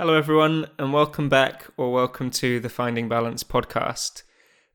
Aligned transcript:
Hello, 0.00 0.14
everyone, 0.14 0.68
and 0.78 0.92
welcome 0.92 1.28
back 1.28 1.66
or 1.76 1.92
welcome 1.92 2.30
to 2.30 2.60
the 2.60 2.68
Finding 2.68 3.08
Balance 3.08 3.42
podcast. 3.42 4.22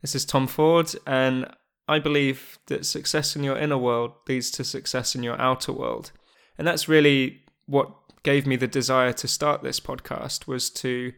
This 0.01 0.15
is 0.15 0.25
Tom 0.25 0.47
Ford, 0.47 0.93
and 1.07 1.49
I 1.87 1.99
believe 1.99 2.59
that 2.67 2.85
success 2.85 3.33
in 3.33 3.41
your 3.41 3.57
inner 3.57 3.77
world 3.77 4.11
leads 4.27 4.51
to 4.51 4.65
success 4.65 5.15
in 5.15 5.23
your 5.23 5.39
outer 5.39 5.71
world. 5.71 6.11
And 6.57 6.67
that's 6.67 6.89
really 6.89 7.43
what 7.67 7.89
gave 8.23 8.45
me 8.45 8.57
the 8.57 8.67
desire 8.67 9.13
to 9.13 9.27
start 9.29 9.63
this 9.63 9.79
podcast 9.79 10.45
was 10.45 10.69
to 10.71 11.13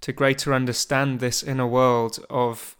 to 0.00 0.12
greater 0.14 0.54
understand 0.54 1.20
this 1.20 1.42
inner 1.42 1.66
world 1.66 2.24
of 2.30 2.78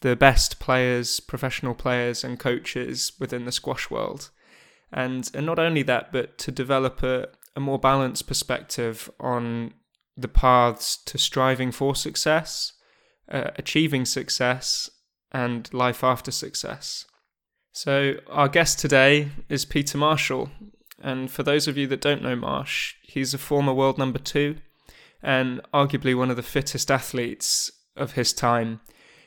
the 0.00 0.16
best 0.16 0.58
players, 0.58 1.20
professional 1.20 1.74
players 1.74 2.24
and 2.24 2.40
coaches 2.40 3.12
within 3.20 3.44
the 3.44 3.52
squash 3.52 3.90
world. 3.90 4.30
And 4.90 5.30
and 5.34 5.44
not 5.44 5.58
only 5.58 5.82
that, 5.82 6.12
but 6.12 6.38
to 6.38 6.50
develop 6.50 7.02
a, 7.02 7.28
a 7.54 7.60
more 7.60 7.78
balanced 7.78 8.26
perspective 8.26 9.10
on 9.20 9.74
the 10.16 10.28
paths 10.28 10.96
to 10.96 11.18
striving 11.18 11.72
for 11.72 11.94
success, 11.94 12.72
uh, 13.28 13.50
achieving 13.56 14.04
success, 14.04 14.90
and 15.32 15.72
life 15.72 16.04
after 16.04 16.30
success. 16.30 17.06
So, 17.72 18.14
our 18.28 18.48
guest 18.48 18.78
today 18.78 19.30
is 19.48 19.64
Peter 19.64 19.98
Marshall. 19.98 20.50
And 21.02 21.30
for 21.30 21.42
those 21.42 21.66
of 21.66 21.76
you 21.76 21.86
that 21.88 22.00
don't 22.00 22.22
know 22.22 22.36
Marsh, 22.36 22.94
he's 23.02 23.34
a 23.34 23.38
former 23.38 23.74
world 23.74 23.98
number 23.98 24.20
two 24.20 24.56
and 25.24 25.60
arguably 25.72 26.16
one 26.16 26.30
of 26.30 26.36
the 26.36 26.42
fittest 26.42 26.90
athletes 26.90 27.72
of 27.96 28.12
his 28.12 28.32
time. 28.32 28.80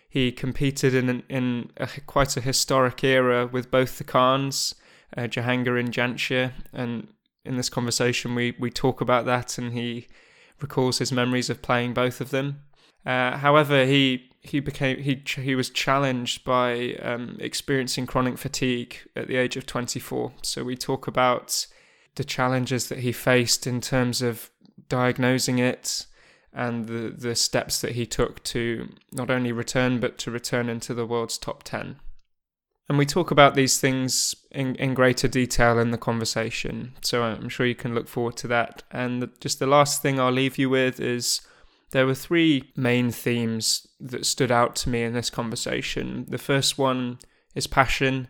He 0.08 0.32
competed 0.32 0.94
in, 0.94 1.24
in 1.28 1.72
a, 1.76 1.88
quite 2.06 2.38
a 2.38 2.42
historic 2.42 3.04
era 3.04 3.48
with 3.48 3.72
both 3.72 3.98
the 3.98 4.04
Khans, 4.04 4.76
uh, 5.18 5.24
Jahangir 5.24 5.80
and 5.80 5.92
Jansher. 5.92 6.54
And 6.72 7.10
in 7.44 7.58
this 7.58 7.70
conversation, 7.70 8.36
we, 8.36 8.56
we 8.60 8.70
talk 8.70 9.02
about 9.02 9.26
that, 9.26 9.58
and 9.58 9.74
he 9.74 10.08
recalls 10.62 11.00
his 11.00 11.12
memories 11.12 11.50
of 11.50 11.62
playing 11.62 11.94
both 11.94 12.22
of 12.22 12.30
them. 12.30 12.62
Uh, 13.06 13.38
however, 13.38 13.86
he 13.86 14.30
he 14.42 14.60
became 14.60 15.00
he 15.00 15.22
he 15.42 15.56
was 15.56 15.70
challenged 15.70 16.44
by 16.44 16.94
um, 17.02 17.38
experiencing 17.40 18.06
chronic 18.06 18.38
fatigue 18.38 18.98
at 19.16 19.28
the 19.28 19.36
age 19.36 19.56
of 19.56 19.66
24. 19.66 20.34
So 20.42 20.64
we 20.64 20.76
talk 20.76 21.08
about 21.08 21.68
the 22.16 22.24
challenges 22.24 22.90
that 22.90 23.00
he 23.00 23.12
faced 23.12 23.68
in 23.68 23.82
terms 23.82 24.22
of 24.22 24.50
diagnosing 24.90 25.60
it 25.60 26.06
and 26.54 26.88
the 26.88 27.14
the 27.16 27.36
steps 27.36 27.82
that 27.82 27.94
he 27.94 28.06
took 28.06 28.44
to 28.44 28.90
not 29.12 29.30
only 29.30 29.52
return 29.52 30.00
but 30.00 30.18
to 30.18 30.32
return 30.32 30.70
into 30.70 30.94
the 30.94 31.06
world's 31.06 31.38
top 31.38 31.64
10. 31.64 31.98
And 32.90 32.98
we 32.98 33.06
talk 33.06 33.32
about 33.32 33.56
these 33.56 33.80
things 33.80 34.34
in, 34.52 34.76
in 34.76 34.94
greater 34.94 35.28
detail 35.28 35.78
in 35.78 35.92
the 35.92 35.98
conversation. 35.98 36.96
So 37.02 37.24
I'm 37.24 37.50
sure 37.50 37.66
you 37.66 37.76
can 37.76 37.94
look 37.94 38.08
forward 38.08 38.38
to 38.38 38.48
that. 38.48 38.84
And 38.92 39.30
just 39.42 39.60
the 39.60 39.68
last 39.68 40.02
thing 40.02 40.20
I'll 40.20 40.32
leave 40.32 40.58
you 40.58 40.70
with 40.70 41.00
is 41.00 41.42
there 41.92 42.06
were 42.06 42.16
three 42.16 42.72
main 42.76 43.12
themes 43.12 43.88
that 44.00 44.26
stood 44.26 44.52
out 44.52 44.76
to 44.78 44.90
me 44.90 45.04
in 45.04 45.14
this 45.14 45.30
conversation. 45.30 46.26
The 46.30 46.38
first 46.38 46.78
one 46.78 47.20
is 47.56 47.68
passion 47.68 48.30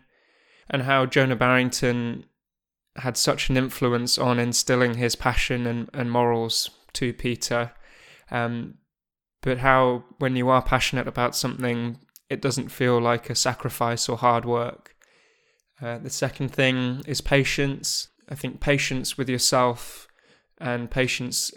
and 0.68 0.82
how 0.82 1.06
Jonah 1.06 1.36
Barrington 1.36 2.24
had 2.96 3.16
such 3.16 3.48
an 3.48 3.56
influence 3.56 4.18
on 4.18 4.40
instilling 4.40 4.94
his 4.94 5.14
passion 5.14 5.66
and, 5.66 5.88
and 5.94 6.10
morals 6.10 6.70
to 6.94 7.12
Peter. 7.12 7.72
Um, 8.30 8.74
but 9.40 9.58
how, 9.58 10.04
when 10.18 10.34
you 10.34 10.48
are 10.48 10.62
passionate 10.62 11.06
about 11.06 11.36
something, 11.36 11.98
it 12.30 12.42
doesn't 12.42 12.68
feel 12.70 13.00
like 13.00 13.30
a 13.30 13.34
sacrifice 13.34 14.08
or 14.08 14.18
hard 14.18 14.44
work. 14.44 14.94
Uh, 15.80 15.98
the 15.98 16.10
second 16.10 16.50
thing 16.50 17.02
is 17.06 17.20
patience. 17.20 18.08
I 18.28 18.34
think 18.34 18.60
patience 18.60 19.16
with 19.16 19.28
yourself 19.28 20.08
and 20.58 20.90
patience 20.90 21.52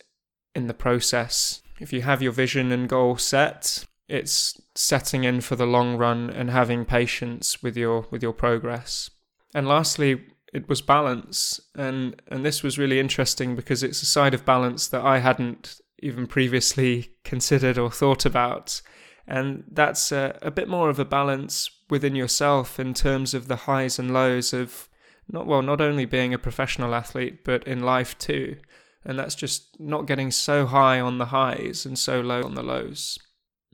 in 0.55 0.67
the 0.67 0.73
process. 0.73 1.61
If 1.80 1.91
you 1.91 2.03
have 2.03 2.22
your 2.22 2.31
vision 2.31 2.72
and 2.72 2.88
goal 2.88 3.17
set, 3.17 3.86
it's 4.08 4.61
setting 4.75 5.23
in 5.23 5.41
for 5.41 5.55
the 5.55 5.66
long 5.66 5.97
run 5.97 6.30
and 6.30 6.52
having 6.52 6.85
patience 6.85 7.63
with 7.63 7.75
your 7.75 8.06
with 8.11 8.22
your 8.22 8.33
progress. 8.33 9.09
And 9.53 9.68
lastly, 9.68 10.22
it 10.53 10.69
was 10.69 10.81
balance, 10.81 11.59
and 11.75 12.22
and 12.28 12.45
this 12.45 12.62
was 12.62 12.78
really 12.78 13.00
interesting 13.00 13.56
because 13.56 13.84
it's 13.84 14.01
a 14.01 14.06
side 14.06 14.34
of 14.34 14.45
balance 14.45 14.88
that 14.90 15.01
I 15.01 15.19
hadn't 15.19 15.79
even 16.00 16.28
previously 16.28 17.12
considered 17.24 17.78
or 17.78 17.90
thought 17.90 18.25
about. 18.25 18.81
And 19.27 19.63
that's 19.71 20.11
a, 20.11 20.37
a 20.41 20.51
bit 20.51 20.67
more 20.67 20.89
of 20.89 20.99
a 20.99 21.05
balance 21.05 21.69
within 21.89 22.15
yourself 22.15 22.79
in 22.79 22.93
terms 22.93 23.33
of 23.33 23.47
the 23.47 23.55
highs 23.55 23.99
and 23.99 24.13
lows 24.13 24.53
of 24.53 24.89
not 25.29 25.47
well, 25.47 25.61
not 25.61 25.81
only 25.81 26.05
being 26.05 26.33
a 26.33 26.39
professional 26.39 26.95
athlete, 26.95 27.43
but 27.43 27.65
in 27.67 27.81
life 27.81 28.17
too. 28.17 28.57
And 29.05 29.17
that's 29.17 29.35
just 29.35 29.79
not 29.79 30.05
getting 30.05 30.31
so 30.31 30.65
high 30.65 30.99
on 30.99 31.17
the 31.17 31.27
highs 31.27 31.85
and 31.85 31.97
so 31.97 32.21
low 32.21 32.43
on 32.43 32.55
the 32.55 32.63
lows. 32.63 33.17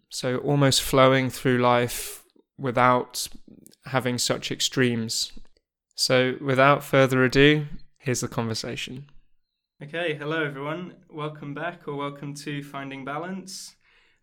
So 0.09 0.37
almost 0.37 0.81
flowing 0.81 1.29
through 1.29 1.57
life 1.57 2.23
without 2.57 3.27
having 3.85 4.17
such 4.17 4.51
extremes. 4.51 5.31
So 5.95 6.35
without 6.39 6.83
further 6.83 7.23
ado, 7.23 7.65
here's 7.97 8.21
the 8.21 8.27
conversation. 8.27 9.09
Okay, 9.83 10.15
hello 10.15 10.43
everyone. 10.43 10.95
Welcome 11.09 11.53
back 11.53 11.87
or 11.87 11.95
welcome 11.95 12.33
to 12.35 12.63
Finding 12.63 13.03
Balance. 13.03 13.76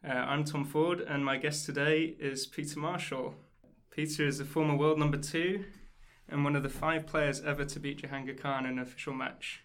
Uh, 0.06 0.12
I'm 0.12 0.44
Tom 0.44 0.66
Ford, 0.66 1.00
and 1.00 1.24
my 1.24 1.38
guest 1.38 1.64
today 1.64 2.14
is 2.20 2.44
Peter 2.44 2.78
Marshall. 2.78 3.36
Peter 3.90 4.26
is 4.26 4.38
a 4.38 4.44
former 4.44 4.76
world 4.76 4.98
number 4.98 5.16
two 5.16 5.64
and 6.28 6.44
one 6.44 6.54
of 6.54 6.62
the 6.62 6.68
five 6.68 7.06
players 7.06 7.40
ever 7.40 7.64
to 7.64 7.80
beat 7.80 8.02
Jahangir 8.02 8.38
Khan 8.38 8.66
in 8.66 8.72
an 8.72 8.78
official 8.80 9.14
match. 9.14 9.64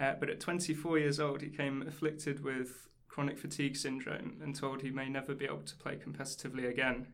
Uh, 0.00 0.14
but 0.18 0.30
at 0.30 0.40
24 0.40 0.98
years 1.00 1.20
old, 1.20 1.42
he 1.42 1.50
came 1.50 1.84
afflicted 1.86 2.42
with 2.42 2.88
chronic 3.08 3.38
fatigue 3.38 3.76
syndrome 3.76 4.38
and 4.42 4.56
told 4.56 4.80
he 4.80 4.90
may 4.90 5.10
never 5.10 5.34
be 5.34 5.44
able 5.44 5.58
to 5.58 5.76
play 5.76 5.96
competitively 5.96 6.66
again. 6.66 7.08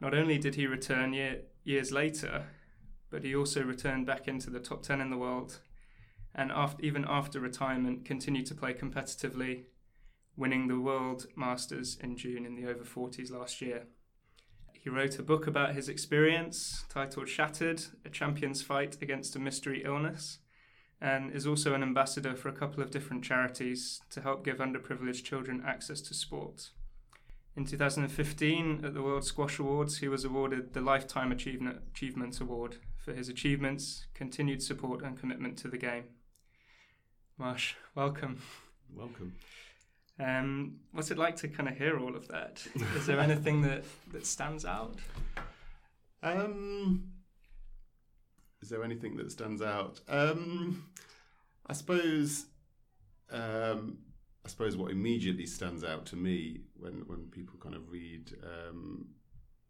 Not 0.00 0.14
only 0.14 0.38
did 0.38 0.56
he 0.56 0.66
return 0.66 1.12
year, 1.12 1.42
years 1.62 1.92
later, 1.92 2.46
but 3.10 3.22
he 3.22 3.36
also 3.36 3.62
returned 3.62 4.06
back 4.06 4.26
into 4.26 4.50
the 4.50 4.58
top 4.58 4.82
10 4.82 5.00
in 5.00 5.10
the 5.10 5.16
world 5.16 5.60
and 6.34 6.50
after, 6.50 6.84
even 6.84 7.04
after 7.08 7.38
retirement 7.38 8.04
continued 8.04 8.46
to 8.46 8.56
play 8.56 8.74
competitively 8.74 9.66
winning 10.38 10.68
the 10.68 10.78
World 10.78 11.26
Masters 11.34 11.98
in 12.00 12.16
June 12.16 12.46
in 12.46 12.54
the 12.54 12.70
over 12.70 12.84
40s 12.84 13.32
last 13.32 13.60
year. 13.60 13.88
He 14.72 14.88
wrote 14.88 15.18
a 15.18 15.24
book 15.24 15.48
about 15.48 15.74
his 15.74 15.88
experience 15.88 16.84
titled 16.88 17.28
Shattered 17.28 17.82
A 18.04 18.08
Champion's 18.08 18.62
Fight 18.62 18.96
Against 19.02 19.34
a 19.34 19.40
Mystery 19.40 19.82
Illness, 19.84 20.38
and 21.00 21.32
is 21.32 21.46
also 21.46 21.74
an 21.74 21.82
ambassador 21.82 22.36
for 22.36 22.48
a 22.48 22.52
couple 22.52 22.82
of 22.82 22.92
different 22.92 23.24
charities 23.24 24.00
to 24.10 24.20
help 24.20 24.44
give 24.44 24.58
underprivileged 24.58 25.24
children 25.24 25.62
access 25.66 26.00
to 26.02 26.14
sport. 26.14 26.70
In 27.56 27.64
2015, 27.64 28.84
at 28.84 28.94
the 28.94 29.02
World 29.02 29.24
Squash 29.24 29.58
Awards, 29.58 29.98
he 29.98 30.06
was 30.06 30.24
awarded 30.24 30.72
the 30.72 30.80
Lifetime 30.80 31.32
Achievement, 31.32 32.40
Award 32.40 32.76
for 33.04 33.12
his 33.12 33.28
achievements, 33.28 34.06
continued 34.14 34.62
support, 34.62 35.02
and 35.02 35.18
commitment 35.18 35.58
to 35.58 35.68
the 35.68 35.78
game. 35.78 36.04
Marsh, 37.36 37.74
welcome. 37.96 38.40
Welcome. 38.94 39.34
Um, 40.18 40.76
what's 40.92 41.10
it 41.10 41.18
like 41.18 41.36
to 41.36 41.48
kind 41.48 41.68
of 41.68 41.76
hear 41.76 41.98
all 41.98 42.16
of 42.16 42.26
that? 42.28 42.66
Is 42.96 43.06
there 43.06 43.20
anything 43.20 43.62
that, 43.62 43.84
that 44.12 44.26
stands 44.26 44.64
out? 44.64 44.96
Um, 46.22 47.12
is 48.60 48.68
there 48.68 48.82
anything 48.82 49.16
that 49.16 49.30
stands 49.30 49.62
out? 49.62 50.00
Um, 50.08 50.84
I 51.66 51.72
suppose. 51.72 52.46
Um, 53.30 53.98
I 54.44 54.48
suppose 54.48 54.78
what 54.78 54.90
immediately 54.90 55.44
stands 55.44 55.84
out 55.84 56.06
to 56.06 56.16
me 56.16 56.62
when 56.74 57.02
when 57.06 57.28
people 57.30 57.58
kind 57.60 57.74
of 57.74 57.90
read 57.90 58.34
um, 58.42 59.08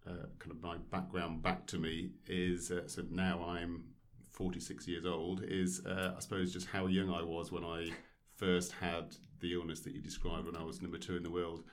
uh, 0.06 0.26
kind 0.38 0.52
of 0.52 0.62
my 0.62 0.76
background 0.90 1.42
back 1.42 1.66
to 1.66 1.78
me 1.78 2.10
is 2.28 2.70
uh, 2.70 2.86
so 2.86 3.02
now 3.10 3.44
I'm 3.44 3.84
46 4.30 4.86
years 4.86 5.04
old 5.04 5.42
is 5.42 5.84
uh, 5.84 6.14
I 6.16 6.20
suppose 6.20 6.52
just 6.52 6.68
how 6.68 6.86
young 6.86 7.10
I 7.10 7.22
was 7.22 7.50
when 7.50 7.64
I 7.64 7.90
first 8.36 8.70
had 8.70 9.16
the 9.40 9.54
illness 9.54 9.80
that 9.80 9.94
you 9.94 10.00
described 10.00 10.46
when 10.46 10.56
I 10.56 10.62
was 10.62 10.82
number 10.82 10.98
two 10.98 11.16
in 11.16 11.22
the 11.22 11.30
world. 11.30 11.64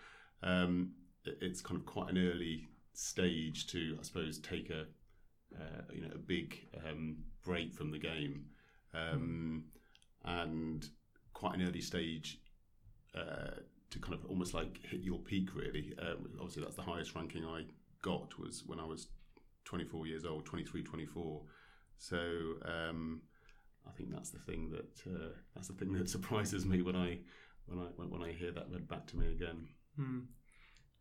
Um, 0.43 0.91
it's 1.25 1.61
kind 1.61 1.79
of 1.79 1.85
quite 1.85 2.11
an 2.11 2.17
early 2.17 2.67
stage 2.93 3.67
to, 3.67 3.97
I 3.99 4.03
suppose, 4.03 4.39
take 4.39 4.69
a 4.69 4.85
uh, 5.55 5.81
you 5.93 6.01
know 6.01 6.11
a 6.13 6.17
big 6.17 6.67
um, 6.85 7.17
break 7.43 7.73
from 7.73 7.91
the 7.91 7.99
game, 7.99 8.45
um, 8.93 9.63
and 10.23 10.85
quite 11.33 11.55
an 11.55 11.67
early 11.67 11.81
stage 11.81 12.39
uh, 13.15 13.61
to 13.89 13.99
kind 13.99 14.13
of 14.13 14.25
almost 14.25 14.53
like 14.53 14.79
hit 14.89 15.01
your 15.01 15.19
peak. 15.19 15.55
Really, 15.55 15.93
um, 16.01 16.27
obviously 16.39 16.63
that's 16.63 16.75
the 16.75 16.81
highest 16.81 17.15
ranking 17.15 17.45
I 17.45 17.63
got 18.01 18.37
was 18.37 18.63
when 18.65 18.79
I 18.79 18.85
was 18.85 19.07
24 19.65 20.07
years 20.07 20.25
old, 20.25 20.45
23, 20.45 20.83
24. 20.83 21.41
So 21.97 22.17
um, 22.65 23.21
I 23.87 23.91
think 23.91 24.11
that's 24.11 24.29
the 24.29 24.39
thing 24.39 24.71
that 24.71 25.11
uh, 25.11 25.29
that's 25.55 25.67
the 25.67 25.73
thing 25.73 25.93
that 25.93 26.09
surprises 26.15 26.65
me 26.65 26.81
when 26.81 26.95
I 26.95 27.19
when 27.67 27.79
I 27.79 27.89
when, 27.95 28.21
I 28.21 28.31
hear 28.31 28.51
that 28.51 28.67
read 28.71 28.87
back 28.87 29.07
to 29.07 29.17
me 29.17 29.27
again. 29.27 29.67
Hmm. 29.95 30.19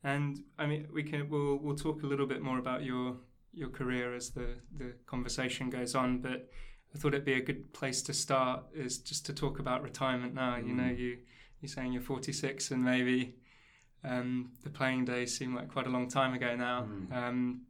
And 0.02 0.43
I 0.58 0.66
mean, 0.66 0.88
we 0.93 1.02
can 1.02 1.28
we'll 1.28 1.56
we'll 1.56 1.76
talk 1.76 2.02
a 2.02 2.06
little 2.06 2.26
bit 2.26 2.43
more 2.43 2.58
about 2.58 2.84
your 2.84 3.16
your 3.52 3.69
career 3.69 4.14
as 4.14 4.31
the 4.31 4.56
the 4.76 4.94
conversation 5.06 5.70
goes 5.70 5.94
on, 5.94 6.19
but 6.19 6.50
I 6.94 6.99
thought 6.99 7.14
it'd 7.14 7.25
be 7.25 7.34
a 7.34 7.43
good 7.43 7.72
place 7.72 8.02
to 8.02 8.14
start 8.14 8.64
is 8.75 8.99
just 8.99 9.26
to 9.26 9.32
talk 9.32 9.58
about 9.58 9.82
retirement 9.82 10.34
now. 10.34 10.56
Mm. 10.56 10.69
You 10.69 10.75
know, 10.75 10.88
hmm. 10.88 11.00
you 11.00 11.19
you're 11.61 11.69
saying 11.70 11.93
you're 11.93 12.02
46 12.02 12.72
and 12.72 12.84
maybe 12.84 13.37
um, 14.05 14.50
the 14.62 14.70
playing 14.70 15.06
days 15.06 15.37
seem 15.37 15.55
like 15.55 15.72
quite 15.72 15.87
a 15.87 15.90
long 15.90 16.08
time 16.08 16.34
ago 16.34 16.55
now. 16.55 16.87
Mm. 16.87 17.12
Um, 17.12 17.60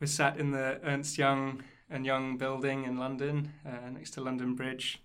we're 0.00 0.08
sat 0.08 0.38
in 0.38 0.50
the 0.50 0.80
Ernst 0.82 1.16
Young 1.16 1.62
and 1.88 2.04
Young 2.04 2.36
building 2.36 2.84
in 2.84 2.98
London, 2.98 3.52
uh, 3.64 3.88
next 3.90 4.10
to 4.12 4.20
London 4.20 4.54
Bridge. 4.54 5.00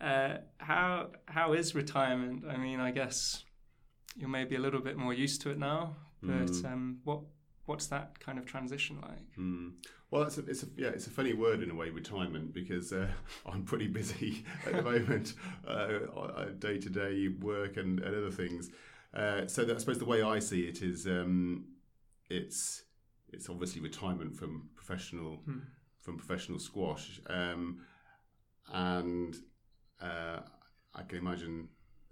Uh, 0.00 0.38
how 0.58 1.10
how 1.26 1.52
is 1.54 1.74
retirement? 1.74 2.44
I 2.48 2.56
mean, 2.56 2.80
I 2.80 2.90
guess 2.90 3.44
you're 4.16 4.28
maybe 4.28 4.56
a 4.56 4.60
little 4.60 4.80
bit 4.80 4.96
more 4.96 5.12
used 5.14 5.40
to 5.42 5.50
it 5.50 5.58
now, 5.58 5.96
but 6.22 6.50
Mm. 6.52 6.64
um, 6.72 7.00
what 7.04 7.20
what's 7.66 7.86
that 7.88 8.18
kind 8.20 8.38
of 8.38 8.46
transition 8.46 9.00
like? 9.00 9.36
Mm. 9.38 9.72
Well, 10.10 10.22
it's 10.22 10.38
a, 10.38 10.44
it's 10.46 10.62
a 10.62 10.66
yeah, 10.76 10.88
it's 10.88 11.06
a 11.06 11.10
funny 11.10 11.32
word 11.34 11.62
in 11.62 11.70
a 11.70 11.74
way, 11.74 11.90
retirement, 11.90 12.52
because 12.54 12.92
uh, 12.92 13.08
I'm 13.46 13.64
pretty 13.64 13.88
busy 13.88 14.44
at 14.66 14.72
the 14.76 14.82
moment, 14.82 15.34
uh, 15.66 16.44
day 16.58 16.78
to 16.78 16.90
day 16.90 17.28
work 17.28 17.76
and, 17.76 18.00
and 18.00 18.14
other 18.16 18.30
things. 18.30 18.70
Uh, 19.14 19.46
so 19.46 19.64
that, 19.64 19.74
I 19.76 19.78
suppose 19.78 19.98
the 19.98 20.04
way 20.04 20.22
I 20.22 20.38
see 20.40 20.62
it 20.68 20.82
is, 20.82 21.06
um, 21.06 21.64
it's 22.28 22.84
it's 23.32 23.48
obviously 23.48 23.80
retirement 23.80 24.36
from 24.36 24.68
professional 24.74 25.42
Hmm. 25.44 25.60
from 26.00 26.16
professional 26.18 26.58
squash, 26.60 27.20
um, 27.28 27.80
and 28.72 29.36
uh, 30.00 30.40
I 30.94 31.02
can 31.02 31.18
imagine 31.18 31.68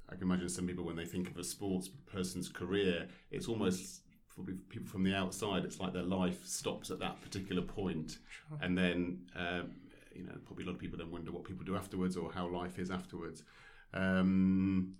I 0.08 0.14
can 0.14 0.24
imagine 0.24 0.48
some 0.48 0.66
people 0.66 0.84
when 0.84 0.96
they 0.96 1.06
think 1.06 1.30
of 1.30 1.38
a 1.38 1.44
sports 1.44 1.88
person's 1.88 2.48
career, 2.48 3.08
it's 3.30 3.48
almost 3.48 4.02
probably 4.28 4.54
people 4.68 4.86
from 4.88 5.02
the 5.04 5.14
outside, 5.14 5.64
it's 5.64 5.80
like 5.80 5.92
their 5.92 6.02
life 6.02 6.44
stops 6.44 6.90
at 6.90 6.98
that 6.98 7.22
particular 7.22 7.62
point, 7.62 8.18
Sure. 8.48 8.58
and 8.60 8.76
then 8.76 9.22
um, 9.36 9.70
you 10.14 10.24
know 10.24 10.34
probably 10.44 10.64
a 10.64 10.66
lot 10.66 10.74
of 10.74 10.80
people 10.80 10.98
then 10.98 11.10
wonder 11.10 11.32
what 11.32 11.44
people 11.44 11.64
do 11.64 11.76
afterwards 11.76 12.16
or 12.16 12.32
how 12.32 12.46
life 12.48 12.78
is 12.78 12.90
afterwards. 12.90 13.42
Um, 13.94 14.94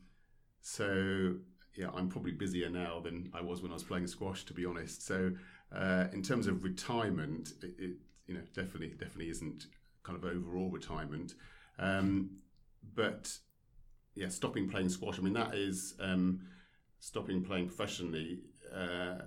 so 0.61 1.35
yeah, 1.77 1.89
I'm 1.95 2.09
probably 2.09 2.33
busier 2.33 2.71
now 2.71 3.01
than 3.01 3.31
I 3.35 3.41
was 3.43 3.61
when 3.63 3.71
I 3.73 3.75
was 3.75 3.83
playing 3.83 4.07
squash, 4.07 4.45
to 4.45 4.55
be 4.55 4.65
honest. 4.65 5.05
So 5.05 5.33
uh, 5.75 6.07
in 6.13 6.23
terms 6.23 6.47
of 6.47 6.63
retirement, 6.65 7.53
it, 7.63 7.75
it 7.79 7.91
you 8.27 8.35
know 8.35 8.43
definitely 8.55 8.89
definitely 8.91 9.31
isn't 9.31 9.67
kind 10.03 10.17
of 10.17 10.25
overall 10.25 10.71
retirement, 10.71 11.35
um, 11.79 12.31
but 12.95 13.33
yeah, 14.15 14.29
stopping 14.29 14.69
playing 14.69 14.89
squash. 14.89 15.19
I 15.19 15.23
mean 15.23 15.35
that 15.35 15.55
is 15.55 15.95
um, 16.01 16.41
stopping 17.01 17.43
playing 17.43 17.67
professionally 17.69 18.41
uh, 18.75 19.23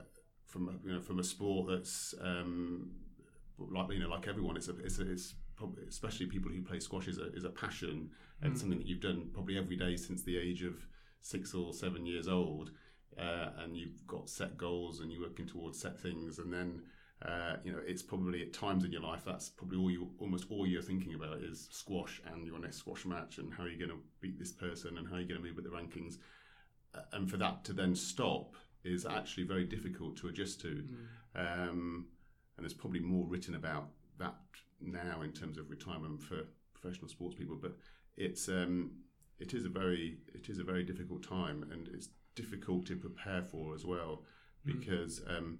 from 0.45 0.79
you 0.85 0.93
know 0.93 1.01
from 1.01 1.19
a 1.19 1.23
sport 1.23 1.67
that's 1.69 2.15
um, 2.21 2.91
like 3.57 3.91
you 3.91 3.99
know 3.99 4.09
like 4.09 4.27
everyone. 4.27 4.57
It's 4.57 4.67
a 4.69 4.77
it's 4.79 4.99
a, 4.99 5.11
it's 5.11 5.35
probably 5.55 5.83
especially 5.87 6.27
people 6.27 6.51
who 6.51 6.61
play 6.61 6.79
squash 6.79 7.07
is 7.07 7.17
a 7.17 7.33
is 7.33 7.43
a 7.43 7.49
passion 7.49 8.11
and 8.41 8.53
Mm. 8.53 8.57
something 8.59 8.77
that 8.77 8.87
you've 8.87 9.01
done 9.01 9.29
probably 9.33 9.57
every 9.57 9.75
day 9.75 9.95
since 9.97 10.21
the 10.21 10.37
age 10.37 10.63
of 10.63 10.75
six 11.21 11.53
or 11.55 11.73
seven 11.73 12.05
years 12.05 12.27
old, 12.27 12.71
uh, 13.17 13.49
and 13.57 13.75
you've 13.75 14.05
got 14.05 14.29
set 14.29 14.57
goals 14.57 14.99
and 14.99 15.11
you're 15.11 15.21
working 15.21 15.47
towards 15.47 15.79
set 15.79 15.99
things, 15.99 16.37
and 16.39 16.53
then 16.53 16.81
uh, 17.25 17.55
you 17.63 17.71
know 17.71 17.79
it's 17.85 18.03
probably 18.03 18.41
at 18.43 18.53
times 18.53 18.83
in 18.83 18.91
your 18.91 19.01
life 19.01 19.23
that's 19.25 19.49
probably 19.49 19.77
all 19.77 19.89
you 19.91 20.09
almost 20.19 20.45
all 20.51 20.67
you're 20.67 20.81
thinking 20.81 21.15
about 21.15 21.37
is 21.39 21.67
squash 21.71 22.21
and 22.31 22.45
your 22.45 22.59
next 22.59 22.77
squash 22.77 23.05
match 23.05 23.37
and 23.39 23.51
how 23.53 23.65
you're 23.65 23.77
going 23.87 23.89
to 23.89 24.03
beat 24.21 24.37
this 24.37 24.51
person 24.51 24.97
and 24.97 25.07
how 25.07 25.15
you're 25.17 25.27
going 25.27 25.41
to 25.41 25.47
move 25.47 25.55
with 25.55 25.65
the 25.65 25.71
rankings, 25.71 26.17
Uh, 26.93 27.01
and 27.13 27.29
for 27.29 27.37
that 27.37 27.63
to 27.65 27.73
then 27.73 27.95
stop 27.95 28.55
is 28.83 29.05
actually 29.05 29.45
very 29.47 29.65
difficult 29.65 30.15
to 30.17 30.27
adjust 30.29 30.61
to. 30.61 30.83
Mm. 31.35 31.69
Um, 31.69 32.05
and 32.55 32.63
there's 32.63 32.73
probably 32.73 33.01
more 33.01 33.25
written 33.27 33.55
about 33.55 33.89
that 34.19 34.35
now 34.79 35.21
in 35.21 35.31
terms 35.31 35.57
of 35.57 35.69
retirement 35.69 36.21
for 36.23 36.39
professional 36.73 37.09
sports 37.09 37.35
people. 37.35 37.57
But 37.61 37.73
it's 38.15 38.47
um, 38.47 38.91
it 39.39 39.53
is 39.53 39.65
a 39.65 39.69
very 39.69 40.19
it 40.33 40.49
is 40.49 40.59
a 40.59 40.63
very 40.63 40.83
difficult 40.83 41.23
time, 41.23 41.63
and 41.71 41.87
it's 41.95 42.09
difficult 42.35 42.85
to 42.87 42.95
prepare 42.95 43.43
for 43.43 43.73
as 43.75 43.83
well 43.85 44.23
Mm. 44.65 44.79
because 44.79 45.21
um, 45.27 45.59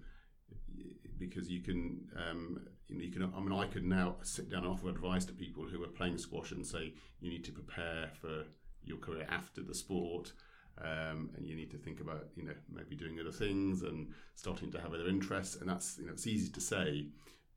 y- 0.76 0.97
because 1.18 1.50
you 1.50 1.62
can 1.62 2.08
um, 2.16 2.68
you, 2.88 2.98
know, 2.98 3.04
you 3.04 3.12
can 3.12 3.24
I 3.24 3.40
mean 3.40 3.52
I 3.52 3.68
could 3.68 3.86
now 3.86 4.16
sit 4.24 4.50
down 4.50 4.64
and 4.64 4.74
offer 4.74 4.90
advice 4.90 5.26
to 5.26 5.34
people 5.34 5.64
who 5.64 5.84
are 5.84 5.88
playing 5.88 6.18
squash 6.18 6.52
and 6.52 6.66
say 6.66 6.94
you 7.20 7.30
need 7.30 7.46
to 7.46 7.52
prepare 7.52 8.10
for 8.22 8.46
your 8.84 8.98
career 8.98 9.28
after 9.30 9.62
the 9.62 9.76
sport. 9.76 10.34
Um, 10.80 11.32
and 11.36 11.44
you 11.44 11.56
need 11.56 11.72
to 11.72 11.78
think 11.78 12.02
about, 12.02 12.28
you 12.36 12.44
know, 12.44 12.54
maybe 12.72 12.96
doing 12.96 13.20
other 13.20 13.32
things 13.32 13.82
and 13.82 14.14
starting 14.36 14.72
to 14.72 14.80
have 14.80 14.94
other 14.94 15.08
interests. 15.08 15.56
And 15.56 15.68
that's, 15.68 15.98
you 15.98 16.06
know, 16.06 16.12
it's 16.12 16.28
easy 16.28 16.52
to 16.52 16.62
say, 16.62 17.08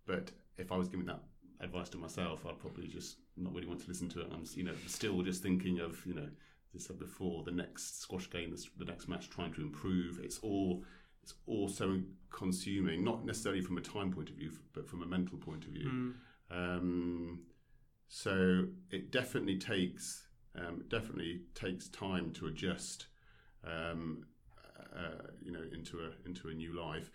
but 0.06 0.30
if 0.56 0.72
I 0.72 0.76
was 0.76 0.88
giving 0.88 1.04
that 1.06 1.20
advice 1.60 1.90
to 1.90 1.98
myself, 1.98 2.46
I'd 2.46 2.58
probably 2.58 2.88
just 2.88 3.16
not 3.36 3.54
really 3.54 3.66
want 3.68 3.82
to 3.82 3.88
listen 3.88 4.08
to 4.10 4.22
it. 4.22 4.28
I'm, 4.32 4.44
you 4.54 4.64
know, 4.64 4.72
still 4.86 5.20
just 5.20 5.42
thinking 5.42 5.80
of, 5.80 6.04
you 6.06 6.14
know, 6.14 6.28
as 6.74 6.84
I 6.84 6.86
said 6.88 6.98
before, 6.98 7.42
the 7.44 7.50
next 7.50 8.00
squash 8.00 8.30
game, 8.30 8.50
the, 8.50 8.64
the 8.78 8.90
next 8.90 9.06
match, 9.06 9.28
trying 9.28 9.52
to 9.54 9.60
improve. 9.60 10.18
It's 10.22 10.38
all, 10.38 10.82
it's 11.30 11.38
all 11.46 11.68
so 11.68 12.00
consuming, 12.30 13.04
not 13.04 13.24
necessarily 13.24 13.60
from 13.60 13.78
a 13.78 13.80
time 13.80 14.12
point 14.12 14.30
of 14.30 14.36
view, 14.36 14.50
but 14.72 14.88
from 14.88 15.02
a 15.02 15.06
mental 15.06 15.38
point 15.38 15.64
of 15.64 15.70
view. 15.70 15.88
Mm. 15.88 16.12
Um, 16.50 17.40
so 18.08 18.66
it 18.90 19.12
definitely 19.12 19.58
takes 19.58 20.26
um, 20.56 20.84
definitely 20.88 21.42
takes 21.54 21.88
time 21.88 22.32
to 22.32 22.48
adjust, 22.48 23.06
um, 23.64 24.26
uh, 24.96 25.28
you 25.40 25.52
know, 25.52 25.62
into 25.72 25.98
a 25.98 26.26
into 26.26 26.48
a 26.48 26.54
new 26.54 26.72
life. 26.72 27.10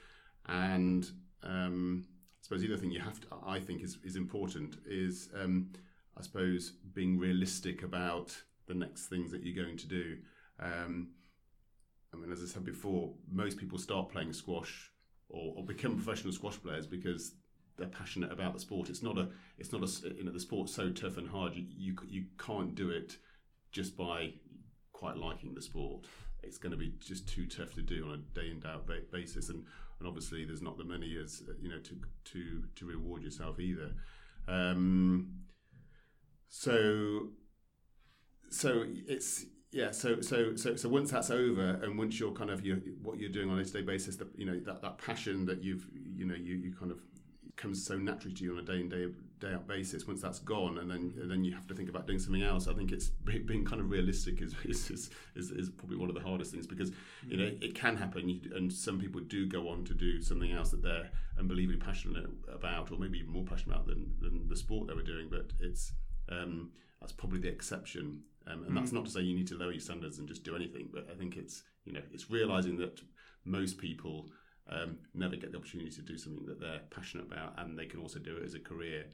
And 0.48 1.10
um, 1.44 2.06
I 2.08 2.44
suppose 2.44 2.62
the 2.62 2.68
other 2.68 2.78
thing 2.78 2.92
you 2.92 3.02
have 3.02 3.20
to, 3.22 3.28
I 3.46 3.60
think, 3.60 3.84
is 3.84 3.98
is 4.04 4.16
important 4.16 4.78
is 4.86 5.30
um, 5.38 5.72
I 6.18 6.22
suppose 6.22 6.74
being 6.94 7.20
realistic 7.20 7.84
about 7.84 8.36
the 8.68 8.74
next 8.74 9.08
things 9.08 9.32
that 9.32 9.44
you're 9.44 9.64
going 9.64 9.78
to 9.78 9.88
do. 9.88 10.18
Um, 10.60 11.10
I 12.16 12.22
mean, 12.22 12.32
as 12.32 12.42
I 12.42 12.46
said 12.46 12.64
before, 12.64 13.14
most 13.32 13.58
people 13.58 13.78
start 13.78 14.10
playing 14.10 14.34
squash 14.34 14.92
or, 15.30 15.54
or 15.58 15.66
become 15.66 15.96
professional 15.96 16.34
squash 16.34 16.62
players 16.62 16.88
because 16.88 17.34
they're 17.78 17.88
passionate 17.88 18.32
about 18.32 18.54
the 18.54 18.60
sport. 18.60 18.90
It's 18.90 19.04
not 19.04 19.18
a, 19.18 19.30
it's 19.58 19.72
not 19.72 19.84
a, 19.84 20.14
you 20.16 20.24
know, 20.24 20.32
the 20.32 20.40
sport's 20.40 20.74
so 20.74 20.90
tough 20.90 21.18
and 21.18 21.28
hard. 21.28 21.54
You, 21.56 21.66
you, 21.70 21.96
you 22.08 22.26
can't 22.38 22.74
do 22.74 22.90
it 22.90 23.18
just 23.72 23.98
by 23.98 24.34
quite 24.94 25.18
liking 25.18 25.54
the 25.54 25.62
sport. 25.62 26.06
It's 26.42 26.58
going 26.58 26.72
to 26.72 26.78
be 26.78 26.94
just 27.00 27.28
too 27.28 27.48
tough 27.48 27.74
to 27.74 27.82
do 27.82 28.06
on 28.06 28.14
a 28.14 28.40
day 28.40 28.50
in 28.50 28.60
day 28.60 28.70
out 28.70 28.88
ba- 28.88 29.02
basis, 29.12 29.50
and 29.50 29.66
and 30.00 30.08
obviously 30.08 30.46
there's 30.46 30.62
not 30.62 30.78
the 30.78 30.84
money 30.84 31.18
as 31.22 31.44
you 31.62 31.70
know 31.70 31.80
to 31.80 31.96
to 32.26 32.64
to 32.76 32.86
reward 32.86 33.24
yourself 33.24 33.60
either. 33.60 33.92
Um, 34.48 35.42
so 36.50 37.30
so 38.50 38.86
it's 39.08 39.46
yeah 39.76 39.92
so 39.92 40.22
so 40.22 40.56
so 40.56 40.74
so 40.78 40.88
once 40.88 41.12
that's 41.12 41.30
over 41.30 41.82
and 41.84 41.98
once 41.98 42.18
you're 42.18 42.32
kind 42.32 42.50
of 42.50 42.66
you 42.66 42.82
what 43.04 43.20
you're 43.20 43.30
doing 43.30 43.50
on 43.50 43.60
a 43.60 43.64
day-to-day 43.64 43.82
basis 43.82 44.16
that 44.16 44.28
you 44.38 44.46
know 44.46 44.58
that, 44.62 44.82
that 44.82 44.98
passion 44.98 45.46
that 45.46 45.62
you've 45.62 45.86
you 46.16 46.26
know 46.26 46.34
you, 46.34 46.56
you 46.56 46.74
kind 46.74 46.92
of 46.92 47.00
comes 47.58 47.86
so 47.86 47.98
naturally 47.98 48.34
to 48.34 48.44
you 48.46 48.54
on 48.54 48.60
a 48.60 48.62
day 48.62 48.80
in 48.80 48.88
day 48.88 49.08
day 49.42 49.54
out 49.54 49.68
basis 49.68 50.08
once 50.08 50.22
that's 50.22 50.40
gone 50.40 50.78
and 50.78 50.90
then 50.90 51.14
and 51.22 51.30
then 51.30 51.44
you 51.44 51.54
have 51.54 51.68
to 51.68 51.74
think 51.74 51.90
about 51.90 52.08
doing 52.08 52.20
something 52.20 52.42
else 52.42 52.70
i 52.70 52.74
think 52.74 52.94
it's 52.94 53.10
being 53.46 53.66
kind 53.66 53.82
of 53.82 53.90
realistic 53.90 54.42
is 54.42 54.56
is, 54.64 55.10
is 55.36 55.52
is 55.52 55.70
probably 55.72 55.98
one 55.98 56.08
of 56.08 56.16
the 56.16 56.22
hardest 56.22 56.52
things 56.52 56.66
because 56.66 56.94
you 57.28 57.36
know 57.36 57.52
it 57.62 57.76
can 57.76 57.98
happen. 57.98 58.42
And 58.56 58.72
some 58.72 58.98
people 58.98 59.20
do 59.22 59.46
go 59.46 59.68
on 59.68 59.84
to 59.86 59.94
do 59.94 60.22
something 60.22 60.52
else 60.52 60.70
that 60.72 60.82
they're 60.82 61.10
unbelievably 61.38 61.78
passionate 61.78 62.30
about 62.52 62.92
or 62.92 62.98
maybe 62.98 63.20
even 63.20 63.32
more 63.32 63.44
passionate 63.44 63.76
about 63.76 63.88
than, 63.88 64.14
than 64.22 64.48
the 64.48 64.56
sport 64.56 64.88
they 64.88 64.94
were 64.94 65.04
doing 65.04 65.28
but 65.30 65.52
it's 65.60 65.92
um, 66.30 66.72
that's 67.02 67.12
probably 67.12 67.40
the 67.40 67.50
exception 67.50 68.22
um, 68.48 68.64
and 68.66 68.76
that's 68.78 68.92
Mm. 68.92 68.96
not 68.96 69.06
to 69.06 69.12
say 69.12 69.22
you 69.22 69.36
need 69.36 69.48
to 69.48 69.56
lower 69.58 69.72
your 69.72 69.80
standards 69.80 70.20
and 70.20 70.28
just 70.28 70.44
do 70.44 70.56
anything 70.56 70.90
but 70.94 71.08
i 71.12 71.16
think 71.16 71.36
it's 71.38 71.64
you 71.86 71.94
know 71.94 72.02
it's 72.14 72.30
realizing 72.30 72.78
that 72.78 73.02
most 73.46 73.78
people 73.78 74.30
um, 74.68 74.98
never 75.14 75.36
get 75.36 75.52
the 75.52 75.58
opportunity 75.60 75.92
to 75.92 76.02
do 76.02 76.18
something 76.18 76.46
that 76.48 76.60
they're 76.60 76.82
passionate 76.90 77.28
about 77.28 77.54
and 77.60 77.78
they 77.78 77.86
can 77.86 78.00
also 78.02 78.18
do 78.18 78.36
it 78.38 78.44
as 78.44 78.56
a 78.56 78.60
career. 78.60 79.06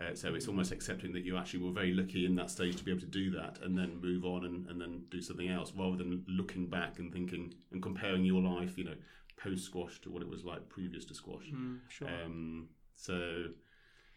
Uh, 0.00 0.14
so 0.14 0.32
it's 0.36 0.46
almost 0.46 0.70
accepting 0.70 1.12
that 1.12 1.24
you 1.24 1.36
actually 1.36 1.58
were 1.64 1.72
very 1.72 1.92
lucky 1.92 2.24
in 2.24 2.36
that 2.36 2.48
stage 2.48 2.76
to 2.76 2.84
be 2.84 2.92
able 2.92 3.00
to 3.00 3.06
do 3.06 3.28
that 3.32 3.58
and 3.64 3.76
then 3.76 4.00
move 4.00 4.24
on 4.24 4.44
and, 4.44 4.66
and 4.68 4.80
then 4.80 5.02
do 5.10 5.20
something 5.20 5.48
else 5.48 5.72
rather 5.76 5.96
than 5.96 6.24
looking 6.28 6.68
back 6.68 7.00
and 7.00 7.12
thinking 7.12 7.52
and 7.72 7.82
comparing 7.82 8.24
your 8.24 8.40
life 8.40 8.78
you 8.78 8.84
know 8.84 8.94
post 9.36 9.64
squash 9.64 10.00
to 10.00 10.10
what 10.12 10.22
it 10.22 10.28
was 10.28 10.44
like 10.44 10.68
previous 10.68 11.04
to 11.04 11.14
squash. 11.14 11.46
Mm, 11.52 11.80
sure. 11.88 12.06
um, 12.08 12.68
so 12.94 13.46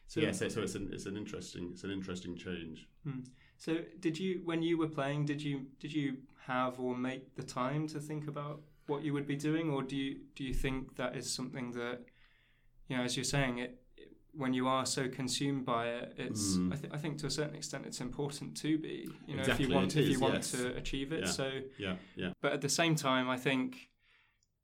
so, 0.06 0.20
yeah 0.20 0.32
so, 0.32 0.48
so 0.48 0.62
it's 0.62 0.76
an 0.76 0.92
it's 0.94 1.08
an 1.08 1.18
interesting 1.18 1.70
it's 1.74 1.84
an 1.84 1.90
interesting 1.92 2.38
change 2.38 2.88
so 3.64 3.72
did 4.06 4.16
you, 4.24 4.32
when 4.50 4.62
you 4.68 4.76
were 4.82 4.92
playing, 5.00 5.26
did 5.32 5.42
you 5.48 5.56
did 5.84 5.94
you 6.00 6.08
have 6.48 6.74
or 6.84 6.94
make 7.10 7.24
the 7.40 7.44
time 7.44 7.84
to 7.94 8.00
think 8.08 8.24
about 8.34 8.58
what 8.88 9.00
you 9.06 9.12
would 9.16 9.28
be 9.36 9.38
doing, 9.50 9.66
or 9.74 9.82
do 9.92 9.96
you 9.96 10.12
do 10.38 10.42
you 10.44 10.54
think 10.64 10.78
that 11.02 11.12
is 11.20 11.26
something 11.40 11.68
that, 11.82 11.98
you 12.88 12.98
know, 12.98 13.04
as 13.08 13.16
you're 13.18 13.32
saying 13.38 13.54
it, 13.66 13.72
it- 14.02 14.10
when 14.42 14.52
you 14.60 14.66
are 14.76 14.86
so 14.98 15.04
consumed 15.20 15.64
by 15.76 15.84
it, 16.00 16.08
it's 16.26 16.46
Mm. 16.58 16.74
I, 16.74 16.76
th- 16.82 16.94
I 16.96 16.98
think 17.04 17.14
to 17.20 17.28
a 17.28 17.30
certain 17.40 17.56
extent 17.56 17.86
it's 17.90 18.02
important 18.02 18.50
to 18.64 18.70
be, 18.88 18.96
you 19.28 19.36
know, 19.36 19.42
Exactly, 19.44 19.66
if 19.66 19.70
you 19.70 19.76
want 19.76 19.96
it 19.96 20.04
if 20.06 20.10
you 20.14 20.20
want 20.20 20.34
yes. 20.36 20.52
to 20.52 20.76
achieve 20.82 21.10
it. 21.18 21.22
Yeah. 21.26 21.30
So, 21.40 21.48
yeah 21.86 21.96
yeah 22.22 22.32
but 22.42 22.52
at 22.58 22.62
the 22.68 22.74
same 22.82 22.96
time, 22.96 23.26
I 23.30 23.38
think 23.48 23.68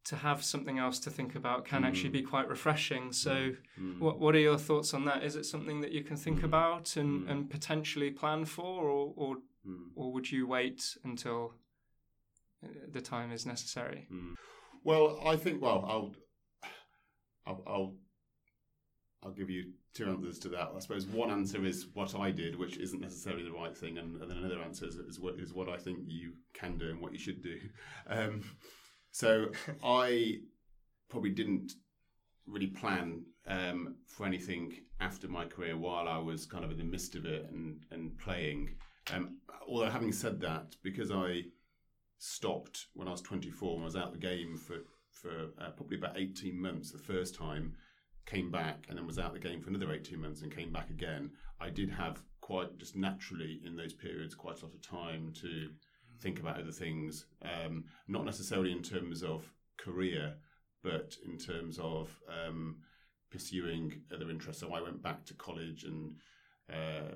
to 0.09 0.15
have 0.15 0.43
something 0.43 0.77
else 0.79 0.97
to 0.99 1.09
think 1.11 1.35
about 1.35 1.65
can 1.65 1.83
actually 1.83 2.09
Mm. 2.09 2.19
be 2.21 2.23
quite 2.33 2.47
refreshing. 2.49 3.11
So. 3.13 3.35
Mm. 3.79 3.99
What 3.99 4.19
What 4.19 4.35
are 4.35 4.39
your 4.49 4.57
thoughts 4.57 4.93
on 4.93 5.05
that? 5.05 5.23
Is 5.23 5.35
it 5.35 5.45
something 5.45 5.81
that 5.81 5.91
you 5.91 6.03
can 6.03 6.17
think 6.17 6.39
Mm. 6.39 6.45
about 6.51 6.85
and, 6.97 7.11
Mm. 7.25 7.29
and 7.31 7.49
potentially 7.49 8.09
plan 8.11 8.45
for, 8.45 8.89
or, 8.95 9.13
or 9.21 9.31
Mm. 9.67 9.91
or 9.95 10.11
would 10.13 10.31
you 10.31 10.47
wait 10.47 10.97
until 11.03 11.53
the 12.95 13.01
time 13.01 13.31
is 13.31 13.45
necessary? 13.45 14.07
Mm. 14.11 14.35
Well, 14.83 15.05
I 15.33 15.35
think. 15.43 15.61
Well, 15.61 15.85
I'll, 15.93 16.15
I'll, 17.45 17.63
I'll, 17.67 17.95
I'll 19.23 19.31
give 19.39 19.49
you 19.49 19.73
two 19.93 20.05
answers 20.09 20.39
to 20.39 20.49
that. 20.49 20.69
I 20.75 20.79
suppose 20.79 21.05
one 21.05 21.29
answer 21.29 21.63
is 21.65 21.87
what 21.93 22.15
I 22.15 22.31
did, 22.31 22.55
which 22.55 22.77
isn't 22.77 23.01
necessarily 23.01 23.43
the 23.43 23.51
right 23.51 23.75
thing, 23.77 23.97
and, 23.97 24.09
and 24.21 24.29
then 24.29 24.37
another 24.37 24.61
answer 24.61 24.87
is, 24.87 24.95
is 24.95 25.19
what 25.19 25.39
is 25.39 25.53
what 25.53 25.67
I 25.69 25.77
think 25.77 25.99
you 26.07 26.33
can 26.53 26.77
do 26.77 26.89
and 26.89 26.99
what 27.01 27.11
you 27.13 27.19
should 27.19 27.41
do. 27.43 27.57
Um, 28.07 28.43
so 29.11 29.47
I 29.83 30.39
probably 31.09 31.31
didn't 31.31 31.73
really 32.45 32.67
plan 32.67 33.23
um, 33.47 33.95
for 34.05 34.25
anything 34.25 34.73
after 34.99 35.27
my 35.27 35.45
career 35.45 35.77
while 35.77 36.07
I 36.07 36.17
was 36.17 36.45
kind 36.45 36.63
of 36.63 36.71
in 36.71 36.77
the 36.77 36.83
midst 36.83 37.15
of 37.15 37.25
it 37.25 37.47
and 37.51 37.81
and 37.91 38.17
playing. 38.17 38.75
Um, 39.13 39.37
although 39.67 39.89
having 39.89 40.11
said 40.11 40.39
that, 40.41 40.75
because 40.83 41.11
I 41.11 41.43
stopped 42.17 42.87
when 42.93 43.07
I 43.07 43.11
was 43.11 43.21
24 43.21 43.75
and 43.75 43.81
I 43.81 43.85
was 43.85 43.95
out 43.95 44.11
the 44.11 44.19
game 44.19 44.57
for 44.57 44.77
for 45.11 45.49
uh, 45.59 45.71
probably 45.71 45.97
about 45.97 46.17
18 46.17 46.59
months 46.61 46.91
the 46.91 46.97
first 46.97 47.35
time, 47.35 47.75
came 48.25 48.51
back 48.51 48.85
and 48.87 48.97
then 48.97 49.07
was 49.07 49.19
out 49.19 49.33
the 49.33 49.39
game 49.39 49.61
for 49.61 49.69
another 49.69 49.91
18 49.91 50.21
months 50.21 50.41
and 50.41 50.55
came 50.55 50.71
back 50.71 50.89
again. 50.89 51.31
I 51.59 51.69
did 51.69 51.89
have 51.89 52.21
quite 52.41 52.77
just 52.77 52.95
naturally 52.95 53.59
in 53.65 53.75
those 53.75 53.93
periods 53.93 54.33
quite 54.35 54.61
a 54.61 54.65
lot 54.65 54.73
of 54.73 54.81
time 54.81 55.33
to 55.41 55.69
think 56.19 56.39
about 56.39 56.59
other 56.59 56.71
things, 56.71 57.25
um, 57.43 57.85
not 58.07 58.25
necessarily 58.25 58.71
in 58.71 58.81
terms 58.81 59.23
of 59.23 59.43
career, 59.77 60.35
but 60.83 61.15
in 61.25 61.37
terms 61.37 61.79
of 61.79 62.09
um, 62.27 62.77
pursuing 63.31 64.01
other 64.13 64.29
interests. 64.29 64.61
So 64.61 64.73
I 64.73 64.81
went 64.81 65.01
back 65.01 65.25
to 65.25 65.33
college 65.33 65.83
and 65.83 66.15
uh, 66.71 67.15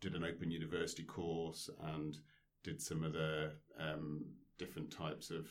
did 0.00 0.14
an 0.14 0.24
open 0.24 0.50
university 0.50 1.02
course 1.02 1.68
and 1.94 2.16
did 2.62 2.80
some 2.80 3.04
other 3.04 3.52
um, 3.78 4.24
different 4.58 4.90
types 4.90 5.30
of 5.30 5.46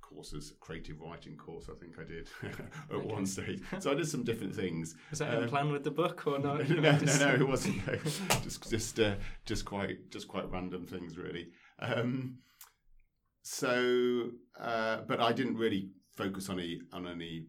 courses, 0.00 0.54
creative 0.60 1.00
writing 1.00 1.36
course. 1.36 1.68
I 1.70 1.78
think 1.78 1.98
I 1.98 2.04
did 2.04 2.28
at 2.42 2.94
okay. 2.94 3.06
one 3.06 3.26
stage. 3.26 3.62
So 3.78 3.90
I 3.90 3.94
did 3.94 4.08
some 4.08 4.24
different 4.24 4.54
things. 4.62 4.94
Was 5.10 5.18
that 5.20 5.36
um, 5.36 5.42
in 5.42 5.48
plan 5.48 5.70
with 5.70 5.84
the 5.84 5.90
book 5.90 6.26
or 6.26 6.38
not? 6.38 6.68
no, 6.68 6.76
no, 6.80 6.98
no, 6.98 7.34
it 7.34 7.46
wasn't. 7.48 7.86
No. 7.86 7.94
just, 8.42 8.70
just, 8.70 9.00
uh, 9.00 9.14
just 9.44 9.64
quite, 9.64 10.10
just 10.10 10.28
quite 10.28 10.50
random 10.50 10.86
things, 10.86 11.16
really. 11.16 11.48
Um, 11.78 12.38
so, 13.42 14.30
uh, 14.60 14.98
but 15.06 15.20
I 15.20 15.32
didn't 15.32 15.56
really 15.56 15.90
focus 16.16 16.48
on 16.48 16.58
any 16.58 16.80
on 16.92 17.06
any 17.06 17.46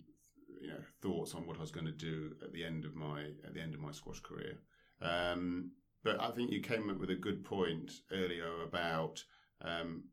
you 0.61 0.67
know 0.67 0.81
thoughts 1.01 1.33
on 1.33 1.47
what 1.47 1.57
I 1.57 1.61
was 1.61 1.71
going 1.71 1.87
to 1.87 1.91
do 1.91 2.31
at 2.43 2.53
the 2.53 2.63
end 2.63 2.85
of 2.85 2.95
my 2.95 3.25
at 3.45 3.53
the 3.53 3.61
end 3.61 3.73
of 3.73 3.79
my 3.79 3.91
squash 3.91 4.19
career. 4.19 4.59
Um, 5.01 5.71
but 6.03 6.21
I 6.21 6.31
think 6.31 6.51
you 6.51 6.61
came 6.61 6.89
up 6.89 6.99
with 6.99 7.09
a 7.09 7.15
good 7.15 7.43
point 7.43 7.91
earlier 8.11 8.63
about 8.63 9.23
um, 9.61 10.03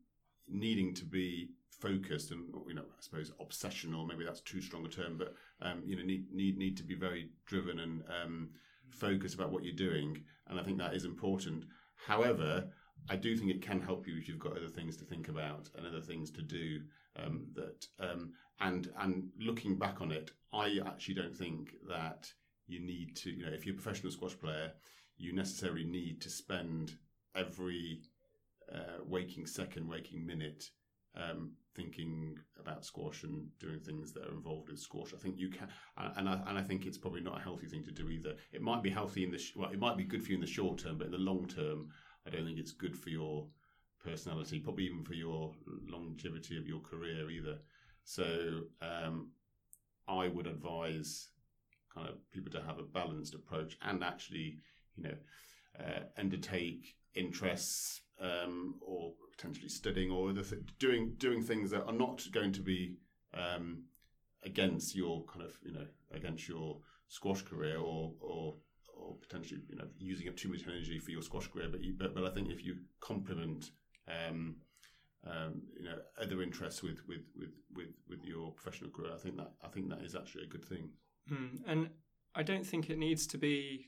needing 0.47 0.93
to 0.95 1.05
be 1.05 1.49
focused 1.79 2.31
and 2.31 2.45
you 2.67 2.73
know 2.73 2.81
I 2.81 3.01
suppose 3.01 3.31
obsessional 3.39 4.07
maybe 4.07 4.25
that's 4.25 4.41
too 4.41 4.61
strong 4.61 4.85
a 4.85 4.89
term 4.89 5.17
but 5.17 5.35
um, 5.61 5.83
you 5.85 5.95
know 5.95 6.03
need 6.03 6.25
need 6.33 6.57
need 6.57 6.75
to 6.77 6.83
be 6.83 6.95
very 6.95 7.29
driven 7.45 7.79
and 7.79 8.03
um, 8.23 8.49
focused 8.89 9.35
about 9.35 9.51
what 9.51 9.63
you're 9.63 9.75
doing 9.75 10.23
and 10.47 10.59
I 10.59 10.63
think 10.63 10.79
that 10.79 10.95
is 10.95 11.05
important 11.05 11.65
however 12.07 12.67
I 13.09 13.15
do 13.15 13.37
think 13.37 13.51
it 13.51 13.61
can 13.61 13.81
help 13.81 14.07
you 14.07 14.17
if 14.17 14.27
you've 14.27 14.39
got 14.39 14.57
other 14.57 14.67
things 14.67 14.97
to 14.97 15.05
think 15.05 15.29
about 15.29 15.69
and 15.75 15.85
other 15.85 16.01
things 16.01 16.29
to 16.31 16.41
do 16.41 16.81
um, 17.15 17.47
that 17.55 17.85
um, 17.99 18.33
and 18.59 18.89
and 18.99 19.29
looking 19.39 19.77
back 19.77 20.01
on 20.01 20.11
it 20.11 20.31
I 20.53 20.79
actually 20.85 21.15
don't 21.15 21.35
think 21.35 21.75
that 21.87 22.31
you 22.67 22.79
need 22.79 23.15
to 23.17 23.31
you 23.31 23.45
know 23.45 23.53
if 23.53 23.65
you're 23.65 23.75
a 23.75 23.81
professional 23.81 24.11
squash 24.11 24.37
player 24.37 24.71
you 25.17 25.33
necessarily 25.33 25.83
need 25.83 26.21
to 26.21 26.29
spend 26.29 26.93
every 27.35 28.01
uh, 28.73 28.99
waking 29.05 29.45
second, 29.45 29.87
waking 29.87 30.25
minute 30.25 30.69
um, 31.15 31.51
thinking 31.75 32.37
about 32.59 32.85
squash 32.85 33.23
and 33.23 33.47
doing 33.59 33.79
things 33.79 34.11
that 34.13 34.25
are 34.25 34.31
involved 34.31 34.69
with 34.69 34.79
squash. 34.79 35.13
I 35.13 35.17
think 35.17 35.37
you 35.37 35.49
can, 35.49 35.67
and 35.97 36.29
I, 36.29 36.41
and 36.47 36.57
I 36.57 36.61
think 36.61 36.85
it's 36.85 36.97
probably 36.97 37.21
not 37.21 37.39
a 37.39 37.43
healthy 37.43 37.67
thing 37.67 37.83
to 37.85 37.91
do 37.91 38.09
either. 38.09 38.35
It 38.51 38.61
might 38.61 38.83
be 38.83 38.89
healthy 38.89 39.23
in 39.23 39.31
the 39.31 39.41
well, 39.55 39.71
it 39.71 39.79
might 39.79 39.97
be 39.97 40.03
good 40.03 40.23
for 40.23 40.29
you 40.29 40.35
in 40.35 40.41
the 40.41 40.47
short 40.47 40.79
term, 40.79 40.97
but 40.97 41.05
in 41.05 41.11
the 41.11 41.17
long 41.17 41.47
term, 41.47 41.89
I 42.27 42.29
don't 42.29 42.45
think 42.45 42.59
it's 42.59 42.73
good 42.73 42.97
for 42.97 43.09
your 43.09 43.47
personality, 44.03 44.59
probably 44.59 44.85
even 44.85 45.03
for 45.03 45.13
your 45.13 45.53
longevity 45.87 46.57
of 46.57 46.67
your 46.67 46.81
career 46.81 47.29
either. 47.29 47.59
So 48.03 48.61
um, 48.81 49.31
I 50.07 50.27
would 50.27 50.47
advise 50.47 51.29
kind 51.93 52.09
of 52.09 52.15
people 52.31 52.51
to 52.51 52.61
have 52.61 52.79
a 52.79 52.83
balanced 52.83 53.33
approach 53.33 53.77
and 53.81 54.03
actually 54.03 54.59
you 54.95 55.03
know, 55.03 55.15
uh, 55.79 56.01
undertake 56.17 56.95
interests 57.15 58.01
um, 58.21 58.75
or 58.81 59.13
potentially 59.35 59.69
studying 59.69 60.11
or 60.11 60.29
other 60.29 60.43
th- 60.43 60.61
doing 60.79 61.13
doing 61.17 61.41
things 61.41 61.71
that 61.71 61.85
are 61.85 61.93
not 61.93 62.23
going 62.31 62.51
to 62.51 62.61
be 62.61 62.95
um, 63.33 63.83
against 64.43 64.95
your 64.95 65.23
kind 65.25 65.45
of 65.45 65.57
you 65.63 65.73
know 65.73 65.85
against 66.11 66.47
your 66.47 66.77
squash 67.07 67.41
career 67.41 67.77
or 67.77 68.13
or 68.19 68.55
or 69.07 69.15
potentially 69.15 69.61
you 69.69 69.77
know 69.77 69.87
using 69.99 70.27
up 70.27 70.35
too 70.35 70.49
much 70.49 70.63
energy 70.67 70.99
for 70.99 71.11
your 71.11 71.21
squash 71.21 71.47
career. 71.47 71.67
But 71.71 71.81
you, 71.81 71.93
but, 71.97 72.13
but 72.13 72.23
I 72.23 72.29
think 72.29 72.49
if 72.49 72.63
you 72.63 72.77
complement 72.99 73.71
um, 74.07 74.57
um, 75.25 75.61
you 75.77 75.85
know 75.85 75.97
other 76.21 76.41
interests 76.41 76.83
with, 76.83 76.99
with 77.07 77.21
with 77.37 77.51
with 77.75 77.89
with 78.09 78.23
your 78.23 78.51
professional 78.51 78.91
career, 78.91 79.11
I 79.13 79.17
think 79.17 79.37
that 79.37 79.51
I 79.63 79.67
think 79.69 79.89
that 79.89 80.01
is 80.01 80.15
actually 80.15 80.43
a 80.43 80.47
good 80.47 80.65
thing. 80.65 80.89
Mm, 81.31 81.61
and 81.67 81.89
I 82.35 82.43
don't 82.43 82.65
think 82.65 82.89
it 82.89 82.97
needs 82.97 83.27
to 83.27 83.37
be 83.37 83.87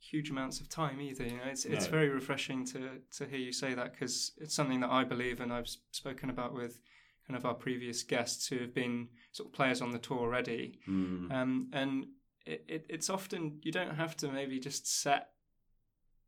huge 0.00 0.30
amounts 0.30 0.60
of 0.60 0.68
time 0.68 1.00
either. 1.00 1.24
You 1.24 1.36
know, 1.36 1.44
it's 1.46 1.66
no. 1.66 1.76
it's 1.76 1.86
very 1.86 2.08
refreshing 2.08 2.64
to 2.66 3.00
to 3.18 3.26
hear 3.26 3.38
you 3.38 3.52
say 3.52 3.74
that 3.74 3.92
because 3.92 4.32
it's 4.38 4.54
something 4.54 4.80
that 4.80 4.90
I 4.90 5.04
believe 5.04 5.40
and 5.40 5.52
I've 5.52 5.68
spoken 5.92 6.30
about 6.30 6.54
with 6.54 6.80
kind 7.26 7.36
of 7.36 7.46
our 7.46 7.54
previous 7.54 8.02
guests 8.02 8.48
who 8.48 8.58
have 8.58 8.74
been 8.74 9.08
sort 9.30 9.48
of 9.48 9.52
players 9.52 9.80
on 9.80 9.92
the 9.92 9.98
tour 9.98 10.18
already. 10.18 10.80
Mm. 10.88 11.32
Um, 11.32 11.68
and 11.72 12.06
it, 12.46 12.64
it, 12.68 12.86
it's 12.88 13.10
often 13.10 13.58
you 13.62 13.72
don't 13.72 13.94
have 13.94 14.16
to 14.18 14.28
maybe 14.28 14.58
just 14.58 15.00
set 15.00 15.28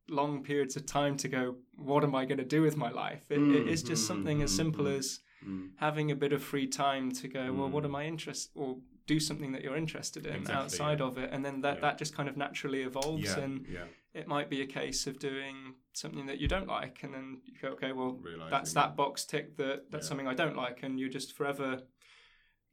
long 0.09 0.43
periods 0.43 0.77
of 0.77 0.87
time 0.87 1.17
to 1.19 1.29
go. 1.29 1.57
What 1.77 2.05
am 2.05 2.15
I 2.15 2.25
going 2.25 2.39
to 2.39 2.45
do 2.45 2.63
with 2.63 2.77
my 2.77 2.91
life? 2.91 3.25
It, 3.31 3.39
mm. 3.39 3.69
it's 3.69 3.83
just 3.83 4.07
something 4.07 4.43
as 4.43 4.55
simple 4.55 4.85
mm-hmm. 4.85 4.99
as 4.99 5.21
mm. 5.47 5.71
having 5.77 6.11
a 6.11 6.17
bit 6.17 6.33
of 6.33 6.43
free 6.43 6.67
time 6.67 7.11
to 7.13 7.29
go. 7.29 7.53
Well, 7.53 7.69
what 7.69 7.85
am 7.85 7.97
I 7.97 8.05
interested 8.05 8.51
or 8.55 8.77
do 9.07 9.21
something 9.21 9.53
that 9.53 9.63
you're 9.63 9.77
interested 9.77 10.27
in 10.27 10.37
exactly, 10.37 10.65
outside 10.65 11.01
yeah. 11.01 11.07
of 11.07 11.19
it 11.19 11.31
and 11.33 11.45
then 11.45 11.61
that, 11.61 11.77
yeah. 11.77 11.81
that 11.81 11.99
just 11.99 12.17
kind 12.17 12.29
of 12.29 12.37
naturally 12.37 12.83
evolves 12.83 13.23
yeah, 13.23 13.41
and 13.41 13.67
it 14.15 14.27
might 14.27 14.49
be 14.49 14.63
a 14.63 14.67
case 14.67 15.07
of 15.07 15.19
doing 15.19 15.75
something 15.93 16.27
that 16.27 16.39
you 16.39 16.49
don't 16.49 16.67
like 16.67 17.01
and 17.03 17.13
then 17.13 17.41
you 17.45 17.53
go 17.61 17.69
okay 17.69 17.93
well 17.93 18.19
Realizing 18.23 18.51
that's 18.51 18.73
that 18.73 18.97
box 18.97 19.25
tick 19.25 19.57
that 19.59 19.91
that's 19.91 20.09
something 20.09 20.27
i 20.27 20.35
don't 20.35 20.57
like 20.57 20.83
and 20.83 20.99
you're 20.99 21.11
just 21.11 21.37
forever 21.37 21.83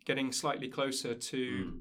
getting 0.05 0.31
slightly 0.31 0.69
closer 0.69 1.13
to 1.13 1.37
Mm. 1.37 1.79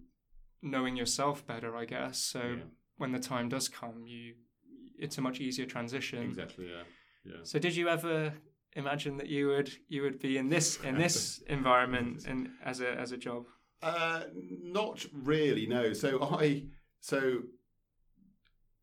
Knowing 0.63 0.97
yourself 0.97 1.47
better 1.47 1.77
i 1.77 1.85
guess 1.85 2.19
so 2.19 2.57
when 2.99 3.13
the 3.13 3.19
time 3.19 3.49
does 3.49 3.69
come 3.69 4.07
you 4.07 4.35
it's 4.99 5.17
a 5.19 5.21
much 5.21 5.41
easier 5.41 5.67
transition 5.67 6.23
exactly 6.23 6.67
yeah 6.69 6.83
yeah 7.25 7.41
so 7.43 7.59
did 7.59 7.75
you 7.75 7.89
ever 7.89 8.33
imagine 8.75 9.17
that 9.17 9.27
you 9.29 9.49
would 9.49 9.71
you 9.89 10.03
would 10.03 10.19
be 10.21 10.37
in 10.37 10.49
this 10.49 10.79
in 10.85 10.97
this 10.99 11.43
environment 11.49 12.27
and 12.27 12.51
as 12.65 12.81
a 12.81 12.91
as 12.93 13.13
a 13.13 13.17
job 13.17 13.45
Uh, 13.83 14.25
not 14.63 15.07
really. 15.33 15.67
No. 15.67 15.95
So 15.95 16.09
I 16.39 16.67
so 17.01 17.21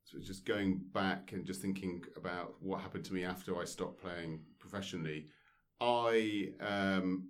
so 0.03 0.17
just 0.19 0.43
going 0.45 0.81
back 0.91 1.33
and 1.33 1.45
just 1.45 1.61
thinking 1.61 2.01
about 2.15 2.55
what 2.61 2.81
happened 2.81 3.05
to 3.05 3.13
me 3.13 3.23
after 3.23 3.51
I 3.61 3.65
stopped 3.65 4.01
playing 4.01 4.41
professionally. 4.57 5.27
I 5.79 6.49
um, 6.59 7.29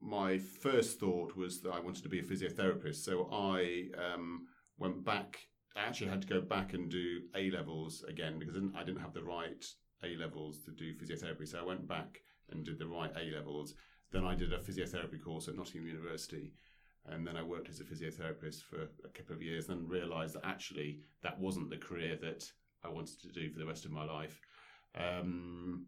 my 0.00 0.38
first 0.38 1.00
thought 1.00 1.36
was 1.36 1.60
that 1.62 1.70
I 1.70 1.80
wanted 1.80 2.02
to 2.02 2.08
be 2.08 2.20
a 2.20 2.22
physiotherapist. 2.22 2.96
So 2.96 3.28
I 3.32 3.88
um, 3.96 4.46
went 4.78 5.04
back. 5.04 5.38
I 5.76 5.82
actually 5.82 6.10
had 6.10 6.22
to 6.22 6.28
go 6.28 6.40
back 6.40 6.74
and 6.74 6.90
do 6.90 7.22
A 7.34 7.50
levels 7.50 8.04
again 8.08 8.38
because 8.38 8.54
I 8.54 8.84
didn't, 8.84 9.00
have 9.00 9.14
the 9.14 9.22
right 9.22 9.64
A 10.04 10.16
levels 10.16 10.58
to 10.64 10.70
do 10.70 10.94
physiotherapy. 10.94 11.48
So 11.48 11.58
I 11.58 11.64
went 11.64 11.88
back 11.88 12.20
and 12.50 12.64
did 12.64 12.78
the 12.78 12.86
right 12.86 13.10
A 13.16 13.34
levels. 13.36 13.74
Then 14.12 14.24
I 14.24 14.34
did 14.34 14.52
a 14.52 14.58
physiotherapy 14.58 15.22
course 15.22 15.48
at 15.48 15.56
Nottingham 15.56 15.88
University 15.88 16.52
and 17.06 17.26
then 17.26 17.36
I 17.36 17.42
worked 17.42 17.68
as 17.68 17.80
a 17.80 17.84
physiotherapist 17.84 18.62
for 18.62 18.82
a 18.82 19.08
couple 19.08 19.34
of 19.34 19.42
years, 19.42 19.68
and 19.68 19.88
realised 19.88 20.34
that 20.34 20.46
actually 20.46 21.00
that 21.22 21.38
wasn't 21.38 21.70
the 21.70 21.76
career 21.76 22.16
that 22.22 22.50
I 22.82 22.88
wanted 22.88 23.20
to 23.22 23.28
do 23.28 23.50
for 23.50 23.58
the 23.58 23.66
rest 23.66 23.84
of 23.84 23.90
my 23.90 24.04
life. 24.04 24.40
Um, 24.96 25.86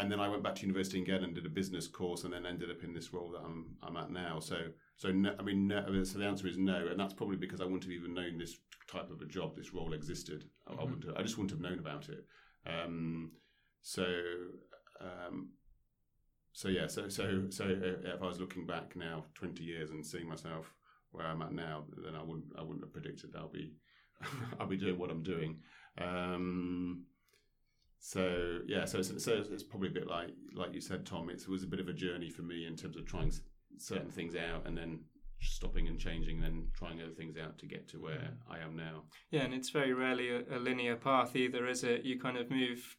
and 0.00 0.10
then 0.10 0.20
I 0.20 0.28
went 0.28 0.42
back 0.42 0.54
to 0.56 0.62
university 0.62 1.00
again 1.00 1.24
and 1.24 1.34
did 1.34 1.46
a 1.46 1.50
business 1.50 1.86
course, 1.86 2.24
and 2.24 2.32
then 2.32 2.46
ended 2.46 2.70
up 2.70 2.82
in 2.84 2.94
this 2.94 3.12
role 3.12 3.30
that 3.30 3.42
I'm 3.44 3.76
I'm 3.82 3.96
at 3.96 4.10
now. 4.10 4.40
So 4.40 4.56
so 4.96 5.10
no, 5.10 5.34
I 5.38 5.42
mean, 5.42 5.68
no, 5.68 6.02
so 6.04 6.18
the 6.18 6.26
answer 6.26 6.46
is 6.46 6.58
no, 6.58 6.88
and 6.88 6.98
that's 6.98 7.14
probably 7.14 7.36
because 7.36 7.60
I 7.60 7.64
wouldn't 7.64 7.84
have 7.84 7.92
even 7.92 8.14
known 8.14 8.38
this 8.38 8.56
type 8.90 9.10
of 9.10 9.20
a 9.20 9.26
job, 9.26 9.56
this 9.56 9.74
role 9.74 9.92
existed. 9.92 10.44
I, 10.66 10.72
mm-hmm. 10.72 10.80
I 10.80 10.84
wouldn't. 10.84 11.04
Have, 11.04 11.16
I 11.16 11.22
just 11.22 11.36
wouldn't 11.38 11.50
have 11.50 11.60
known 11.60 11.78
about 11.78 12.08
it. 12.08 12.24
Um, 12.66 13.32
so 13.82 14.06
um, 15.00 15.50
so 16.52 16.68
yeah, 16.68 16.86
so 16.86 17.08
so 17.08 17.44
so 17.50 17.64
if 17.68 18.22
I 18.22 18.26
was 18.26 18.40
looking 18.40 18.66
back 18.66 18.96
now, 18.96 19.24
twenty 19.34 19.64
years, 19.64 19.90
and 19.90 20.04
seeing 20.04 20.28
myself 20.28 20.72
where 21.12 21.26
I'm 21.26 21.42
at 21.42 21.52
now, 21.52 21.84
then 22.04 22.14
I 22.14 22.22
wouldn't 22.22 22.46
I 22.58 22.62
wouldn't 22.62 22.82
have 22.82 22.92
predicted 22.92 23.30
I'll 23.36 23.48
be 23.48 23.74
I'll 24.60 24.66
be 24.66 24.76
doing 24.76 24.98
what 24.98 25.10
I'm 25.10 25.22
doing. 25.22 25.58
Um, 25.98 27.04
so 27.98 28.60
yeah, 28.66 28.84
so 28.84 28.98
it's, 28.98 29.24
so 29.24 29.44
it's 29.50 29.62
probably 29.62 29.88
a 29.88 29.92
bit 29.92 30.06
like 30.06 30.28
like 30.54 30.74
you 30.74 30.80
said, 30.80 31.04
Tom. 31.06 31.30
It 31.30 31.46
was 31.48 31.62
a 31.62 31.66
bit 31.66 31.80
of 31.80 31.88
a 31.88 31.92
journey 31.92 32.30
for 32.30 32.42
me 32.42 32.66
in 32.66 32.76
terms 32.76 32.96
of 32.96 33.06
trying 33.06 33.32
certain 33.78 34.10
things 34.10 34.34
out 34.36 34.66
and 34.66 34.76
then 34.76 35.00
stopping 35.40 35.88
and 35.88 35.98
changing, 35.98 36.40
then 36.40 36.68
trying 36.74 37.00
other 37.00 37.12
things 37.12 37.36
out 37.36 37.58
to 37.58 37.66
get 37.66 37.88
to 37.88 37.98
where 37.98 38.30
I 38.50 38.58
am 38.58 38.76
now. 38.76 39.04
Yeah, 39.30 39.42
and 39.42 39.54
it's 39.54 39.70
very 39.70 39.92
rarely 39.92 40.30
a, 40.30 40.42
a 40.50 40.58
linear 40.58 40.96
path 40.96 41.36
either, 41.36 41.66
is 41.68 41.84
it? 41.84 42.04
You 42.04 42.18
kind 42.18 42.36
of 42.36 42.50
move 42.50 42.96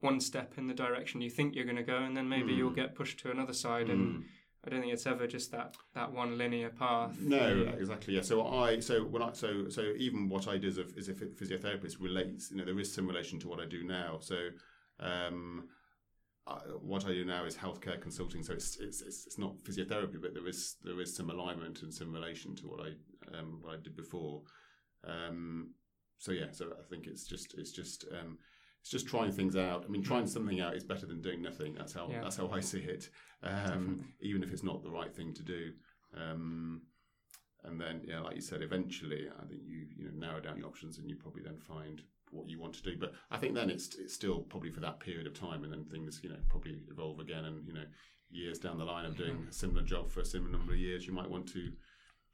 one 0.00 0.20
step 0.20 0.54
in 0.58 0.66
the 0.66 0.74
direction 0.74 1.22
you 1.22 1.30
think 1.30 1.54
you're 1.54 1.64
going 1.64 1.76
to 1.76 1.82
go, 1.82 1.98
and 1.98 2.16
then 2.16 2.28
maybe 2.28 2.52
mm. 2.52 2.58
you'll 2.58 2.70
get 2.70 2.94
pushed 2.94 3.18
to 3.20 3.30
another 3.30 3.54
side. 3.54 3.88
And 3.88 4.16
mm. 4.16 4.22
I 4.66 4.70
don't 4.70 4.80
think 4.80 4.92
it's 4.92 5.06
ever 5.06 5.26
just 5.26 5.50
that 5.52 5.76
that 5.94 6.12
one 6.12 6.38
linear 6.38 6.70
path. 6.70 7.18
No, 7.20 7.72
exactly. 7.78 8.14
Yeah. 8.14 8.22
So 8.22 8.46
I 8.46 8.80
so 8.80 9.04
when 9.04 9.22
I 9.22 9.32
so 9.32 9.68
so 9.68 9.82
even 9.96 10.28
what 10.28 10.48
I 10.48 10.56
do 10.58 10.68
as 10.68 10.78
a, 10.78 10.86
as 10.98 11.08
a 11.08 11.14
physiotherapist 11.14 12.00
relates. 12.00 12.50
You 12.50 12.58
know, 12.58 12.64
there 12.64 12.78
is 12.78 12.92
some 12.92 13.06
relation 13.06 13.38
to 13.40 13.48
what 13.48 13.60
I 13.60 13.66
do 13.66 13.84
now. 13.84 14.18
So. 14.20 14.48
Um, 15.00 15.68
uh, 16.46 16.60
what 16.82 17.06
I 17.06 17.08
do 17.08 17.24
now 17.24 17.46
is 17.46 17.56
healthcare 17.56 17.98
consulting, 17.98 18.42
so 18.42 18.52
it's, 18.52 18.78
it's 18.78 19.00
it's 19.00 19.38
not 19.38 19.56
physiotherapy, 19.64 20.20
but 20.20 20.34
there 20.34 20.46
is 20.46 20.76
there 20.84 21.00
is 21.00 21.16
some 21.16 21.30
alignment 21.30 21.80
and 21.80 21.92
some 21.92 22.12
relation 22.12 22.54
to 22.56 22.66
what 22.66 22.80
I 22.80 23.38
um, 23.38 23.60
what 23.62 23.72
I 23.72 23.76
did 23.82 23.96
before. 23.96 24.42
Um, 25.06 25.70
so 26.18 26.32
yeah, 26.32 26.52
so 26.52 26.66
I 26.78 26.82
think 26.88 27.06
it's 27.06 27.26
just 27.26 27.54
it's 27.56 27.72
just 27.72 28.04
um, 28.12 28.38
it's 28.84 28.90
just 28.90 29.06
trying 29.06 29.32
things 29.32 29.56
out. 29.56 29.82
I 29.86 29.88
mean, 29.88 30.02
trying 30.02 30.26
something 30.26 30.60
out 30.60 30.76
is 30.76 30.84
better 30.84 31.06
than 31.06 31.22
doing 31.22 31.40
nothing. 31.40 31.72
That's 31.74 31.94
how 31.94 32.06
yeah. 32.10 32.20
that's 32.20 32.36
how 32.36 32.50
I 32.50 32.60
see 32.60 32.80
it. 32.80 33.08
Um, 33.42 34.04
even 34.20 34.42
if 34.42 34.52
it's 34.52 34.62
not 34.62 34.82
the 34.82 34.90
right 34.90 35.10
thing 35.10 35.32
to 35.32 35.42
do. 35.42 35.72
Um, 36.14 36.82
and 37.64 37.80
then, 37.80 38.02
yeah, 38.04 38.20
like 38.20 38.34
you 38.34 38.42
said, 38.42 38.60
eventually, 38.60 39.26
I 39.42 39.46
think 39.46 39.62
you 39.64 39.86
you 39.96 40.04
know 40.04 40.10
narrow 40.14 40.38
down 40.38 40.58
your 40.58 40.66
options, 40.66 40.98
and 40.98 41.08
you 41.08 41.16
probably 41.16 41.42
then 41.42 41.56
find 41.56 42.02
what 42.30 42.46
you 42.46 42.60
want 42.60 42.74
to 42.74 42.82
do. 42.82 42.98
But 43.00 43.14
I 43.30 43.38
think 43.38 43.54
then 43.54 43.70
it's 43.70 43.96
it's 43.96 44.12
still 44.12 44.40
probably 44.40 44.70
for 44.70 44.80
that 44.80 45.00
period 45.00 45.26
of 45.26 45.32
time, 45.32 45.64
and 45.64 45.72
then 45.72 45.86
things 45.86 46.20
you 46.22 46.28
know 46.28 46.36
probably 46.50 46.76
evolve 46.90 47.20
again, 47.20 47.46
and 47.46 47.66
you 47.66 47.72
know 47.72 47.86
years 48.30 48.58
down 48.58 48.76
the 48.76 48.84
line 48.84 49.06
of 49.06 49.16
doing 49.16 49.32
mm-hmm. 49.32 49.48
a 49.48 49.52
similar 49.52 49.82
job 49.82 50.10
for 50.10 50.20
a 50.20 50.26
similar 50.26 50.52
number 50.52 50.74
of 50.74 50.78
years, 50.78 51.06
you 51.06 51.14
might 51.14 51.30
want 51.30 51.48
to 51.54 51.72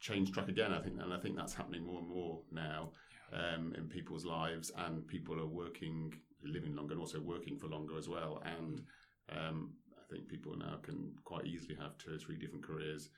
change 0.00 0.32
track 0.32 0.48
again. 0.48 0.72
I 0.72 0.80
think, 0.80 1.00
and 1.00 1.14
I 1.14 1.18
think 1.20 1.36
that's 1.36 1.54
happening 1.54 1.86
more 1.86 2.00
and 2.00 2.08
more 2.08 2.40
now 2.50 2.90
um, 3.32 3.72
in 3.76 3.84
people's 3.86 4.24
lives, 4.24 4.72
and 4.76 5.06
people 5.06 5.38
are 5.40 5.46
working, 5.46 6.14
living 6.44 6.74
longer, 6.74 6.92
and 6.92 7.00
also 7.00 7.20
working 7.20 7.56
for 7.56 7.68
longer 7.68 7.96
as 7.98 8.08
well. 8.08 8.42
And 8.44 8.82
um, 9.30 9.72
I 9.92 10.12
think 10.12 10.28
people 10.28 10.56
now 10.56 10.78
can 10.82 11.12
quite 11.24 11.46
easily 11.46 11.76
have 11.80 11.98
two 11.98 12.14
or 12.14 12.18
three 12.18 12.36
different 12.36 12.64
careers, 12.64 13.10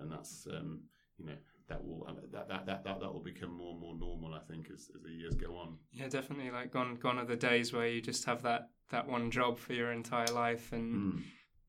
and 0.00 0.10
that's 0.10 0.46
um, 0.50 0.80
you 1.18 1.26
know 1.26 1.36
that 1.68 1.84
will 1.84 2.06
uh, 2.08 2.14
that, 2.32 2.48
that 2.48 2.66
that 2.66 2.84
that 2.84 3.00
that 3.00 3.12
will 3.12 3.22
become 3.22 3.56
more 3.56 3.72
and 3.72 3.80
more 3.80 3.94
normal. 3.94 4.34
I 4.34 4.40
think 4.50 4.68
as, 4.72 4.90
as 4.94 5.02
the 5.02 5.10
years 5.10 5.34
go 5.34 5.56
on. 5.56 5.76
Yeah, 5.92 6.08
definitely. 6.08 6.50
Like 6.50 6.72
gone 6.72 6.96
gone 6.96 7.18
are 7.18 7.24
the 7.24 7.36
days 7.36 7.72
where 7.72 7.88
you 7.88 8.00
just 8.00 8.24
have 8.24 8.42
that 8.42 8.70
that 8.90 9.06
one 9.06 9.30
job 9.30 9.58
for 9.58 9.74
your 9.74 9.92
entire 9.92 10.32
life 10.32 10.72
and 10.72 11.22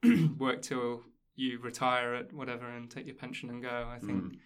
mm. 0.04 0.38
work 0.39 0.62
till 0.62 1.04
you 1.36 1.60
retire 1.60 2.16
at 2.16 2.34
whatever 2.34 2.68
and 2.70 2.89
take 2.89 3.06
your 3.06 3.16
pension 3.16 3.50
and 3.50 3.62
go. 3.62 3.89
I 3.89 4.00
think. 4.00 4.24
Mm. 4.24 4.38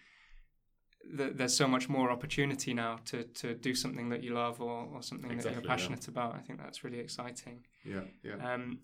That 1.12 1.36
there's 1.36 1.56
so 1.56 1.68
much 1.68 1.88
more 1.88 2.10
opportunity 2.10 2.74
now 2.74 2.98
to, 3.06 3.24
to 3.24 3.54
do 3.54 3.74
something 3.74 4.08
that 4.08 4.22
you 4.22 4.34
love 4.34 4.60
or, 4.60 4.88
or 4.92 5.02
something 5.02 5.30
exactly, 5.30 5.54
that 5.54 5.62
you're 5.62 5.68
passionate 5.68 6.04
yeah. 6.04 6.10
about. 6.10 6.34
I 6.34 6.38
think 6.38 6.58
that's 6.58 6.82
really 6.82 6.98
exciting. 6.98 7.64
Yeah, 7.84 8.00
yeah. 8.22 8.54
Um, 8.54 8.80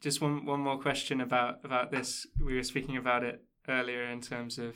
just 0.00 0.20
one 0.20 0.44
one 0.44 0.60
more 0.60 0.78
question 0.78 1.20
about 1.20 1.64
about 1.64 1.90
this. 1.90 2.26
We 2.38 2.54
were 2.56 2.62
speaking 2.62 2.96
about 2.96 3.24
it 3.24 3.42
earlier 3.68 4.04
in 4.04 4.20
terms 4.20 4.58
of 4.58 4.74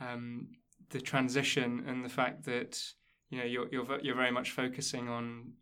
um, 0.00 0.48
the 0.90 1.00
transition 1.00 1.84
and 1.86 2.04
the 2.04 2.08
fact 2.08 2.44
that 2.44 2.82
you 3.28 3.38
know 3.38 3.44
you're 3.44 3.68
you're 3.70 4.00
you're 4.02 4.16
very 4.16 4.30
much 4.30 4.50
focusing 4.52 5.08
on 5.08 5.52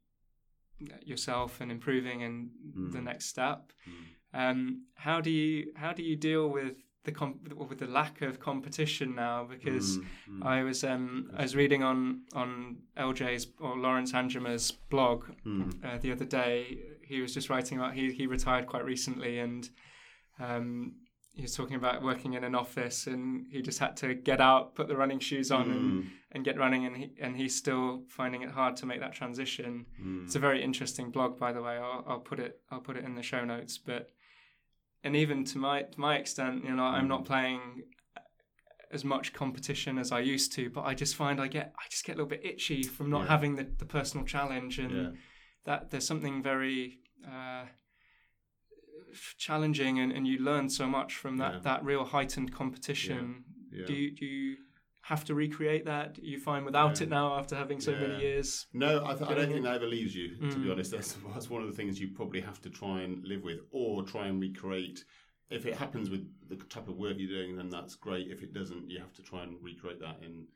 yourself 1.04 1.60
and 1.60 1.70
improving 1.72 2.22
and 2.22 2.50
mm. 2.76 2.92
the 2.92 3.00
next 3.00 3.26
step. 3.26 3.72
Mm. 3.88 4.50
Um, 4.50 4.82
how 4.94 5.20
do 5.20 5.30
you 5.30 5.72
how 5.76 5.92
do 5.92 6.02
you 6.02 6.16
deal 6.16 6.48
with 6.48 6.76
the 7.08 7.12
comp- 7.12 7.54
with 7.54 7.78
the 7.78 7.86
lack 7.86 8.22
of 8.22 8.38
competition 8.38 9.14
now? 9.14 9.44
Because 9.44 9.98
mm. 9.98 10.44
I 10.44 10.62
was 10.62 10.84
um, 10.84 11.30
I 11.36 11.42
was 11.42 11.56
reading 11.56 11.82
on 11.82 12.22
on 12.34 12.76
LJ's 12.96 13.46
or 13.60 13.76
Laurens 13.76 14.12
Anjema's 14.12 14.70
blog 14.70 15.24
mm. 15.46 15.72
uh, 15.84 15.98
the 15.98 16.12
other 16.12 16.24
day. 16.24 16.78
He 17.02 17.20
was 17.20 17.32
just 17.32 17.48
writing 17.50 17.78
about 17.78 17.94
he 17.94 18.12
he 18.12 18.26
retired 18.26 18.66
quite 18.66 18.84
recently 18.84 19.38
and. 19.38 19.68
Um, 20.40 20.94
he 21.38 21.42
was 21.42 21.54
talking 21.54 21.76
about 21.76 22.02
working 22.02 22.34
in 22.34 22.42
an 22.42 22.56
office 22.56 23.06
and 23.06 23.46
he 23.48 23.62
just 23.62 23.78
had 23.78 23.96
to 23.98 24.12
get 24.12 24.40
out, 24.40 24.74
put 24.74 24.88
the 24.88 24.96
running 24.96 25.20
shoes 25.20 25.52
on, 25.52 25.66
mm. 25.66 25.70
and, 25.70 26.10
and 26.32 26.44
get 26.44 26.58
running, 26.58 26.84
and 26.84 26.96
he 26.96 27.12
and 27.20 27.36
he's 27.36 27.54
still 27.54 28.02
finding 28.08 28.42
it 28.42 28.50
hard 28.50 28.74
to 28.78 28.86
make 28.86 28.98
that 28.98 29.12
transition. 29.12 29.86
Mm. 30.02 30.24
It's 30.24 30.34
a 30.34 30.40
very 30.40 30.60
interesting 30.60 31.12
blog, 31.12 31.38
by 31.38 31.52
the 31.52 31.62
way. 31.62 31.76
I'll, 31.76 32.04
I'll 32.08 32.18
put 32.18 32.40
it 32.40 32.60
I'll 32.72 32.80
put 32.80 32.96
it 32.96 33.04
in 33.04 33.14
the 33.14 33.22
show 33.22 33.44
notes. 33.44 33.78
But 33.78 34.10
and 35.04 35.16
even 35.16 35.44
to 35.46 35.58
my 35.58 35.82
to 35.82 36.00
my 36.00 36.16
extent, 36.16 36.64
you 36.64 36.74
know. 36.74 36.82
I'm 36.82 37.08
not 37.08 37.22
mm. 37.22 37.26
playing 37.26 37.82
as 38.90 39.04
much 39.04 39.32
competition 39.32 39.98
as 39.98 40.12
I 40.12 40.20
used 40.20 40.52
to, 40.54 40.70
but 40.70 40.82
I 40.82 40.94
just 40.94 41.14
find 41.14 41.40
I 41.40 41.48
get 41.48 41.74
I 41.78 41.88
just 41.90 42.04
get 42.04 42.12
a 42.12 42.16
little 42.16 42.28
bit 42.28 42.44
itchy 42.44 42.82
from 42.82 43.10
not 43.10 43.22
yeah. 43.22 43.28
having 43.28 43.56
the, 43.56 43.66
the 43.78 43.84
personal 43.84 44.26
challenge, 44.26 44.78
and 44.78 44.92
yeah. 44.92 45.10
that 45.64 45.90
there's 45.90 46.06
something 46.06 46.42
very 46.42 47.00
uh, 47.26 47.64
challenging 49.38 49.98
and, 49.98 50.12
and 50.12 50.26
you 50.26 50.38
learn 50.38 50.68
so 50.68 50.86
much 50.86 51.14
from 51.14 51.36
that, 51.38 51.54
yeah. 51.54 51.60
that 51.60 51.84
real 51.84 52.04
heightened 52.04 52.52
competition. 52.52 53.44
Do, 53.86 53.92
you, 53.92 54.16
do 54.16 54.24
you 54.24 54.56
have 55.08 55.24
to 55.24 55.34
recreate 55.34 55.86
that? 55.86 56.18
You 56.22 56.38
find 56.38 56.66
without 56.66 57.00
it 57.00 57.08
now 57.08 57.38
after 57.38 57.56
having 57.56 57.80
so 57.80 57.92
many 57.92 58.20
years? 58.20 58.66
No, 58.74 59.06
I, 59.06 59.14
th- 59.14 59.30
I 59.30 59.32
don't 59.32 59.50
think 59.50 59.64
that 59.64 59.76
ever 59.76 59.86
leaves 59.86 60.14
you, 60.14 60.36
to 60.36 60.56
mm. 60.56 60.62
be 60.62 60.70
honest. 60.70 60.90
That's, 60.90 61.16
that's 61.32 61.48
one 61.48 61.62
of 61.62 61.68
the 61.68 61.74
things 61.74 61.98
you 61.98 62.08
probably 62.08 62.42
have 62.42 62.60
to 62.60 62.68
try 62.68 63.00
and 63.00 63.24
live 63.24 63.42
with 63.42 63.60
or 63.70 64.02
try 64.02 64.26
and 64.26 64.38
recreate. 64.38 65.04
If 65.48 65.64
it 65.64 65.76
happens 65.76 66.10
with 66.10 66.28
the 66.50 66.56
type 66.56 66.88
of 66.88 66.98
work 66.98 67.14
you're 67.16 67.30
doing, 67.30 67.56
then 67.56 67.70
that's 67.70 67.94
great. 67.94 68.30
If 68.30 68.42
it 68.42 68.52
doesn't, 68.52 68.90
you 68.90 68.98
have 68.98 69.14
to 69.14 69.22
try 69.22 69.44
and 69.44 69.56
recreate 69.62 69.98
that 70.00 70.18
in 70.22 70.46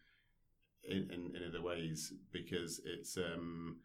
in, 0.84 1.10
in, 1.10 1.34
in 1.34 1.48
other 1.48 1.62
ways 1.62 2.12
because 2.30 2.78
it's 2.84 3.16
um, 3.16 3.76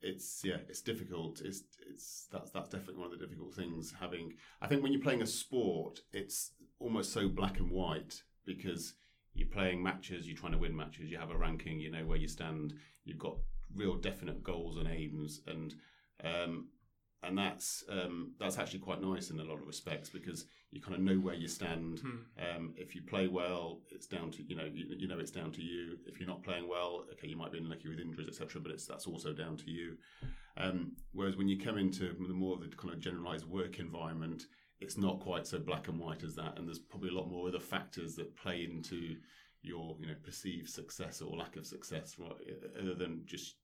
it's 0.00 0.42
yeah, 0.44 0.58
it's 0.68 0.80
difficult. 0.80 1.40
It's 1.44 1.64
it's 1.90 2.28
that's 2.30 2.52
that's 2.52 2.68
definitely 2.68 3.02
one 3.02 3.12
of 3.12 3.18
the 3.18 3.26
difficult 3.26 3.52
things. 3.54 3.94
Having 3.98 4.34
I 4.62 4.68
think 4.68 4.84
when 4.84 4.92
you're 4.92 5.02
playing 5.02 5.22
a 5.22 5.26
sport, 5.26 6.02
it's 6.12 6.52
almost 6.78 7.12
so 7.12 7.28
black 7.28 7.58
and 7.58 7.72
white 7.72 8.22
because 8.46 8.94
you're 9.34 9.48
playing 9.48 9.82
matches, 9.82 10.26
you're 10.26 10.36
trying 10.36 10.52
to 10.52 10.58
win 10.58 10.76
matches, 10.76 11.10
you 11.10 11.18
have 11.18 11.30
a 11.30 11.36
ranking, 11.36 11.80
you 11.80 11.90
know 11.90 12.04
where 12.04 12.18
you 12.18 12.28
stand, 12.28 12.74
you've 13.04 13.18
got 13.18 13.36
real 13.74 13.96
definite 13.96 14.42
goals 14.42 14.76
and 14.76 14.88
aims, 14.88 15.40
and 15.46 15.74
um, 16.24 16.68
and 17.22 17.36
that's 17.36 17.84
um, 17.90 18.32
that's 18.38 18.58
actually 18.58 18.78
quite 18.78 19.02
nice 19.02 19.30
in 19.30 19.38
a 19.40 19.44
lot 19.44 19.60
of 19.60 19.66
respects 19.66 20.08
because 20.08 20.46
you 20.70 20.80
kind 20.80 20.94
of 20.94 21.02
know 21.02 21.16
where 21.16 21.34
you 21.34 21.48
stand. 21.48 22.00
Hmm. 22.00 22.08
Um, 22.38 22.74
if 22.76 22.94
you 22.94 23.02
play 23.02 23.28
well, 23.28 23.80
it's 23.90 24.06
down 24.06 24.30
to 24.32 24.42
you 24.42 24.56
know 24.56 24.64
you, 24.64 24.86
you, 24.96 25.08
know 25.08 25.18
it's 25.18 25.30
down 25.30 25.52
to 25.52 25.62
you. 25.62 25.98
If 26.06 26.18
you're 26.18 26.28
not 26.28 26.42
playing 26.42 26.68
well, 26.68 27.04
okay, 27.12 27.28
you 27.28 27.36
might 27.36 27.52
be 27.52 27.58
unlucky 27.58 27.88
with 27.88 28.00
injuries, 28.00 28.28
etc. 28.28 28.60
But 28.60 28.72
it's 28.72 28.86
that's 28.86 29.06
also 29.06 29.32
down 29.32 29.56
to 29.58 29.70
you. 29.70 29.96
Um, 30.56 30.92
whereas 31.12 31.36
when 31.36 31.48
you 31.48 31.58
come 31.58 31.78
into 31.78 32.14
the 32.26 32.34
more 32.34 32.54
of 32.54 32.68
the 32.68 32.76
kind 32.76 32.92
of 32.92 33.00
generalized 33.00 33.46
work 33.46 33.78
environment, 33.78 34.44
it's 34.80 34.96
not 34.96 35.20
quite 35.20 35.46
so 35.46 35.58
black 35.58 35.88
and 35.88 35.98
white 35.98 36.22
as 36.22 36.34
that, 36.36 36.58
and 36.58 36.66
there's 36.66 36.78
probably 36.78 37.10
a 37.10 37.14
lot 37.14 37.30
more 37.30 37.48
other 37.48 37.60
factors 37.60 38.14
that 38.16 38.36
play 38.36 38.64
into 38.70 39.16
your 39.62 39.96
you 40.00 40.06
know 40.06 40.14
perceived 40.24 40.68
success 40.68 41.20
or 41.20 41.36
lack 41.36 41.56
of 41.56 41.66
success, 41.66 42.16
right? 42.18 42.32
Other 42.80 42.94
than 42.94 43.22
just 43.26 43.56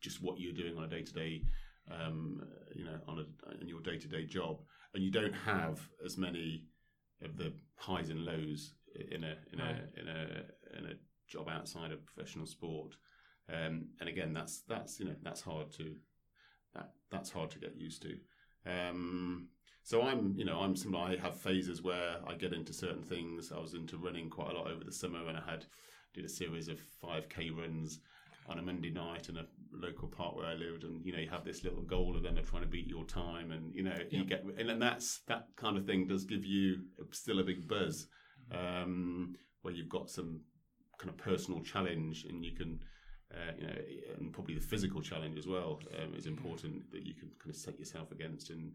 just 0.00 0.22
what 0.22 0.38
you're 0.38 0.52
doing 0.52 0.76
on 0.76 0.84
a 0.84 0.88
day 0.88 1.02
to 1.02 1.12
day 1.12 1.42
um, 1.90 2.42
you 2.74 2.84
know, 2.84 2.98
on 3.06 3.18
a 3.18 3.60
in 3.60 3.68
your 3.68 3.80
day 3.80 3.98
to 3.98 4.08
day 4.08 4.24
job, 4.24 4.60
and 4.94 5.02
you 5.02 5.10
don't 5.10 5.34
have 5.34 5.80
as 6.04 6.16
many 6.16 6.64
of 7.22 7.36
the 7.36 7.52
highs 7.76 8.10
and 8.10 8.24
lows 8.24 8.74
in 9.10 9.24
a 9.24 9.36
in 9.52 9.58
right. 9.58 9.82
a 9.96 10.00
in 10.00 10.08
a 10.08 10.78
in 10.78 10.86
a 10.86 10.94
job 11.28 11.48
outside 11.48 11.92
of 11.92 12.04
professional 12.04 12.46
sport. 12.46 12.96
Um, 13.52 13.88
and 14.00 14.08
again, 14.08 14.32
that's 14.32 14.62
that's 14.68 14.98
you 14.98 15.06
know 15.06 15.16
that's 15.22 15.42
hard 15.42 15.70
to 15.72 15.94
that 16.74 16.90
that's 17.10 17.30
hard 17.30 17.50
to 17.50 17.58
get 17.58 17.76
used 17.76 18.02
to. 18.02 18.16
Um, 18.66 19.48
so 19.84 20.00
I'm 20.02 20.34
you 20.36 20.46
know 20.46 20.60
I'm 20.60 20.74
similar. 20.74 21.04
I 21.04 21.16
have 21.16 21.38
phases 21.38 21.82
where 21.82 22.16
I 22.26 22.34
get 22.34 22.54
into 22.54 22.72
certain 22.72 23.02
things. 23.02 23.52
I 23.54 23.60
was 23.60 23.74
into 23.74 23.98
running 23.98 24.30
quite 24.30 24.50
a 24.50 24.54
lot 24.54 24.66
over 24.66 24.82
the 24.82 24.92
summer, 24.92 25.28
and 25.28 25.36
I 25.36 25.42
had 25.48 25.66
did 26.14 26.24
a 26.24 26.28
series 26.28 26.68
of 26.68 26.80
5k 27.02 27.56
runs 27.56 28.00
on 28.48 28.58
a 28.58 28.62
Monday 28.62 28.90
night 28.90 29.28
in 29.28 29.36
a 29.36 29.46
local 29.72 30.08
park 30.08 30.36
where 30.36 30.46
I 30.46 30.54
lived, 30.54 30.84
and 30.84 31.04
you 31.04 31.12
know 31.12 31.18
you 31.18 31.28
have 31.28 31.44
this 31.44 31.64
little 31.64 31.82
goal 31.82 32.16
of 32.16 32.22
them 32.22 32.38
of 32.38 32.48
trying 32.48 32.62
to 32.62 32.68
beat 32.68 32.88
your 32.88 33.04
time, 33.04 33.52
and 33.52 33.74
you 33.74 33.82
know 33.82 33.96
yeah. 34.10 34.18
you 34.18 34.24
get 34.24 34.44
and 34.58 34.80
that's 34.80 35.20
that 35.28 35.48
kind 35.54 35.76
of 35.76 35.84
thing 35.84 36.06
does 36.06 36.24
give 36.24 36.46
you 36.46 36.84
still 37.10 37.40
a 37.40 37.44
big 37.44 37.68
buzz, 37.68 38.06
um, 38.52 39.36
where 39.60 39.74
you've 39.74 39.90
got 39.90 40.08
some 40.08 40.40
kind 40.98 41.10
of 41.10 41.18
personal 41.18 41.60
challenge, 41.60 42.24
and 42.28 42.42
you 42.42 42.52
can. 42.52 42.80
Uh, 43.32 43.52
you 43.58 43.66
know, 43.66 43.74
and 44.18 44.32
probably 44.32 44.54
the 44.54 44.60
physical 44.60 45.00
challenge 45.00 45.36
as 45.36 45.46
well 45.46 45.80
um, 46.00 46.14
is 46.14 46.26
important 46.26 46.88
that 46.92 47.04
you 47.04 47.14
can 47.14 47.28
kind 47.40 47.50
of 47.50 47.56
set 47.56 47.76
yourself 47.80 48.12
against, 48.12 48.50
and 48.50 48.70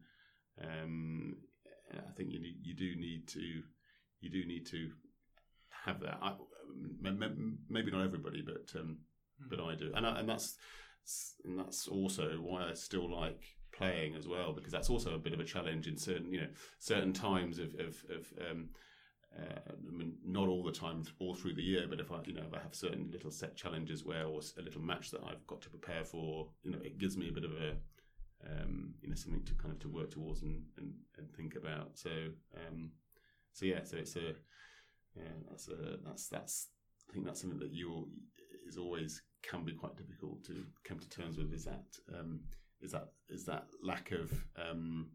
um, 0.61 1.35
I 1.93 2.11
think 2.15 2.31
you 2.31 2.39
need, 2.39 2.57
you 2.63 2.75
do 2.75 2.95
need 2.95 3.27
to 3.29 3.61
you 4.21 4.29
do 4.29 4.45
need 4.45 4.65
to 4.67 4.89
have 5.85 6.01
that. 6.01 6.19
I, 6.21 6.33
maybe 7.69 7.91
not 7.91 8.03
everybody, 8.03 8.41
but 8.41 8.79
um, 8.79 8.97
but 9.49 9.59
I 9.59 9.75
do, 9.75 9.91
and 9.95 10.05
I, 10.05 10.19
and 10.19 10.29
that's 10.29 10.55
that's 11.03 11.35
and 11.45 11.59
that's 11.59 11.87
also 11.87 12.37
why 12.41 12.69
I 12.69 12.73
still 12.73 13.09
like 13.09 13.43
playing 13.71 14.15
as 14.15 14.27
well 14.27 14.51
because 14.51 14.71
that's 14.71 14.89
also 14.89 15.13
a 15.13 15.19
bit 15.19 15.33
of 15.33 15.39
a 15.39 15.45
challenge 15.45 15.87
in 15.87 15.95
certain 15.95 16.31
you 16.33 16.41
know 16.41 16.47
certain 16.79 17.13
times 17.13 17.59
of 17.59 17.73
of, 17.75 18.03
of 18.09 18.33
um, 18.49 18.69
uh, 19.37 19.59
I 19.69 19.95
mean, 19.95 20.15
not 20.25 20.47
all 20.47 20.63
the 20.63 20.71
time, 20.71 21.03
all 21.19 21.35
through 21.35 21.53
the 21.53 21.61
year, 21.61 21.85
but 21.87 21.99
if 21.99 22.11
I, 22.11 22.17
you 22.25 22.33
know, 22.33 22.45
if 22.47 22.53
I 22.53 22.61
have 22.61 22.73
certain 22.73 23.09
little 23.11 23.31
set 23.31 23.55
challenges 23.55 24.03
where, 24.03 24.25
or 24.25 24.41
a 24.57 24.61
little 24.61 24.81
match 24.81 25.11
that 25.11 25.21
I've 25.23 25.45
got 25.45 25.61
to 25.61 25.69
prepare 25.69 26.03
for, 26.03 26.49
you 26.63 26.71
know, 26.71 26.79
it 26.83 26.97
gives 26.97 27.15
me 27.15 27.29
a 27.29 27.31
bit 27.31 27.43
of 27.43 27.51
a, 27.51 27.75
um, 28.47 28.93
you 29.01 29.09
know, 29.09 29.15
something 29.15 29.43
to 29.45 29.53
kind 29.55 29.73
of 29.73 29.79
to 29.79 29.89
work 29.89 30.11
towards 30.11 30.41
and 30.41 30.63
and, 30.77 30.93
and 31.17 31.31
think 31.35 31.55
about. 31.55 31.97
So, 31.97 32.09
um, 32.55 32.91
so 33.53 33.65
yeah, 33.65 33.83
so 33.83 33.97
it's 33.97 34.15
a, 34.15 34.35
yeah, 35.15 35.23
that's 35.49 35.67
a, 35.67 35.97
that's 36.05 36.27
that's, 36.27 36.67
I 37.09 37.13
think 37.13 37.25
that's 37.25 37.41
something 37.41 37.59
that 37.59 37.73
you 37.73 38.07
is 38.67 38.77
always 38.77 39.21
can 39.41 39.65
be 39.65 39.73
quite 39.73 39.97
difficult 39.97 40.43
to 40.45 40.65
come 40.83 40.99
to 40.99 41.09
terms 41.09 41.37
with. 41.37 41.53
Is 41.53 41.65
that, 41.65 41.85
um, 42.17 42.41
is 42.81 42.91
that, 42.91 43.09
is 43.29 43.45
that 43.45 43.65
lack 43.83 44.11
of 44.11 44.31
um, 44.57 45.09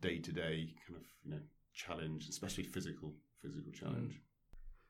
day 0.00 0.18
to 0.18 0.32
day 0.32 0.74
kind 0.86 1.00
of, 1.00 1.06
you 1.24 1.30
know, 1.32 1.40
challenge, 1.74 2.28
especially 2.28 2.64
physical 2.64 3.14
physical 3.40 3.72
challenge. 3.72 4.20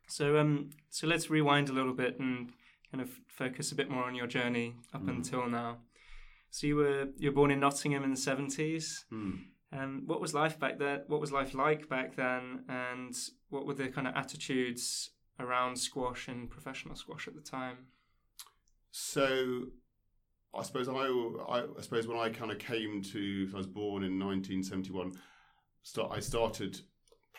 So 0.08 0.36
um, 0.36 0.70
so 0.90 1.06
let's 1.06 1.30
rewind 1.30 1.68
a 1.68 1.72
little 1.72 1.94
bit 1.94 2.18
and 2.18 2.50
kind 2.90 3.00
of 3.00 3.08
focus 3.28 3.72
a 3.72 3.74
bit 3.74 3.88
more 3.88 4.04
on 4.04 4.14
your 4.14 4.26
journey 4.26 4.74
up 4.92 5.02
Mm. 5.02 5.10
until 5.16 5.48
now. 5.48 5.78
So 6.52 6.66
you 6.66 6.76
were 6.76 7.08
you 7.16 7.30
were 7.30 7.34
born 7.34 7.50
in 7.50 7.60
Nottingham 7.60 8.04
in 8.04 8.10
the 8.10 8.16
seventies. 8.16 9.06
Hmm. 9.08 9.30
Um, 9.72 10.02
what 10.04 10.20
was 10.20 10.34
life 10.34 10.60
back 10.60 10.78
then? 10.78 11.00
What 11.06 11.18
was 11.18 11.32
life 11.32 11.54
like 11.54 11.88
back 11.88 12.14
then? 12.14 12.64
And 12.68 13.16
what 13.48 13.66
were 13.66 13.72
the 13.72 13.88
kind 13.88 14.06
of 14.06 14.14
attitudes 14.14 15.12
around 15.40 15.76
squash 15.76 16.28
and 16.28 16.50
professional 16.50 16.94
squash 16.94 17.26
at 17.26 17.34
the 17.34 17.40
time? 17.40 17.86
So, 18.90 19.68
I 20.54 20.62
suppose 20.62 20.88
I, 20.90 20.92
I, 20.92 21.62
I 21.62 21.80
suppose 21.80 22.06
when 22.06 22.18
I 22.18 22.28
kind 22.28 22.52
of 22.52 22.58
came 22.58 23.00
to, 23.00 23.50
I 23.54 23.56
was 23.56 23.66
born 23.66 24.04
in 24.04 24.18
1971. 24.18 25.12
Start, 25.82 26.12
I 26.14 26.20
started 26.20 26.78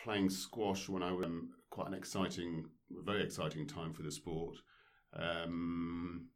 playing 0.02 0.28
squash 0.28 0.88
when 0.88 1.04
I 1.04 1.12
was 1.12 1.26
um, 1.26 1.50
quite 1.70 1.86
an 1.86 1.94
exciting, 1.94 2.64
very 3.04 3.22
exciting 3.22 3.68
time 3.68 3.92
for 3.92 4.02
the 4.02 4.10
sport. 4.10 4.56
Um, 5.16 6.30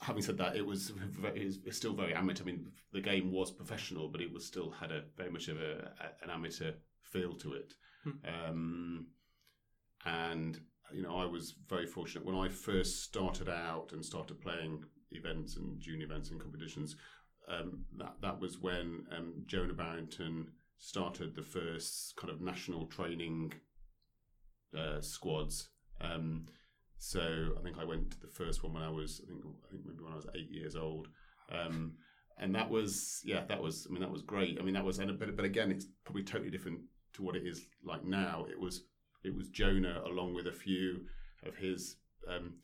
having 0.00 0.22
said 0.22 0.38
that, 0.38 0.56
it 0.56 0.64
was 0.66 0.92
it's 1.34 1.76
still 1.76 1.94
very 1.94 2.14
amateur. 2.14 2.42
I 2.42 2.46
mean, 2.46 2.72
the 2.92 3.00
game 3.00 3.32
was 3.32 3.50
professional, 3.50 4.08
but 4.08 4.20
it 4.20 4.32
was 4.32 4.44
still 4.44 4.70
had 4.70 4.92
a 4.92 5.02
very 5.16 5.30
much 5.30 5.48
of 5.48 5.58
a, 5.58 5.92
a- 6.00 6.24
an 6.24 6.30
amateur 6.30 6.72
feel 7.02 7.34
to 7.34 7.54
it. 7.54 7.74
Hmm. 8.04 8.10
Um, 8.24 9.06
and 10.04 10.60
you 10.92 11.02
know, 11.02 11.16
I 11.16 11.24
was 11.24 11.54
very 11.68 11.86
fortunate 11.86 12.24
when 12.24 12.36
I 12.36 12.48
first 12.48 13.02
started 13.02 13.48
out 13.48 13.90
and 13.92 14.04
started 14.04 14.40
playing 14.40 14.84
events 15.10 15.56
and 15.56 15.80
junior 15.80 16.06
events 16.06 16.30
and 16.30 16.40
competitions. 16.40 16.96
Um, 17.48 17.84
that 17.98 18.14
that 18.22 18.40
was 18.40 18.58
when 18.60 19.06
um, 19.16 19.44
Jonah 19.46 19.72
Barrington 19.74 20.48
started 20.78 21.34
the 21.34 21.42
first 21.42 22.14
kind 22.16 22.30
of 22.32 22.40
national 22.40 22.86
training 22.86 23.52
uh, 24.76 25.00
squads. 25.00 25.68
Um, 26.00 26.46
so 26.98 27.50
I 27.58 27.62
think 27.62 27.78
I 27.78 27.84
went 27.84 28.10
to 28.12 28.20
the 28.20 28.28
first 28.28 28.62
one 28.62 28.72
when 28.72 28.82
I 28.82 28.90
was 28.90 29.20
I 29.24 29.28
think 29.28 29.44
I 29.44 29.70
think 29.70 29.84
maybe 29.84 30.02
when 30.02 30.12
I 30.12 30.16
was 30.16 30.26
eight 30.34 30.50
years 30.50 30.76
old. 30.76 31.08
Um, 31.50 31.94
and 32.38 32.54
that 32.54 32.68
was 32.68 33.22
yeah 33.24 33.44
that 33.48 33.62
was 33.62 33.86
I 33.88 33.92
mean 33.92 34.02
that 34.02 34.10
was 34.10 34.22
great. 34.22 34.58
I 34.60 34.62
mean 34.62 34.74
that 34.74 34.84
was 34.84 34.98
and 34.98 35.18
but 35.18 35.36
but 35.36 35.44
again 35.44 35.70
it's 35.70 35.86
probably 36.04 36.22
totally 36.22 36.50
different 36.50 36.80
to 37.14 37.22
what 37.22 37.36
it 37.36 37.46
is 37.46 37.66
like 37.84 38.04
now. 38.04 38.46
It 38.50 38.60
was 38.60 38.84
it 39.24 39.34
was 39.34 39.48
Jonah 39.48 40.02
along 40.06 40.34
with 40.34 40.46
a 40.46 40.52
few 40.52 41.00
of 41.46 41.56
his 41.56 41.96
um, 42.28 42.54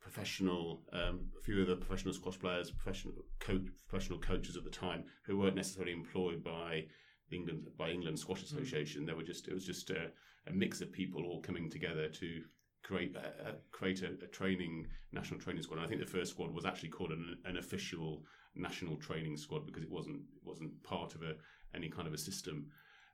professional, 0.00 0.82
um, 0.92 1.20
a 1.38 1.42
few 1.42 1.60
of 1.60 1.68
the 1.68 1.76
professional 1.76 2.14
squash 2.14 2.38
players, 2.38 2.70
professional 2.70 3.14
coach, 3.40 3.62
professional 3.88 4.18
coaches 4.18 4.56
at 4.56 4.64
the 4.64 4.70
time 4.70 5.04
who 5.24 5.38
weren't 5.38 5.56
necessarily 5.56 5.92
employed 5.92 6.42
by 6.42 6.84
England 7.30 7.66
by 7.76 7.90
England 7.90 8.18
Squash 8.18 8.42
Association. 8.42 9.04
They 9.04 9.12
were 9.12 9.22
just 9.22 9.48
it 9.48 9.54
was 9.54 9.66
just 9.66 9.90
a, 9.90 10.10
a 10.46 10.52
mix 10.52 10.80
of 10.80 10.92
people 10.92 11.24
all 11.24 11.42
coming 11.42 11.70
together 11.70 12.08
to 12.08 12.42
create 12.88 13.14
a, 13.16 13.54
create 13.70 14.02
a, 14.02 14.24
a 14.24 14.28
training 14.28 14.86
national 15.12 15.38
training 15.38 15.62
squad. 15.62 15.76
And 15.76 15.84
I 15.84 15.88
think 15.88 16.00
the 16.00 16.06
first 16.06 16.30
squad 16.30 16.50
was 16.54 16.64
actually 16.64 16.88
called 16.88 17.10
an, 17.10 17.36
an 17.44 17.58
official 17.58 18.24
national 18.54 18.96
training 18.96 19.36
squad 19.36 19.66
because 19.66 19.82
it 19.82 19.90
wasn't 19.90 20.22
it 20.34 20.42
wasn't 20.44 20.82
part 20.82 21.14
of 21.14 21.22
a 21.22 21.34
any 21.74 21.90
kind 21.90 22.08
of 22.08 22.14
a 22.14 22.18
system. 22.18 22.66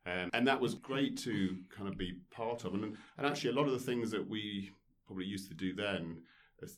Um, 0.06 0.30
and 0.32 0.46
that 0.46 0.60
was 0.60 0.74
great 0.74 1.16
to 1.24 1.56
kind 1.76 1.88
of 1.88 1.96
be 1.96 2.18
part 2.30 2.64
of. 2.64 2.74
And, 2.74 2.96
and 3.18 3.26
actually, 3.26 3.50
a 3.50 3.54
lot 3.54 3.66
of 3.66 3.72
the 3.72 3.87
things 3.90 4.10
that 4.12 4.28
we 4.28 4.70
probably 5.06 5.24
used 5.24 5.48
to 5.48 5.54
do 5.54 5.74
then, 5.74 6.18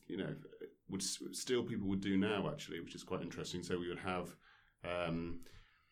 you 0.07 0.17
know, 0.17 0.33
would 0.89 1.03
still 1.03 1.63
people 1.63 1.87
would 1.89 2.01
do 2.01 2.17
now 2.17 2.49
actually, 2.49 2.79
which 2.79 2.95
is 2.95 3.03
quite 3.03 3.21
interesting. 3.21 3.61
So 3.61 3.77
we 3.77 3.89
would 3.89 3.99
have 3.99 4.35
um, 4.83 5.41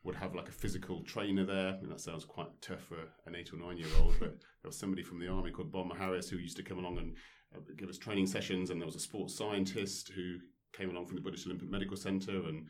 would 0.05 0.15
have 0.15 0.35
like 0.35 0.47
a 0.47 0.51
physical 0.51 1.01
trainer 1.03 1.43
there. 1.43 1.69
I 1.69 1.81
mean, 1.81 1.89
that 1.89 1.99
sounds 1.99 2.25
quite 2.25 2.49
tough 2.61 2.83
for 2.83 2.99
an 3.25 3.35
eight 3.35 3.51
or 3.51 3.57
nine 3.57 3.77
year 3.77 3.87
old, 3.99 4.13
but 4.19 4.29
there 4.61 4.69
was 4.69 4.77
somebody 4.77 5.01
from 5.03 5.19
the 5.19 5.27
army 5.27 5.51
called 5.51 5.71
Bomber 5.71 5.95
Harris 5.95 6.29
who 6.29 6.37
used 6.37 6.57
to 6.57 6.63
come 6.63 6.77
along 6.77 6.99
and 6.99 7.15
uh, 7.55 7.59
give 7.75 7.89
us 7.89 7.97
training 7.97 8.27
sessions, 8.27 8.69
and 8.69 8.79
there 8.79 8.85
was 8.85 8.95
a 8.95 8.99
sports 8.99 9.35
scientist 9.35 10.11
who 10.15 10.37
came 10.73 10.91
along 10.91 11.07
from 11.07 11.15
the 11.15 11.21
British 11.21 11.45
Olympic 11.47 11.69
Medical 11.69 11.97
Centre, 11.97 12.43
and 12.47 12.67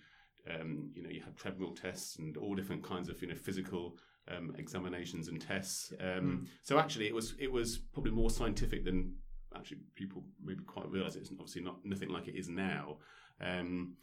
um, 0.49 0.91
you 0.95 1.03
know 1.03 1.09
you 1.09 1.21
had 1.21 1.35
treadmill 1.35 1.73
tests 1.73 2.17
and 2.17 2.37
all 2.37 2.55
different 2.55 2.83
kinds 2.83 3.09
of 3.09 3.21
you 3.21 3.27
know 3.27 3.35
physical 3.35 3.97
um, 4.29 4.55
examinations 4.57 5.27
and 5.27 5.41
tests. 5.41 5.91
Um, 5.99 6.47
So 6.63 6.79
actually, 6.79 7.07
it 7.07 7.13
was 7.13 7.35
it 7.37 7.51
was 7.51 7.77
probably 7.77 8.11
more 8.11 8.29
scientific 8.29 8.85
than 8.85 9.15
actually 9.53 9.79
people 9.95 10.23
maybe 10.41 10.63
quite 10.63 10.89
realise. 10.89 11.15
It's 11.15 11.31
obviously 11.31 11.63
not 11.63 11.83
nothing 11.83 12.09
like 12.09 12.27
it 12.29 12.35
is 12.35 12.47
now, 12.47 12.97
um, 13.41 13.95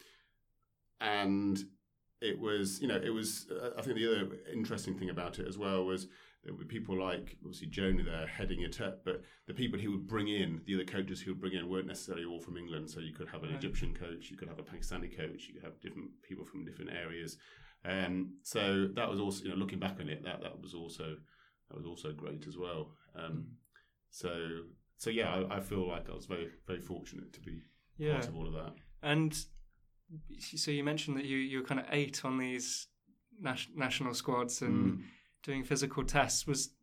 and 1.00 1.58
it 2.22 2.38
was 2.38 2.80
you 2.80 2.88
know 2.88 2.96
it 2.96 3.10
was. 3.10 3.46
Uh, 3.50 3.70
I 3.78 3.82
think 3.82 3.96
the 3.96 4.06
other 4.10 4.36
interesting 4.52 4.96
thing 4.98 5.10
about 5.10 5.38
it 5.38 5.46
as 5.48 5.58
well 5.58 5.84
was 5.84 6.06
there 6.44 6.54
were 6.54 6.64
people 6.64 6.98
like 6.98 7.36
obviously 7.44 7.68
Jonah 7.68 8.02
there 8.02 8.26
heading 8.26 8.62
it 8.62 8.80
up, 8.80 9.04
but 9.04 9.22
the 9.46 9.54
people 9.54 9.78
he 9.78 9.88
would 9.88 10.06
bring 10.08 10.28
in, 10.28 10.60
the 10.66 10.74
other 10.74 10.84
coaches 10.84 11.20
he 11.22 11.30
would 11.30 11.40
bring 11.40 11.52
in, 11.54 11.68
weren't 11.68 11.86
necessarily 11.86 12.24
all 12.24 12.40
from 12.40 12.56
England. 12.56 12.90
So 12.90 13.00
you 13.00 13.12
could 13.14 13.28
have 13.28 13.42
an 13.44 13.50
Right. 13.50 13.58
Egyptian 13.58 13.94
coach, 13.94 14.30
you 14.30 14.36
could 14.36 14.48
have 14.48 14.58
a 14.58 14.62
Pakistani 14.62 15.16
coach, 15.16 15.46
you 15.48 15.54
could 15.54 15.62
have 15.64 15.80
different 15.80 16.10
people 16.22 16.44
from 16.44 16.64
different 16.64 16.90
areas. 16.92 17.36
Um, 17.84 18.38
so 18.42 18.88
that 18.94 19.08
was 19.08 19.20
also, 19.20 19.44
you 19.44 19.50
know, 19.50 19.56
looking 19.56 19.78
back 19.80 19.98
on 20.00 20.08
it, 20.08 20.24
that 20.24 20.40
that 20.42 20.60
was 20.60 20.74
also 20.74 21.16
that 21.68 21.76
was 21.76 21.86
also 21.86 22.12
great 22.12 22.46
as 22.48 22.56
well. 22.58 22.92
Um, 23.14 23.46
so 24.10 24.32
so 24.96 25.10
yeah, 25.10 25.34
I, 25.34 25.56
I 25.56 25.60
feel 25.60 25.86
like 25.88 26.08
I 26.10 26.14
was 26.14 26.26
very 26.26 26.48
very 26.66 26.80
fortunate 26.80 27.32
to 27.34 27.40
be 27.40 27.62
Yeah. 27.98 28.12
part 28.14 28.28
of 28.28 28.36
all 28.36 28.46
of 28.48 28.54
that. 28.54 28.74
And 29.02 29.32
so 30.38 30.70
you 30.70 30.84
mentioned 30.84 31.16
that 31.16 31.24
you 31.24 31.36
you 31.38 31.58
were 31.58 31.64
kind 31.64 31.80
of 31.80 31.86
eight 31.90 32.24
on 32.24 32.38
these 32.38 32.86
nas- 33.40 33.68
national 33.74 34.14
squads 34.14 34.62
and 34.62 34.92
Mm. 34.98 35.02
doing 35.42 35.64
physical 35.64 36.04
tests. 36.04 36.46
Was 36.46 36.74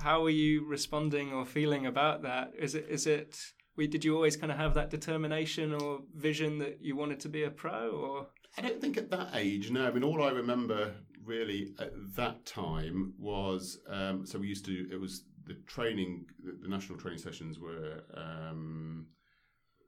how 0.00 0.22
were 0.22 0.30
you 0.30 0.66
responding 0.66 1.32
or 1.32 1.44
feeling 1.46 1.86
about 1.86 2.22
that? 2.22 2.52
Is 2.58 2.74
it 2.74 2.86
is 2.88 3.06
it? 3.06 3.36
We, 3.76 3.88
did 3.88 4.04
you 4.04 4.14
always 4.14 4.36
kind 4.36 4.52
of 4.52 4.58
have 4.58 4.74
that 4.74 4.90
determination 4.90 5.72
or 5.74 6.02
vision 6.14 6.58
that 6.58 6.78
you 6.80 6.94
wanted 6.94 7.18
to 7.20 7.28
be 7.28 7.42
a 7.42 7.50
pro, 7.50 7.90
or 7.90 8.28
I 8.56 8.62
don't 8.62 8.80
think 8.80 8.96
at 8.96 9.10
that 9.10 9.30
age, 9.34 9.70
no. 9.72 9.84
I 9.84 9.90
mean, 9.90 10.04
all 10.04 10.22
I 10.22 10.30
remember 10.30 10.94
really 11.24 11.74
at 11.80 11.90
that 12.14 12.46
time 12.46 13.14
was 13.18 13.80
um, 13.88 14.24
so 14.26 14.38
we 14.38 14.46
used 14.46 14.64
to. 14.66 14.88
It 14.92 15.00
was 15.00 15.24
the 15.44 15.54
training. 15.66 16.26
The, 16.44 16.52
the 16.62 16.68
national 16.68 16.98
training 17.00 17.18
sessions 17.18 17.58
were 17.58 18.02
um, 18.14 19.06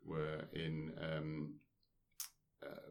were 0.04 0.44
in. 0.52 0.92
Um, 1.00 1.54
uh, 2.66 2.90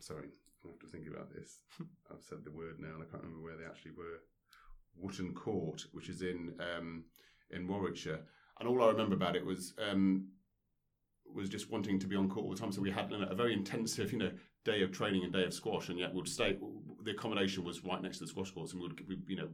sorry, 0.00 0.28
I 0.64 0.68
have 0.68 0.78
to 0.80 0.86
think 0.86 1.06
about 1.08 1.32
this. 1.34 1.60
I've 2.10 2.22
said 2.22 2.38
the 2.44 2.50
word 2.50 2.78
now, 2.78 2.94
and 2.94 3.02
I 3.02 3.06
can't 3.10 3.22
remember 3.22 3.42
where 3.44 3.56
they 3.56 3.64
actually 3.64 3.92
were. 3.92 4.20
Wootton 4.98 5.34
Court, 5.34 5.84
which 5.92 6.08
is 6.08 6.22
in 6.22 6.54
um, 6.60 7.04
in 7.50 7.68
Warwickshire, 7.68 8.20
and 8.58 8.68
all 8.68 8.82
I 8.82 8.88
remember 8.88 9.14
about 9.14 9.36
it 9.36 9.44
was 9.44 9.74
um, 9.90 10.28
was 11.34 11.48
just 11.48 11.70
wanting 11.70 11.98
to 11.98 12.06
be 12.06 12.16
on 12.16 12.28
court 12.30 12.46
all 12.46 12.52
the 12.54 12.58
time. 12.58 12.72
So 12.72 12.80
we 12.80 12.90
had 12.90 13.12
a 13.12 13.34
very 13.34 13.52
intensive, 13.52 14.12
you 14.12 14.18
know, 14.18 14.30
day 14.64 14.82
of 14.82 14.92
training 14.92 15.24
and 15.24 15.32
day 15.32 15.44
of 15.44 15.52
squash, 15.52 15.88
and 15.90 15.98
yet 15.98 16.14
we'd 16.14 16.28
stay. 16.28 16.56
The 17.04 17.10
accommodation 17.10 17.62
was 17.64 17.84
right 17.84 18.00
next 18.02 18.18
to 18.18 18.24
the 18.24 18.28
squash 18.30 18.50
courts, 18.52 18.72
and 18.72 18.80
we'd, 18.82 19.06
we, 19.06 19.18
you 19.26 19.36
know, 19.36 19.48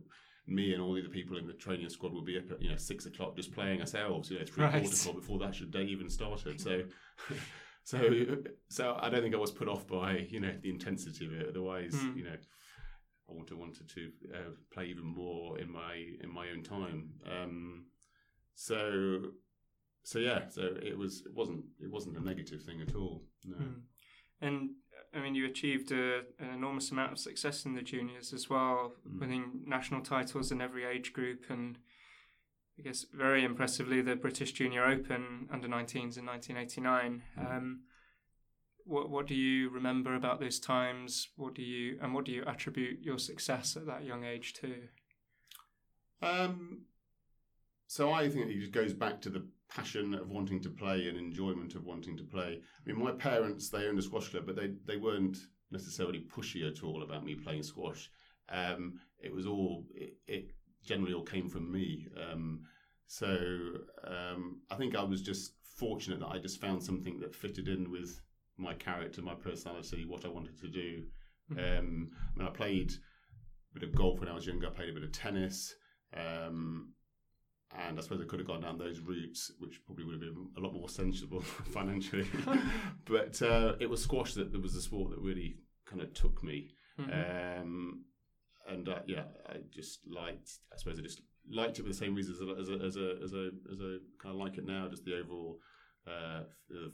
me 0.47 0.73
and 0.75 0.83
all 0.83 0.95
the 0.95 1.01
other 1.01 1.09
people 1.09 1.37
in 1.39 1.47
the 1.47 1.53
training 1.55 1.89
squad 1.89 2.13
would 2.13 2.25
be 2.25 2.39
up 2.39 2.51
at 2.53 2.63
you 2.63 2.71
know 2.71 2.77
six 2.77 3.07
o'clock 3.07 3.35
just 3.35 3.53
playing 3.53 3.81
ourselves, 3.81 4.31
you 4.31 4.39
know, 4.39 4.45
three 4.45 4.65
Right. 4.65 4.83
quarter 4.83 4.95
o'clock 4.97 5.17
before 5.17 5.39
the 5.41 5.47
actual 5.47 5.67
day 5.67 5.83
even 5.85 6.09
started. 6.09 6.61
So. 6.61 6.83
So, 7.93 7.99
so 8.69 8.97
I 9.01 9.09
don't 9.11 9.23
think 9.23 9.35
I 9.35 9.39
was 9.39 9.51
put 9.51 9.69
off 9.69 9.87
by 9.89 10.27
you 10.31 10.39
know 10.41 10.55
the 10.63 10.71
intensity 10.71 11.27
of 11.27 11.33
it. 11.33 11.47
Otherwise, 11.49 11.95
Hmm. 11.95 12.17
you 12.17 12.25
know, 12.25 12.37
I 13.29 13.33
would 13.35 13.49
have 13.51 13.59
wanted 13.59 13.89
to 13.97 14.11
uh, 14.35 14.51
play 14.73 14.87
even 14.87 15.05
more 15.05 15.59
in 15.59 15.71
my 15.71 15.95
in 16.23 16.33
my 16.33 16.49
own 16.51 16.63
time. 16.63 17.11
Um, 17.27 17.87
so, 18.55 19.21
so 20.05 20.19
yeah, 20.19 20.49
so 20.49 20.63
it 20.83 20.97
was 20.97 21.23
it 21.27 21.35
wasn't 21.35 21.65
it 21.81 21.91
wasn't 21.91 22.17
a 22.19 22.25
negative 22.25 22.63
thing 22.63 22.81
at 22.83 22.95
all. 22.95 23.25
No. 23.45 23.57
Hmm. 23.57 23.81
And 24.41 24.71
I 25.15 25.21
mean, 25.21 25.35
you 25.35 25.47
achieved 25.47 25.93
a, 25.93 26.21
an 26.39 26.51
enormous 26.55 26.91
amount 26.91 27.13
of 27.13 27.19
success 27.19 27.65
in 27.65 27.75
the 27.75 27.83
juniors 27.83 28.33
as 28.33 28.49
well, 28.49 28.95
Mm. 29.07 29.21
winning 29.21 29.63
national 29.67 30.01
titles 30.03 30.51
in 30.53 30.61
every 30.61 30.85
age 30.85 31.13
group. 31.13 31.51
And 31.51 31.79
I 32.79 32.83
guess 32.83 33.05
very 33.13 33.45
impressively 33.45 34.01
the 34.01 34.17
British 34.17 34.53
Junior 34.53 34.85
Open 34.85 35.49
under 35.53 35.69
19s 35.69 36.17
in 36.17 36.27
1989. 36.27 37.23
Um, 37.39 37.81
what 38.85 39.11
what 39.11 39.27
do 39.27 39.35
you 39.35 39.69
remember 39.71 40.15
about 40.15 40.41
those 40.41 40.59
times? 40.59 41.29
What 41.37 41.55
do 41.55 41.63
you 41.63 41.99
and 42.01 42.15
what 42.15 42.25
do 42.25 42.33
you 42.33 42.45
attribute 42.47 43.01
your 43.03 43.19
success 43.19 43.77
at 43.77 43.87
that 43.87 44.05
young 44.05 44.25
age 44.25 44.55
to? 44.55 44.75
Um, 46.23 46.83
so 47.87 48.13
I 48.13 48.29
think 48.29 48.51
it 48.51 48.59
just 48.59 48.73
goes 48.73 48.95
back 48.95 49.21
to 49.23 49.31
the 49.31 49.47
passion 49.69 50.15
of 50.15 50.31
wanting 50.31 50.61
to 50.63 50.71
play 50.71 51.09
and 51.09 51.19
enjoyment 51.19 51.75
of 51.75 51.85
wanting 51.85 52.17
to 52.17 52.25
play. 52.25 52.61
I 52.61 52.91
mean, 52.91 53.03
my 53.03 53.13
parents 53.13 53.69
they 53.69 53.87
owned 53.87 53.99
a 53.99 54.03
squash 54.03 54.29
club, 54.29 54.47
but 54.47 54.57
they 54.57 54.73
they 54.87 54.97
weren't 54.97 55.39
necessarily 55.71 56.21
pushy 56.21 56.69
at 56.69 56.83
all 56.83 57.03
about 57.03 57.25
me 57.25 57.35
playing 57.35 57.63
squash. 57.63 58.11
Um, 58.49 59.01
it 59.19 59.33
was 59.33 59.47
all 59.47 59.85
it, 59.95 60.17
it, 60.27 60.51
generally 60.85 61.15
all 61.15 61.23
came 61.23 61.49
from 61.49 61.71
me. 61.71 62.09
Um, 62.17 62.65
so 63.07 63.37
um, 64.07 64.61
I 64.71 64.77
think 64.77 64.97
I 64.97 65.03
was 65.03 65.23
just 65.23 65.55
fortunate 65.77 66.21
that 66.21 66.29
I 66.29 66.39
just 66.39 66.61
found 66.61 66.83
something 66.83 67.19
that 67.21 67.35
fitted 67.35 67.69
in 67.69 67.91
with 67.91 68.21
my 68.57 68.75
character, 68.75 69.23
my 69.23 69.35
personality, 69.35 70.05
what 70.07 70.25
I 70.25 70.29
wanted 70.29 70.59
to 70.61 70.69
do. 70.69 71.05
Mm-hmm. 71.53 71.79
Um, 71.79 72.11
I 72.35 72.39
mean, 72.39 72.49
I 72.49 72.51
played 72.51 72.93
a 72.93 73.79
bit 73.79 73.89
of 73.89 73.95
golf 73.95 74.21
when 74.21 74.29
I 74.29 74.35
was 74.35 74.47
younger. 74.47 74.67
I 74.67 74.71
played 74.71 74.91
a 74.91 74.95
bit 74.95 75.05
of 75.05 75.13
tennis. 75.13 75.75
Um, 76.15 76.93
and 77.75 77.99
I 77.99 78.03
suppose 78.03 78.21
I 78.21 78.25
could 78.25 78.39
have 78.39 78.47
gone 78.47 78.61
down 78.61 78.79
those 78.79 79.01
routes, 79.01 79.51
which 79.59 79.81
probably 79.87 80.05
would 80.05 80.15
have 80.15 80.21
been 80.21 80.49
a 80.57 80.61
lot 80.61 80.75
more 80.75 80.89
sensible 80.89 81.41
financially. 81.73 82.27
but 83.07 83.41
uh, 83.41 83.75
it 83.81 83.89
was 83.89 84.03
squash 84.03 84.35
that, 84.35 84.61
was 84.61 84.75
the 84.75 84.83
sport 84.83 85.11
that 85.11 85.21
really 85.21 85.57
kind 85.87 86.03
of 86.03 86.13
took 86.13 86.43
me. 86.45 86.75
Mhm. 86.99 87.61
Um, 87.63 88.05
and 88.69 88.89
uh, 88.89 89.01
yeah, 89.07 89.25
I 89.49 89.57
just 89.71 90.01
liked. 90.07 90.51
I 90.73 90.77
suppose 90.77 90.99
I 90.99 91.03
just 91.03 91.23
liked 91.51 91.79
it 91.79 91.83
for 91.83 91.89
the 91.89 91.95
same 91.95 92.15
reasons 92.15 92.41
as 92.41 92.69
a 92.69 92.73
as 92.73 92.97
a 92.97 93.17
as 93.25 93.33
a 93.33 93.51
as 93.73 93.81
a 93.81 93.99
kind 94.23 94.35
of 94.35 94.37
like 94.37 94.59
it 94.59 94.67
now. 94.67 94.89
Just 94.89 95.05
the 95.05 95.19
overall 95.19 95.59
uh, 96.07 96.43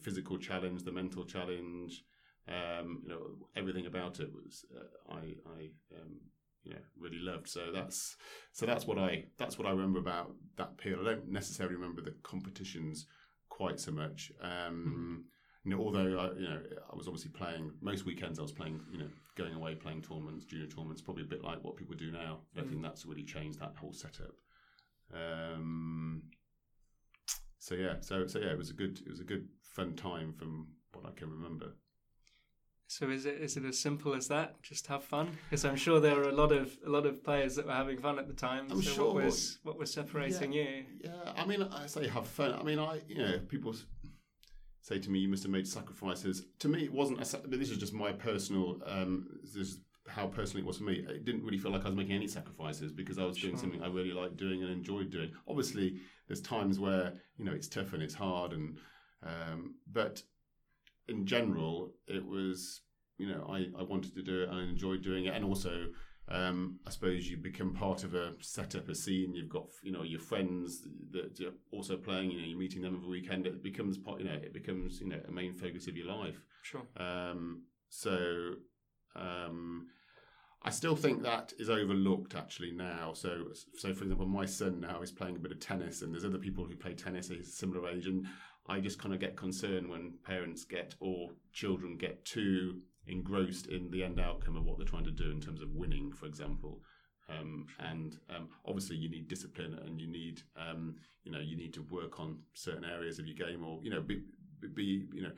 physical 0.02 0.38
challenge, 0.38 0.82
the 0.82 0.92
mental 0.92 1.24
challenge. 1.24 2.04
Um, 2.48 3.02
you 3.02 3.10
know, 3.10 3.20
everything 3.56 3.86
about 3.86 4.20
it 4.20 4.30
was 4.32 4.64
uh, 4.74 5.14
I 5.14 5.34
I 5.50 5.70
um, 6.00 6.20
you 6.64 6.72
know 6.72 6.80
really 6.98 7.18
loved. 7.18 7.48
So 7.48 7.70
that's 7.72 8.16
so 8.52 8.66
that's 8.66 8.86
what 8.86 8.98
I 8.98 9.24
that's 9.38 9.58
what 9.58 9.66
I 9.66 9.70
remember 9.70 9.98
about 9.98 10.32
that 10.56 10.78
period. 10.78 11.00
I 11.00 11.14
don't 11.14 11.30
necessarily 11.30 11.76
remember 11.76 12.02
the 12.02 12.14
competitions 12.22 13.06
quite 13.48 13.80
so 13.80 13.92
much. 13.92 14.32
Um, 14.40 15.24
you 15.64 15.72
know, 15.72 15.82
although 15.82 16.18
I, 16.18 16.38
you 16.38 16.48
know, 16.48 16.60
I 16.90 16.96
was 16.96 17.08
obviously 17.08 17.30
playing 17.32 17.72
most 17.82 18.06
weekends. 18.06 18.38
I 18.38 18.42
was 18.42 18.52
playing, 18.52 18.80
you 18.90 18.98
know, 18.98 19.10
going 19.38 19.54
away 19.54 19.74
playing 19.74 20.02
tournaments, 20.02 20.44
junior 20.44 20.66
tournaments, 20.66 21.00
probably 21.00 21.22
a 21.22 21.26
bit 21.26 21.42
like 21.42 21.62
what 21.64 21.76
people 21.76 21.94
do 21.94 22.10
now. 22.10 22.40
But 22.54 22.64
I 22.64 22.66
think 22.66 22.82
that's 22.82 23.06
really 23.06 23.24
changed 23.24 23.60
that 23.60 23.74
whole 23.80 23.92
setup. 23.92 24.34
Um, 25.14 26.22
so 27.58 27.74
yeah, 27.74 27.94
so 28.00 28.26
so 28.26 28.38
yeah, 28.40 28.50
it 28.50 28.58
was 28.58 28.70
a 28.70 28.74
good, 28.74 29.00
it 29.06 29.08
was 29.08 29.20
a 29.20 29.24
good 29.24 29.48
fun 29.62 29.94
time 29.94 30.34
from 30.34 30.68
what 30.92 31.06
I 31.06 31.18
can 31.18 31.30
remember. 31.30 31.72
So 32.90 33.10
is 33.10 33.26
it 33.26 33.34
is 33.34 33.56
it 33.58 33.66
as 33.66 33.78
simple 33.78 34.14
as 34.14 34.28
that? 34.28 34.62
Just 34.62 34.86
have 34.86 35.04
fun? 35.04 35.36
Because 35.44 35.66
I'm 35.66 35.76
sure 35.76 36.00
there 36.00 36.18
are 36.18 36.30
a 36.30 36.32
lot 36.32 36.52
of 36.52 36.74
a 36.86 36.88
lot 36.88 37.04
of 37.04 37.22
players 37.22 37.54
that 37.56 37.66
were 37.66 37.72
having 37.72 37.98
fun 37.98 38.18
at 38.18 38.28
the 38.28 38.32
time. 38.32 38.66
I'm 38.70 38.82
so 38.82 38.90
sure. 38.90 39.14
what 39.14 39.24
was 39.24 39.58
what 39.62 39.78
was 39.78 39.92
separating 39.92 40.54
you? 40.54 40.84
Yeah, 41.04 41.10
I 41.36 41.44
mean, 41.44 41.62
I 41.62 41.86
say 41.86 42.08
have 42.08 42.26
fun. 42.26 42.54
I 42.54 42.62
mean, 42.62 42.78
I 42.78 43.00
you 43.06 43.18
know, 43.18 43.38
people 43.46 43.74
say 44.88 44.98
to 44.98 45.10
me, 45.10 45.18
"You 45.18 45.28
must 45.28 45.42
have 45.42 45.52
made 45.52 45.66
sacrifices." 45.68 46.46
To 46.60 46.68
me, 46.68 46.84
it 46.84 46.92
wasn't. 46.92 47.20
A, 47.20 47.46
this 47.46 47.70
is 47.70 47.78
just 47.78 47.92
my 47.92 48.12
personal. 48.12 48.80
Um, 48.86 49.38
this 49.42 49.54
is 49.56 49.80
how 50.08 50.26
personally 50.26 50.62
it 50.62 50.66
was 50.66 50.78
for 50.78 50.84
me. 50.84 50.94
It 50.94 51.24
didn't 51.26 51.44
really 51.44 51.58
feel 51.58 51.70
like 51.70 51.82
I 51.84 51.88
was 51.88 51.96
making 51.96 52.16
any 52.16 52.28
sacrifices 52.28 52.92
because 52.92 53.18
I 53.18 53.24
was 53.24 53.36
doing 53.36 53.52
Sure. 53.54 53.60
something 53.60 53.82
I 53.82 53.88
really 53.88 54.12
liked 54.12 54.38
doing 54.38 54.62
and 54.62 54.72
enjoyed 54.72 55.10
doing. 55.10 55.30
Obviously, 55.46 56.00
there's 56.26 56.40
times 56.40 56.78
where 56.80 57.12
you 57.36 57.44
know 57.44 57.52
it's 57.52 57.68
tough 57.68 57.92
and 57.92 58.02
it's 58.02 58.14
hard, 58.14 58.52
and 58.52 58.78
um, 59.22 59.74
but 59.92 60.22
in 61.08 61.26
general, 61.26 61.92
it 62.06 62.24
was 62.24 62.80
you 63.18 63.28
know 63.28 63.46
I, 63.50 63.66
I 63.78 63.82
wanted 63.82 64.14
to 64.14 64.22
do 64.22 64.42
it 64.42 64.48
and 64.48 64.58
I 64.58 64.62
enjoyed 64.62 65.02
doing 65.02 65.26
it, 65.26 65.34
and 65.34 65.44
also 65.44 65.88
um, 66.30 66.78
I 66.86 66.90
suppose 66.90 67.28
you 67.28 67.36
become 67.36 67.72
part 67.72 68.04
of 68.04 68.14
a 68.14 68.32
setup, 68.40 68.88
a 68.88 68.94
scene. 68.94 69.34
You've 69.34 69.48
got 69.48 69.66
you 69.82 69.92
know 69.92 70.02
your 70.02 70.20
friends 70.20 70.86
that 71.12 71.38
you're 71.38 71.52
also 71.72 71.96
playing. 71.96 72.30
You 72.30 72.40
know 72.40 72.46
you're 72.46 72.58
meeting 72.58 72.82
them 72.82 72.96
every 72.96 73.08
weekend. 73.08 73.46
It 73.46 73.62
becomes 73.62 73.96
part. 73.96 74.20
You 74.20 74.26
know 74.26 74.34
it 74.34 74.52
becomes 74.52 75.00
you 75.00 75.08
know 75.08 75.20
a 75.26 75.32
main 75.32 75.54
focus 75.54 75.86
of 75.88 75.96
your 75.96 76.06
life. 76.06 76.40
Sure. 76.62 76.82
Um, 76.96 77.62
so 77.88 78.54
um, 79.16 79.86
I 80.62 80.70
still 80.70 80.96
think 80.96 81.22
that 81.22 81.52
is 81.58 81.70
overlooked 81.70 82.34
actually 82.34 82.72
now. 82.72 83.12
So 83.14 83.46
so 83.76 83.94
for 83.94 84.04
example, 84.04 84.26
my 84.26 84.44
son 84.44 84.80
now 84.80 85.00
is 85.00 85.10
playing 85.10 85.36
a 85.36 85.40
bit 85.40 85.52
of 85.52 85.60
tennis, 85.60 86.02
and 86.02 86.12
there's 86.12 86.26
other 86.26 86.38
people 86.38 86.66
who 86.66 86.76
play 86.76 86.94
tennis 86.94 87.30
at 87.30 87.38
a 87.38 87.44
similar 87.44 87.88
age, 87.88 88.06
and 88.06 88.26
I 88.68 88.80
just 88.80 88.98
kind 88.98 89.14
of 89.14 89.20
get 89.20 89.34
concerned 89.34 89.88
when 89.88 90.18
parents 90.26 90.64
get 90.64 90.94
or 91.00 91.30
children 91.54 91.96
get 91.96 92.24
too 92.26 92.80
engrossed 93.08 93.66
in 93.66 93.90
the 93.90 94.04
end 94.04 94.20
outcome 94.20 94.56
of 94.56 94.64
what 94.64 94.78
they're 94.78 94.86
trying 94.86 95.04
to 95.04 95.10
do 95.10 95.30
in 95.30 95.40
terms 95.40 95.62
of 95.62 95.70
winning, 95.74 96.12
for 96.12 96.26
example. 96.26 96.80
Um, 97.28 97.66
and 97.78 98.16
um, 98.34 98.48
obviously, 98.66 98.96
you 98.96 99.10
need 99.10 99.28
discipline, 99.28 99.78
and 99.84 100.00
you 100.00 100.06
need 100.06 100.42
um, 100.56 100.96
you 101.24 101.32
know 101.32 101.40
you 101.40 101.56
need 101.56 101.74
to 101.74 101.82
work 101.82 102.20
on 102.20 102.38
certain 102.54 102.84
areas 102.84 103.18
of 103.18 103.26
your 103.26 103.36
game, 103.36 103.64
or 103.64 103.80
you 103.82 103.90
know 103.90 104.00
be, 104.00 104.22
be 104.74 105.06
you 105.12 105.22
know 105.22 105.32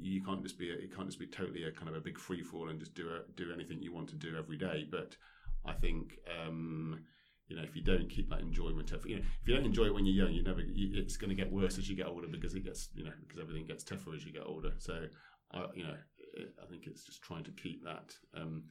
you 0.00 0.22
can't 0.22 0.42
just 0.42 0.58
be 0.58 0.70
a, 0.70 0.74
it 0.74 0.94
can't 0.94 1.08
just 1.08 1.18
be 1.18 1.26
totally 1.26 1.64
a 1.64 1.72
kind 1.72 1.88
of 1.88 1.96
a 1.96 2.00
big 2.00 2.18
free 2.18 2.42
fall 2.42 2.68
and 2.68 2.78
just 2.78 2.94
do 2.94 3.08
a, 3.08 3.20
do 3.36 3.52
anything 3.52 3.82
you 3.82 3.92
want 3.92 4.08
to 4.08 4.14
do 4.14 4.36
every 4.36 4.56
day. 4.56 4.86
But 4.88 5.16
I 5.64 5.72
think 5.72 6.18
um, 6.40 7.00
you 7.48 7.56
know 7.56 7.62
if 7.62 7.74
you 7.74 7.82
don't 7.82 8.08
keep 8.08 8.30
that 8.30 8.40
enjoyment 8.40 8.92
of 8.92 9.04
you 9.06 9.16
know 9.16 9.22
if 9.42 9.48
you 9.48 9.54
don't 9.54 9.66
enjoy 9.66 9.86
it 9.86 9.94
when 9.94 10.06
you're 10.06 10.26
young, 10.26 10.34
you 10.34 10.44
never 10.44 10.60
you, 10.60 10.90
it's 11.00 11.16
going 11.16 11.30
to 11.30 11.36
get 11.36 11.50
worse 11.50 11.78
as 11.78 11.88
you 11.88 11.96
get 11.96 12.06
older 12.06 12.28
because 12.28 12.54
it 12.54 12.64
gets 12.64 12.88
you 12.94 13.04
know 13.04 13.12
because 13.20 13.40
everything 13.40 13.66
gets 13.66 13.82
tougher 13.82 14.14
as 14.14 14.24
you 14.24 14.32
get 14.32 14.46
older. 14.46 14.72
So 14.78 15.06
I 15.52 15.64
you 15.74 15.84
know 15.84 15.94
it, 16.36 16.54
I 16.62 16.66
think 16.66 16.86
it's 16.86 17.04
just 17.04 17.22
trying 17.22 17.44
to 17.44 17.50
keep 17.52 17.82
that 17.84 18.14
um, 18.34 18.64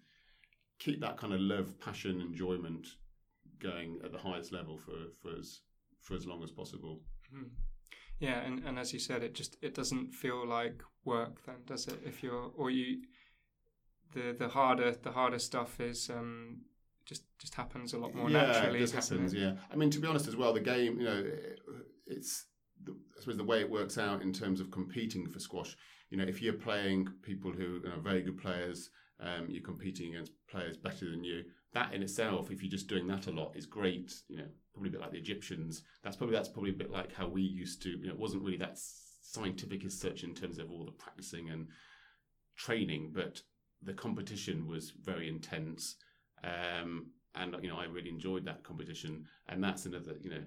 keep 0.80 1.00
that 1.02 1.18
kind 1.18 1.34
of 1.34 1.40
love, 1.42 1.80
passion, 1.80 2.22
enjoyment 2.22 2.88
going 3.60 4.00
at 4.04 4.12
the 4.12 4.18
highest 4.18 4.52
level 4.52 4.78
for 4.78 4.98
for 5.22 5.38
as 5.40 5.62
for 6.02 6.16
as 6.16 6.26
long 6.26 6.44
as 6.44 6.52
possible. 6.52 7.02
Mhm. 7.34 7.50
Yeah, 8.20 8.40
and, 8.46 8.64
and 8.66 8.80
as 8.80 8.94
you 8.94 9.00
said, 9.00 9.24
it 9.24 9.34
just 9.34 9.58
it 9.62 9.74
doesn't 9.76 10.12
feel 10.14 10.48
like 10.48 10.82
work 11.04 11.44
then, 11.46 11.58
does 11.66 11.88
it? 11.88 12.00
If 12.06 12.24
you're 12.24 12.52
or 12.56 12.70
you 12.72 13.02
the 14.14 14.36
the 14.38 14.48
harder 14.48 14.92
the 14.92 15.12
harder 15.12 15.40
stuff 15.40 15.80
is 15.80 16.10
um 16.10 16.62
just 17.06 17.24
just 17.38 17.56
happens 17.56 17.94
a 17.94 17.98
lot 17.98 18.16
more 18.16 18.30
yeah, 18.30 18.44
naturally. 18.46 18.82
it 18.82 18.92
happens. 18.92 19.34
Yeah, 19.34 19.54
I 19.72 19.76
mean, 19.76 19.90
to 19.92 20.00
be 20.00 20.08
honest, 20.08 20.28
as 20.28 20.36
well, 20.36 20.54
the 20.54 20.60
game, 20.62 21.00
you 21.00 21.06
know, 21.06 21.20
it- 21.20 21.60
it's 22.08 22.46
the, 22.84 22.92
I 23.18 23.20
suppose 23.20 23.38
the 23.38 23.44
way 23.44 23.62
it 23.62 23.70
works 23.70 23.98
out 23.98 24.22
in 24.22 24.32
terms 24.32 24.60
of 24.60 24.70
competing 24.70 25.28
for 25.28 25.40
squash. 25.40 25.76
You 26.10 26.18
know, 26.18 26.24
if 26.24 26.42
you're 26.42 26.54
playing 26.54 27.08
people 27.22 27.52
who 27.52 27.82
are 27.92 28.00
very 28.00 28.22
good 28.22 28.38
players, 28.38 28.90
um, 29.20 29.48
you're 29.50 29.64
competing 29.64 30.14
against 30.14 30.32
players 30.48 30.78
better 30.78 31.10
than 31.10 31.24
you. 31.24 31.44
That 31.74 31.94
in 31.94 32.04
itself, 32.04 32.52
if 32.52 32.62
you're 32.62 32.72
just 32.72 32.88
doing 32.88 33.08
that 33.08 33.28
a 33.28 33.32
lot, 33.32 33.56
is 33.56 33.66
great. 33.66 34.14
You 34.28 34.38
know, 34.38 34.48
probably 34.74 34.90
a 34.90 34.92
bit 34.94 35.02
like 35.02 35.12
the 35.12 35.18
Egyptians. 35.18 35.84
That's 36.04 36.16
probably 36.16 36.36
that's 36.36 36.50
probably 36.50 36.72
a 36.72 36.74
bit 36.74 36.92
like 36.92 37.14
how 37.14 37.28
we 37.28 37.42
used 37.42 37.82
to. 37.84 37.90
You 37.90 38.08
know, 38.08 38.14
it 38.14 38.20
wasn't 38.20 38.44
really 38.44 38.58
that 38.58 38.78
scientific 39.22 39.84
as 39.86 40.00
such 40.00 40.24
in 40.24 40.34
terms 40.34 40.60
of 40.60 40.72
all 40.72 40.86
the 40.86 40.92
practicing 40.92 41.50
and 41.50 41.68
training, 42.56 43.12
but 43.14 43.42
the 43.82 43.94
competition 43.94 44.68
was 44.68 44.94
very 45.04 45.28
intense. 45.28 45.96
Um, 46.44 47.08
and 47.36 47.56
you 47.62 47.70
know, 47.70 47.78
I 47.78 47.86
really 47.86 48.10
enjoyed 48.10 48.46
that 48.46 48.64
competition, 48.64 49.26
and 49.50 49.64
that's 49.64 49.86
another, 49.86 50.16
you 50.22 50.30
know, 50.30 50.44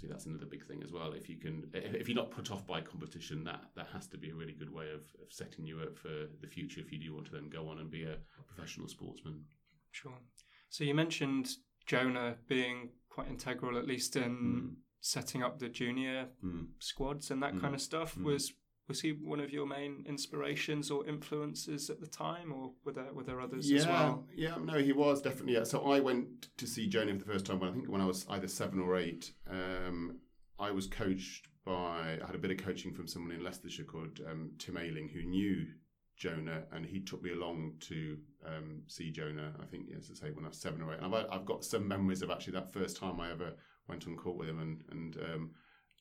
see 0.00 0.06
that's 0.06 0.26
another 0.26 0.46
big 0.46 0.64
thing 0.66 0.82
as 0.82 0.92
well. 0.92 1.12
If 1.12 1.28
you 1.28 1.36
can, 1.36 1.64
if 1.74 2.08
you're 2.08 2.16
not 2.16 2.30
put 2.30 2.50
off 2.50 2.66
by 2.66 2.80
competition, 2.80 3.44
that 3.44 3.62
that 3.76 3.88
has 3.92 4.06
to 4.08 4.18
be 4.18 4.30
a 4.30 4.34
really 4.34 4.52
good 4.52 4.72
way 4.72 4.90
of, 4.90 5.02
of 5.22 5.32
setting 5.32 5.64
you 5.66 5.80
up 5.80 5.96
for 5.98 6.26
the 6.40 6.46
future. 6.46 6.80
If 6.80 6.92
you 6.92 6.98
do 6.98 7.14
want 7.14 7.26
to 7.26 7.32
then 7.32 7.48
go 7.48 7.68
on 7.68 7.78
and 7.78 7.90
be 7.90 8.04
a 8.04 8.16
professional 8.46 8.88
sportsman. 8.88 9.44
Sure. 9.90 10.18
So 10.68 10.84
you 10.84 10.94
mentioned 10.94 11.48
Jonah 11.86 12.36
being 12.48 12.90
quite 13.08 13.28
integral, 13.28 13.76
at 13.78 13.86
least 13.86 14.16
in 14.16 14.36
Mm. 14.36 14.76
setting 15.00 15.42
up 15.42 15.58
the 15.58 15.68
junior 15.68 16.28
Mm. 16.44 16.68
squads 16.78 17.30
and 17.30 17.42
that 17.42 17.54
Mm. 17.54 17.60
kind 17.60 17.74
of 17.74 17.80
stuff. 17.80 18.14
Mm. 18.16 18.24
Was 18.24 18.52
was 18.88 19.00
he 19.02 19.10
one 19.10 19.40
of 19.40 19.50
your 19.50 19.66
main 19.66 20.04
inspirations 20.08 20.90
or 20.90 21.06
influences 21.06 21.90
at 21.90 22.00
the 22.00 22.06
time, 22.06 22.52
or 22.52 22.72
were 22.84 22.92
there 22.92 23.12
were 23.12 23.22
there 23.22 23.40
others 23.40 23.70
yeah, 23.70 23.78
as 23.80 23.86
well? 23.86 24.24
Yeah, 24.34 24.56
no, 24.62 24.78
he 24.78 24.92
was 24.92 25.22
definitely. 25.22 25.54
Yeah. 25.54 25.64
So 25.64 25.90
I 25.92 26.00
went 26.00 26.48
to 26.56 26.66
see 26.66 26.88
Jonah 26.88 27.12
for 27.12 27.18
the 27.18 27.32
first 27.32 27.46
time 27.46 27.60
when 27.60 27.68
I 27.68 27.72
think 27.72 27.88
when 27.88 28.00
I 28.00 28.06
was 28.06 28.26
either 28.30 28.48
seven 28.48 28.80
or 28.80 28.96
eight. 28.96 29.32
Um, 29.48 30.18
I 30.58 30.72
was 30.72 30.86
coached 30.86 31.46
by 31.64 32.18
I 32.22 32.26
had 32.26 32.34
a 32.34 32.38
bit 32.38 32.50
of 32.50 32.56
coaching 32.56 32.92
from 32.92 33.06
someone 33.06 33.32
in 33.32 33.44
Leicestershire 33.44 33.84
called 33.84 34.20
um, 34.28 34.50
Tim 34.58 34.76
Ailing 34.76 35.08
who 35.08 35.22
knew 35.22 35.66
Jonah, 36.16 36.64
and 36.72 36.84
he 36.84 37.00
took 37.00 37.22
me 37.22 37.32
along 37.32 37.74
to 37.80 38.16
um, 38.44 38.82
see 38.88 39.10
Jonah. 39.10 39.52
I 39.62 39.66
think, 39.66 39.86
yes, 39.88 40.10
I 40.10 40.14
say 40.14 40.32
when 40.32 40.44
I 40.44 40.48
was 40.48 40.58
seven 40.58 40.82
or 40.82 40.92
eight. 40.92 41.00
And 41.00 41.14
I've, 41.14 41.26
I've 41.30 41.46
got 41.46 41.64
some 41.64 41.86
memories 41.86 42.22
of 42.22 42.30
actually 42.30 42.54
that 42.54 42.72
first 42.72 42.96
time 42.96 43.20
I 43.20 43.30
ever 43.30 43.52
went 43.88 44.06
on 44.06 44.16
court 44.16 44.36
with 44.36 44.48
him 44.48 44.60
and 44.60 44.82
and 44.90 45.16
um, 45.32 45.50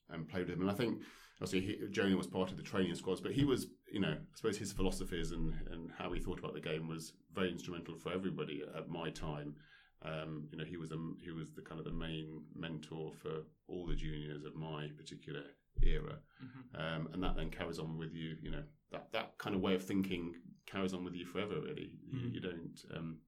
and 0.10 0.28
played 0.28 0.48
with 0.48 0.56
him. 0.56 0.62
And 0.62 0.72
I 0.72 0.74
think 0.74 1.02
obviously 1.42 1.62
he, 1.62 1.88
Jonah 1.92 2.18
was 2.18 2.28
part 2.28 2.52
of 2.52 2.58
the 2.58 2.64
training 2.64 2.96
squads, 2.96 3.22
but 3.22 3.32
he 3.32 3.46
was, 3.46 3.68
you 3.92 4.00
know, 4.00 4.14
I 4.14 4.36
suppose 4.36 4.58
his 4.58 4.72
philosophies 4.74 5.32
and 5.32 5.54
and 5.72 5.92
how 5.98 6.12
he 6.14 6.20
thought 6.20 6.40
about 6.40 6.54
the 6.54 6.62
game 6.62 6.88
was 6.88 7.14
very 7.34 7.52
instrumental 7.52 7.96
for 7.98 8.12
everybody 8.12 8.64
at 8.76 8.90
my 8.90 9.10
time. 9.10 9.56
Um, 10.04 10.48
you 10.52 10.58
know, 10.58 10.64
he 10.66 10.78
was 10.78 10.92
a, 10.92 10.98
he 11.24 11.32
was 11.32 11.52
the 11.56 11.62
kind 11.62 11.80
of 11.80 11.86
the 11.86 11.92
main 11.92 12.44
mentor 12.56 13.14
for 13.22 13.42
all 13.68 13.86
the 13.88 13.96
juniors 13.96 14.44
of 14.46 14.56
my 14.56 14.90
particular 14.96 15.44
era, 15.82 16.20
Mhm. 16.44 16.80
um, 16.80 17.10
and 17.14 17.24
that 17.24 17.36
then 17.36 17.50
carries 17.50 17.80
on 17.80 17.98
with 17.98 18.14
you. 18.14 18.38
You 18.42 18.52
know, 18.52 18.64
that 18.92 19.12
that 19.12 19.38
kind 19.38 19.56
of 19.56 19.62
way 19.62 19.74
of 19.76 19.84
thinking 19.84 20.36
carries 20.66 20.94
on 20.94 21.04
with 21.04 21.16
you 21.16 21.26
forever. 21.26 21.60
Really, 21.62 21.92
you, 22.12 22.20
Mhm. 22.20 22.34
you 22.34 22.40
don't 22.40 22.86
um, 22.96 23.22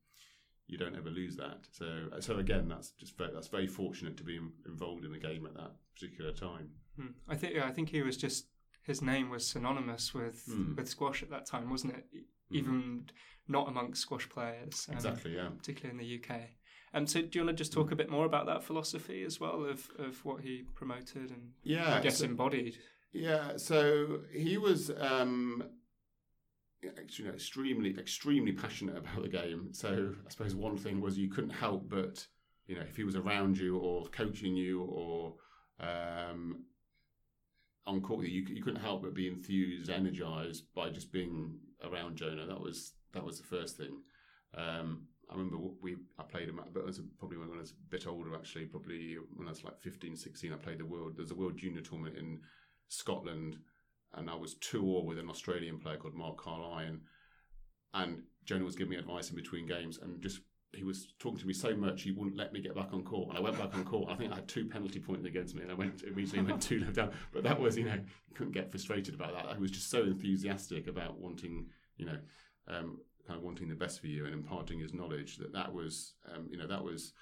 you 0.67 0.77
don't 0.77 0.95
ever 0.95 1.09
lose 1.09 1.35
that. 1.37 1.67
So 1.71 2.09
so 2.19 2.37
again, 2.37 2.67
that's 2.67 2.91
just 2.91 3.17
very, 3.17 3.33
that's 3.33 3.47
very 3.47 3.67
fortunate 3.67 4.15
to 4.17 4.23
be 4.23 4.37
in, 4.37 4.51
involved 4.67 5.03
in 5.05 5.11
the 5.11 5.19
game 5.19 5.45
at 5.47 5.55
that 5.55 5.71
particular 5.95 6.31
time. 6.31 6.69
Hmm. 6.99 7.07
I 7.27 7.35
think 7.35 7.53
yeah, 7.55 7.65
I 7.65 7.71
think 7.71 7.89
he 7.89 8.01
was 8.01 8.17
just 8.17 8.47
his 8.83 9.01
name 9.01 9.29
was 9.29 9.45
synonymous 9.47 10.13
with 10.13 10.43
Hmm. 10.45 10.75
with 10.75 10.89
squash 10.89 11.23
at 11.23 11.29
that 11.29 11.45
time, 11.45 11.69
wasn't 11.69 11.93
it? 11.93 12.05
Mhm. 12.13 12.23
Even 12.57 13.09
not 13.47 13.67
amongst 13.67 14.01
squash 14.01 14.27
players, 14.29 14.87
um, 14.89 14.95
Exactly, 14.95 15.35
yeah. 15.35 15.49
particularly 15.49 15.91
in 15.91 15.97
the 16.05 16.15
UK. 16.23 16.55
Um, 16.93 17.05
so, 17.05 17.21
do 17.21 17.37
you 17.39 17.45
want 17.45 17.55
to 17.55 17.61
just 17.63 17.71
talk 17.73 17.91
a 17.91 17.95
bit 17.95 18.09
more 18.09 18.25
about 18.25 18.47
that 18.47 18.63
philosophy 18.63 19.23
as 19.23 19.39
well 19.39 19.63
of, 19.65 19.89
of 19.99 20.23
what 20.25 20.41
he 20.41 20.63
promoted 20.73 21.29
and 21.29 21.53
Yeah, 21.63 21.95
I 21.97 22.01
guess 22.01 22.17
so- 22.17 22.25
embodied? 22.25 22.79
Yeah, 23.11 23.57
so 23.57 24.21
he 24.31 24.57
was 24.57 24.89
um, 24.91 25.63
actually 26.85 27.25
you 27.25 27.29
know, 27.29 27.35
extremely, 27.35 27.97
extremely 27.97 28.51
passionate 28.53 28.97
about 28.97 29.21
the 29.21 29.29
game. 29.29 29.69
So 29.73 30.15
I 30.25 30.29
suppose 30.29 30.55
one 30.55 30.77
thing 30.77 30.99
was 31.01 31.17
you 31.17 31.29
couldn't 31.29 31.49
help 31.51 31.89
but, 31.89 32.25
you 32.67 32.75
know, 32.75 32.81
if 32.81 32.95
he 32.97 33.03
was 33.03 33.15
around 33.15 33.57
you 33.57 33.77
or 33.77 34.07
coaching 34.07 34.55
you 34.55 34.81
or 34.83 35.35
um, 35.79 36.65
on 37.89 38.01
court, 38.01 38.25
you 38.25 38.45
you 38.47 38.61
couldn't 38.61 38.81
help 38.81 39.01
but 39.01 39.13
be 39.13 39.27
enthused, 39.27 39.89
energized 39.89 40.65
by 40.75 40.89
just 40.89 41.11
being 41.11 41.57
around 41.83 42.17
Jonah. 42.17 42.45
That 42.45 42.61
was 42.61 42.93
that 43.13 43.25
was 43.25 43.39
the 43.39 43.47
first 43.47 43.77
thing. 43.77 44.01
Um, 44.55 45.07
I 45.29 45.35
remember 45.35 45.57
we 45.81 45.97
I 46.17 46.23
played 46.23 46.49
him, 46.49 46.61
but 46.73 46.85
was 46.85 47.01
probably 47.17 47.37
when 47.37 47.49
I 47.51 47.59
was 47.59 47.71
a 47.71 47.89
bit 47.89 48.07
older. 48.07 48.33
Actually, 48.35 48.65
probably 48.65 49.17
when 49.35 49.47
I 49.47 49.51
was 49.51 49.63
like 49.63 49.81
15, 49.81 50.15
16, 50.15 50.53
I 50.53 50.55
played 50.57 50.79
the 50.79 50.85
world. 50.85 51.13
There's 51.17 51.31
a 51.31 51.35
world 51.35 51.57
junior 51.57 51.81
tournament 51.81 52.17
in 52.17 52.39
Scotland, 52.87 53.57
and 54.13 54.29
I 54.29 54.35
was 54.35 54.55
two 54.55 54.85
all 54.85 55.05
with 55.05 55.17
an 55.17 55.29
Australian 55.29 55.79
player 55.79 55.97
called 55.97 56.15
Mark 56.15 56.37
Carlyon, 56.37 57.01
and 57.93 58.23
Jonah 58.45 58.65
was 58.65 58.75
giving 58.75 58.91
me 58.91 58.97
advice 58.97 59.29
in 59.29 59.35
between 59.35 59.65
games, 59.65 59.97
and 59.97 60.21
just 60.21 60.41
he 60.73 60.83
was 60.83 61.07
talking 61.19 61.39
to 61.39 61.47
me 61.47 61.53
so 61.53 61.75
much 61.75 62.03
he 62.03 62.11
wouldn't 62.11 62.37
let 62.37 62.53
me 62.53 62.61
get 62.61 62.75
back 62.75 62.93
on 62.93 63.03
court, 63.03 63.29
and 63.29 63.37
I 63.37 63.41
went 63.41 63.57
back 63.57 63.73
on 63.73 63.83
court. 63.83 64.11
I 64.11 64.15
think 64.15 64.31
I 64.31 64.35
had 64.35 64.47
two 64.47 64.65
penalty 64.65 64.99
points 64.99 65.25
against 65.25 65.55
me, 65.55 65.63
and 65.63 65.71
I 65.71 65.75
went 65.75 66.03
immediately 66.03 66.41
went 66.41 66.61
two 66.69 66.79
left 66.79 66.95
down. 66.95 67.11
But 67.33 67.43
that 67.43 67.59
was 67.59 67.77
you 67.77 67.85
know 67.85 67.99
couldn't 68.35 68.53
get 68.53 68.71
frustrated 68.71 69.15
about 69.15 69.33
that. 69.33 69.47
I 69.47 69.57
was 69.57 69.71
just 69.71 69.89
so 69.89 70.03
enthusiastic 70.03 70.87
about 70.87 71.19
wanting 71.19 71.67
you 71.97 72.05
know 72.05 72.17
um, 72.67 72.99
kind 73.27 73.37
of 73.37 73.43
wanting 73.43 73.69
the 73.69 73.75
best 73.75 73.99
for 73.99 74.07
you 74.07 74.25
and 74.25 74.33
imparting 74.33 74.79
his 74.79 74.93
knowledge 74.93 75.37
that 75.37 75.53
that 75.53 75.73
was 75.73 76.13
um, 76.33 76.47
you 76.49 76.57
know 76.57 76.67
that 76.67 76.83
was 76.83 77.13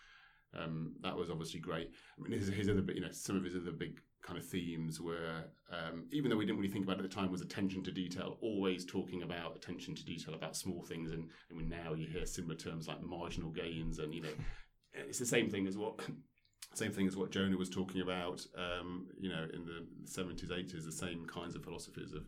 um, 0.58 0.94
that 1.02 1.16
was 1.16 1.30
obviously 1.30 1.60
great. 1.60 1.92
I 2.18 2.22
mean, 2.22 2.38
his, 2.38 2.48
his 2.48 2.70
other, 2.70 2.84
you 2.94 3.02
know, 3.02 3.12
some 3.12 3.38
of 3.38 3.44
his 3.44 3.56
other 3.56 3.72
big 3.72 4.00
kind 4.28 4.38
of 4.38 4.46
themes 4.46 5.00
were, 5.00 5.46
um, 5.72 6.06
even 6.12 6.30
though 6.30 6.36
we 6.36 6.46
didn't 6.46 6.60
really 6.60 6.72
think 6.72 6.86
about 6.86 7.00
it 7.00 7.06
at 7.06 7.10
the 7.10 7.16
time, 7.16 7.32
was 7.32 7.42
attention 7.42 7.82
to 7.84 7.92
detail. 7.92 8.38
Always 8.42 8.86
talking 8.86 9.24
about 9.24 9.56
attention 9.56 9.96
to 9.96 10.06
detail, 10.06 10.34
about 10.34 10.58
small 10.58 10.84
things, 10.84 11.12
and, 11.12 11.30
now 11.70 11.94
you 11.94 12.08
hear 12.08 12.26
similar 12.26 12.56
terms 12.56 12.88
like 12.88 13.02
marginal 13.02 13.50
gains, 13.52 14.00
and 14.00 14.14
you 14.14 14.22
know, 14.22 14.36
it's 14.94 15.20
the 15.20 15.26
same 15.26 15.50
thing 15.50 15.68
as 15.68 15.78
what. 15.78 16.00
Same 16.74 16.92
thing 16.92 17.08
as 17.08 17.16
what 17.16 17.32
Jonah 17.32 17.56
was 17.56 17.70
talking 17.70 18.02
about, 18.02 18.46
um, 18.58 19.08
you 19.18 19.30
know, 19.30 19.48
in 19.54 19.64
the 19.64 19.88
seventies, 20.04 20.52
eighties. 20.52 20.86
The 20.86 20.92
same 20.92 21.26
kinds 21.26 21.56
of 21.56 21.64
philosophies 21.64 22.12
of, 22.12 22.28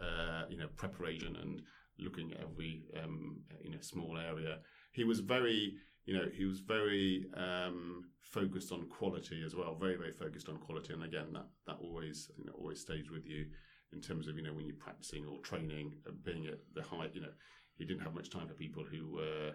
uh, 0.00 0.44
you 0.48 0.56
know, 0.56 0.68
preparation 0.76 1.36
and 1.36 1.60
looking 1.98 2.32
at 2.32 2.40
every, 2.40 2.84
um, 3.02 3.42
you 3.62 3.72
know, 3.72 3.80
small 3.80 4.16
area. 4.16 4.58
He 4.92 5.02
was 5.02 5.20
very, 5.20 5.74
you 6.06 6.14
know, 6.14 6.26
he 6.32 6.44
was 6.44 6.60
very 6.60 7.26
um, 7.34 8.04
focused 8.20 8.72
on 8.72 8.86
quality 8.88 9.42
as 9.44 9.54
well. 9.54 9.74
Very, 9.74 9.96
very 9.96 10.12
focused 10.12 10.48
on 10.48 10.58
quality. 10.58 10.92
And 10.92 11.04
again, 11.04 11.32
that 11.32 11.46
that 11.66 11.76
always, 11.80 12.30
always 12.58 12.80
stays 12.80 13.10
with 13.10 13.26
you 13.26 13.46
in 13.92 14.00
terms 14.00 14.28
of 14.28 14.36
you 14.36 14.42
know 14.42 14.52
when 14.52 14.66
you're 14.66 14.76
practicing 14.76 15.24
or 15.26 15.38
training, 15.38 15.92
uh, 16.06 16.12
being 16.24 16.46
at 16.46 16.58
the 16.74 16.82
height. 16.82 17.14
You 17.14 17.22
know, 17.22 17.34
he 17.76 17.84
didn't 17.84 18.02
have 18.02 18.14
much 18.14 18.30
time 18.30 18.48
for 18.48 18.54
people 18.54 18.84
who 18.84 19.12
were 19.12 19.52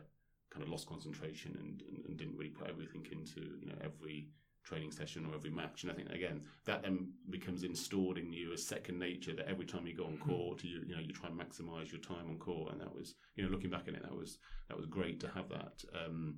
kind 0.49 0.63
of 0.63 0.69
lost 0.69 0.87
concentration 0.87 1.55
and, 1.59 1.83
and, 1.87 2.05
and 2.05 2.17
didn't 2.17 2.35
really 2.35 2.49
put 2.49 2.69
everything 2.69 3.05
into 3.11 3.41
you 3.59 3.67
know 3.67 3.77
every 3.83 4.29
training 4.69 4.91
session 4.91 5.25
or 5.25 5.35
every 5.35 5.49
match. 5.49 5.83
And 5.83 5.91
I 5.91 5.95
think 5.95 6.09
again 6.09 6.41
that 6.65 6.83
then 6.83 7.11
becomes 7.29 7.63
installed 7.63 8.17
in 8.17 8.31
you 8.31 8.53
as 8.53 8.65
second 8.65 8.99
nature. 8.99 9.33
That 9.33 9.49
every 9.49 9.65
time 9.65 9.87
you 9.87 9.95
go 9.95 10.05
on 10.05 10.17
court, 10.17 10.63
you 10.63 10.81
you 10.85 10.95
know 10.95 11.01
you 11.01 11.13
try 11.13 11.29
and 11.29 11.39
maximise 11.39 11.91
your 11.91 12.01
time 12.01 12.29
on 12.29 12.37
court. 12.37 12.71
And 12.71 12.81
that 12.81 12.93
was 12.93 13.15
you 13.35 13.43
know 13.43 13.49
looking 13.49 13.69
back 13.69 13.87
at 13.87 13.95
it, 13.95 14.03
that 14.03 14.15
was 14.15 14.37
that 14.67 14.77
was 14.77 14.85
great 14.85 15.19
to 15.21 15.27
have 15.29 15.49
that. 15.49 15.83
Um, 16.05 16.37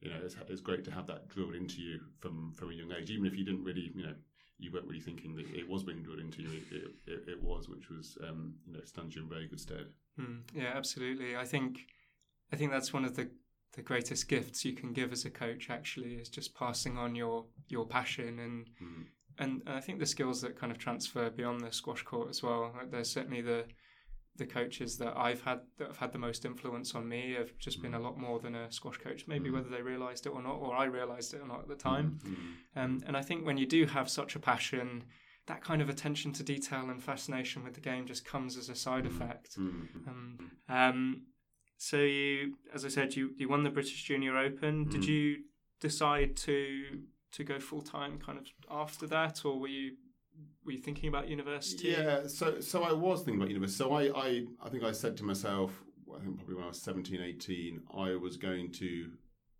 you 0.00 0.10
know, 0.10 0.16
it's, 0.24 0.34
it's 0.48 0.60
great 0.60 0.84
to 0.84 0.90
have 0.90 1.06
that 1.06 1.28
drilled 1.28 1.54
into 1.54 1.80
you 1.80 2.00
from 2.18 2.52
from 2.52 2.70
a 2.70 2.74
young 2.74 2.92
age, 2.92 3.10
even 3.10 3.26
if 3.26 3.36
you 3.36 3.44
didn't 3.44 3.64
really 3.64 3.92
you 3.94 4.02
know. 4.02 4.14
You 4.58 4.70
weren't 4.70 4.86
really 4.86 5.00
thinking 5.00 5.34
that 5.36 5.48
it 5.52 5.68
was 5.68 5.82
being 5.82 6.04
drilled 6.04 6.20
into 6.20 6.42
you. 6.42 6.50
It, 6.70 6.84
it, 7.08 7.28
it, 7.30 7.42
was, 7.42 7.68
which 7.68 7.90
was, 7.90 8.16
um, 8.22 8.54
you 8.64 8.74
know, 8.74 8.84
stands 8.84 9.16
you 9.16 9.22
in 9.22 9.28
very 9.28 9.48
good 9.48 9.58
stead. 9.58 9.86
Hmm. 10.16 10.42
Yeah, 10.54 10.70
absolutely. 10.76 11.36
I 11.36 11.44
think 11.44 11.80
I 12.52 12.56
think 12.56 12.70
that's 12.70 12.92
one 12.92 13.04
of 13.04 13.16
the 13.16 13.28
the 13.74 13.82
greatest 13.82 14.28
gifts 14.28 14.64
you 14.64 14.72
can 14.74 14.92
give 14.92 15.12
as 15.12 15.24
a 15.24 15.30
coach. 15.30 15.70
Actually, 15.70 16.14
is 16.14 16.28
just 16.28 16.54
passing 16.54 16.98
on 16.98 17.14
your 17.14 17.46
your 17.68 17.86
passion 17.86 18.38
and 18.38 18.66
Mm. 18.82 19.06
and, 19.38 19.62
and 19.66 19.76
I 19.76 19.80
think 19.80 19.98
the 19.98 20.06
skills 20.06 20.40
that 20.42 20.58
kind 20.58 20.70
of 20.72 20.78
transfer 20.78 21.30
beyond 21.30 21.60
the 21.62 21.72
squash 21.72 22.02
court 22.02 22.28
as 22.30 22.42
well. 22.42 22.72
Like 22.76 22.90
there's 22.90 23.10
certainly 23.10 23.40
the 23.42 23.64
the 24.36 24.46
coaches 24.46 24.96
that 24.96 25.14
I've 25.14 25.42
had 25.42 25.60
that 25.76 25.88
have 25.88 25.98
had 25.98 26.12
the 26.12 26.18
most 26.18 26.46
influence 26.46 26.94
on 26.94 27.06
me 27.06 27.34
have 27.34 27.56
just 27.58 27.82
been 27.82 27.92
a 27.92 27.98
lot 27.98 28.16
more 28.18 28.38
than 28.40 28.54
a 28.54 28.72
squash 28.72 28.96
coach. 28.96 29.26
Maybe 29.28 29.50
Mm. 29.50 29.54
whether 29.54 29.68
they 29.68 29.82
realised 29.82 30.24
it 30.26 30.30
or 30.30 30.42
not, 30.42 30.56
or 30.56 30.74
I 30.74 30.84
realised 30.86 31.34
it 31.34 31.42
or 31.42 31.46
not 31.46 31.60
at 31.60 31.68
the 31.68 31.74
time. 31.76 32.18
Mm. 32.24 32.36
Um, 32.82 33.02
and 33.06 33.14
I 33.16 33.20
think 33.22 33.44
when 33.44 33.58
you 33.58 33.66
do 33.66 33.84
have 33.84 34.08
such 34.08 34.34
a 34.34 34.38
passion, 34.38 35.04
that 35.46 35.60
kind 35.62 35.82
of 35.82 35.90
attention 35.90 36.32
to 36.32 36.42
detail 36.42 36.88
and 36.88 37.02
fascination 37.02 37.62
with 37.62 37.74
the 37.74 37.80
game 37.80 38.06
just 38.06 38.24
comes 38.24 38.56
as 38.56 38.68
a 38.70 38.74
side 38.74 39.04
effect. 39.04 39.58
Mm. 39.58 40.08
Um, 40.08 40.50
um, 40.68 41.22
so 41.82 41.96
you, 41.96 42.54
as 42.72 42.84
I 42.84 42.88
said, 42.88 43.16
you, 43.16 43.32
you 43.36 43.48
won 43.48 43.64
the 43.64 43.70
British 43.78 44.04
Junior 44.04 44.36
Open. 44.38 44.84
Did 44.88 45.02
Mm. 45.02 45.08
you 45.08 45.36
decide 45.80 46.36
to 46.48 46.58
to 47.32 47.42
go 47.44 47.58
full 47.58 47.82
time 47.82 48.18
kind 48.26 48.38
of 48.38 48.46
after 48.70 49.06
that, 49.08 49.44
or 49.44 49.58
were 49.58 49.66
you 49.80 49.96
were 50.64 50.72
you 50.72 50.78
thinking 50.78 51.08
about 51.08 51.28
university? 51.28 51.88
Yeah, 51.88 52.28
so 52.28 52.60
so 52.60 52.84
I 52.84 52.92
was 52.92 53.22
thinking 53.24 53.40
about 53.40 53.50
university. 53.50 53.78
So 53.78 53.92
I, 53.92 54.02
I, 54.26 54.28
I 54.64 54.68
think 54.70 54.84
I 54.84 54.92
said 54.92 55.16
to 55.16 55.24
myself, 55.24 55.82
I 56.16 56.20
think 56.22 56.36
probably 56.36 56.54
when 56.54 56.64
I 56.64 56.68
was 56.68 56.80
17, 56.80 57.20
18, 57.20 57.80
I 57.96 58.14
was 58.14 58.36
going 58.36 58.70
to 58.82 58.90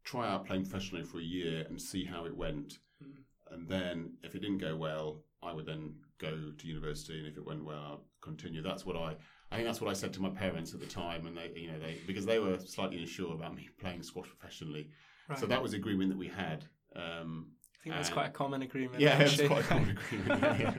try 0.05 0.29
out 0.29 0.47
playing 0.47 0.65
professionally 0.67 1.05
for 1.05 1.19
a 1.19 1.23
year 1.23 1.65
and 1.69 1.81
see 1.81 2.05
how 2.05 2.25
it 2.27 2.37
went. 2.37 2.79
Mm. 3.03 3.23
And 3.53 3.69
then 3.69 4.13
if 4.23 4.35
it 4.37 4.41
didn't 4.43 4.59
go 4.69 4.77
well, 4.77 5.23
I 5.53 5.55
would 5.55 5.67
then 5.67 5.95
go 6.19 6.53
to 6.57 6.67
university, 6.67 7.19
and 7.19 7.27
if 7.27 7.37
it 7.37 7.45
went 7.45 7.65
well, 7.65 8.01
I'd 8.01 8.23
continue. 8.23 8.63
That's 8.63 8.87
what 8.87 8.97
I. 8.97 9.17
I 9.51 9.57
think 9.57 9.67
that's 9.67 9.83
what 9.83 9.91
I 9.91 9.93
said 9.93 10.15
to 10.15 10.23
my 10.23 10.31
parents 10.31 10.73
at 10.73 10.81
the 10.81 10.87
time, 10.87 11.27
and 11.27 11.37
they, 11.37 11.53
you 11.55 11.71
know, 11.71 11.79
they 11.79 11.99
because 12.07 12.25
they 12.25 12.39
were 12.39 12.59
slightly 12.59 12.99
unsure 12.99 13.35
about 13.35 13.55
me 13.55 13.69
playing 13.79 14.03
squash 14.03 14.27
professionally. 14.27 14.89
Right. 15.29 15.39
So 15.39 15.47
that 15.47 15.63
was 15.63 15.73
the 15.73 15.77
agreement 15.77 16.11
that 16.11 16.19
we 16.19 16.29
had. 16.29 16.65
Um, 16.97 17.51
I 17.81 17.85
think 17.85 17.97
that's 17.97 18.11
quite 18.11 18.29
a 18.29 18.31
common 18.31 18.63
agreement. 18.63 19.01
yeah, 19.01 19.19
it's 19.19 19.43
quite 19.43 19.61
a 19.61 19.69
common 19.69 19.91
agreement. 19.91 20.41
Yeah, 20.41 20.75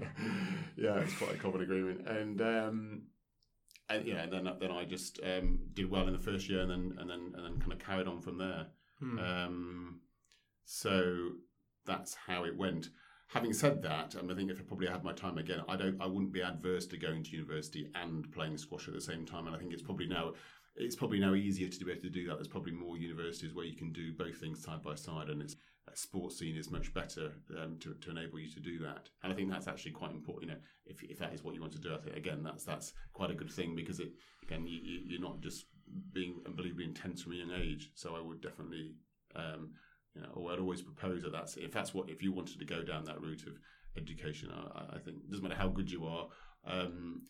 yeah. 0.77 0.99
It's 1.01 1.17
quite 1.17 1.35
a 1.35 1.37
common 1.37 1.61
agreement. 1.61 2.07
And 2.07 2.41
um, 2.41 3.01
and 3.89 4.07
yeah, 4.07 4.25
then 4.25 4.49
then 4.59 4.71
I 4.71 4.85
just 4.85 5.19
um, 5.23 5.59
did 5.73 5.89
well 5.89 6.07
in 6.07 6.13
the 6.13 6.19
first 6.19 6.49
year, 6.49 6.61
and 6.61 6.71
then 6.71 6.95
and 6.99 7.09
then 7.09 7.33
and 7.35 7.45
then 7.45 7.59
kind 7.59 7.73
of 7.73 7.79
carried 7.79 8.07
on 8.07 8.21
from 8.21 8.37
there. 8.37 8.67
Hmm. 8.99 9.19
Um, 9.19 9.99
so 10.65 11.29
that's 11.85 12.15
how 12.15 12.45
it 12.45 12.57
went. 12.57 12.87
Having 13.33 13.53
said 13.53 13.81
that, 13.81 14.15
um, 14.19 14.29
I 14.29 14.35
think 14.35 14.51
if 14.51 14.59
I 14.59 14.63
probably 14.63 14.87
had 14.87 15.03
my 15.03 15.11
time 15.11 15.39
again, 15.39 15.63
I 15.67 15.75
don't, 15.75 15.99
I 15.99 16.05
wouldn't 16.05 16.31
be 16.31 16.43
adverse 16.43 16.85
to 16.87 16.97
going 16.97 17.23
to 17.23 17.31
university 17.31 17.89
and 17.95 18.31
playing 18.31 18.59
squash 18.59 18.87
at 18.87 18.93
the 18.93 19.01
same 19.01 19.25
time. 19.25 19.47
And 19.47 19.55
I 19.55 19.59
think 19.59 19.73
it's 19.73 19.81
probably 19.81 20.05
now, 20.05 20.33
it's 20.75 20.95
probably 20.95 21.19
now 21.19 21.33
easier 21.33 21.67
to 21.67 21.85
be 21.85 21.91
able 21.91 22.01
to 22.01 22.09
do 22.11 22.27
that. 22.27 22.35
There's 22.35 22.47
probably 22.47 22.73
more 22.73 22.95
universities 22.95 23.55
where 23.55 23.65
you 23.65 23.75
can 23.75 23.91
do 23.91 24.13
both 24.13 24.37
things 24.37 24.63
side 24.63 24.83
by 24.83 24.93
side, 24.93 25.29
and 25.29 25.41
it's 25.41 25.55
sports 25.95 26.37
scene 26.37 26.55
is 26.55 26.71
much 26.71 26.93
better 26.93 27.31
um, 27.59 27.77
to, 27.79 27.93
to 27.95 28.11
enable 28.11 28.39
you 28.39 28.49
to 28.51 28.59
do 28.59 28.79
that. 28.79 29.09
And 29.23 29.33
I 29.33 29.35
think 29.35 29.49
that's 29.49 29.67
actually 29.67 29.91
quite 29.91 30.11
important. 30.11 30.51
You 30.51 30.55
know, 30.55 30.61
if, 30.85 31.03
if 31.03 31.19
that 31.19 31.33
is 31.33 31.43
what 31.43 31.55
you 31.55 31.61
want 31.61 31.73
to 31.73 31.79
do, 31.79 31.93
I 31.93 31.97
think 31.97 32.15
again 32.15 32.43
that's 32.43 32.63
that's 32.63 32.93
quite 33.13 33.31
a 33.31 33.35
good 33.35 33.51
thing 33.51 33.75
because 33.75 33.99
it 33.99 34.11
again 34.41 34.65
you, 34.65 34.79
you're 35.05 35.21
not 35.21 35.41
just 35.41 35.65
being 36.13 36.41
unbelievably 36.45 36.85
intense 36.85 37.21
from 37.21 37.33
a 37.33 37.35
young 37.35 37.51
age. 37.51 37.91
So 37.95 38.15
I 38.15 38.21
would 38.21 38.41
definitely. 38.41 38.93
Um, 39.35 39.71
you 40.15 40.21
know, 40.21 40.29
or 40.35 40.51
I'd 40.53 40.59
always 40.59 40.81
propose 40.81 41.23
that 41.23 41.31
that's 41.31 41.57
if 41.57 41.71
that's 41.71 41.93
what 41.93 42.09
if 42.09 42.21
you 42.21 42.31
wanted 42.31 42.59
to 42.59 42.65
go 42.65 42.83
down 42.83 43.03
that 43.05 43.21
route 43.21 43.43
of 43.47 43.53
education, 43.97 44.49
I, 44.51 44.95
I 44.95 44.99
think 44.99 45.17
it 45.17 45.29
doesn't 45.29 45.43
matter 45.43 45.55
how 45.59 45.67
good 45.69 45.89
you 45.91 46.05
are, 46.05 46.27
um, 46.65 47.23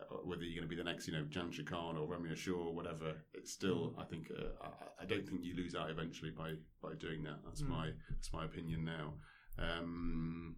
uh, 0.00 0.16
whether 0.24 0.42
you're 0.44 0.54
going 0.60 0.68
to 0.68 0.74
be 0.76 0.80
the 0.80 0.84
next, 0.88 1.06
you 1.06 1.12
know, 1.12 1.24
Jan 1.28 1.50
Khan 1.66 1.96
or 1.96 2.06
Ramy 2.06 2.30
Ashour 2.30 2.56
or 2.66 2.74
whatever. 2.74 3.14
It's 3.34 3.52
still, 3.52 3.94
I 3.98 4.04
think, 4.04 4.30
uh, 4.36 4.64
I, 4.64 5.02
I 5.02 5.06
don't 5.06 5.26
think 5.26 5.40
you 5.44 5.54
lose 5.56 5.74
out 5.74 5.90
eventually 5.90 6.30
by 6.30 6.54
by 6.82 6.94
doing 6.98 7.22
that. 7.24 7.38
That's 7.44 7.62
Mm. 7.62 7.68
my 7.68 7.90
that's 8.10 8.32
my 8.32 8.44
opinion 8.44 8.84
now. 8.84 9.14
Um, 9.58 10.56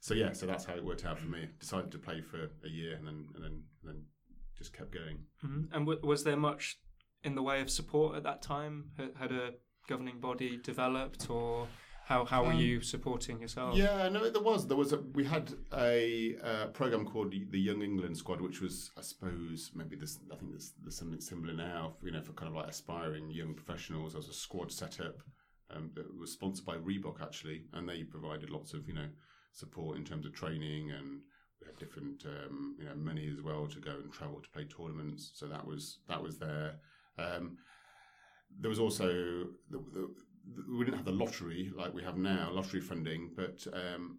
so 0.00 0.14
yeah, 0.14 0.32
so 0.32 0.46
that's 0.46 0.64
how 0.64 0.74
it 0.74 0.84
worked 0.84 1.04
out 1.04 1.18
for 1.18 1.28
me. 1.28 1.48
Decided 1.60 1.90
to 1.92 1.98
play 1.98 2.20
for 2.20 2.50
a 2.64 2.68
year 2.68 2.96
and 2.96 3.06
then 3.06 3.26
and 3.34 3.44
then 3.44 3.62
and 3.82 3.84
then 3.84 4.02
just 4.56 4.72
kept 4.72 4.92
going. 4.92 5.18
Mhm. 5.44 5.68
And 5.72 5.86
w- 5.86 6.00
was 6.02 6.24
there 6.24 6.36
much 6.36 6.78
in 7.22 7.34
the 7.34 7.42
way 7.42 7.60
of 7.60 7.70
support 7.70 8.16
at 8.16 8.22
that 8.22 8.42
time? 8.42 8.90
Had 9.18 9.32
a 9.32 9.54
governing 9.86 10.20
body 10.20 10.58
developed, 10.62 11.30
or 11.30 11.68
how 12.04 12.24
how 12.24 12.44
were 12.44 12.52
Um, 12.52 12.58
you 12.58 12.80
supporting 12.80 13.40
yourself? 13.40 13.76
Yeah, 13.76 14.08
no, 14.08 14.28
there 14.30 14.42
was. 14.42 14.66
There 14.66 14.76
was. 14.76 14.92
A, 14.92 14.98
we 14.98 15.24
had 15.24 15.52
a 15.72 16.36
uh, 16.42 16.66
program 16.68 17.04
called 17.06 17.32
the 17.50 17.58
Young 17.58 17.82
England 17.82 18.16
Squad, 18.16 18.40
which 18.40 18.60
was, 18.60 18.90
I 18.98 19.02
suppose, 19.02 19.70
maybe 19.74 19.96
this. 19.96 20.18
I 20.32 20.36
think 20.36 20.50
there's, 20.50 20.72
there's 20.82 20.96
something 20.96 21.20
similar 21.20 21.54
now. 21.54 21.96
You 22.02 22.10
know, 22.12 22.22
for 22.22 22.32
kind 22.32 22.48
of 22.50 22.56
like 22.56 22.68
aspiring 22.68 23.30
young 23.30 23.54
professionals. 23.54 24.12
There 24.12 24.20
was 24.20 24.28
a 24.28 24.34
squad 24.34 24.70
set 24.70 25.00
up 25.00 25.22
um, 25.70 25.90
that 25.94 26.18
was 26.18 26.32
sponsored 26.32 26.66
by 26.66 26.76
Reebok 26.76 27.22
actually, 27.22 27.62
and 27.72 27.88
they 27.88 28.02
provided 28.02 28.50
lots 28.50 28.74
of 28.74 28.86
you 28.88 28.94
know 28.94 29.08
support 29.52 29.96
in 29.96 30.04
terms 30.04 30.26
of 30.26 30.34
training 30.34 30.90
and 30.90 31.20
we 31.60 31.66
had 31.66 31.78
different 31.78 32.24
um, 32.26 32.74
you 32.78 32.84
know 32.84 32.94
money 32.96 33.30
as 33.32 33.40
well 33.40 33.66
to 33.66 33.78
go 33.78 33.92
and 33.92 34.12
travel 34.12 34.40
to 34.40 34.48
play 34.50 34.64
tournaments. 34.64 35.30
So 35.34 35.46
that 35.46 35.66
was 35.66 35.98
that 36.08 36.22
was 36.22 36.38
there. 36.38 36.76
Um, 37.18 37.58
there 38.60 38.68
was 38.68 38.78
also 38.78 39.06
the, 39.70 39.78
the, 39.92 40.08
the, 40.56 40.76
we 40.76 40.84
didn't 40.84 40.96
have 40.96 41.04
the 41.06 41.12
lottery 41.12 41.72
like 41.76 41.92
we 41.94 42.02
have 42.02 42.16
now, 42.16 42.50
lottery 42.52 42.80
funding, 42.80 43.30
but 43.34 43.66
um, 43.72 44.18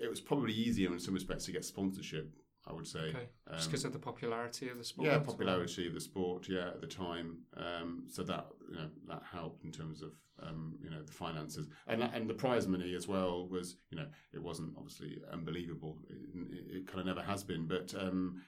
it 0.00 0.08
was 0.08 0.20
probably 0.20 0.52
easier 0.52 0.92
in 0.92 0.98
some 1.00 1.14
respects 1.14 1.44
to 1.46 1.52
get 1.52 1.64
sponsorship. 1.64 2.30
I 2.66 2.72
would 2.72 2.86
say, 2.86 2.98
Okay. 3.10 3.28
um, 3.46 3.56
Just 3.56 3.68
because 3.70 3.84
of 3.84 3.92
the 3.92 3.98
popularity 3.98 4.70
of 4.70 4.78
the 4.78 4.84
sport. 4.84 5.06
yeah, 5.06 5.18
popularity 5.18 5.86
of 5.86 5.92
the 5.92 6.00
sport, 6.00 6.48
yeah, 6.48 6.68
at 6.68 6.80
the 6.80 6.86
time. 6.86 7.40
Um, 7.58 8.04
so 8.08 8.22
that 8.22 8.46
you 8.70 8.76
know 8.76 8.88
that 9.06 9.22
helped 9.30 9.64
in 9.64 9.70
terms 9.70 10.00
of 10.00 10.12
um, 10.42 10.78
you 10.82 10.88
know 10.88 11.02
the 11.02 11.12
finances 11.12 11.68
and 11.86 12.02
and 12.02 12.28
the 12.28 12.32
prize 12.34 12.66
money 12.66 12.94
as 12.94 13.06
well 13.06 13.46
was 13.48 13.76
you 13.90 13.98
know 13.98 14.06
it 14.32 14.42
wasn't 14.42 14.72
obviously 14.78 15.18
unbelievable. 15.30 15.98
It, 16.08 16.16
it, 16.52 16.76
it 16.76 16.86
kind 16.86 17.00
of 17.00 17.06
never 17.06 17.20
has 17.22 17.44
been, 17.44 17.66
but 17.66 17.94
um, 18.00 18.40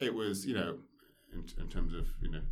it 0.00 0.12
was 0.12 0.44
you 0.44 0.54
know 0.54 0.78
in, 1.32 1.44
in 1.60 1.68
terms 1.68 1.94
of 1.94 2.08
you 2.20 2.30
know. 2.32 2.42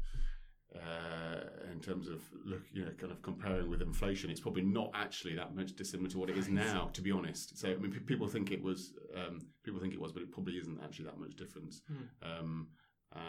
Uh, 0.74 1.40
in 1.72 1.80
terms 1.80 2.06
of 2.06 2.22
look, 2.44 2.62
you 2.72 2.84
know, 2.84 2.92
kind 2.92 3.10
of 3.10 3.20
comparing 3.22 3.68
with 3.68 3.82
inflation, 3.82 4.30
it's 4.30 4.38
probably 4.40 4.62
not 4.62 4.88
actually 4.94 5.34
that 5.34 5.52
much 5.56 5.74
dissimilar 5.74 6.08
to 6.08 6.18
what 6.18 6.30
it 6.30 6.38
is 6.38 6.48
now, 6.48 6.88
to 6.92 7.02
be 7.02 7.10
honest. 7.10 7.58
So, 7.58 7.70
I 7.72 7.74
mean, 7.76 7.90
pe- 7.90 7.98
people 7.98 8.28
think 8.28 8.52
it 8.52 8.62
was, 8.62 8.92
um, 9.16 9.40
people 9.64 9.80
think 9.80 9.94
it 9.94 10.00
was, 10.00 10.12
but 10.12 10.22
it 10.22 10.30
probably 10.30 10.54
isn't 10.58 10.80
actually 10.84 11.06
that 11.06 11.18
much 11.18 11.34
difference. 11.34 11.82
Hmm. 11.88 12.04
Um, 12.30 12.68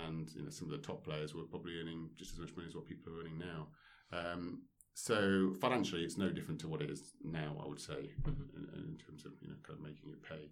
and 0.06 0.30
you 0.36 0.44
know, 0.44 0.50
some 0.52 0.72
of 0.72 0.80
the 0.80 0.86
top 0.86 1.04
players 1.04 1.34
were 1.34 1.46
probably 1.46 1.80
earning 1.82 2.12
just 2.16 2.34
as 2.34 2.40
much 2.40 2.56
money 2.56 2.68
as 2.68 2.76
what 2.76 2.86
people 2.86 3.12
are 3.12 3.22
earning 3.22 3.40
now. 3.40 3.68
Um, 4.14 4.62
so 4.94 5.56
financially, 5.60 6.04
it's 6.04 6.18
no 6.20 6.30
different 6.30 6.60
to 6.62 6.68
what 6.68 6.84
it 6.84 6.92
is 6.92 7.14
now. 7.24 7.60
I 7.64 7.68
would 7.68 7.82
say, 7.82 8.12
Mhm. 8.22 8.50
in, 8.56 8.68
in 8.76 8.98
terms 9.04 9.26
of 9.26 9.32
you 9.42 9.48
know, 9.48 9.56
kind 9.64 9.80
of 9.80 9.84
making 9.84 10.12
it 10.12 10.22
pay. 10.22 10.52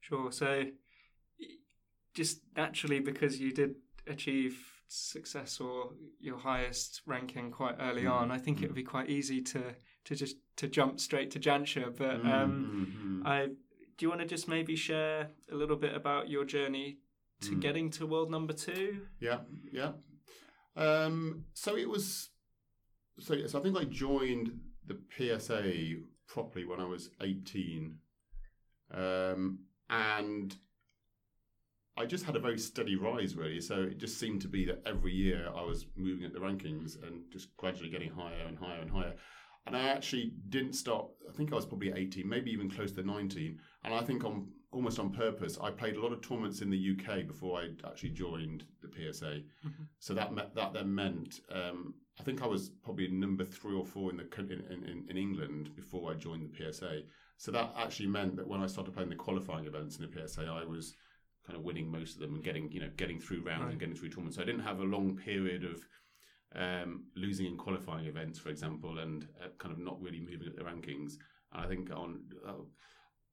Sure. 0.00 0.30
So, 0.32 0.64
just 2.12 2.40
naturally, 2.54 3.00
because 3.00 3.40
you 3.40 3.52
did 3.52 3.76
achieve 4.06 4.75
success 4.88 5.60
or 5.60 5.92
your 6.20 6.38
highest 6.38 7.02
ranking 7.06 7.50
quite 7.50 7.76
early 7.80 8.04
Mm, 8.04 8.12
on, 8.12 8.30
I 8.30 8.38
think 8.38 8.62
it 8.62 8.66
would 8.68 8.74
be 8.74 8.82
quite 8.84 9.08
easy 9.10 9.40
to 9.42 9.74
to 10.04 10.14
just 10.14 10.36
to 10.56 10.68
jump 10.68 11.00
straight 11.00 11.30
to 11.32 11.40
Jansher. 11.40 11.90
But 11.96 12.22
Mm, 12.22 12.32
um, 12.32 12.52
mm, 12.96 13.22
mm. 13.22 13.26
I 13.26 13.46
do 13.46 14.04
you 14.04 14.08
want 14.08 14.20
to 14.20 14.26
just 14.26 14.46
maybe 14.48 14.76
share 14.76 15.30
a 15.50 15.54
little 15.54 15.76
bit 15.76 15.94
about 15.94 16.28
your 16.28 16.44
journey 16.44 16.98
to 17.40 17.54
Mm. 17.56 17.60
getting 17.60 17.90
to 17.90 18.06
world 18.06 18.30
number 18.30 18.52
two? 18.52 19.06
Yeah, 19.20 19.40
yeah. 19.72 19.92
Um, 20.76 21.46
so 21.54 21.76
it 21.76 21.88
was. 21.88 22.30
So, 23.18 23.32
yes, 23.34 23.54
I 23.54 23.60
think 23.60 23.76
I 23.78 23.84
joined 23.84 24.60
the 24.86 24.98
PSA 25.16 26.02
properly 26.26 26.64
when 26.66 26.80
I 26.80 26.84
was 26.84 27.10
eighteen, 27.20 27.98
um, 28.90 29.60
and 29.88 30.54
I 31.98 32.04
just 32.06 32.24
had 32.24 32.36
a 32.36 32.40
very 32.40 32.58
steady 32.58 32.96
rise, 32.96 33.36
really. 33.36 33.60
So 33.60 33.82
it 33.82 33.98
just 33.98 34.18
seemed 34.18 34.42
to 34.42 34.48
be 34.48 34.64
that 34.66 34.82
every 34.86 35.12
year 35.12 35.48
I 35.54 35.62
was 35.62 35.86
moving 35.96 36.26
up 36.26 36.32
the 36.32 36.38
rankings 36.40 37.02
and 37.02 37.22
just 37.32 37.56
gradually 37.56 37.88
getting 37.90 38.10
higher 38.10 38.44
and 38.46 38.58
higher 38.58 38.80
and 38.80 38.90
higher. 38.90 39.14
And 39.66 39.76
I 39.76 39.88
actually 39.88 40.32
didn't 40.48 40.74
stop. 40.74 41.10
I 41.28 41.32
think 41.32 41.52
I 41.52 41.56
was 41.56 41.66
probably 41.66 41.92
eighteen, 41.92 42.28
maybe 42.28 42.50
even 42.52 42.70
close 42.70 42.92
to 42.92 43.02
nineteen. 43.02 43.58
And 43.82 43.92
I 43.94 44.02
think 44.02 44.24
on 44.24 44.48
almost 44.70 44.98
on 44.98 45.10
purpose, 45.10 45.58
I 45.60 45.70
played 45.70 45.96
a 45.96 46.02
lot 46.02 46.12
of 46.12 46.20
tournaments 46.20 46.60
in 46.60 46.70
the 46.70 46.78
UK 46.92 47.26
before 47.26 47.60
I 47.60 47.70
actually 47.88 48.10
joined 48.10 48.64
the 48.82 48.88
PSA. 48.88 49.42
Mhm. 49.66 49.88
So 49.98 50.14
that 50.14 50.32
me- 50.34 50.50
that 50.54 50.72
then 50.72 50.94
meant 50.94 51.40
um, 51.50 51.94
I 52.20 52.22
think 52.22 52.42
I 52.42 52.46
was 52.46 52.70
probably 52.84 53.08
number 53.08 53.44
three 53.44 53.74
or 53.74 53.84
four 53.84 54.10
in 54.10 54.18
the 54.18 54.28
in, 54.38 54.84
in, 54.84 55.06
in 55.08 55.16
England 55.16 55.74
before 55.74 56.12
I 56.12 56.14
joined 56.14 56.48
the 56.48 56.56
PSA. 56.72 57.00
So 57.38 57.50
that 57.52 57.74
actually 57.76 58.06
meant 58.08 58.36
that 58.36 58.46
when 58.46 58.60
I 58.60 58.66
started 58.66 58.94
playing 58.94 59.10
the 59.10 59.16
qualifying 59.16 59.66
events 59.66 59.98
in 59.98 60.02
the 60.08 60.12
PSA, 60.28 60.46
I 60.46 60.64
was 60.64 60.94
kind 61.46 61.56
of 61.58 61.64
winning 61.64 61.90
most 61.90 62.14
of 62.14 62.20
them 62.20 62.34
and 62.34 62.44
getting 62.44 62.70
you 62.72 62.80
know 62.80 62.90
getting 62.96 63.20
through 63.20 63.42
rounds 63.44 63.62
Right. 63.64 63.70
and 63.72 63.80
getting 63.80 63.94
through 63.94 64.10
tournaments. 64.10 64.36
So 64.36 64.42
I 64.42 64.46
didn't 64.46 64.62
have 64.62 64.80
a 64.80 64.84
long 64.84 65.16
period 65.16 65.64
of 65.64 65.86
um, 66.54 67.04
losing 67.16 67.46
in 67.46 67.56
qualifying 67.56 68.06
events, 68.06 68.38
for 68.38 68.48
example, 68.48 68.98
and 68.98 69.26
uh, 69.42 69.48
kind 69.58 69.72
of 69.72 69.78
not 69.78 70.00
really 70.00 70.20
moving 70.20 70.48
up 70.48 70.56
the 70.56 70.62
rankings. 70.62 71.14
And 71.52 71.64
I 71.64 71.68
think 71.68 71.90
on 71.90 72.20
uh, 72.46 72.52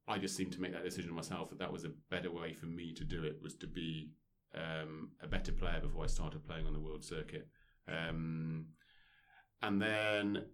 I 0.06 0.18
just 0.18 0.36
seemed 0.36 0.52
to 0.52 0.60
make 0.60 0.72
that 0.72 0.84
decision 0.84 1.14
myself 1.14 1.48
that 1.50 1.58
that 1.58 1.72
was 1.72 1.84
a 1.84 1.92
better 2.10 2.30
way 2.30 2.52
for 2.52 2.66
me 2.66 2.92
to 2.94 3.04
do 3.04 3.24
it 3.24 3.40
was 3.42 3.54
to 3.56 3.66
be 3.66 4.10
um, 4.54 5.10
a 5.22 5.26
better 5.26 5.50
player 5.52 5.80
before 5.80 6.04
I 6.04 6.08
started 6.08 6.46
playing 6.46 6.66
on 6.66 6.72
the 6.74 6.80
world 6.80 7.02
circuit. 7.04 7.48
Um, 7.88 8.66
and 9.62 9.80
then, 9.80 10.44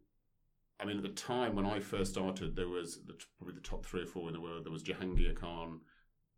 I 0.81 0.85
mean, 0.85 0.97
at 0.99 1.03
the 1.03 1.09
time 1.11 1.57
when 1.57 1.67
I 1.67 1.81
first 1.81 2.13
started, 2.13 2.55
there 2.55 2.69
was 2.69 3.01
the, 3.07 3.15
probably 3.39 3.55
the 3.57 3.61
top 3.69 3.85
three 3.85 4.03
or 4.03 4.07
four 4.07 4.29
in 4.29 4.35
the 4.35 4.41
world. 4.41 4.65
There 4.65 4.73
was 4.73 4.85
Jahangir 4.85 5.35
Khan, 5.35 5.81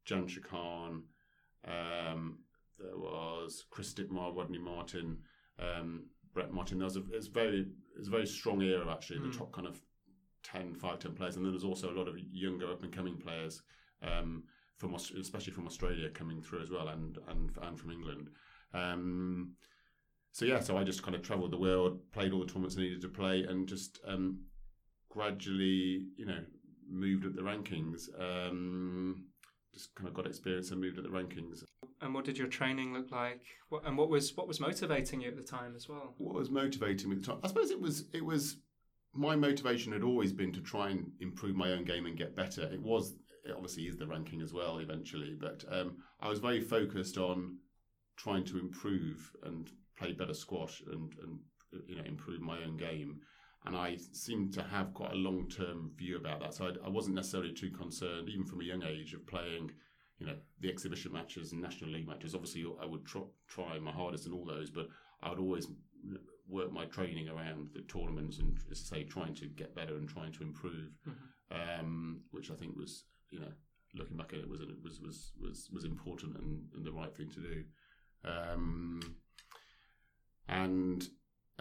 Jansher 0.08 0.42
Khan, 0.42 1.02
um, 1.66 2.38
there 2.78 2.96
was 2.96 3.64
Chris 3.70 3.94
Dittmar, 3.94 4.36
Rodney 4.36 4.58
Martin, 4.58 5.18
um, 5.58 6.06
Brett 6.34 6.52
Martin. 6.52 6.78
There 6.78 6.86
was 6.86 6.96
a, 6.96 7.02
it's 7.12 7.28
very 7.28 7.66
it's 7.98 8.08
a 8.08 8.10
very 8.10 8.26
strong 8.26 8.62
era 8.62 8.90
actually. 8.90 9.20
Mm. 9.20 9.32
The 9.32 9.38
top 9.38 9.52
kind 9.52 9.66
of 9.66 9.80
10, 10.42 10.74
5, 10.74 10.98
10 10.98 11.12
players, 11.12 11.36
and 11.36 11.44
then 11.44 11.52
there's 11.52 11.64
also 11.64 11.90
a 11.90 11.96
lot 11.98 12.08
of 12.08 12.16
younger 12.30 12.70
up 12.70 12.82
and 12.82 12.92
coming 12.92 13.16
players 13.16 13.62
um, 14.02 14.42
from 14.78 14.94
especially 14.94 15.52
from 15.52 15.66
Australia 15.66 16.08
coming 16.10 16.42
through 16.42 16.62
as 16.62 16.70
well, 16.70 16.88
and 16.88 17.18
and 17.28 17.50
and 17.62 17.78
from 17.78 17.90
England. 17.90 18.30
Um, 18.74 19.52
so 20.32 20.44
yeah, 20.44 20.60
so 20.60 20.76
I 20.76 20.84
just 20.84 21.02
kind 21.02 21.14
of 21.14 21.22
travelled 21.22 21.52
the 21.52 21.58
world, 21.58 22.00
played 22.10 22.32
all 22.32 22.40
the 22.40 22.46
tournaments 22.46 22.76
I 22.76 22.80
needed 22.80 23.02
to 23.02 23.08
play, 23.08 23.44
and 23.44 23.68
just 23.68 24.00
um, 24.06 24.40
gradually, 25.10 26.06
you 26.16 26.26
know, 26.26 26.40
moved 26.90 27.26
up 27.26 27.34
the 27.34 27.42
rankings. 27.42 28.08
Um, 28.18 29.26
just 29.72 29.94
kind 29.94 30.08
of 30.08 30.14
got 30.14 30.26
experience 30.26 30.70
and 30.70 30.80
moved 30.80 30.98
at 30.98 31.04
the 31.04 31.10
rankings. 31.10 31.62
And 32.00 32.14
what 32.14 32.24
did 32.24 32.36
your 32.36 32.48
training 32.48 32.92
look 32.92 33.10
like? 33.10 33.42
What, 33.68 33.86
and 33.86 33.96
what 33.96 34.10
was 34.10 34.36
what 34.36 34.48
was 34.48 34.60
motivating 34.60 35.20
you 35.20 35.28
at 35.28 35.36
the 35.36 35.42
time 35.42 35.74
as 35.76 35.88
well? 35.88 36.14
What 36.18 36.34
was 36.34 36.50
motivating 36.50 37.10
me 37.10 37.16
at 37.16 37.22
the 37.22 37.28
time? 37.28 37.40
I 37.42 37.48
suppose 37.48 37.70
it 37.70 37.80
was 37.80 38.04
it 38.12 38.24
was 38.24 38.58
my 39.14 39.36
motivation 39.36 39.92
had 39.92 40.02
always 40.02 40.32
been 40.32 40.52
to 40.52 40.60
try 40.60 40.90
and 40.90 41.10
improve 41.20 41.54
my 41.54 41.72
own 41.72 41.84
game 41.84 42.06
and 42.06 42.16
get 42.16 42.36
better. 42.36 42.62
It 42.62 42.82
was 42.82 43.14
it 43.44 43.52
obviously 43.52 43.84
is 43.84 43.96
the 43.96 44.06
ranking 44.06 44.40
as 44.40 44.52
well 44.52 44.78
eventually, 44.78 45.36
but 45.38 45.64
um, 45.70 45.96
I 46.20 46.28
was 46.28 46.38
very 46.38 46.60
focused 46.60 47.18
on 47.18 47.58
trying 48.16 48.44
to 48.44 48.58
improve 48.58 49.30
and 49.44 49.70
play 49.98 50.12
better 50.12 50.34
squash 50.34 50.82
and 50.90 51.12
and 51.22 51.38
you 51.86 51.96
know 51.96 52.04
improve 52.04 52.40
my 52.40 52.62
own 52.62 52.76
game. 52.76 53.20
And 53.64 53.76
I 53.76 53.96
seemed 54.12 54.52
to 54.54 54.62
have 54.62 54.92
quite 54.92 55.12
a 55.12 55.16
long 55.16 55.48
term 55.48 55.92
view 55.96 56.16
about 56.16 56.40
that. 56.40 56.54
So 56.54 56.66
I, 56.66 56.86
I 56.86 56.88
wasn't 56.88 57.14
necessarily 57.16 57.52
too 57.52 57.70
concerned, 57.70 58.28
even 58.28 58.44
from 58.44 58.60
a 58.60 58.64
young 58.64 58.82
age, 58.82 59.14
of 59.14 59.26
playing 59.26 59.70
you 60.18 60.26
know 60.26 60.36
the 60.60 60.68
exhibition 60.68 61.12
matches 61.12 61.52
and 61.52 61.62
national 61.62 61.90
league 61.90 62.06
matches. 62.08 62.34
Obviously, 62.34 62.64
I 62.80 62.86
would 62.86 63.04
tr- 63.06 63.30
try 63.48 63.78
my 63.78 63.92
hardest 63.92 64.26
in 64.26 64.32
all 64.32 64.44
those, 64.44 64.70
but 64.70 64.88
I 65.22 65.30
would 65.30 65.38
always 65.38 65.68
work 66.48 66.72
my 66.72 66.84
training 66.86 67.28
around 67.28 67.68
the 67.72 67.82
tournaments 67.82 68.38
and, 68.38 68.58
as 68.70 68.82
I 68.92 68.96
say, 68.96 69.04
trying 69.04 69.34
to 69.36 69.46
get 69.46 69.74
better 69.76 69.96
and 69.96 70.08
trying 70.08 70.32
to 70.32 70.42
improve, 70.42 70.90
Mhm. 71.06 71.80
um, 71.80 72.20
which 72.32 72.50
I 72.50 72.54
think 72.54 72.76
was 72.76 73.04
you 73.30 73.38
know 73.40 73.52
looking 73.94 74.16
back 74.16 74.32
at 74.32 74.40
it 74.40 74.48
was 74.48 74.60
was 74.82 75.00
was 75.00 75.32
was, 75.40 75.70
was 75.72 75.84
important 75.84 76.36
and, 76.36 76.68
and 76.74 76.84
the 76.84 76.92
right 76.92 77.14
thing 77.16 77.30
to 77.30 77.40
do. 77.40 77.64
Um, 78.24 79.00
and 80.48 81.08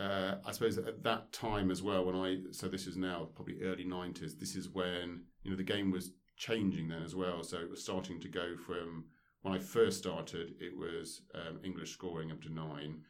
uh, 0.01 0.35
I 0.45 0.51
suppose 0.51 0.77
at 0.77 1.03
that 1.03 1.31
time 1.31 1.69
as 1.69 1.83
well, 1.83 2.05
when 2.05 2.15
I 2.15 2.37
so 2.51 2.67
this 2.67 2.87
is 2.87 2.97
now 2.97 3.29
probably 3.35 3.61
early 3.61 3.83
nineties. 3.83 4.35
This 4.35 4.55
is 4.55 4.69
when 4.69 5.23
you 5.43 5.51
know 5.51 5.57
the 5.57 5.63
game 5.63 5.91
was 5.91 6.11
changing 6.37 6.87
then 6.87 7.03
as 7.03 7.15
well. 7.15 7.43
So 7.43 7.57
it 7.57 7.69
was 7.69 7.83
starting 7.83 8.19
to 8.21 8.27
go 8.27 8.55
from 8.65 9.05
when 9.43 9.53
I 9.53 9.59
first 9.59 9.99
started, 9.99 10.55
it 10.59 10.75
was 10.75 11.21
um, 11.35 11.59
English 11.63 11.91
scoring 11.91 12.31
up 12.31 12.41
to 12.43 12.53
nine. 12.53 13.01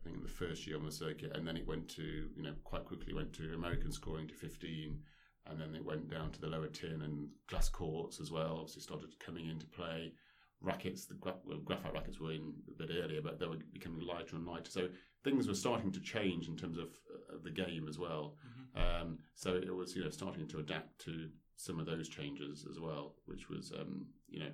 I 0.00 0.04
think 0.04 0.16
in 0.16 0.22
the 0.22 0.28
first 0.28 0.66
year 0.66 0.76
on 0.76 0.84
the 0.84 0.92
circuit, 0.92 1.36
and 1.36 1.46
then 1.46 1.56
it 1.56 1.66
went 1.66 1.88
to 1.96 2.02
you 2.02 2.42
know 2.42 2.54
quite 2.64 2.84
quickly 2.84 3.12
went 3.12 3.32
to 3.34 3.54
American 3.54 3.92
scoring 3.92 4.28
to 4.28 4.34
fifteen, 4.34 5.00
and 5.46 5.60
then 5.60 5.74
it 5.74 5.84
went 5.84 6.10
down 6.10 6.30
to 6.32 6.40
the 6.40 6.46
lower 6.46 6.68
tin 6.68 7.02
and 7.02 7.28
glass 7.48 7.68
courts 7.68 8.20
as 8.20 8.30
well. 8.30 8.58
Obviously 8.60 8.82
started 8.82 9.18
coming 9.18 9.48
into 9.50 9.66
play. 9.66 10.12
Rackets, 10.60 11.04
the 11.04 11.14
gra- 11.14 11.36
well, 11.44 11.58
graphite 11.58 11.94
rackets 11.94 12.18
were 12.18 12.32
in 12.32 12.52
a 12.68 12.72
bit 12.72 12.90
earlier, 13.02 13.20
but 13.22 13.38
they 13.38 13.46
were 13.46 13.58
becoming 13.72 14.00
lighter 14.00 14.34
and 14.34 14.46
lighter. 14.46 14.70
So 14.70 14.88
things 15.28 15.48
were 15.48 15.54
starting 15.54 15.92
to 15.92 16.00
change 16.00 16.48
in 16.48 16.56
terms 16.56 16.78
of, 16.78 16.88
uh, 17.12 17.36
the 17.44 17.50
game 17.50 17.86
as 17.88 17.98
well. 17.98 18.34
Um, 18.74 19.18
so 19.34 19.54
it 19.54 19.74
was, 19.74 19.96
you 19.96 20.04
know, 20.04 20.10
starting 20.10 20.46
to 20.48 20.58
adapt 20.58 21.00
to 21.04 21.28
some 21.56 21.80
of 21.80 21.86
those 21.86 22.08
changes 22.08 22.66
as 22.70 22.78
well, 22.78 23.14
which 23.26 23.48
was, 23.48 23.72
um, 23.78 24.06
you 24.28 24.40
know, 24.40 24.52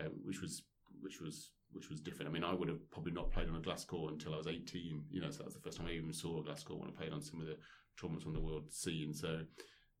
um, 0.00 0.12
which 0.24 0.40
was 0.40 0.62
which 1.00 1.20
was 1.20 1.50
which 1.72 1.90
was 1.90 2.00
different. 2.00 2.30
I 2.30 2.32
mean, 2.32 2.44
I 2.44 2.54
would 2.54 2.68
have 2.68 2.88
probably 2.90 3.12
not 3.12 3.32
played 3.32 3.48
on 3.48 3.56
a 3.56 3.60
glass 3.60 3.84
court 3.84 4.12
until 4.12 4.34
I 4.34 4.36
was 4.36 4.46
18. 4.46 5.04
You 5.10 5.20
know, 5.20 5.30
so 5.30 5.38
that 5.38 5.46
was 5.46 5.54
the 5.54 5.60
first 5.60 5.78
time 5.78 5.88
I 5.88 5.92
even 5.92 6.12
saw 6.12 6.40
a 6.40 6.44
glass 6.44 6.62
court 6.62 6.80
when 6.80 6.90
I 6.90 6.92
played 6.92 7.12
on 7.12 7.22
some 7.22 7.40
of 7.40 7.46
the 7.46 7.56
tournaments 8.00 8.26
on 8.26 8.32
the 8.32 8.40
world 8.40 8.72
scene. 8.72 9.12
So, 9.12 9.40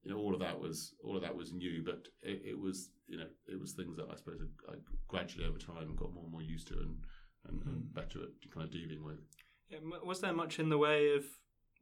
you 0.04 0.10
know, 0.10 0.18
all 0.18 0.34
of 0.34 0.40
that 0.40 0.58
was 0.58 0.94
all 1.02 1.16
of 1.16 1.22
that 1.22 1.36
was 1.36 1.52
new, 1.52 1.82
but 1.84 2.06
it, 2.22 2.42
it 2.44 2.58
was 2.58 2.90
you 3.08 3.18
know 3.18 3.26
it 3.48 3.58
was 3.58 3.72
things 3.72 3.96
that 3.96 4.06
I 4.10 4.16
suppose 4.16 4.40
I, 4.40 4.72
I 4.72 4.76
gradually 5.08 5.46
over 5.46 5.58
time 5.58 5.96
got 5.96 6.14
more 6.14 6.24
and 6.24 6.32
more 6.32 6.42
used 6.42 6.68
to 6.68 6.74
and 6.74 6.96
and, 7.48 7.60
mm. 7.60 7.66
and 7.66 7.82
hmm. 7.82 7.92
better 7.92 8.20
at 8.20 8.52
kind 8.52 8.64
of 8.64 8.72
dealing 8.72 9.04
with. 9.04 9.18
Was 10.04 10.20
there 10.20 10.32
much 10.32 10.58
in 10.58 10.68
the 10.68 10.78
way 10.78 11.14
of 11.14 11.24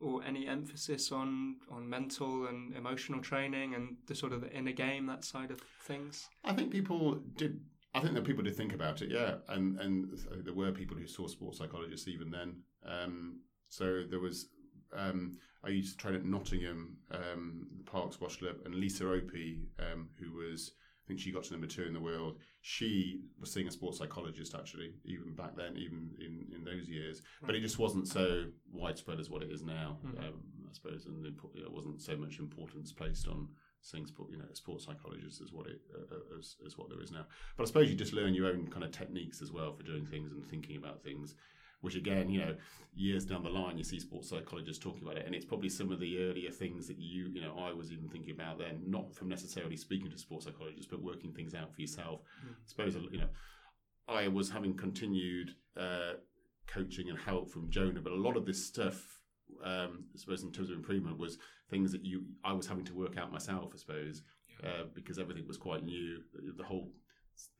or 0.00 0.22
any 0.24 0.48
emphasis 0.48 1.12
on 1.12 1.56
on 1.70 1.88
mental 1.88 2.46
and 2.46 2.74
emotional 2.76 3.20
training 3.20 3.74
and 3.74 3.96
the 4.06 4.14
sort 4.14 4.32
of 4.32 4.40
the 4.40 4.52
inner 4.52 4.72
game 4.72 5.06
that 5.06 5.24
side 5.24 5.50
of 5.50 5.60
things? 5.84 6.28
I 6.44 6.52
think 6.52 6.70
people 6.70 7.20
did. 7.36 7.60
I 7.94 8.00
think 8.00 8.14
that 8.14 8.24
people 8.24 8.42
did 8.42 8.56
think 8.56 8.72
about 8.72 9.02
it, 9.02 9.10
yeah, 9.10 9.36
and 9.48 9.78
and 9.80 10.18
there 10.44 10.54
were 10.54 10.72
people 10.72 10.96
who 10.96 11.06
saw 11.06 11.28
sports 11.28 11.58
psychologists 11.58 12.08
even 12.08 12.30
then. 12.30 12.56
Um, 12.86 13.40
so 13.68 14.04
there 14.08 14.20
was. 14.20 14.48
Um, 14.94 15.38
I 15.64 15.68
used 15.68 15.92
to 15.92 15.96
train 15.96 16.16
at 16.16 16.24
Nottingham, 16.24 16.96
um, 17.12 17.68
the 17.78 17.84
Park 17.84 18.12
Squash 18.12 18.40
and 18.64 18.74
Lisa 18.74 19.08
Opie, 19.08 19.60
um, 19.78 20.08
who 20.18 20.32
was 20.32 20.72
think 21.12 21.20
she 21.20 21.30
got 21.30 21.44
to 21.44 21.52
number 21.52 21.66
two 21.66 21.84
in 21.84 21.92
the 21.92 22.00
world. 22.00 22.38
She 22.62 23.20
was 23.38 23.52
seeing 23.52 23.68
a 23.68 23.70
sports 23.70 23.98
psychologist 23.98 24.54
actually, 24.54 24.94
even 25.04 25.34
back 25.34 25.56
then, 25.56 25.76
even 25.76 26.10
in, 26.18 26.46
in 26.54 26.64
those 26.64 26.88
years. 26.88 27.22
Right. 27.40 27.48
But 27.48 27.54
it 27.56 27.60
just 27.60 27.78
wasn't 27.78 28.08
so 28.08 28.44
widespread 28.72 29.20
as 29.20 29.28
what 29.28 29.42
it 29.42 29.50
is 29.50 29.62
now, 29.62 29.98
mm-hmm. 30.06 30.18
um, 30.18 30.40
I 30.68 30.72
suppose, 30.72 31.06
and 31.06 31.26
it 31.26 31.34
wasn't 31.70 32.00
so 32.00 32.16
much 32.16 32.38
importance 32.38 32.92
placed 32.92 33.28
on 33.28 33.48
seeing 33.82 34.06
sport, 34.06 34.30
you 34.30 34.38
know, 34.38 34.44
sports 34.54 34.86
psychologists 34.86 35.40
as 35.42 35.52
what 35.52 35.66
it 35.66 35.80
uh, 35.94 36.14
uh, 36.14 36.38
as, 36.38 36.56
as 36.64 36.78
what 36.78 36.88
there 36.88 37.02
is 37.02 37.10
now. 37.10 37.26
But 37.56 37.64
I 37.64 37.66
suppose 37.66 37.90
you 37.90 37.96
just 37.96 38.14
learn 38.14 38.32
your 38.32 38.46
own 38.46 38.68
kind 38.68 38.84
of 38.84 38.92
techniques 38.92 39.42
as 39.42 39.52
well 39.52 39.74
for 39.74 39.82
doing 39.82 40.06
things 40.06 40.32
and 40.32 40.44
thinking 40.46 40.76
about 40.76 41.02
things 41.02 41.34
which 41.82 41.96
again, 41.96 42.30
you 42.30 42.40
know, 42.40 42.54
years 42.94 43.24
down 43.24 43.42
the 43.42 43.50
line, 43.50 43.76
you 43.76 43.84
see 43.84 44.00
sports 44.00 44.30
psychologists 44.30 44.82
talking 44.82 45.02
about 45.02 45.16
it, 45.16 45.26
and 45.26 45.34
it's 45.34 45.44
probably 45.44 45.68
some 45.68 45.92
of 45.92 46.00
the 46.00 46.22
earlier 46.22 46.50
things 46.50 46.86
that 46.88 46.98
you, 46.98 47.28
you 47.32 47.40
know, 47.40 47.54
I 47.58 47.72
was 47.72 47.92
even 47.92 48.08
thinking 48.08 48.32
about 48.32 48.58
then, 48.58 48.82
not 48.86 49.14
from 49.14 49.28
necessarily 49.28 49.76
speaking 49.76 50.10
to 50.10 50.18
sports 50.18 50.46
psychologists, 50.46 50.86
but 50.90 51.02
working 51.02 51.32
things 51.32 51.54
out 51.54 51.74
for 51.74 51.80
yourself. 51.80 52.20
Mm. 52.44 52.52
I 52.52 52.66
suppose, 52.66 52.96
you 53.10 53.18
know, 53.18 53.28
I 54.08 54.28
was 54.28 54.50
having 54.50 54.74
continued 54.74 55.54
uh, 55.76 56.14
coaching 56.66 57.10
and 57.10 57.18
help 57.18 57.50
from 57.50 57.70
Jonah, 57.70 58.00
but 58.00 58.12
a 58.12 58.16
lot 58.16 58.36
of 58.36 58.46
this 58.46 58.64
stuff, 58.64 59.20
um, 59.64 60.04
I 60.14 60.18
suppose, 60.18 60.42
in 60.42 60.52
terms 60.52 60.70
of 60.70 60.76
improvement, 60.76 61.18
was 61.18 61.38
things 61.70 61.92
that 61.92 62.04
you 62.04 62.24
I 62.44 62.52
was 62.52 62.66
having 62.66 62.84
to 62.86 62.94
work 62.94 63.16
out 63.16 63.32
myself, 63.32 63.72
I 63.74 63.78
suppose, 63.78 64.22
yeah. 64.62 64.70
uh, 64.70 64.84
because 64.94 65.18
everything 65.18 65.48
was 65.48 65.56
quite 65.56 65.84
new. 65.84 66.20
The 66.56 66.64
whole 66.64 66.90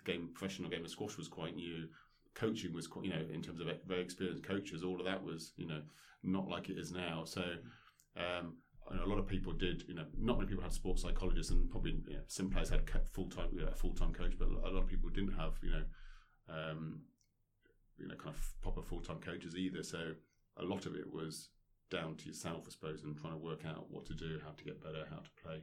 game, 0.05 0.31
professional 0.35 0.71
game 0.71 0.85
of 0.85 0.91
squash 0.91 1.17
was 1.17 1.29
quite 1.29 1.57
new 1.57 1.89
coaching 2.35 2.73
was 2.73 2.87
quite, 2.87 3.05
you 3.05 3.11
know, 3.11 3.25
in 3.33 3.43
terms 3.43 3.61
of 3.61 3.67
very 3.87 4.03
experienced 4.03 4.45
coaches, 4.45 4.83
all 4.83 4.99
of 4.99 5.07
that 5.07 5.23
was, 5.23 5.53
you 5.57 5.67
know, 5.67 5.81
not 6.23 6.49
like 6.49 6.69
it 6.69 6.79
is 6.79 6.93
now. 6.93 7.25
So, 7.25 7.43
um, 8.17 8.57
a 8.91 9.09
lot 9.09 9.19
of 9.19 9.27
people 9.27 9.53
did, 9.53 9.85
you 9.89 9.95
know, 9.95 10.05
not 10.19 10.39
many 10.39 10.49
people 10.49 10.63
had 10.63 10.73
sports 10.73 11.03
psychologists, 11.03 11.53
and 11.53 11.71
probably 11.71 11.93
you 12.09 12.15
know, 12.15 12.23
some 12.27 12.51
players 12.51 12.71
had 12.71 12.83
full 13.13 13.29
time, 13.29 13.49
you 13.53 13.61
know, 13.61 13.69
a 13.69 13.77
full 13.77 13.95
time 13.95 14.13
coach, 14.13 14.35
but 14.39 14.49
a 14.49 14.71
lot 14.71 14.83
of 14.83 14.89
people 14.89 15.09
didn't 15.09 15.35
have, 15.35 15.55
you 15.63 15.71
know, 15.71 15.85
um, 16.49 17.01
you 17.99 18.07
know, 18.07 18.15
kind 18.17 18.35
of 18.35 18.53
proper 18.61 18.83
full 18.83 19.01
time 19.01 19.19
coaches 19.19 19.57
either. 19.57 19.83
So, 19.83 20.13
a 20.57 20.65
lot 20.65 20.87
of 20.87 20.95
it 20.95 21.11
was 21.11 21.49
down 21.91 22.17
to 22.17 22.27
yourself, 22.27 22.65
I 22.67 22.71
suppose, 22.71 23.05
and 23.05 23.17
trying 23.17 23.35
to 23.35 23.39
work 23.39 23.65
out 23.67 23.87
what 23.91 24.07
to 24.07 24.15
do, 24.15 24.41
how 24.45 24.53
to 24.53 24.65
get 24.65 24.83
better, 24.83 25.07
how 25.11 25.17
to 25.17 25.31
play. 25.43 25.63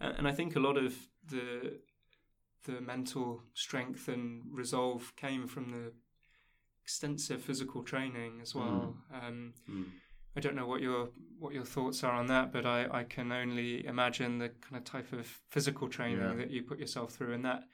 And 0.00 0.26
I 0.26 0.32
think 0.32 0.56
a 0.56 0.60
lot 0.60 0.76
of 0.76 0.94
the 1.30 1.78
the 2.64 2.80
mental 2.80 3.42
strength 3.54 4.08
and 4.08 4.42
resolve 4.50 5.12
came 5.16 5.46
from 5.46 5.70
the 5.70 5.92
extensive 6.82 7.42
physical 7.42 7.82
training 7.82 8.40
as 8.42 8.54
well. 8.54 8.96
Mm. 9.12 9.28
Um, 9.28 9.52
mm. 9.70 9.84
I 10.36 10.40
don't 10.40 10.56
know 10.56 10.66
what 10.66 10.80
your 10.80 11.10
what 11.38 11.52
your 11.52 11.64
thoughts 11.64 12.02
are 12.04 12.12
on 12.12 12.26
that, 12.28 12.52
but 12.52 12.64
I, 12.64 12.86
I 12.90 13.04
can 13.04 13.32
only 13.32 13.84
imagine 13.86 14.38
the 14.38 14.48
kind 14.48 14.76
of 14.76 14.84
type 14.84 15.12
of 15.12 15.26
physical 15.50 15.88
training 15.88 16.20
yeah. 16.20 16.34
that 16.34 16.50
you 16.50 16.62
put 16.62 16.78
yourself 16.78 17.12
through, 17.12 17.34
and 17.34 17.44
that 17.44 17.64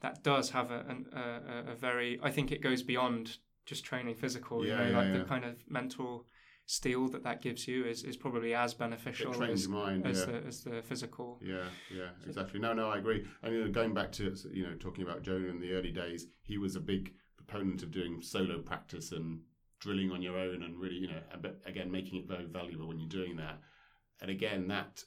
that 0.00 0.24
does 0.24 0.50
have 0.50 0.70
a, 0.70 0.84
a, 1.12 1.72
a 1.72 1.74
very. 1.74 2.18
I 2.22 2.30
think 2.30 2.50
it 2.50 2.62
goes 2.62 2.82
beyond 2.82 3.38
just 3.64 3.84
training 3.84 4.16
physical. 4.16 4.64
Yeah, 4.64 4.72
you 4.72 4.78
know, 4.78 4.90
yeah, 4.90 4.98
like 4.98 5.12
the 5.20 5.28
kind 5.28 5.44
of 5.44 5.56
mental 5.68 6.26
steel 6.70 7.08
that 7.08 7.24
that 7.24 7.42
gives 7.42 7.66
you 7.66 7.84
is, 7.84 8.04
is 8.04 8.16
probably 8.16 8.54
as 8.54 8.74
beneficial 8.74 9.42
as, 9.42 9.66
mind, 9.66 10.06
as, 10.06 10.20
yeah. 10.20 10.26
the, 10.26 10.46
as 10.46 10.60
the 10.62 10.82
physical. 10.82 11.40
Yeah, 11.42 11.64
yeah, 11.92 12.10
exactly. 12.24 12.60
No, 12.60 12.72
no, 12.72 12.88
I 12.88 12.98
agree. 12.98 13.26
And 13.42 13.52
you 13.52 13.64
know, 13.64 13.72
going 13.72 13.92
back 13.92 14.12
to 14.12 14.36
you 14.52 14.62
know 14.62 14.74
talking 14.78 15.02
about 15.02 15.22
Jonah 15.22 15.48
in 15.48 15.60
the 15.60 15.72
early 15.72 15.90
days, 15.90 16.28
he 16.42 16.58
was 16.58 16.76
a 16.76 16.80
big 16.80 17.12
proponent 17.36 17.82
of 17.82 17.90
doing 17.90 18.22
solo 18.22 18.60
practice 18.60 19.10
and 19.10 19.40
drilling 19.80 20.12
on 20.12 20.22
your 20.22 20.38
own, 20.38 20.62
and 20.62 20.78
really 20.78 20.94
you 20.94 21.08
know, 21.08 21.20
but 21.42 21.60
again 21.66 21.90
making 21.90 22.20
it 22.20 22.28
very 22.28 22.46
valuable 22.46 22.86
when 22.86 23.00
you're 23.00 23.08
doing 23.08 23.36
that. 23.36 23.58
And 24.20 24.30
again, 24.30 24.68
that 24.68 25.02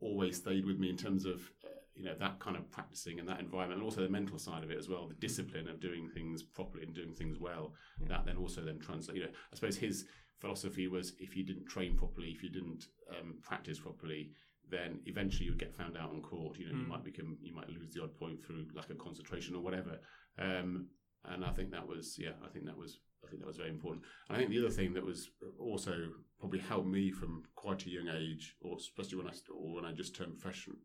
always 0.00 0.38
stayed 0.38 0.64
with 0.64 0.78
me 0.78 0.88
in 0.88 0.96
terms 0.96 1.26
of 1.26 1.50
uh, 1.66 1.68
you 1.94 2.04
know 2.04 2.14
that 2.18 2.38
kind 2.38 2.56
of 2.56 2.70
practicing 2.70 3.18
and 3.18 3.28
that 3.28 3.40
environment 3.40 3.80
and 3.80 3.84
also 3.84 4.00
the 4.00 4.08
mental 4.08 4.38
side 4.38 4.62
of 4.62 4.70
it 4.70 4.78
as 4.78 4.88
well 4.88 5.08
the 5.08 5.14
discipline 5.14 5.68
of 5.68 5.80
doing 5.80 6.08
things 6.08 6.40
properly 6.40 6.84
and 6.84 6.94
doing 6.94 7.12
things 7.12 7.40
well 7.40 7.74
yeah. 8.00 8.06
that 8.06 8.24
then 8.24 8.36
also 8.36 8.60
then 8.60 8.78
translate 8.78 9.16
you 9.16 9.24
know 9.24 9.30
i 9.52 9.56
suppose 9.56 9.76
his 9.76 10.06
philosophy 10.40 10.88
was 10.88 11.12
if 11.18 11.36
you 11.36 11.44
didn't 11.44 11.66
train 11.66 11.96
properly, 11.96 12.28
if 12.28 12.42
you 12.42 12.50
didn't 12.50 12.86
um, 13.10 13.34
practice 13.42 13.78
properly, 13.78 14.30
then 14.70 15.00
eventually 15.06 15.46
you'd 15.46 15.58
get 15.58 15.74
found 15.74 15.96
out 15.96 16.10
on 16.10 16.22
court. 16.22 16.58
You 16.58 16.66
know, 16.66 16.74
mm. 16.74 16.82
you 16.82 16.88
might 16.88 17.04
become, 17.04 17.36
you 17.40 17.54
might 17.54 17.68
lose 17.68 17.92
the 17.92 18.02
odd 18.02 18.14
point 18.18 18.44
through 18.44 18.66
lack 18.74 18.90
of 18.90 18.98
concentration 18.98 19.54
or 19.54 19.62
whatever. 19.62 19.98
Um, 20.38 20.88
and 21.24 21.44
I 21.44 21.50
think 21.50 21.70
that 21.72 21.86
was, 21.86 22.16
yeah, 22.18 22.32
I 22.44 22.48
think 22.48 22.66
that 22.66 22.76
was, 22.76 23.00
I 23.24 23.28
think 23.28 23.40
that 23.40 23.48
was 23.48 23.56
very 23.56 23.70
important. 23.70 24.04
And 24.28 24.36
I 24.36 24.40
think 24.40 24.50
the 24.50 24.60
other 24.60 24.70
thing 24.70 24.94
that 24.94 25.04
was 25.04 25.30
also 25.58 25.92
probably 26.38 26.60
helped 26.60 26.86
me 26.86 27.10
from 27.10 27.42
quite 27.56 27.84
a 27.86 27.90
young 27.90 28.08
age, 28.08 28.54
or 28.60 28.76
especially 28.76 29.18
when 29.18 29.26
I 29.26 29.32
or 29.52 29.74
when 29.74 29.84
I 29.84 29.92
just 29.92 30.14
turned 30.14 30.38
professional, 30.38 30.76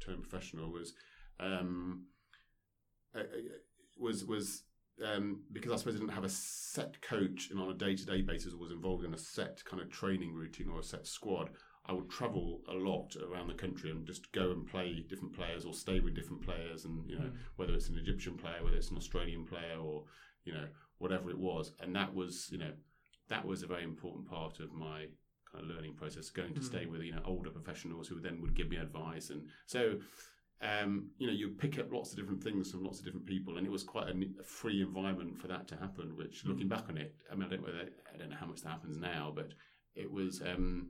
turned 0.00 0.22
professional, 0.22 0.70
was 0.70 0.94
um, 1.40 2.04
uh, 3.14 3.20
uh, 3.20 3.24
was 3.98 4.24
was 4.24 4.62
um, 5.04 5.42
because 5.52 5.72
I 5.72 5.76
suppose 5.76 5.96
I 5.96 5.98
didn't 5.98 6.14
have 6.14 6.24
a 6.24 6.28
set 6.28 7.00
coach 7.02 7.48
and 7.50 7.60
on 7.60 7.70
a 7.70 7.74
day 7.74 7.94
to 7.94 8.06
day 8.06 8.22
basis 8.22 8.54
was 8.54 8.70
involved 8.70 9.04
in 9.04 9.14
a 9.14 9.18
set 9.18 9.64
kind 9.64 9.82
of 9.82 9.90
training 9.90 10.34
routine 10.34 10.68
or 10.68 10.80
a 10.80 10.84
set 10.84 11.06
squad, 11.06 11.50
I 11.86 11.92
would 11.92 12.10
travel 12.10 12.60
a 12.68 12.74
lot 12.74 13.16
around 13.16 13.48
the 13.48 13.54
country 13.54 13.90
and 13.90 14.06
just 14.06 14.30
go 14.32 14.50
and 14.50 14.66
play 14.66 15.04
different 15.08 15.34
players 15.34 15.64
or 15.64 15.72
stay 15.72 16.00
with 16.00 16.14
different 16.14 16.42
players. 16.42 16.84
And, 16.84 17.08
you 17.08 17.18
know, 17.18 17.26
mm. 17.26 17.36
whether 17.56 17.72
it's 17.72 17.88
an 17.88 17.96
Egyptian 17.96 18.34
player, 18.34 18.62
whether 18.62 18.76
it's 18.76 18.90
an 18.90 18.98
Australian 18.98 19.46
player 19.46 19.78
or, 19.80 20.04
you 20.44 20.52
know, 20.52 20.66
whatever 20.98 21.30
it 21.30 21.38
was. 21.38 21.72
And 21.80 21.96
that 21.96 22.14
was, 22.14 22.48
you 22.50 22.58
know, 22.58 22.72
that 23.28 23.46
was 23.46 23.62
a 23.62 23.66
very 23.66 23.84
important 23.84 24.28
part 24.28 24.60
of 24.60 24.72
my 24.72 25.06
kind 25.50 25.64
of 25.64 25.70
learning 25.70 25.94
process, 25.94 26.28
going 26.28 26.52
to 26.54 26.60
mm. 26.60 26.64
stay 26.64 26.84
with, 26.84 27.00
you 27.00 27.12
know, 27.12 27.22
older 27.24 27.50
professionals 27.50 28.06
who 28.06 28.20
then 28.20 28.42
would 28.42 28.54
give 28.54 28.68
me 28.68 28.76
advice. 28.76 29.30
And 29.30 29.46
so, 29.64 29.94
um, 30.60 31.10
you 31.18 31.26
know, 31.26 31.32
you 31.32 31.50
pick 31.50 31.78
up 31.78 31.92
lots 31.92 32.10
of 32.10 32.16
different 32.16 32.42
things 32.42 32.70
from 32.70 32.84
lots 32.84 32.98
of 32.98 33.04
different 33.04 33.26
people, 33.26 33.58
and 33.58 33.66
it 33.66 33.70
was 33.70 33.84
quite 33.84 34.08
a, 34.08 34.14
a 34.40 34.44
free 34.44 34.82
environment 34.82 35.38
for 35.38 35.46
that 35.46 35.68
to 35.68 35.76
happen. 35.76 36.16
Which, 36.16 36.44
mm. 36.44 36.48
looking 36.48 36.68
back 36.68 36.88
on 36.88 36.98
it, 36.98 37.14
I 37.30 37.34
mean, 37.34 37.44
I 37.44 37.50
don't, 37.50 37.62
whether, 37.62 37.88
I 38.12 38.16
don't 38.16 38.30
know 38.30 38.36
how 38.38 38.46
much 38.46 38.62
that 38.62 38.70
happens 38.70 38.98
now, 38.98 39.32
but 39.34 39.52
it 39.94 40.10
was. 40.10 40.42
Um, 40.42 40.88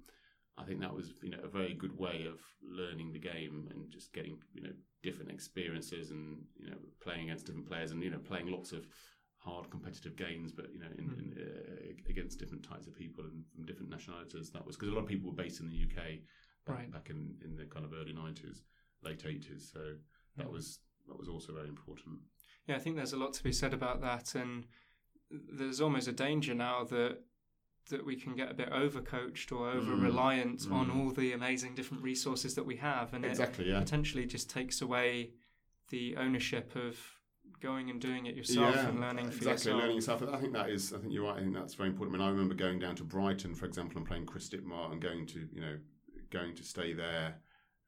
I 0.56 0.64
think 0.64 0.80
that 0.80 0.92
was, 0.92 1.12
you 1.22 1.30
know, 1.30 1.38
a 1.44 1.48
very 1.48 1.74
good 1.74 1.96
way 1.96 2.26
of 2.28 2.40
learning 2.68 3.12
the 3.12 3.20
game 3.20 3.68
and 3.70 3.92
just 3.92 4.12
getting, 4.12 4.38
you 4.52 4.62
know, 4.62 4.72
different 5.04 5.30
experiences 5.30 6.10
and 6.10 6.38
you 6.58 6.70
know, 6.70 6.76
playing 7.00 7.24
against 7.24 7.46
different 7.46 7.68
players 7.68 7.92
and 7.92 8.02
you 8.02 8.10
know, 8.10 8.18
playing 8.18 8.48
lots 8.48 8.72
of 8.72 8.88
hard 9.36 9.70
competitive 9.70 10.16
games, 10.16 10.50
but 10.50 10.66
you 10.72 10.80
know, 10.80 10.88
in, 10.98 11.04
mm. 11.04 11.18
in, 11.18 11.42
uh, 11.42 12.10
against 12.10 12.40
different 12.40 12.64
types 12.64 12.86
of 12.86 12.94
people 12.94 13.22
and 13.24 13.44
from 13.54 13.66
different 13.66 13.90
nationalities. 13.90 14.50
That 14.50 14.66
was 14.66 14.76
because 14.76 14.88
a 14.88 14.92
lot 14.92 15.02
of 15.02 15.08
people 15.08 15.30
were 15.30 15.36
based 15.36 15.60
in 15.60 15.68
the 15.68 15.76
UK 15.76 16.18
back, 16.66 16.76
right. 16.76 16.92
back 16.92 17.10
in, 17.10 17.34
in 17.44 17.54
the 17.54 17.64
kind 17.66 17.84
of 17.84 17.92
early 17.92 18.12
nineties 18.12 18.62
late 19.02 19.24
eighties. 19.26 19.70
So 19.72 19.80
that 20.36 20.46
mm. 20.46 20.52
was 20.52 20.80
that 21.06 21.18
was 21.18 21.28
also 21.28 21.52
very 21.52 21.68
important. 21.68 22.18
Yeah, 22.66 22.76
I 22.76 22.78
think 22.78 22.96
there's 22.96 23.12
a 23.12 23.18
lot 23.18 23.32
to 23.34 23.42
be 23.42 23.52
said 23.52 23.72
about 23.72 24.00
that, 24.02 24.34
and 24.34 24.66
there's 25.30 25.80
almost 25.80 26.08
a 26.08 26.12
danger 26.12 26.54
now 26.54 26.84
that 26.84 27.18
that 27.90 28.04
we 28.04 28.16
can 28.16 28.34
get 28.34 28.50
a 28.50 28.54
bit 28.54 28.70
overcoached 28.70 29.50
or 29.50 29.70
over 29.70 29.94
reliant 29.94 30.60
mm. 30.60 30.72
on 30.72 30.90
mm. 30.90 30.96
all 30.96 31.10
the 31.10 31.32
amazing 31.32 31.74
different 31.74 32.02
resources 32.02 32.54
that 32.54 32.66
we 32.66 32.76
have, 32.76 33.14
and 33.14 33.24
exactly, 33.24 33.66
it 33.66 33.72
yeah. 33.72 33.80
potentially 33.80 34.26
just 34.26 34.50
takes 34.50 34.82
away 34.82 35.30
the 35.90 36.16
ownership 36.16 36.76
of 36.76 36.98
going 37.60 37.90
and 37.90 38.00
doing 38.00 38.26
it 38.26 38.36
yourself 38.36 38.74
yeah, 38.74 38.88
and 38.88 39.00
learning 39.00 39.30
for 39.30 39.38
exactly, 39.38 39.52
yourself. 39.52 39.80
learning 39.80 39.96
yourself. 39.96 40.22
I 40.30 40.36
think 40.36 40.52
that 40.52 40.68
is. 40.68 40.92
I 40.92 40.98
think 40.98 41.12
you're 41.12 41.24
right. 41.24 41.36
I 41.36 41.40
think 41.40 41.54
that's 41.54 41.74
very 41.74 41.88
important. 41.88 42.14
I 42.14 42.18
mean, 42.18 42.28
I 42.28 42.30
remember 42.30 42.54
going 42.54 42.78
down 42.78 42.94
to 42.96 43.04
Brighton, 43.04 43.54
for 43.54 43.66
example, 43.66 43.96
and 43.96 44.06
playing 44.06 44.26
Chris 44.26 44.48
Dittmar 44.48 44.92
and 44.92 45.00
going 45.00 45.26
to 45.28 45.48
you 45.52 45.60
know 45.60 45.76
going 46.30 46.54
to 46.56 46.62
stay 46.62 46.92
there. 46.92 47.36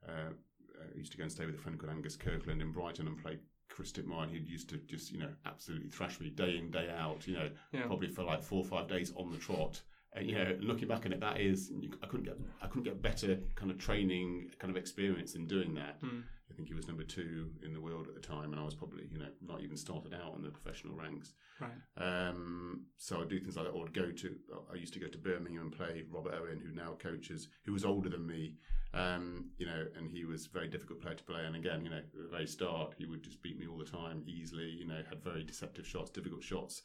Uh, 0.08 0.32
I 0.81 0.99
used 0.99 1.12
to 1.12 1.18
go 1.18 1.22
and 1.22 1.33
stay 1.33 1.47
with 1.47 1.55
a 1.55 1.59
friend 1.59 1.78
called 1.78 1.93
Angus 1.93 2.16
Kirkland 2.16 2.62
in 2.62 2.72
Brighton 2.72 3.07
and 3.07 3.20
play 3.22 3.39
Chris 3.68 3.93
Dittmar, 3.93 4.24
and 4.24 4.33
he 4.33 4.39
used 4.39 4.68
to 4.70 4.76
just, 4.78 5.12
you 5.12 5.18
know, 5.18 5.31
absolutely 5.47 5.89
thrash 5.89 6.20
me 6.20 6.31
day 6.31 6.57
in, 6.57 6.70
day 6.70 6.91
out, 6.91 7.26
you 7.26 7.35
know, 7.35 7.51
yeah. 7.72 7.87
probably 7.87 8.09
for 8.09 8.24
like 8.24 8.43
four 8.43 8.59
or 8.59 8.64
five 8.64 8.89
days 8.89 9.12
on 9.16 9.31
the 9.31 9.39
trot. 9.39 9.81
And, 10.12 10.28
you 10.28 10.34
know, 10.34 10.56
looking 10.61 10.88
back 10.88 11.06
on 11.06 11.12
it, 11.12 11.20
that 11.20 11.40
is, 11.40 11.70
I 12.02 12.06
couldn't 12.06 12.24
get, 12.24 12.36
I 12.61 12.66
couldn't 12.66 12.82
get 12.82 13.00
better 13.00 13.38
kind 13.54 13.70
of 13.70 13.78
training, 13.78 14.50
kind 14.58 14.70
of 14.70 14.76
experience 14.76 15.34
in 15.36 15.46
doing 15.46 15.74
that. 15.74 16.02
Mm. 16.02 16.24
think 16.61 16.68
he 16.68 16.74
was 16.74 16.86
number 16.86 17.04
two 17.04 17.48
in 17.64 17.72
the 17.72 17.80
world 17.80 18.06
at 18.06 18.14
the 18.14 18.20
time, 18.20 18.52
and 18.52 18.61
I 18.61 18.64
was 18.64 18.74
probably 18.74 19.04
you 19.11 19.18
know 19.18 19.28
not 19.40 19.62
even 19.62 19.78
started 19.78 20.12
out 20.12 20.36
in 20.36 20.42
the 20.42 20.50
professional 20.50 20.94
ranks. 20.94 21.32
Right. 21.58 22.28
Um, 22.28 22.84
so 22.98 23.20
I'd 23.20 23.30
do 23.30 23.40
things 23.40 23.56
like 23.56 23.64
that, 23.64 23.72
or 23.72 23.86
I'd 23.86 23.94
go 23.94 24.11
to. 24.11 24.36
I 24.70 24.76
used 24.76 24.92
to 24.92 25.00
go 25.00 25.06
to 25.06 25.16
Birmingham 25.16 25.62
and 25.62 25.72
play 25.72 26.04
Robert 26.11 26.34
Owen, 26.34 26.61
who 26.61 26.74
now 26.74 26.96
coaches, 26.98 27.48
who 27.64 27.72
was 27.72 27.84
older 27.84 28.11
than 28.11 28.26
me. 28.26 28.56
Um, 28.92 29.46
you 29.56 29.66
know, 29.66 29.86
and 29.96 30.11
he 30.11 30.24
was 30.24 30.46
a 30.46 30.50
very 30.50 30.68
difficult 30.68 31.00
player 31.00 31.14
to 31.14 31.24
play. 31.24 31.46
And 31.46 31.56
again, 31.56 31.82
you 31.82 31.90
know, 31.90 31.98
at 31.98 32.12
the 32.12 32.28
very 32.30 32.46
start, 32.46 32.94
he 32.98 33.06
would 33.06 33.22
just 33.22 33.40
beat 33.42 33.58
me 33.58 33.66
all 33.66 33.78
the 33.78 33.84
time, 33.84 34.22
easily. 34.26 34.68
You 34.68 34.86
know, 34.86 35.00
had 35.08 35.24
very 35.24 35.44
deceptive 35.44 35.86
shots, 35.86 36.11
difficult 36.11 36.42
shots. 36.42 36.82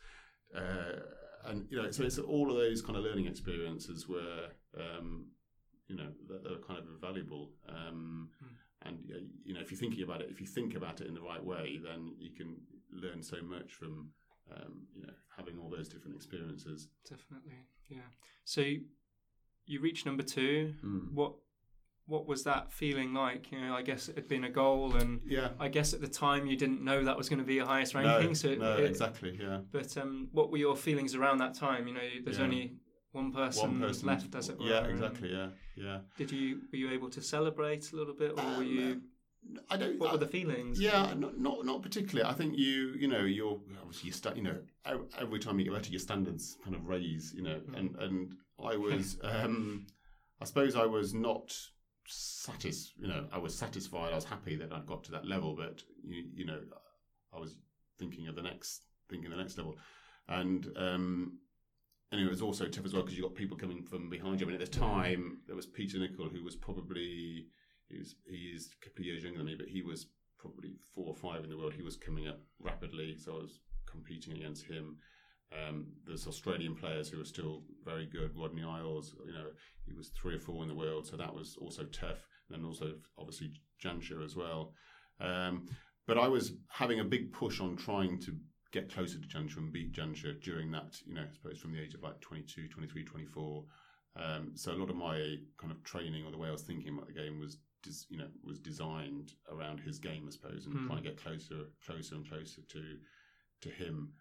Uh, 0.55 1.01
and 1.47 1.65
you 1.69 1.81
know, 1.81 1.91
so 1.91 2.03
it's 2.03 2.17
all 2.17 2.51
of 2.51 2.57
those 2.57 2.81
kind 2.81 2.97
of 2.97 3.03
learning 3.03 3.27
experiences 3.27 4.07
were, 4.07 4.49
um, 4.77 5.27
you 5.87 5.95
know, 5.95 6.09
are 6.31 6.61
kind 6.67 6.79
of 6.79 6.85
invaluable. 6.87 7.51
Um, 7.67 8.29
And 8.85 8.97
uh, 9.11 9.19
you 9.43 9.53
know, 9.53 9.61
if 9.61 9.71
you're 9.71 9.79
thinking 9.79 10.03
about 10.03 10.21
it, 10.21 10.29
if 10.29 10.39
you 10.39 10.47
think 10.47 10.75
about 10.75 11.01
it 11.01 11.07
in 11.07 11.13
the 11.13 11.21
right 11.21 11.43
way, 11.43 11.79
then 11.83 12.13
you 12.19 12.31
can 12.31 12.55
learn 12.91 13.21
so 13.23 13.37
much 13.41 13.73
from 13.73 14.11
um, 14.55 14.87
you 14.95 15.01
know 15.01 15.13
having 15.35 15.57
all 15.59 15.69
those 15.69 15.89
different 15.89 16.15
experiences. 16.15 16.87
Definitely. 17.09 17.65
Yeah. 17.89 18.09
So 18.43 18.61
you, 19.65 19.81
reach 19.81 20.05
number 20.05 20.23
two. 20.23 20.73
Mm. 20.83 21.13
What 21.13 21.33
what 22.07 22.27
was 22.27 22.43
that 22.43 22.71
feeling 22.71 23.13
like? 23.13 23.51
You 23.51 23.61
know, 23.61 23.73
I 23.75 23.81
guess 23.81 24.09
it 24.09 24.15
had 24.15 24.27
been 24.27 24.43
a 24.43 24.49
goal, 24.49 24.95
and 24.95 25.21
Yeah. 25.25 25.49
I 25.59 25.67
guess 25.69 25.93
at 25.93 26.01
the 26.01 26.07
time 26.07 26.45
you 26.45 26.55
didn't 26.55 26.83
know 26.83 27.03
that 27.03 27.17
was 27.17 27.29
going 27.29 27.39
to 27.39 27.45
be 27.45 27.55
your 27.55 27.65
highest 27.65 27.93
No, 27.95 28.01
ranking. 28.01 28.35
so 28.35 28.49
it, 28.49 28.59
no, 28.59 28.77
it- 28.77 28.85
exactly. 28.89 29.37
Yeah. 29.39 29.61
But 29.71 29.95
um, 29.97 30.29
what 30.31 30.51
were 30.51 30.57
your 30.57 30.75
feelings 30.75 31.15
around 31.15 31.39
that 31.39 31.55
time? 31.55 31.87
You 31.87 31.93
know, 31.95 32.07
there's 32.23 32.37
Yeah. 32.37 32.43
only 32.43 32.75
one 33.11 33.31
person, 33.31 33.71
One 33.71 33.79
person 33.79 34.07
left, 34.07 34.35
as 34.35 34.49
it 34.49 34.59
were. 34.59 34.65
Yeah, 34.67 34.85
exactly. 34.85 35.31
Yeah, 35.31 35.49
yeah. 35.75 36.01
Did 36.17 36.31
you 36.31 36.61
were 36.71 36.77
you 36.77 36.91
able 36.91 37.09
to 37.09 37.21
celebrate 37.21 37.91
a 37.91 37.95
little 37.95 38.13
bit, 38.13 38.31
or 38.31 38.35
were 38.43 38.55
Um, 38.57 38.63
you? 38.67 39.01
I 39.69 39.77
don't. 39.77 39.97
What 39.99 40.09
I- 40.09 40.13
were 40.13 40.17
the 40.19 40.27
feelings? 40.27 40.79
Yeah, 40.81 41.13
not 41.13 41.37
not 41.39 41.65
not 41.65 41.81
particularly. 41.81 42.29
I 42.29 42.33
think 42.33 42.57
you 42.57 42.93
you 42.99 43.07
know 43.07 43.23
you're 43.23 43.61
obviously 43.81 44.09
you 44.09 44.35
you 44.35 44.43
know 44.43 45.07
every 45.17 45.39
time 45.39 45.59
you 45.59 45.65
get 45.65 45.73
better 45.73 45.91
your 45.91 45.99
standards 45.99 46.57
kind 46.63 46.75
of 46.75 46.85
raise 46.87 47.33
you 47.33 47.41
know 47.43 47.59
Mm. 47.69 47.77
and 47.79 47.95
and 47.97 48.33
I 48.59 48.75
was 48.75 49.17
um 49.23 49.85
I 50.41 50.45
suppose 50.45 50.75
I 50.75 50.85
was 50.85 51.13
not 51.13 51.55
satis 52.07 52.93
you 52.97 53.07
know 53.07 53.27
I 53.31 53.37
was 53.37 53.55
satisfied 53.55 54.11
I 54.11 54.15
was 54.15 54.25
happy 54.25 54.55
that 54.57 54.71
I'd 54.71 54.85
got 54.85 55.03
to 55.05 55.11
that 55.11 55.25
level 55.25 55.55
but 55.55 55.81
you 56.03 56.23
you 56.33 56.45
know 56.45 56.59
I 57.33 57.39
was 57.39 57.57
thinking 57.99 58.27
of 58.27 58.35
the 58.35 58.41
next 58.41 58.83
thinking 59.09 59.29
the 59.29 59.37
next 59.37 59.57
level 59.57 59.75
and 60.27 60.67
um 60.77 61.39
and 62.11 62.21
it 62.21 62.29
was 62.29 62.41
also 62.41 62.67
tough 62.67 62.85
as 62.85 62.93
well 62.93 63.03
because 63.03 63.17
you 63.17 63.23
got 63.23 63.35
people 63.35 63.57
coming 63.57 63.83
from 63.83 64.09
behind 64.09 64.39
you. 64.39 64.45
I 64.45 64.51
mean, 64.51 64.61
at 64.61 64.71
the 64.71 64.79
time 64.79 65.39
there 65.47 65.55
was 65.55 65.65
Peter 65.65 65.97
Nicol 65.99 66.29
who 66.29 66.43
was 66.43 66.55
probably 66.55 67.47
he 67.89 67.97
was 67.97 68.15
he 68.29 68.53
is 68.55 68.69
a 68.71 68.85
couple 68.85 69.01
of 69.01 69.05
years 69.05 69.23
younger 69.23 69.39
than 69.39 69.47
me, 69.47 69.55
but 69.57 69.67
he 69.67 69.81
was 69.81 70.07
probably 70.39 70.75
four 70.93 71.07
or 71.07 71.15
five 71.15 71.43
in 71.43 71.49
the 71.49 71.57
world. 71.57 71.73
He 71.73 71.81
was 71.81 71.97
coming 71.97 72.27
up 72.27 72.39
rapidly, 72.59 73.15
so 73.17 73.33
I 73.33 73.41
was 73.41 73.59
competing 73.85 74.37
against 74.37 74.65
him. 74.65 74.97
Um, 75.51 75.87
there's 76.05 76.27
Australian 76.27 76.75
players 76.75 77.09
who 77.09 77.21
are 77.21 77.25
still 77.25 77.63
very 77.83 78.05
good. 78.05 78.31
Rodney 78.35 78.63
Eyles, 78.63 79.15
you 79.25 79.33
know, 79.33 79.47
he 79.85 79.93
was 79.93 80.09
three 80.09 80.35
or 80.35 80.39
four 80.39 80.63
in 80.63 80.69
the 80.69 80.75
world, 80.75 81.05
so 81.07 81.15
that 81.17 81.33
was 81.33 81.57
also 81.61 81.83
tough. 81.85 82.27
And 82.49 82.57
then 82.57 82.65
also 82.65 82.93
obviously 83.17 83.51
Jansher 83.83 84.23
as 84.23 84.35
well. 84.35 84.73
Um, 85.19 85.67
but 86.07 86.17
I 86.17 86.27
was 86.27 86.53
having 86.69 86.99
a 86.99 87.03
big 87.05 87.31
push 87.31 87.59
on 87.61 87.75
trying 87.77 88.19
to 88.21 88.35
get 88.71 88.93
closer 88.93 89.17
to 89.19 89.27
Jansher 89.27 89.57
and 89.57 89.71
beat 89.71 89.93
Jansher 89.93 90.41
during 90.41 90.71
that, 90.71 90.97
you 91.05 91.13
know, 91.13 91.21
I 91.29 91.33
suppose 91.33 91.59
from 91.59 91.71
the 91.73 91.81
age 91.81 91.93
of 91.93 92.03
like 92.03 92.19
22, 92.21 92.67
23, 92.67 93.03
24. 93.03 93.63
Um, 94.17 94.51
so 94.55 94.71
a 94.71 94.75
lot 94.77 94.89
of 94.89 94.95
my 94.95 95.35
kind 95.57 95.71
of 95.71 95.83
training 95.83 96.25
or 96.25 96.31
the 96.31 96.37
way 96.37 96.49
I 96.49 96.51
was 96.51 96.63
thinking 96.63 96.93
about 96.93 97.07
the 97.07 97.13
game 97.13 97.39
was, 97.39 97.57
des- 97.83 98.05
you 98.09 98.17
know, 98.17 98.27
was 98.43 98.59
designed 98.59 99.31
around 99.51 99.79
his 99.79 99.99
game, 99.99 100.25
I 100.27 100.31
suppose, 100.31 100.65
and 100.65 100.75
Hmm. 100.75 100.87
trying 100.87 101.03
to 101.03 101.09
get 101.09 101.21
closer, 101.21 101.65
closer 101.85 102.15
and 102.15 102.27
closer 102.27 102.61
to 102.61 102.97
to 103.61 103.69
him. 103.69 104.11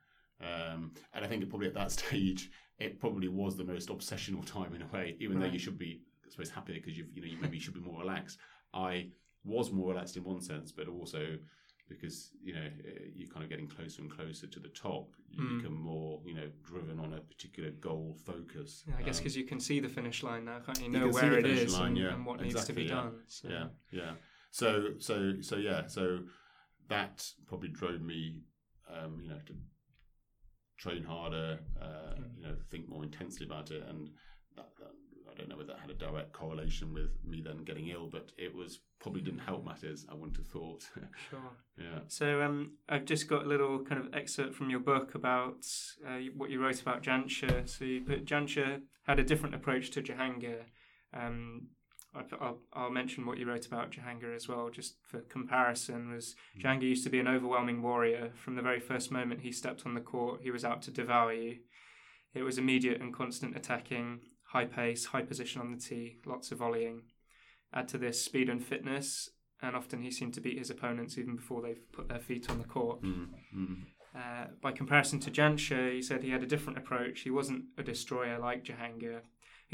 Um, 0.41 0.93
and 1.13 1.25
I 1.25 1.29
think 1.29 1.49
probably 1.49 1.69
at 1.69 1.75
that 1.75 1.93
stage, 1.99 2.51
it 2.79 3.01
probably 3.01 3.29
was 3.29 3.57
the 3.57 3.65
most 3.65 3.89
obsessional 3.89 4.45
time 4.45 4.75
in 4.75 4.83
a 4.83 4.87
way. 4.87 5.17
Even 5.21 5.39
though 5.41 5.47
you 5.47 5.59
should 5.59 5.79
be, 5.79 6.03
I 6.27 6.31
suppose, 6.31 6.51
happier 6.51 6.77
because 6.77 6.97
you've, 6.99 7.09
you 7.15 7.23
know, 7.23 7.29
you 7.29 7.39
maybe 7.41 7.59
should 7.59 7.75
be 7.75 7.81
more 7.81 8.01
relaxed. 8.01 8.39
I 8.73 9.09
was 9.45 9.71
more 9.71 9.91
relaxed 9.91 10.17
in 10.17 10.25
one 10.25 10.41
sense, 10.41 10.73
but 10.73 10.89
also 10.89 11.37
because 11.87 12.31
you 12.43 12.55
know 12.55 12.63
eh, 12.63 13.09
you're 13.15 13.29
kind 13.29 13.45
of 13.45 13.51
getting 13.51 13.69
closer 13.69 14.01
and 14.01 14.11
closer 14.11 14.47
to 14.47 14.59
the 14.59 14.71
top, 14.71 15.11
you 15.31 15.43
Mm. 15.43 15.59
become 15.59 15.75
more, 15.75 16.23
you 16.25 16.35
know, 16.35 16.49
driven 16.63 16.99
on 16.99 17.13
a 17.13 17.21
particular 17.21 17.71
goal 17.73 18.17
focus. 18.25 18.85
Yeah, 18.89 18.95
I 18.99 19.03
guess 19.03 19.19
Um, 19.19 19.25
because 19.25 19.37
you 19.37 19.45
can 19.45 19.61
see 19.61 19.81
the 19.81 19.89
finish 19.89 20.23
line 20.23 20.47
now, 20.47 20.61
can't 20.61 20.79
you? 20.79 20.87
You 20.87 20.93
Know 20.93 21.11
see 21.11 21.15
where 21.15 21.39
it 21.39 21.71
line, 21.71 21.89
and, 21.89 21.99
yeah, 21.99 22.15
and 22.15 22.25
what 22.25 22.41
needs 22.41 22.65
to 22.65 22.73
be 22.73 22.85
yeah. 22.85 22.89
done. 22.95 23.21
So, 23.27 23.49
yeah 23.49 23.67
yeah 23.91 24.13
so 24.51 24.91
so 24.99 25.41
so 25.41 25.57
yeah 25.57 25.87
so 25.89 26.21
that 26.89 27.29
probably 27.47 27.69
drove 27.71 28.01
me 28.01 28.43
um 28.89 29.21
you 29.21 29.29
know 29.29 29.39
to 29.47 29.55
train 30.77 31.03
harder 31.05 31.59
uh 31.81 32.15
Mm. 32.19 32.37
you 32.37 32.43
know 32.47 32.55
think 32.71 32.89
more 32.89 33.03
intensely 33.03 33.45
about 33.47 33.71
it 33.71 33.83
and 33.89 34.11
that, 34.57 34.69
that, 34.79 34.93
i 35.31 35.35
don't 35.37 35.49
know 35.49 35.57
whether 35.57 35.73
that 35.73 35.81
had 35.81 35.91
a 35.91 35.95
direct 35.95 36.33
correlation 36.33 36.93
with 36.95 37.11
me 37.25 37.41
then 37.45 37.65
getting 37.65 37.89
ill 37.89 38.09
but 38.11 38.31
it 38.39 38.55
was 38.55 38.81
probably 39.01 39.21
didn't 39.21 39.41
help 39.41 39.65
matters 39.65 40.07
i 40.11 40.15
wouldn't 40.15 40.37
have 40.37 40.47
thought 40.47 40.83
Sure. 41.31 41.51
yeah 41.79 41.99
So 42.09 42.41
um, 42.43 42.73
I've 42.89 43.05
just 43.05 43.29
got 43.29 43.45
a 43.45 43.49
little 43.49 43.81
kind 43.85 44.01
of 44.01 44.15
excerpt 44.15 44.55
from 44.55 44.71
your 44.71 44.81
book 44.81 45.15
about 45.17 45.65
uh, 46.07 46.19
what 46.37 46.51
you 46.51 46.61
wrote 46.63 46.81
about 46.81 47.03
Jansher. 47.03 47.69
So 47.69 47.85
you 47.85 48.01
put 48.03 48.25
Jansher 48.25 48.81
had 49.07 49.19
a 49.19 49.25
different 49.25 49.55
approach 49.57 49.91
to 49.93 50.03
Jahangir. 50.03 50.61
Um, 51.13 51.69
I'll, 52.41 52.59
I'll 52.73 52.91
mention 52.91 53.27
what 53.27 53.39
you 53.39 53.47
wrote 53.47 53.67
about 53.67 53.91
Jahangir 53.91 54.35
as 54.35 54.49
well, 54.49 54.71
just 54.71 54.97
for 55.03 55.21
comparison. 55.21 56.13
Was 56.13 56.35
Jahangir 56.63 56.83
used 56.83 57.05
to 57.05 57.11
be 57.11 57.19
an 57.19 57.29
overwhelming 57.29 57.83
warrior. 57.83 58.33
From 58.37 58.55
the 58.57 58.63
very 58.63 58.81
first 58.81 59.11
moment 59.11 59.41
he 59.41 59.53
stepped 59.53 59.85
on 59.87 59.95
the 59.95 60.01
court, 60.01 60.41
he 60.43 60.51
was 60.51 60.65
out 60.65 60.83
to 60.83 60.91
devour 60.91 61.33
you. 61.33 61.59
It 62.35 62.43
was 62.43 62.59
immediate 62.59 63.01
and 63.01 63.13
constant 63.15 63.57
attacking, 63.57 64.21
high 64.49 64.65
pace, 64.65 65.07
high 65.07 65.23
position 65.23 65.61
on 65.61 65.71
the 65.73 65.79
tee, 65.81 66.19
lots 66.27 66.51
of 66.53 66.59
volleying. 66.59 67.03
Add 67.73 67.89
to 67.89 67.99
this 67.99 68.25
speed 68.25 68.49
and 68.49 68.65
fitness, 68.65 69.31
and 69.63 69.75
often 69.75 70.03
he 70.03 70.11
seemed 70.11 70.35
to 70.35 70.41
beat 70.41 70.59
his 70.59 70.71
opponents 70.71 71.17
even 71.19 71.37
before 71.37 71.63
they've 71.63 71.93
put 71.93 72.09
their 72.09 72.21
feet 72.21 72.51
on 72.51 72.59
the 72.59 72.65
court. 72.65 73.03
mm, 73.03 73.29
mm, 73.57 73.77
Uh, 74.15 74.47
by 74.63 74.71
comparison 74.71 75.19
to 75.21 75.31
Jansher, 75.31 75.93
he 75.93 76.03
said 76.03 76.23
he 76.23 76.31
had 76.31 76.43
a 76.43 76.47
different 76.47 76.79
approach. 76.79 77.21
He 77.21 77.31
wasn't 77.31 77.65
a 77.77 77.83
destroyer 77.83 78.39
like 78.39 78.65
Jahangir. 78.65 79.23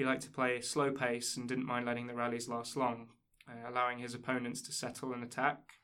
He 0.01 0.07
liked 0.07 0.23
to 0.23 0.31
play 0.31 0.63
slow 0.63 0.91
pace 0.93 1.37
and 1.37 1.47
didn't 1.47 1.67
mind 1.67 1.85
letting 1.85 2.07
the 2.07 2.15
rallies 2.15 2.49
last 2.49 2.75
long, 2.75 3.09
uh, 3.47 3.71
allowing 3.71 3.99
his 3.99 4.15
opponents 4.15 4.63
to 4.63 4.73
settle 4.73 5.13
and 5.13 5.23
attack 5.23 5.75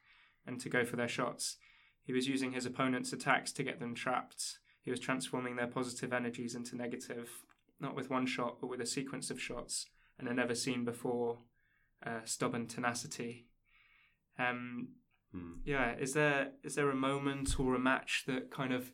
and 0.47 0.59
to 0.59 0.71
go 0.71 0.87
for 0.87 0.97
their 0.97 1.07
shots. 1.07 1.59
He 2.03 2.15
was 2.15 2.27
using 2.27 2.53
his 2.53 2.65
opponents' 2.65 3.13
attacks 3.13 3.53
to 3.53 3.63
get 3.63 3.79
them 3.79 3.95
trapped. 3.95 4.57
He 4.81 4.91
was 4.91 5.01
transforming 5.01 5.57
their 5.57 5.67
positive 5.67 6.15
energies 6.15 6.55
into 6.55 6.77
negative, 6.77 7.29
not 7.79 7.95
with 7.95 8.09
one 8.09 8.25
shot, 8.25 8.57
but 8.59 8.69
with 8.69 8.81
a 8.81 8.87
sequence 8.87 9.29
of 9.29 9.39
shots 9.39 9.85
and 10.19 10.27
a 10.29 10.33
never 10.33 10.55
seen 10.55 10.83
before 10.83 11.41
uh, 12.03 12.21
stubborn 12.25 12.69
tenacity. 12.69 13.45
Um, 14.39 14.95
mm. 15.37 15.57
yeah, 15.63 15.95
is 15.95 16.15
there 16.15 16.53
is 16.65 16.75
there 16.75 16.89
a 16.89 16.97
moment 16.97 17.61
or 17.61 17.75
a 17.75 17.79
match 17.79 18.25
that 18.27 18.51
kind 18.51 18.73
of 18.73 18.93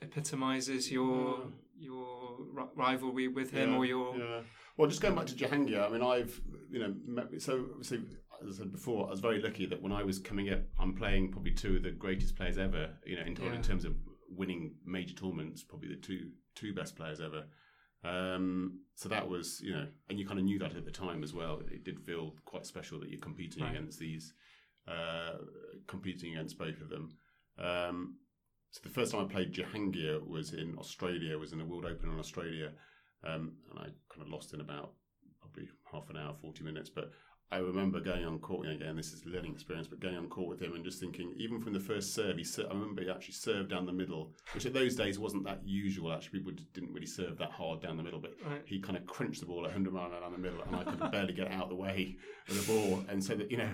epitomizes 0.00 0.90
your 0.90 1.38
Mm. 1.38 1.52
your 1.76 2.36
ri- 2.52 2.70
rivalry 2.76 3.28
with 3.28 3.50
him 3.50 3.70
Yeah, 3.72 3.76
or 3.78 3.84
your 3.84 4.16
yeah. 4.16 4.42
Well, 4.76 4.88
just 4.88 5.00
going 5.02 5.14
back 5.14 5.26
to 5.26 5.34
Jahangir, 5.34 5.82
I 5.84 5.88
mean, 5.90 6.02
I've 6.02 6.40
you 6.70 6.78
know 6.80 6.94
met, 7.06 7.40
so 7.42 7.80
so 7.82 7.96
as 8.42 8.48
I 8.56 8.58
said 8.62 8.72
before, 8.72 9.06
I 9.06 9.10
was 9.10 9.20
very 9.20 9.40
lucky 9.40 9.66
that 9.66 9.80
when 9.82 9.92
I 9.92 10.02
was 10.02 10.18
coming 10.18 10.50
up, 10.50 10.60
I'm 10.78 10.94
playing 10.94 11.30
probably 11.32 11.52
two 11.52 11.76
of 11.76 11.82
the 11.82 11.90
greatest 11.92 12.36
players 12.36 12.58
ever. 12.58 12.90
You 13.06 13.16
know, 13.16 13.22
in, 13.24 13.36
Yeah. 13.36 13.54
in 13.54 13.62
terms 13.62 13.84
of 13.84 13.96
winning 14.28 14.76
major 14.84 15.14
tournaments, 15.14 15.62
probably 15.62 15.88
the 15.88 15.96
two 16.00 16.30
two 16.54 16.72
best 16.74 16.96
players 16.96 17.20
ever. 17.20 17.44
Um, 18.04 18.80
so 18.96 19.08
that 19.08 19.28
was 19.28 19.60
you 19.62 19.72
know, 19.72 19.88
and 20.08 20.18
you 20.18 20.26
kind 20.26 20.38
of 20.38 20.44
knew 20.44 20.58
that 20.58 20.74
at 20.76 20.84
the 20.84 20.90
time 20.90 21.22
as 21.22 21.32
well. 21.32 21.60
It 21.70 21.84
did 21.84 22.00
feel 22.00 22.36
quite 22.44 22.66
special 22.66 23.00
that 23.00 23.08
you're 23.10 23.20
competing 23.20 23.62
Right. 23.62 23.74
against 23.74 23.98
these, 23.98 24.34
uh, 24.86 25.38
competing 25.86 26.34
against 26.34 26.58
both 26.58 26.80
of 26.80 26.88
them. 26.90 27.16
Um, 27.58 28.18
so 28.74 28.80
the 28.82 28.88
first 28.88 29.12
time 29.12 29.24
I 29.24 29.32
played 29.32 29.54
Jahangir 29.54 30.26
was 30.26 30.52
in 30.52 30.76
Australia, 30.78 31.38
was 31.38 31.52
in 31.52 31.58
the 31.60 31.64
World 31.64 31.84
Open 31.84 32.10
in 32.10 32.18
Australia, 32.18 32.72
um, 33.22 33.52
and 33.70 33.78
I 33.78 33.84
kind 34.12 34.22
of 34.22 34.28
lost 34.28 34.52
in 34.52 34.60
about 34.60 34.94
probably 35.40 35.68
half 35.92 36.10
an 36.10 36.16
hour, 36.16 36.34
forty 36.42 36.64
minutes. 36.64 36.90
But 36.90 37.12
I 37.52 37.58
remember 37.58 38.00
going 38.00 38.24
on 38.24 38.40
court 38.40 38.66
again. 38.66 38.96
This 38.96 39.12
is 39.12 39.22
a 39.26 39.28
learning 39.28 39.52
experience, 39.52 39.86
but 39.86 40.00
going 40.00 40.16
on 40.16 40.28
court 40.28 40.48
with 40.48 40.60
him 40.60 40.74
and 40.74 40.84
just 40.84 40.98
thinking, 40.98 41.32
even 41.38 41.60
from 41.60 41.72
the 41.72 41.78
first 41.78 42.12
serve, 42.14 42.36
he 42.36 42.42
ser- 42.42 42.66
I 42.68 42.74
remember 42.74 43.02
he 43.02 43.10
actually 43.10 43.34
served 43.34 43.70
down 43.70 43.86
the 43.86 43.92
middle, 43.92 44.32
which 44.54 44.66
at 44.66 44.74
those 44.74 44.96
days 44.96 45.20
wasn't 45.20 45.44
that 45.44 45.60
usual. 45.64 46.12
Actually, 46.12 46.40
people 46.40 46.52
didn't 46.72 46.92
really 46.92 47.06
serve 47.06 47.38
that 47.38 47.52
hard 47.52 47.80
down 47.80 47.96
the 47.96 48.02
middle, 48.02 48.18
but 48.18 48.34
Right. 48.44 48.62
he 48.66 48.80
kind 48.80 48.96
of 48.96 49.06
crunched 49.06 49.38
the 49.38 49.46
ball 49.46 49.60
at 49.66 49.70
100 49.70 49.92
mile 49.92 50.06
an 50.06 50.14
hour 50.14 50.20
down 50.22 50.32
the 50.32 50.38
middle, 50.38 50.62
and 50.62 50.74
I 50.74 50.82
could 50.82 51.12
barely 51.12 51.32
get 51.32 51.52
out 51.52 51.64
of 51.64 51.68
the 51.68 51.76
way 51.76 52.16
of 52.48 52.56
the 52.66 52.72
ball. 52.72 53.04
And 53.08 53.22
so 53.22 53.36
that 53.36 53.52
you 53.52 53.58
know, 53.58 53.70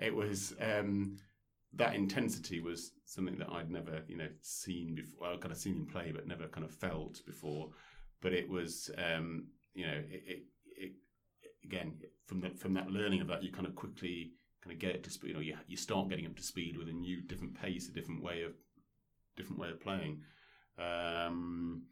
it 0.00 0.12
was 0.12 0.54
um, 0.60 1.16
that 1.74 1.94
intensity 1.94 2.60
was 2.60 2.92
something 3.04 3.38
that 3.38 3.50
I'd 3.50 3.70
never 3.70 4.02
you 4.08 4.16
know 4.16 4.28
seen 4.40 4.94
before. 4.94 5.28
Well, 5.28 5.38
kind 5.38 5.52
of 5.52 5.58
seen 5.58 5.76
him 5.76 5.86
play, 5.86 6.12
but 6.14 6.26
never 6.26 6.48
kind 6.48 6.64
of 6.64 6.72
felt 6.72 7.20
before. 7.26 7.70
But 8.20 8.32
it 8.32 8.48
was 8.48 8.90
um, 8.98 9.46
you 9.74 9.86
know 9.86 10.02
it, 10.10 10.22
it, 10.26 10.42
it 10.76 10.92
again 11.64 11.94
from 12.26 12.42
from 12.56 12.74
that 12.74 12.90
learning 12.90 13.20
of 13.20 13.28
that, 13.28 13.42
you 13.42 13.52
kind 13.52 13.66
of 13.66 13.74
quickly 13.74 14.32
kind 14.62 14.72
of 14.72 14.78
get 14.78 14.94
it 14.94 15.04
to 15.04 15.10
speed. 15.10 15.28
You 15.28 15.34
know, 15.34 15.40
you 15.40 15.56
you 15.66 15.76
start 15.76 16.08
getting 16.08 16.26
up 16.26 16.36
to 16.36 16.42
speed 16.42 16.76
with 16.76 16.88
a 16.88 16.92
new, 16.92 17.22
different 17.22 17.60
pace, 17.60 17.88
a 17.88 17.92
different 17.92 18.22
way 18.22 18.42
of 18.42 18.52
different 19.36 19.60
way 19.60 19.70
of 19.70 19.80
playing. 19.80 20.22
Um, 20.78 21.82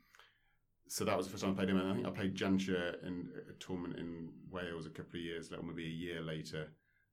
so 0.89 1.05
that 1.05 1.17
was 1.17 1.27
the 1.27 1.33
first 1.33 1.45
time 1.45 1.53
I 1.53 1.57
played 1.57 1.69
him, 1.69 1.79
and 1.79 1.91
I 1.91 1.95
think 1.95 2.07
I 2.07 2.11
played 2.11 2.35
Jansher 2.35 3.05
in 3.07 3.29
a 3.51 3.53
tournament 3.63 3.99
in 3.99 4.31
Wales 4.51 4.87
a 4.87 4.91
couple 4.91 5.19
of 5.19 5.25
years, 5.25 5.51
like 5.51 5.63
maybe 5.63 5.85
a 5.85 5.89
year 5.89 6.23
later. 6.23 6.73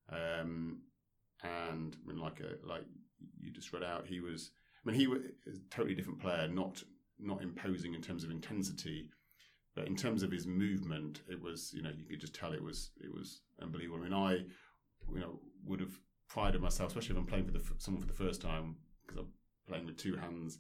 Um, 0.10 0.80
and 1.70 1.96
I 2.04 2.08
mean, 2.08 2.20
like 2.20 2.40
a, 2.42 2.66
like 2.68 2.84
you 3.42 3.52
just 3.52 3.72
read 3.74 3.84
out, 3.84 4.06
he 4.08 4.20
was. 4.20 4.52
I 4.86 4.90
mean, 4.92 5.00
he 5.00 5.08
was 5.08 5.20
a 5.48 5.58
totally 5.76 5.96
different 5.96 6.20
player, 6.20 6.48
not 6.48 6.84
not 7.20 7.42
imposing 7.42 7.94
in 7.94 8.02
terms 8.02 8.24
of 8.24 8.32
intensity, 8.32 9.08
but 9.76 9.88
in 9.88 9.96
terms 9.96 10.22
of 10.24 10.32
his 10.32 10.46
movement, 10.46 11.22
it 11.30 11.42
was 11.42 11.72
you 11.74 11.82
know 11.82 11.92
you 11.96 12.06
could 12.10 12.20
just 12.22 12.36
tell 12.36 12.52
it 12.54 12.64
was 12.64 12.92
it 13.02 13.14
was 13.14 13.42
unbelievable. 13.62 14.00
I 14.00 14.04
mean, 14.04 14.14
I 14.14 14.34
you 15.14 15.20
know 15.20 15.40
would 15.66 15.80
have 15.80 15.98
prided 16.28 16.62
myself, 16.62 16.90
especially 16.90 17.16
if 17.16 17.20
I'm 17.22 17.26
playing 17.28 17.46
for 17.46 17.52
the, 17.52 17.64
someone 17.78 18.02
for 18.02 18.08
the 18.08 18.14
first 18.14 18.42
time, 18.42 18.76
because 19.06 19.20
I'm 19.20 19.32
playing 19.68 19.86
with 19.86 19.98
two 19.98 20.16
hands, 20.16 20.60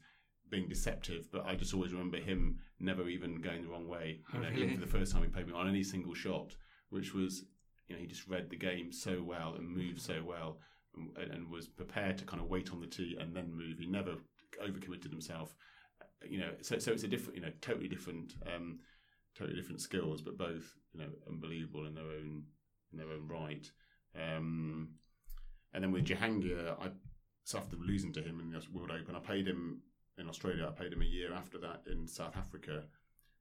being 0.49 0.67
deceptive. 0.67 1.27
But 1.31 1.45
I 1.45 1.55
just 1.55 1.73
always 1.73 1.91
remember 1.91 2.17
him 2.17 2.59
never 2.79 3.07
even 3.09 3.41
going 3.41 3.61
the 3.63 3.67
wrong 3.69 3.87
way. 3.87 4.21
You 4.33 4.39
know, 4.39 4.47
Oh, 4.47 4.51
really? 4.51 4.63
even 4.63 4.75
for 4.79 4.85
the 4.85 4.91
first 4.99 5.11
time 5.11 5.23
he 5.23 5.29
played 5.29 5.47
me 5.47 5.53
on 5.53 5.67
any 5.69 5.83
single 5.83 6.13
shot, 6.13 6.55
which 6.89 7.13
was 7.13 7.45
you 7.87 7.95
know 7.95 8.01
he 8.01 8.07
just 8.07 8.27
read 8.27 8.49
the 8.49 8.55
game 8.57 8.91
so 8.91 9.21
well 9.21 9.53
and 9.55 9.67
moved 9.69 10.01
so 10.01 10.23
well, 10.25 10.59
and, 10.95 11.31
and 11.31 11.49
was 11.49 11.67
prepared 11.67 12.17
to 12.17 12.25
kind 12.25 12.41
of 12.41 12.49
wait 12.49 12.71
on 12.71 12.79
the 12.79 12.87
tee 12.87 13.17
and 13.19 13.35
then 13.35 13.53
move. 13.53 13.79
He 13.79 13.87
never 13.87 14.15
overcommitted 14.61 15.09
himself. 15.09 15.55
You 16.27 16.39
know, 16.39 16.51
so 16.61 16.79
so 16.79 16.91
it's 16.91 17.03
a 17.03 17.07
different, 17.07 17.35
you 17.35 17.41
know, 17.41 17.51
totally 17.61 17.87
different, 17.87 18.33
um, 18.53 18.79
totally 19.37 19.55
different 19.55 19.81
skills, 19.81 20.21
but 20.21 20.37
both 20.37 20.73
you 20.93 21.01
know 21.01 21.09
unbelievable 21.27 21.85
in 21.85 21.93
their 21.93 22.05
own 22.05 22.43
in 22.91 22.97
their 22.97 23.11
own 23.11 23.27
right. 23.27 23.69
Um, 24.15 24.89
and 25.73 25.83
then 25.83 25.91
with 25.91 26.05
Jahangir, 26.05 26.79
I 26.79 26.89
after 27.55 27.75
losing 27.75 28.11
to 28.13 28.21
him 28.21 28.39
in 28.39 28.49
the 28.51 28.61
World 28.73 28.91
Open, 28.91 29.15
I 29.15 29.19
played 29.19 29.47
him 29.47 29.81
in 30.17 30.27
Australia. 30.27 30.67
I 30.67 30.71
played 30.71 30.93
him 30.93 31.01
a 31.01 31.05
year 31.05 31.33
after 31.33 31.59
that 31.59 31.83
in 31.91 32.07
South 32.07 32.35
Africa, 32.35 32.83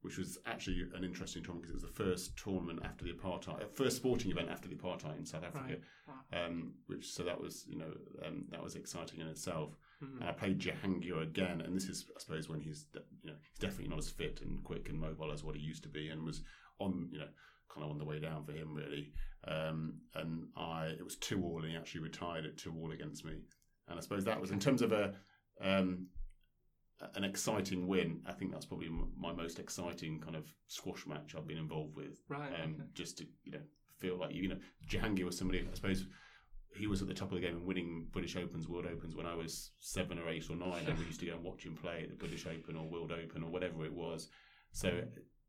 which 0.05 0.19
was 0.19 0.37
actually 0.45 0.83
an 0.95 1.03
interesting 1.03 1.43
tournament 1.43 1.63
because 1.67 1.83
it 1.83 1.87
was 1.87 1.91
the 1.97 2.05
first 2.05 2.37
tournament 2.37 2.79
after 2.85 3.07
the 3.07 3.13
apartheid, 3.13 3.63
uh, 3.63 3.67
first 3.73 3.97
sporting 3.97 4.31
event 4.31 4.51
after 4.51 4.69
the 4.69 4.75
apartheid 4.75 5.17
in 5.19 5.25
South 5.25 5.45
Africa. 5.45 5.77
Right. 6.07 6.45
Um, 6.45 6.75
which 6.89 7.11
so 7.11 7.23
that 7.23 7.41
was 7.41 7.65
you 7.67 7.79
know 7.79 7.91
um, 8.27 8.45
that 8.51 8.63
was 8.63 8.77
exciting 8.77 9.21
in 9.21 9.29
itself. 9.29 9.79
Mhm. 10.03 10.21
And 10.21 10.29
I 10.29 10.33
played 10.33 10.59
Jahangir 10.59 11.23
again, 11.23 11.63
and 11.63 11.75
this 11.75 11.89
is 11.89 12.05
I 12.15 12.21
suppose 12.21 12.51
when 12.51 12.61
he's 12.61 12.85
you 13.23 13.31
know 13.31 13.37
he's 13.49 13.59
definitely 13.59 13.89
not 13.89 13.99
as 13.99 14.11
fit 14.11 14.43
and 14.43 14.63
quick 14.63 14.91
and 14.91 15.01
mobile 15.01 15.33
as 15.33 15.43
what 15.43 15.57
he 15.57 15.63
used 15.63 15.83
to 15.85 15.89
be, 15.89 16.09
and 16.09 16.23
was 16.23 16.43
on 16.79 17.09
you 17.11 17.19
know 17.19 17.29
kind 17.71 17.85
of 17.85 17.91
on 17.91 17.99
the 17.99 18.05
way 18.05 18.21
down 18.21 18.45
for 18.45 18.53
him 18.53 18.75
really. 18.75 19.11
Um, 19.49 20.01
and 20.15 20.49
I 20.55 20.89
it 20.89 21.03
was 21.03 21.17
two 21.17 21.43
all, 21.43 21.63
and 21.63 21.71
he 21.71 21.77
actually 21.79 22.03
retired 22.03 22.45
at 22.45 22.59
two 22.59 22.75
all 22.79 22.93
against 22.93 23.25
me. 23.25 23.39
And 23.89 23.99
I 23.99 24.03
suppose 24.03 24.25
that 24.25 24.39
was 24.39 24.51
in 24.51 24.61
terms 24.61 24.83
of 24.83 24.93
a 24.93 25.15
um, 25.63 26.09
an 27.15 27.25
exciting 27.25 27.87
win. 27.87 28.21
I 28.27 28.33
think 28.33 28.53
that's 28.53 28.67
probably 28.67 28.87
m- 28.87 29.13
my 29.17 29.33
most 29.33 29.59
exciting 29.59 30.21
kind 30.21 30.37
of 30.37 30.47
squash 30.67 31.07
match 31.07 31.35
I've 31.37 31.47
been 31.47 31.59
involved 31.59 31.97
with. 31.97 32.21
Right. 32.29 32.51
Um, 32.63 32.75
okay. 32.75 32.83
Just 32.95 33.19
to 33.19 33.27
you 33.45 33.53
know 33.53 33.61
feel 33.99 34.19
like 34.19 34.35
you 34.35 34.49
know 34.49 34.59
Jahangir 34.89 35.25
was 35.25 35.39
somebody 35.39 35.61
I 35.61 35.75
suppose 35.75 36.07
he 36.77 36.87
was 36.87 37.01
at 37.03 37.09
the 37.09 37.15
top 37.15 37.31
of 37.31 37.37
the 37.37 37.41
game 37.41 37.57
and 37.57 37.67
winning 37.67 38.09
British 38.13 38.37
Opens, 38.37 38.69
World 38.69 38.87
Opens 38.91 39.15
when 39.15 39.27
I 39.27 39.35
was 39.35 39.71
seven 39.79 40.19
or 40.19 40.29
eight 40.29 40.51
or 40.51 40.57
nine, 40.57 40.85
and 40.87 40.99
we 40.99 41.05
used 41.05 41.21
to 41.21 41.27
go 41.27 41.35
and 41.35 41.45
watch 41.45 41.65
him 41.65 41.77
play 41.77 42.03
at 42.03 42.11
the 42.11 42.17
British 42.17 42.47
Open 42.47 42.77
or 42.77 42.89
World 42.89 43.13
Open 43.13 43.43
or 43.45 43.51
whatever 43.51 43.85
it 43.85 43.93
was. 43.93 44.29
So, 44.73 45.03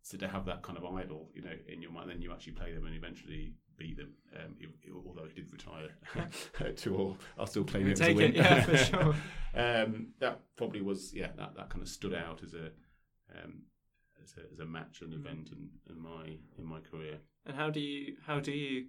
so 0.04 0.18
to 0.18 0.28
have 0.28 0.46
that 0.46 0.62
kind 0.62 0.78
of 0.78 0.86
idol, 0.86 1.32
you 1.34 1.42
know, 1.42 1.56
in 1.68 1.82
your 1.82 1.92
mind, 1.92 2.12
then 2.12 2.22
you 2.22 2.32
actually 2.32 2.54
play 2.54 2.74
them 2.74 2.86
and 2.86 2.96
eventually 2.96 3.56
beat 3.78 3.98
them. 3.98 4.14
Um, 4.36 4.56
he- 4.60 4.68
he- 4.82 4.92
although 4.92 5.28
he 5.28 5.34
did 5.34 5.52
retire 5.52 5.90
to 6.76 6.96
all, 6.96 7.18
I'll 7.38 7.48
still 7.48 7.64
claim 7.64 7.88
it 7.88 8.00
as 8.00 8.02
a 8.02 8.14
win. 8.14 8.32
it, 8.32 8.36
yeah, 8.36 8.62
for 8.64 8.78
sure. 8.78 9.16
um, 9.56 10.08
that 10.20 10.42
probably 10.58 10.82
was, 10.82 11.14
yeah, 11.14 11.30
that, 11.38 11.56
that 11.56 11.70
kind 11.70 11.82
of 11.82 11.90
stood 11.90 12.14
out 12.14 12.42
as 12.44 12.54
a 12.54 12.72
um, 13.38 13.64
as 14.24 14.34
a, 14.38 14.42
as 14.54 14.60
a 14.60 14.66
match 14.66 15.02
and 15.02 15.14
event 15.14 15.50
in, 15.52 15.70
in 15.90 16.02
my 16.02 16.38
in 16.58 16.66
my 16.66 16.80
career. 16.80 17.18
And 17.46 17.56
how 17.56 17.70
do 17.70 17.80
you 17.80 18.16
how 18.26 18.40
do 18.40 18.52
you 18.52 18.86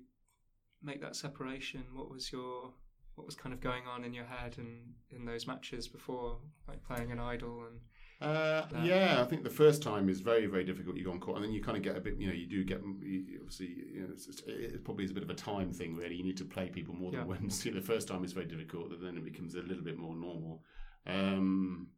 make 0.82 1.00
that 1.00 1.16
separation? 1.16 1.84
What 1.94 2.10
was 2.10 2.32
your 2.32 2.72
what 3.16 3.26
was 3.26 3.34
kind 3.34 3.52
of 3.52 3.60
going 3.60 3.86
on 3.86 4.04
in 4.04 4.12
your 4.14 4.26
head 4.26 4.56
and 4.58 4.94
in 5.10 5.24
those 5.24 5.46
matches 5.46 5.88
before, 5.88 6.38
like 6.68 6.82
playing 6.84 7.10
an 7.12 7.18
idol 7.18 7.64
and 7.66 7.80
Uh, 8.20 8.62
yeah, 8.82 9.20
I 9.20 9.24
think 9.24 9.44
the 9.44 9.50
first 9.50 9.82
time 9.82 10.08
is 10.08 10.20
very, 10.20 10.46
very 10.46 10.64
difficult. 10.64 10.96
You 10.96 11.04
go 11.04 11.10
on 11.10 11.20
court, 11.20 11.36
and 11.36 11.44
then 11.44 11.52
you 11.52 11.62
kind 11.62 11.76
of 11.76 11.82
get 11.82 11.96
a 11.96 12.00
bit. 12.00 12.18
You 12.18 12.28
know, 12.28 12.32
you 12.32 12.46
do 12.46 12.64
get 12.64 12.80
you, 13.02 13.38
obviously. 13.40 13.74
You 13.92 14.00
know, 14.02 14.08
it's, 14.12 14.26
it's, 14.26 14.42
it 14.46 14.84
probably 14.84 15.04
is 15.04 15.10
a 15.10 15.14
bit 15.14 15.22
of 15.22 15.28
a 15.30 15.34
time 15.34 15.70
thing. 15.72 15.94
Really, 15.94 16.14
you 16.14 16.24
need 16.24 16.38
to 16.38 16.44
play 16.46 16.68
people 16.70 16.94
more 16.94 17.10
than 17.10 17.20
Yeah. 17.20 17.26
once. 17.26 17.64
You 17.66 17.72
know, 17.72 17.80
the 17.80 17.86
first 17.86 18.08
time 18.08 18.24
is 18.24 18.32
very 18.32 18.46
difficult, 18.46 18.88
but 18.90 19.02
then 19.02 19.16
it 19.18 19.24
becomes 19.24 19.54
a 19.54 19.60
little 19.60 19.84
bit 19.84 19.98
more 19.98 20.14
normal. 20.16 20.62
Um, 21.06 21.88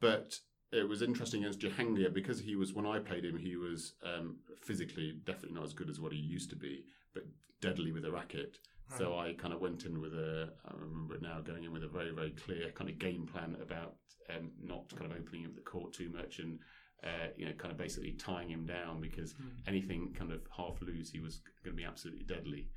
but 0.00 0.34
it 0.72 0.88
was 0.88 1.02
interesting 1.02 1.44
against 1.44 1.60
Jahangir 1.60 2.12
because 2.12 2.40
he 2.40 2.56
was 2.56 2.72
when 2.72 2.86
I 2.86 2.98
played 2.98 3.24
him, 3.24 3.36
he 3.38 3.56
was 3.56 3.94
um, 4.04 4.36
physically 4.62 5.14
definitely 5.24 5.54
not 5.54 5.64
as 5.64 5.72
good 5.74 5.90
as 5.90 6.00
what 6.00 6.12
he 6.12 6.18
used 6.18 6.50
to 6.50 6.56
be, 6.56 6.84
but 7.14 7.24
deadly 7.60 7.92
with 7.92 8.04
a 8.04 8.10
racket. 8.10 8.56
So 8.96 9.18
I 9.18 9.34
kind 9.34 9.52
of 9.52 9.60
went 9.60 9.84
in 9.84 10.00
with 10.00 10.14
a, 10.14 10.50
I 10.64 10.72
remember 10.74 11.14
it 11.16 11.22
now, 11.22 11.40
going 11.40 11.64
in 11.64 11.72
with 11.72 11.84
a 11.84 11.88
very, 11.88 12.10
very 12.10 12.30
clear 12.30 12.70
kind 12.74 12.88
of 12.88 12.98
game 12.98 13.26
plan 13.26 13.56
about 13.60 13.96
um, 14.34 14.50
not 14.62 14.88
kind 14.96 15.10
of 15.12 15.18
opening 15.18 15.44
up 15.46 15.54
the 15.54 15.60
court 15.60 15.92
too 15.92 16.10
much 16.10 16.38
and, 16.38 16.58
uh, 17.04 17.28
you 17.36 17.44
know, 17.46 17.52
kind 17.52 17.70
of 17.70 17.76
basically 17.78 18.12
tying 18.12 18.48
him 18.50 18.66
down 18.66 19.00
because 19.00 19.32
Hmm. 19.32 19.48
anything 19.66 20.14
kind 20.18 20.32
of 20.32 20.40
half 20.56 20.80
loose, 20.80 21.10
he 21.10 21.20
was 21.20 21.40
going 21.64 21.76
to 21.76 21.80
be 21.80 21.84
absolutely 21.84 22.24
deadly. 22.24 22.68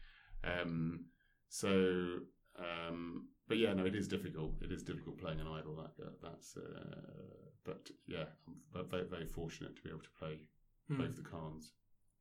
Um, 0.44 1.06
so, 1.48 2.20
um, 2.60 3.28
but 3.48 3.58
yeah, 3.58 3.74
no, 3.74 3.86
it 3.86 3.96
is 3.96 4.08
difficult. 4.08 4.56
It 4.62 4.72
is 4.72 4.84
difficult 4.84 5.18
playing 5.18 5.40
an 5.40 5.48
idol. 5.48 5.76
That, 5.76 5.96
that 5.98 6.22
that's, 6.22 6.58
uh, 6.58 6.96
but 7.64 7.90
yeah, 8.08 8.26
I'm 8.48 8.88
very, 8.90 9.06
very 9.06 9.26
fortunate 9.28 9.76
to 9.76 9.82
be 9.82 9.90
able 9.90 10.00
to 10.02 10.10
play 10.20 10.40
Hmm. 10.88 10.98
both 10.98 11.16
the 11.16 11.22
cards. 11.24 11.72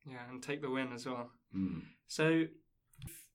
yeah, 0.07 0.29
and 0.31 0.43
take 0.43 0.63
the 0.63 0.71
win 0.71 0.93
as 0.93 1.07
well. 1.07 1.31
Mm. 1.55 1.83
So 2.07 2.45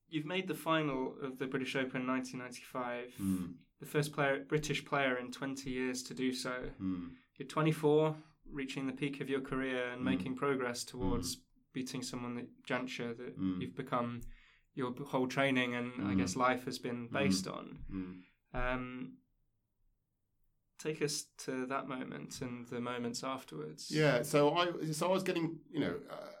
you've 0.08 0.26
made 0.26 0.46
the 0.48 0.54
final 0.54 1.14
of 1.22 1.38
the 1.38 1.46
British 1.46 1.74
Open 1.76 2.02
in 2.02 2.06
1995, 2.06 3.14
Mm. 3.20 3.54
the 3.80 3.86
first 3.86 4.12
player 4.12 4.44
British 4.44 4.84
player 4.84 5.16
in 5.16 5.30
20 5.32 5.70
years 5.70 6.02
to 6.04 6.14
do 6.14 6.32
so. 6.32 6.70
Mm. 6.80 7.10
You're 7.36 7.48
24, 7.48 8.16
reaching 8.50 8.86
the 8.86 8.92
peak 8.92 9.20
of 9.20 9.28
your 9.28 9.40
career 9.40 9.90
and 9.90 10.00
Mm. 10.02 10.04
making 10.04 10.36
progress 10.36 10.84
towards 10.84 11.36
beating 11.72 12.02
someone 12.02 12.34
that 12.36 12.48
Jansher 12.62 13.16
that 13.16 13.38
Mm. 13.38 13.60
you've 13.60 13.74
become 13.76 14.20
your 14.74 14.92
whole 15.06 15.26
training 15.28 15.74
and 15.74 15.92
I 16.06 16.14
Mm. 16.14 16.18
guess 16.18 16.36
life 16.36 16.64
has 16.64 16.78
been 16.78 17.08
based 17.08 17.46
on. 17.46 17.64
Mm. 17.90 18.22
Um, 18.54 19.18
take 20.78 21.00
us 21.02 21.24
to 21.38 21.66
that 21.66 21.88
moment 21.88 22.40
and 22.40 22.66
the 22.68 22.80
moments 22.80 23.24
afterwards. 23.24 23.90
Yeah, 23.90 24.22
so 24.22 24.54
I 24.54 24.90
so 24.92 25.08
I 25.08 25.12
was 25.12 25.22
getting, 25.22 25.60
you 25.70 25.80
know, 25.80 26.00
uh, 26.10 26.32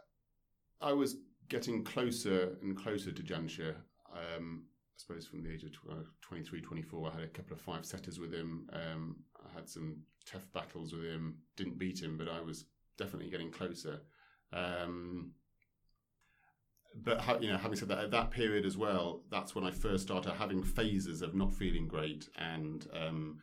I 0.80 0.92
was 0.92 1.16
getting 1.48 1.84
closer 1.84 2.56
and 2.62 2.76
closer 2.76 3.12
to 3.12 3.22
Jansher. 3.22 3.74
Um, 4.12 4.64
I 4.66 4.98
suppose 4.98 5.26
from 5.26 5.42
the 5.42 5.52
age 5.52 5.64
of 5.64 5.72
tw- 5.72 6.22
23, 6.22 6.60
24, 6.60 7.08
I 7.08 7.14
had 7.14 7.24
a 7.24 7.28
couple 7.28 7.54
of 7.54 7.60
five 7.60 7.84
setters 7.84 8.18
with 8.18 8.32
him. 8.32 8.68
Um, 8.72 9.16
I 9.36 9.54
had 9.54 9.68
some 9.68 9.98
tough 10.24 10.50
battles 10.52 10.92
with 10.92 11.04
him. 11.04 11.36
Didn't 11.56 11.78
beat 11.78 12.02
him, 12.02 12.16
but 12.16 12.28
I 12.28 12.40
was 12.40 12.64
definitely 12.96 13.30
getting 13.30 13.50
closer. 13.50 14.00
Um, 14.52 15.32
but 17.02 17.20
ha- 17.20 17.38
you 17.40 17.50
know, 17.50 17.58
having 17.58 17.76
said 17.76 17.88
that, 17.88 17.98
at 17.98 18.10
that 18.12 18.30
period 18.30 18.64
as 18.64 18.76
well, 18.76 19.22
that's 19.30 19.54
when 19.54 19.64
I 19.64 19.70
first 19.70 20.04
started 20.04 20.32
having 20.32 20.62
phases 20.62 21.22
of 21.22 21.34
not 21.34 21.52
feeling 21.52 21.86
great, 21.86 22.28
and 22.36 22.86
um, 22.94 23.38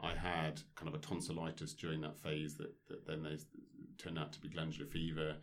I 0.00 0.14
had 0.14 0.62
kind 0.74 0.88
of 0.88 0.94
a 0.94 0.98
tonsillitis 0.98 1.74
during 1.74 2.00
that 2.02 2.18
phase 2.18 2.56
that, 2.56 2.72
that 2.88 3.06
then 3.06 3.22
there's 3.22 3.46
turned 3.98 4.18
out 4.18 4.32
to 4.32 4.40
be 4.40 4.48
glandular 4.48 4.86
fever. 4.86 5.36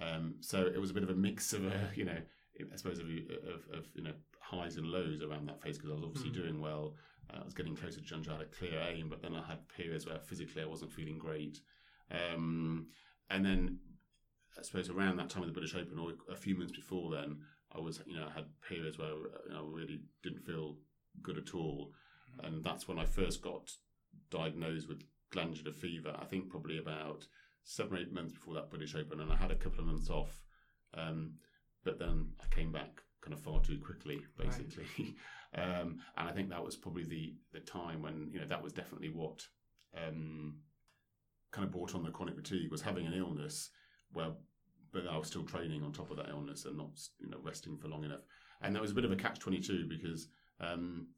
Um, 0.00 0.34
so 0.40 0.66
it 0.66 0.80
was 0.80 0.90
a 0.90 0.94
bit 0.94 1.02
of 1.02 1.10
a 1.10 1.14
mix 1.14 1.52
of, 1.52 1.66
uh, 1.66 1.90
you 1.94 2.04
know, 2.04 2.16
I 2.72 2.76
suppose 2.76 2.98
of, 2.98 3.06
of, 3.06 3.78
of 3.78 3.86
you 3.94 4.02
know 4.02 4.12
highs 4.40 4.76
and 4.76 4.86
lows 4.86 5.22
around 5.22 5.48
that 5.48 5.62
phase 5.62 5.76
because 5.78 5.90
I 5.90 5.94
was 5.94 6.02
obviously 6.04 6.30
Mm. 6.30 6.34
doing 6.42 6.60
well. 6.60 6.94
Uh, 7.32 7.38
I 7.40 7.44
was 7.44 7.54
getting 7.54 7.76
closer 7.76 8.00
to 8.00 8.14
Jansher. 8.14 8.30
I 8.30 8.38
had 8.38 8.42
a 8.42 8.46
clear 8.46 8.78
aim, 8.88 9.08
but 9.08 9.22
then 9.22 9.34
I 9.34 9.42
had 9.46 9.66
periods 9.68 10.04
where 10.06 10.18
physically 10.18 10.62
I 10.62 10.66
wasn't 10.66 10.92
feeling 10.92 11.18
great. 11.18 11.60
Um, 12.10 12.88
and 13.30 13.44
then 13.44 13.78
I 14.58 14.62
suppose 14.62 14.90
around 14.90 15.16
that 15.18 15.30
time 15.30 15.42
of 15.42 15.48
the 15.48 15.52
British 15.54 15.74
Open, 15.74 15.98
or 15.98 16.12
a 16.30 16.36
few 16.36 16.56
months 16.56 16.72
before 16.72 17.10
then, 17.12 17.38
I 17.74 17.78
was 17.80 18.00
you 18.06 18.16
know 18.16 18.26
I 18.28 18.32
had 18.32 18.46
periods 18.68 18.98
where 18.98 19.10
you 19.10 19.52
know, 19.52 19.64
I 19.64 19.76
really 19.76 20.00
didn't 20.22 20.44
feel 20.44 20.76
good 21.22 21.38
at 21.38 21.54
all, 21.54 21.92
and 22.42 22.64
that's 22.64 22.88
when 22.88 22.98
I 22.98 23.04
first 23.06 23.42
got 23.42 23.70
diagnosed 24.30 24.88
with 24.88 25.02
glandular 25.30 25.72
fever. 25.72 26.14
I 26.20 26.24
think 26.24 26.50
probably 26.50 26.78
about 26.78 27.26
seven 27.64 27.96
or 27.96 28.00
eight 28.00 28.12
months 28.12 28.32
before 28.32 28.54
that 28.54 28.70
British 28.70 28.94
Open, 28.94 29.20
and 29.20 29.32
I 29.32 29.36
had 29.36 29.50
a 29.50 29.56
couple 29.56 29.80
of 29.80 29.86
months 29.86 30.10
off, 30.10 30.44
um, 30.94 31.34
but 31.84 31.98
then 31.98 32.28
I 32.40 32.54
came 32.54 32.72
back 32.72 33.02
kind 33.20 33.34
of 33.34 33.40
far 33.40 33.60
too 33.60 33.78
quickly, 33.78 34.22
Right. 34.38 34.48
basically. 34.48 35.16
um, 35.54 35.98
and 36.16 36.28
I 36.28 36.32
think 36.32 36.48
that 36.50 36.64
was 36.64 36.76
probably 36.76 37.04
the 37.04 37.34
the 37.52 37.60
time 37.60 38.02
when 38.02 38.28
you 38.32 38.40
know 38.40 38.46
that 38.46 38.62
was 38.62 38.72
definitely 38.72 39.10
what 39.10 39.46
um, 39.96 40.58
kind 41.50 41.64
of 41.64 41.72
brought 41.72 41.94
on 41.94 42.02
the 42.02 42.10
chronic 42.10 42.36
fatigue 42.36 42.70
was 42.70 42.82
having 42.82 43.06
an 43.06 43.14
illness 43.14 43.70
where 44.12 44.30
but 44.92 45.06
I 45.06 45.16
was 45.16 45.28
still 45.28 45.44
training 45.44 45.84
on 45.84 45.92
top 45.92 46.10
of 46.10 46.16
that 46.16 46.30
illness 46.30 46.64
and 46.64 46.76
not 46.76 46.98
you 47.20 47.30
know 47.30 47.38
resting 47.42 47.76
for 47.76 47.88
long 47.88 48.04
enough. 48.04 48.22
And 48.62 48.74
that 48.74 48.82
was 48.82 48.90
a 48.90 48.94
bit 48.94 49.04
of 49.04 49.12
a 49.12 49.16
catch 49.16 49.38
twenty 49.38 49.60
two 49.60 49.86
because 49.88 50.28
um, 50.60 51.08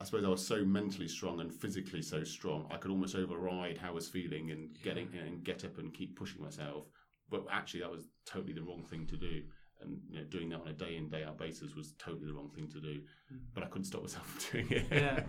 I 0.00 0.04
suppose 0.04 0.24
I 0.24 0.28
was 0.28 0.46
so 0.46 0.64
mentally 0.64 1.08
strong 1.08 1.40
and 1.40 1.52
physically 1.52 2.02
so 2.02 2.24
strong, 2.24 2.66
I 2.70 2.76
could 2.76 2.90
almost 2.90 3.14
override 3.14 3.78
how 3.78 3.88
I 3.88 3.92
was 3.92 4.08
feeling 4.08 4.50
and 4.50 4.76
getting 4.82 5.08
and 5.14 5.44
get 5.44 5.64
up 5.64 5.78
and 5.78 5.94
keep 5.94 6.16
pushing 6.16 6.42
myself. 6.42 6.86
But 7.30 7.46
actually, 7.50 7.80
that 7.80 7.90
was 7.90 8.08
totally 8.26 8.52
the 8.52 8.62
wrong 8.62 8.84
thing 8.84 9.06
to 9.06 9.16
do. 9.16 9.42
And 9.80 9.98
you 10.08 10.18
know, 10.18 10.24
doing 10.24 10.48
that 10.50 10.60
on 10.60 10.68
a 10.68 10.72
day 10.72 10.96
in 10.96 11.08
day 11.08 11.24
out 11.24 11.38
basis 11.38 11.74
was 11.74 11.94
totally 11.98 12.26
the 12.26 12.32
wrong 12.32 12.50
thing 12.54 12.68
to 12.70 12.80
do. 12.80 13.00
Mm. 13.32 13.40
But 13.54 13.64
I 13.64 13.66
couldn't 13.66 13.84
stop 13.84 14.02
myself 14.02 14.26
from 14.26 14.50
doing 14.62 14.72
it. 14.72 14.86
Yeah. 14.90 15.22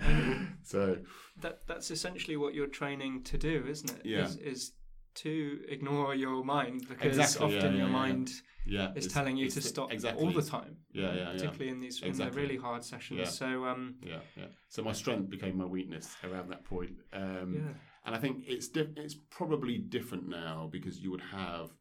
so 0.64 0.98
That 1.42 1.68
that's 1.68 1.92
essentially 1.92 2.38
what 2.38 2.54
you're 2.54 2.68
training 2.68 3.24
to 3.24 3.38
do, 3.38 3.66
isn't 3.68 3.92
it? 3.92 4.02
Yeah. 4.06 4.26
Is, 4.26 4.36
is 4.38 4.72
to 5.16 5.62
ignore 5.68 6.16
your 6.16 6.44
mind 6.44 6.88
because 6.88 7.18
Exactly, 7.18 7.58
often 7.58 7.74
yeah, 7.74 7.80
your 7.80 7.88
yeah. 7.88 7.94
mind 7.94 8.32
yeah, 8.66 8.92
is 8.96 9.08
telling 9.08 9.38
you 9.38 9.50
to 9.50 9.62
stop 9.62 9.92
exactly 9.92 10.24
all 10.26 10.32
the 10.32 10.42
time. 10.42 10.78
Yeah, 10.92 11.14
yeah. 11.14 11.32
Particularly 11.32 11.70
in 11.70 11.80
these 11.80 12.02
in 12.02 12.18
the 12.18 12.32
really 12.32 12.58
hard 12.58 12.84
sessions. 12.84 13.38
So 13.38 13.66
um, 13.66 13.96
Yeah, 14.02 14.20
yeah. 14.36 14.46
So 14.70 14.84
my 14.84 14.92
strength 14.92 15.30
became 15.30 15.58
my 15.58 15.66
weakness 15.66 16.16
around 16.24 16.50
that 16.50 16.64
point. 16.66 16.98
Um, 17.14 17.54
yeah. 17.56 17.74
And 18.06 18.16
I 18.16 18.20
think 18.20 18.44
it's 18.48 18.68
diff- 18.68 18.98
it's 18.98 19.16
probably 19.16 19.78
different 19.78 20.28
now 20.28 20.70
because 20.72 21.00
you 21.00 21.12
would 21.12 21.22
have 21.22 21.72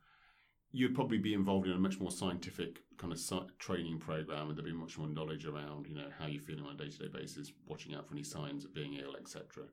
you'd 0.72 0.94
probably 0.94 1.18
be 1.18 1.34
involved 1.34 1.66
in 1.68 1.72
a 1.72 1.78
much 1.78 2.00
more 2.00 2.10
scientific 2.10 2.80
kind 2.98 3.12
of 3.12 3.18
sci- 3.18 3.46
training 3.58 3.98
program, 3.98 4.48
and 4.48 4.56
there'd 4.56 4.64
be 4.64 4.72
much 4.72 4.98
more 4.98 5.06
knowledge 5.08 5.46
around 5.46 5.86
you 5.86 5.94
know 5.94 6.08
how 6.18 6.26
you're 6.26 6.42
feeling 6.42 6.64
on 6.64 6.74
a 6.74 6.76
day 6.76 6.88
to 6.88 6.98
day 6.98 7.08
basis, 7.12 7.52
watching 7.66 7.94
out 7.94 8.06
for 8.06 8.14
any 8.14 8.24
signs 8.24 8.64
of 8.64 8.74
being 8.74 8.94
ill, 8.94 9.16
etc. 9.16 9.64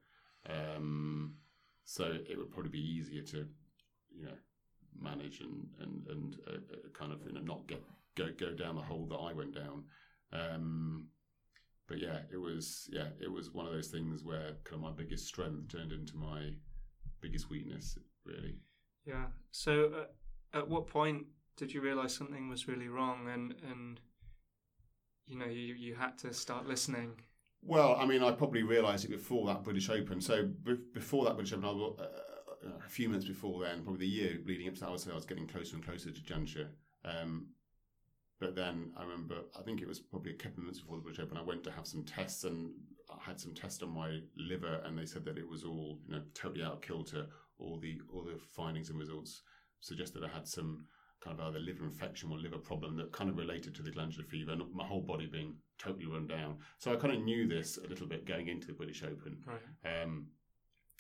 Um, 0.50 1.36
so 1.86 2.06
it 2.30 2.38
would 2.38 2.52
probably 2.52 2.72
be 2.72 2.80
easier 2.80 3.22
to 3.24 3.48
you 4.16 4.26
know 4.26 4.38
manage 5.00 5.42
and 5.42 5.68
and 5.80 6.08
and 6.08 6.38
uh, 6.48 6.52
uh, 6.52 6.90
kind 6.94 7.12
of 7.12 7.20
you 7.26 7.34
know 7.34 7.42
not 7.42 7.68
get 7.68 7.82
go 8.16 8.30
go 8.38 8.54
down 8.54 8.76
the 8.76 8.82
hole 8.82 9.06
that 9.10 9.18
I 9.18 9.34
went 9.34 9.56
down. 9.56 9.84
Um, 10.34 11.08
but 11.88 12.00
yeah, 12.00 12.20
it 12.32 12.38
was 12.38 12.90
yeah, 12.92 13.08
it 13.20 13.32
was 13.32 13.52
one 13.52 13.66
of 13.66 13.74
those 13.74 13.90
things 13.90 14.24
where 14.24 14.54
kind 14.64 14.76
of 14.76 14.82
my 14.82 14.92
biggest 14.92 15.28
strength 15.28 15.72
turned 15.72 15.92
into 15.92 16.16
my 16.16 16.52
biggest 17.22 17.50
weakness, 17.50 17.98
really. 18.26 18.56
Yeah. 19.06 19.26
So 19.52 19.92
uh, 20.54 20.58
at 20.58 20.68
what 20.68 20.88
point 20.88 21.26
did 21.58 21.74
you 21.74 21.82
realize 21.82 22.14
something 22.14 22.50
was 22.50 22.68
really 22.68 22.88
wrong 22.88 23.28
and 23.28 23.54
and 23.70 24.00
you 25.28 25.38
know 25.38 25.46
you 25.46 25.74
you 25.74 25.96
had 25.96 26.18
to 26.20 26.34
start 26.34 26.68
listening? 26.68 27.22
Well, 27.64 27.96
I 27.96 28.06
mean, 28.06 28.24
I 28.24 28.32
probably 28.32 28.64
realised 28.64 29.06
it 29.06 29.12
before 29.12 29.46
that 29.48 29.64
British 29.64 29.90
Open. 29.90 30.20
So 30.20 30.46
be- 30.46 30.80
before 30.94 31.26
that 31.26 31.36
British 31.36 31.54
Open, 31.54 31.66
I 31.66 31.72
was, 31.72 32.00
uh, 32.00 32.70
a 32.86 32.90
few 32.90 33.10
months 33.10 33.26
before 33.26 33.64
then, 33.64 33.84
probably 33.84 34.02
the 34.02 34.12
year 34.12 34.40
leading 34.46 34.68
up 34.68 34.76
to 34.76 34.80
that, 34.82 34.88
I 34.88 34.92
would 34.92 35.00
say 35.00 35.12
I 35.12 35.16
was 35.16 35.26
getting 35.26 35.48
closer 35.48 35.76
and 35.76 35.86
closer 35.86 36.12
to 36.12 36.22
Jansher. 36.22 36.70
Um, 37.06 37.48
but 38.40 38.56
then 38.56 38.92
I 38.98 39.04
remember, 39.04 39.36
I 39.58 39.62
think 39.62 39.82
it 39.82 39.88
was 39.88 40.00
probably 40.00 40.32
a 40.32 40.38
couple 40.38 40.60
of 40.60 40.66
months 40.66 40.80
before 40.80 40.98
the 40.98 41.04
British 41.04 41.22
Open, 41.24 41.38
I 41.38 41.44
went 41.44 41.64
to 41.66 41.72
have 41.72 41.86
some 41.86 42.04
tests 42.04 42.44
and 42.44 42.72
I 43.12 43.18
had 43.24 43.40
some 43.40 43.54
tests 43.54 43.84
on 43.84 43.94
my 43.94 44.20
liver, 44.38 44.82
and 44.86 44.98
they 44.98 45.06
said 45.06 45.26
that 45.26 45.38
it 45.38 45.48
was 45.48 45.64
all 45.64 46.00
you 46.08 46.16
know 46.16 46.22
totally 46.34 46.64
out 46.64 46.74
of 46.74 46.82
kilter. 46.82 47.28
All 47.60 47.78
the 47.80 48.00
all 48.12 48.24
the 48.24 48.40
findings 48.56 48.90
and 48.90 48.98
results 48.98 49.44
suggested 49.82 50.24
I 50.24 50.30
had 50.30 50.48
some 50.48 50.86
kind 51.24 51.40
of 51.40 51.48
either 51.48 51.60
liver 51.60 51.86
infection 51.86 52.32
or 52.32 52.38
liver 52.38 52.58
problem 52.58 52.98
that 52.98 53.12
kind 53.12 53.30
of 53.30 53.38
related 53.38 53.76
to 53.76 53.84
the 53.84 53.92
glandular 53.92 54.26
fever, 54.26 54.52
and 54.52 54.64
my 54.74 54.86
whole 54.86 55.02
body 55.02 55.28
being 55.28 55.56
totally 55.78 56.08
run 56.08 56.28
down. 56.28 56.58
So 56.78 56.92
I 56.92 56.96
kind 56.96 57.16
of 57.16 57.22
knew 57.22 57.48
this 57.48 57.78
a 57.78 57.88
little 57.88 58.08
bit 58.08 58.26
going 58.26 58.48
into 58.48 58.68
the 58.68 58.74
British 58.74 59.04
Open. 59.04 59.38
Right. 59.46 60.02
Um, 60.02 60.28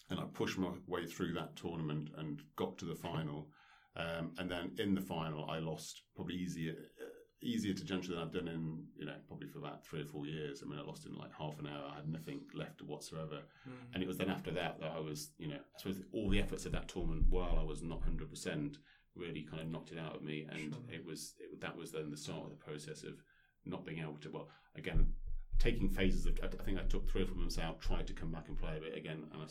and 0.09 0.19
I 0.19 0.23
pushed 0.33 0.57
my 0.57 0.69
way 0.87 1.05
through 1.05 1.33
that 1.33 1.55
tournament 1.55 2.09
and 2.17 2.41
got 2.55 2.77
to 2.79 2.85
the 2.85 2.95
final. 2.95 3.47
Um, 3.95 4.31
and 4.37 4.49
then 4.49 4.71
in 4.77 4.93
the 4.93 5.01
final, 5.01 5.49
I 5.49 5.59
lost 5.59 6.03
probably 6.15 6.35
easier 6.35 6.75
uh, 7.01 7.05
easier 7.43 7.73
to 7.73 7.83
judge 7.83 8.07
than 8.07 8.19
I've 8.19 8.31
done 8.31 8.47
in 8.47 8.83
you 8.95 9.05
know 9.05 9.15
probably 9.27 9.47
for 9.47 9.59
about 9.59 9.85
three 9.85 10.01
or 10.01 10.05
four 10.05 10.25
years. 10.25 10.61
I 10.63 10.69
mean, 10.69 10.79
I 10.79 10.83
lost 10.83 11.05
in 11.05 11.15
like 11.15 11.31
half 11.37 11.59
an 11.59 11.67
hour. 11.67 11.89
I 11.91 11.95
had 11.95 12.07
nothing 12.07 12.41
left 12.53 12.81
whatsoever. 12.81 13.39
Mm. 13.67 13.73
And 13.93 14.03
it 14.03 14.07
was 14.07 14.17
then 14.17 14.29
after 14.29 14.51
that 14.51 14.79
that 14.79 14.91
I 14.95 14.99
was 14.99 15.31
you 15.37 15.47
know 15.47 15.55
I 15.55 15.79
suppose 15.79 16.01
all 16.13 16.29
the 16.29 16.39
efforts 16.39 16.65
of 16.65 16.71
that 16.73 16.87
tournament 16.87 17.25
while 17.29 17.57
I 17.59 17.63
was 17.63 17.81
not 17.81 18.03
hundred 18.03 18.29
percent 18.29 18.77
really 19.15 19.43
kind 19.43 19.61
of 19.61 19.67
knocked 19.69 19.91
it 19.91 19.99
out 19.99 20.15
of 20.15 20.21
me. 20.21 20.47
And 20.49 20.73
Sure. 20.73 20.83
it 20.89 21.05
was 21.05 21.33
it, 21.39 21.59
that 21.61 21.75
was 21.77 21.91
then 21.91 22.09
the 22.11 22.17
start 22.17 22.43
of 22.45 22.49
the 22.51 22.55
process 22.63 23.03
of 23.03 23.21
not 23.65 23.85
being 23.85 23.99
able 23.99 24.17
to 24.17 24.31
well 24.31 24.49
again 24.75 25.13
taking 25.59 25.89
phases 25.89 26.25
of 26.25 26.39
I 26.43 26.47
I 26.47 26.63
think 26.63 26.79
I 26.79 26.83
took 26.83 27.09
three 27.09 27.23
or 27.23 27.27
four 27.27 27.37
months 27.37 27.57
out, 27.59 27.81
tried 27.81 28.07
to 28.07 28.13
come 28.13 28.31
back 28.31 28.47
and 28.47 28.57
play 28.57 28.77
a 28.77 28.81
bit 28.81 28.97
again, 28.97 29.27
and 29.31 29.41
I 29.41 29.45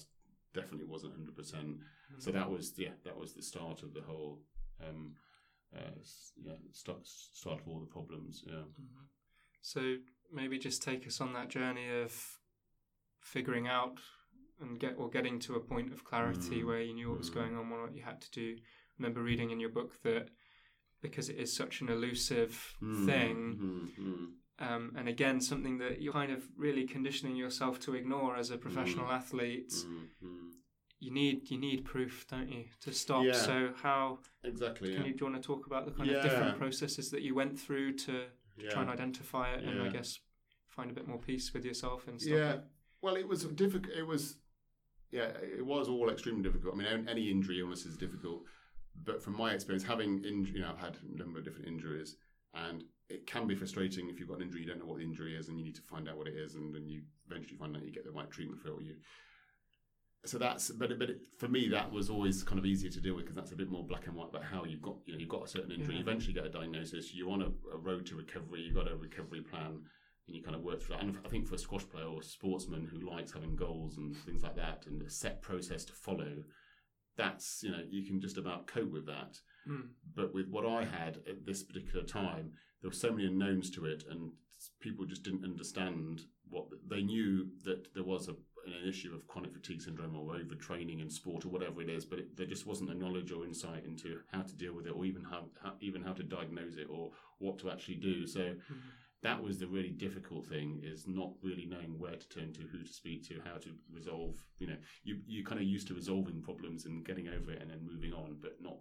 definitely 0.55 0.87
wasn't 0.87 1.15
hundred 1.15 1.37
percent. 1.37 1.79
So 2.19 2.33
that 2.33 2.51
was 2.51 2.73
yeah, 2.77 2.95
that 3.05 3.17
was 3.17 3.35
the 3.35 3.43
start 3.43 3.83
of 3.83 3.95
the 3.95 4.01
whole 4.03 4.43
um, 4.87 5.15
uh, 5.77 5.95
yeah 6.43 6.55
start 6.73 7.07
start 7.07 7.61
of 7.61 7.69
all 7.69 7.81
the 7.81 7.87
problems. 7.87 8.43
Yeah. 8.47 8.65
Mhm. 8.81 9.07
So 9.63 9.97
maybe 10.33 10.59
just 10.59 10.83
take 10.83 11.07
us 11.07 11.21
on 11.21 11.33
that 11.35 11.49
journey 11.51 11.89
of 12.03 12.39
figuring 13.21 13.69
out 13.69 14.01
and 14.61 14.79
get 14.81 14.95
or 14.99 15.09
getting 15.09 15.39
to 15.41 15.55
a 15.55 15.61
point 15.61 15.93
of 15.93 16.05
clarity 16.05 16.63
Mm. 16.63 16.67
where 16.67 16.83
you 16.83 16.95
knew 16.95 17.11
what 17.11 17.19
was 17.19 17.31
Mm. 17.31 17.35
going 17.35 17.57
on, 17.57 17.71
what 17.71 17.95
you 17.95 18.03
had 18.03 18.21
to 18.23 18.31
do. 18.31 18.59
Remember 19.01 19.23
reading 19.23 19.51
in 19.51 19.59
your 19.61 19.71
book 19.71 20.01
that 20.03 20.29
because 21.01 21.31
it 21.31 21.39
is 21.39 21.51
such 21.53 21.81
an 21.81 21.89
elusive 21.89 22.77
Mm, 22.83 23.07
thing, 23.07 23.37
mm, 23.99 24.05
mm. 24.05 24.27
um, 24.69 24.93
and 24.97 25.09
again 25.09 25.41
something 25.41 25.79
that 25.79 26.03
you're 26.03 26.13
kind 26.13 26.31
of 26.31 26.45
really 26.57 26.85
conditioning 26.87 27.35
yourself 27.35 27.81
to 27.81 27.95
ignore 27.95 28.37
as 28.37 28.51
a 28.51 28.59
professional 28.59 29.07
Mm. 29.07 29.13
athlete. 29.21 29.73
Mm, 29.73 30.09
mm. 30.23 30.51
You 30.99 31.11
need 31.11 31.51
you 31.51 31.59
need 31.59 31.87
proof, 31.87 32.27
don't 32.29 32.51
you, 32.51 32.65
to 32.83 32.93
stop. 32.93 33.25
Yeah. 33.25 33.33
So 33.33 33.73
how 33.83 34.19
Exactly. 34.45 34.89
can 34.93 35.01
Yeah. 35.03 35.07
you 35.09 35.15
do 35.15 35.25
you 35.25 35.31
want 35.33 35.43
to 35.43 35.47
talk 35.47 35.67
about 35.67 35.87
the 35.87 35.93
kind 35.93 36.11
Yeah. 36.11 36.19
of 36.19 36.23
different 36.25 36.59
processes 36.59 37.11
that 37.13 37.23
you 37.23 37.35
went 37.35 37.59
through 37.59 37.95
to 38.07 38.27
yeah. 38.59 38.71
try 38.71 38.83
and 38.83 38.91
identify 38.91 39.55
it 39.55 39.65
and 39.65 39.81
I 39.81 39.89
guess 39.89 40.21
find 40.69 40.91
a 40.91 40.95
bit 40.95 41.09
more 41.09 41.19
peace 41.19 41.55
with 41.55 41.65
yourself 41.65 42.07
and 42.09 42.21
stuff. 42.21 42.33
Yeah. 42.39 42.61
Well, 43.01 43.17
it 43.17 43.27
was 43.27 43.45
difficult. 43.45 43.95
It 43.97 44.07
was, 44.07 44.37
yeah, 45.11 45.29
it 45.59 45.65
was 45.65 45.89
all 45.89 46.11
extremely 46.11 46.43
difficult. 46.43 46.75
I 46.75 46.77
mean, 46.77 47.09
any 47.09 47.31
injury 47.31 47.61
illness 47.61 47.87
is 47.87 47.97
difficult, 47.97 48.45
but 49.05 49.23
from 49.23 49.37
my 49.37 49.53
experience, 49.53 49.85
having 49.85 50.25
injury, 50.25 50.57
you 50.57 50.61
know, 50.61 50.71
I've 50.71 50.79
had 50.79 50.97
a 51.03 51.19
number 51.19 51.39
of 51.39 51.45
different 51.45 51.69
injuries, 51.69 52.17
and 52.55 52.85
it 53.09 53.27
can 53.27 53.47
be 53.47 53.55
frustrating 53.55 54.09
if 54.09 54.19
you've 54.19 54.29
got 54.29 54.39
an 54.39 54.43
injury, 54.43 54.63
you 54.63 54.67
don't 54.67 54.79
know 54.79 54.87
what 54.87 54.99
the 54.99 55.05
injury 55.05 55.37
is, 55.37 55.49
and 55.49 55.59
you 55.59 55.65
need 55.65 55.75
to 55.77 55.83
find 55.83 56.09
out 56.09 56.17
what 56.17 56.29
it 56.29 56.35
is, 56.35 56.55
and 56.55 56.75
then 56.75 56.89
you 56.89 57.03
eventually 57.31 57.57
find 57.57 57.77
out 57.77 57.85
you 57.85 57.93
get 57.93 58.05
the 58.05 58.11
right 58.11 58.31
treatment 58.31 58.61
for 58.61 58.69
it. 58.69 58.83
You. 58.83 58.95
So 60.27 60.37
that's, 60.37 60.71
but 60.71 60.99
but 60.99 61.11
it, 61.11 61.21
for 61.39 61.49
me, 61.49 61.69
that 61.69 61.91
was 61.91 62.11
always 62.11 62.43
kind 62.43 62.59
of 62.59 62.67
easier 62.67 62.91
to 62.91 63.01
deal 63.01 63.15
with 63.15 63.25
because 63.25 63.37
that's 63.37 63.53
a 63.53 63.57
bit 63.57 63.71
more 63.71 63.85
black 63.85 64.07
and 64.07 64.15
white 64.15 64.29
about 64.29 64.45
how 64.45 64.65
you've 64.65 64.83
got, 64.83 64.97
you 65.07 65.15
know, 65.15 65.19
you've 65.19 65.31
got 65.31 65.45
a 65.45 65.49
certain 65.49 65.73
injury. 65.73 65.95
Yeah. 65.95 66.01
You 66.01 66.03
eventually 66.03 66.35
get 66.35 66.45
a 66.45 66.51
diagnosis. 66.51 67.15
You're 67.15 67.31
on 67.31 67.43
a, 67.43 67.75
a 67.75 67.79
road 67.79 68.05
to 68.07 68.17
recovery. 68.17 68.61
You've 68.61 68.75
got 68.75 68.91
a 68.91 68.97
recovery 68.97 69.41
plan 69.41 69.81
and 70.27 70.37
you 70.37 70.43
kind 70.43 70.55
of 70.55 70.63
work 70.63 70.83
through 70.83 70.97
that. 70.97 71.05
And 71.05 71.19
I 71.25 71.29
think 71.29 71.49
for 71.49 71.55
a 71.55 71.59
squash 71.59 71.89
player 71.89 72.05
or 72.05 72.21
a 72.21 72.25
sportsman 72.25 72.87
who 72.87 73.11
likes 73.11 73.33
having 73.33 73.57
goals 73.57 73.97
and 73.97 74.15
things 74.15 74.43
like 74.43 74.57
that 74.57 74.85
and 74.87 75.03
a 75.03 75.11
set 75.11 75.41
process 75.43 75.85
to 75.87 75.93
follow, 75.93 76.45
that's, 77.21 77.63
you 77.63 77.71
know, 77.71 77.85
you 77.91 78.03
can 78.09 78.21
just 78.21 78.39
about 78.39 78.67
cope 78.67 78.91
with 78.91 79.07
that. 79.07 79.39
Mm. 79.69 79.89
But 80.17 80.33
with 80.35 80.49
what 80.49 80.67
I 80.67 80.85
had 80.85 81.19
at 81.29 81.45
this 81.45 81.63
particular 81.63 82.05
time, 82.05 82.53
there 82.81 82.91
were 82.91 82.95
so 82.95 83.13
many 83.13 83.27
unknowns 83.27 83.71
to 83.73 83.85
it, 83.85 84.05
and 84.11 84.33
people 84.81 85.05
just 85.05 85.23
didn't 85.23 85.45
understand 85.45 86.23
what 86.49 86.67
they 86.89 87.03
knew 87.03 87.47
that 87.65 87.93
there 87.95 88.05
was 88.05 88.29
a, 88.29 88.33
an 88.33 88.89
issue 88.89 89.15
of 89.15 89.29
chronic 89.29 89.53
fatigue 89.53 89.83
syndrome 89.83 90.17
or 90.17 90.35
overtraining 90.35 91.01
in 91.03 91.11
sport 91.11 91.45
or 91.45 91.51
whatever 91.51 91.83
it 91.83 91.91
is, 91.91 92.05
but 92.05 92.19
it, 92.19 92.37
there 92.37 92.47
just 92.47 92.67
wasn't 92.67 92.89
the 92.89 92.95
knowledge 92.95 93.31
or 93.33 93.45
insight 93.45 93.85
into 93.85 94.21
how 94.33 94.43
to 94.43 94.57
deal 94.57 94.75
with 94.75 94.87
it, 94.87 94.95
or 94.97 95.05
even 95.05 95.23
how, 95.23 95.45
how 95.63 95.73
even 95.81 96.03
how 96.03 96.15
to 96.15 96.23
diagnose 96.23 96.77
it 96.77 96.89
or 96.91 97.11
what 97.39 97.59
to 97.59 97.71
actually 97.71 97.97
do. 97.97 98.27
So 98.27 98.41
Mm. 98.41 98.81
That 99.23 99.43
was 99.43 99.59
the 99.59 99.67
really 99.67 99.91
difficult 99.91 100.47
thing 100.47 100.81
is 100.83 101.07
not 101.07 101.33
really 101.43 101.67
knowing 101.67 101.99
where 101.99 102.17
to 102.17 102.29
turn 102.29 102.53
to, 102.55 102.63
who 102.63 102.83
to 102.83 102.93
speak 102.93 103.27
to, 103.29 103.41
how 103.45 103.59
to 103.59 103.71
resolve. 103.93 104.43
You 104.59 104.69
know, 104.69 104.77
you 105.05 105.19
you 105.27 105.45
kind 105.45 105.61
of 105.61 105.67
used 105.67 105.89
to 105.89 105.95
resolving 105.95 106.43
problems 106.43 106.87
and 106.87 107.05
getting 107.05 107.29
over 107.29 107.53
it 107.53 107.61
and 107.61 107.71
then 107.71 107.87
moving 107.87 108.13
on, 108.13 108.37
but 108.41 108.57
not 108.61 108.79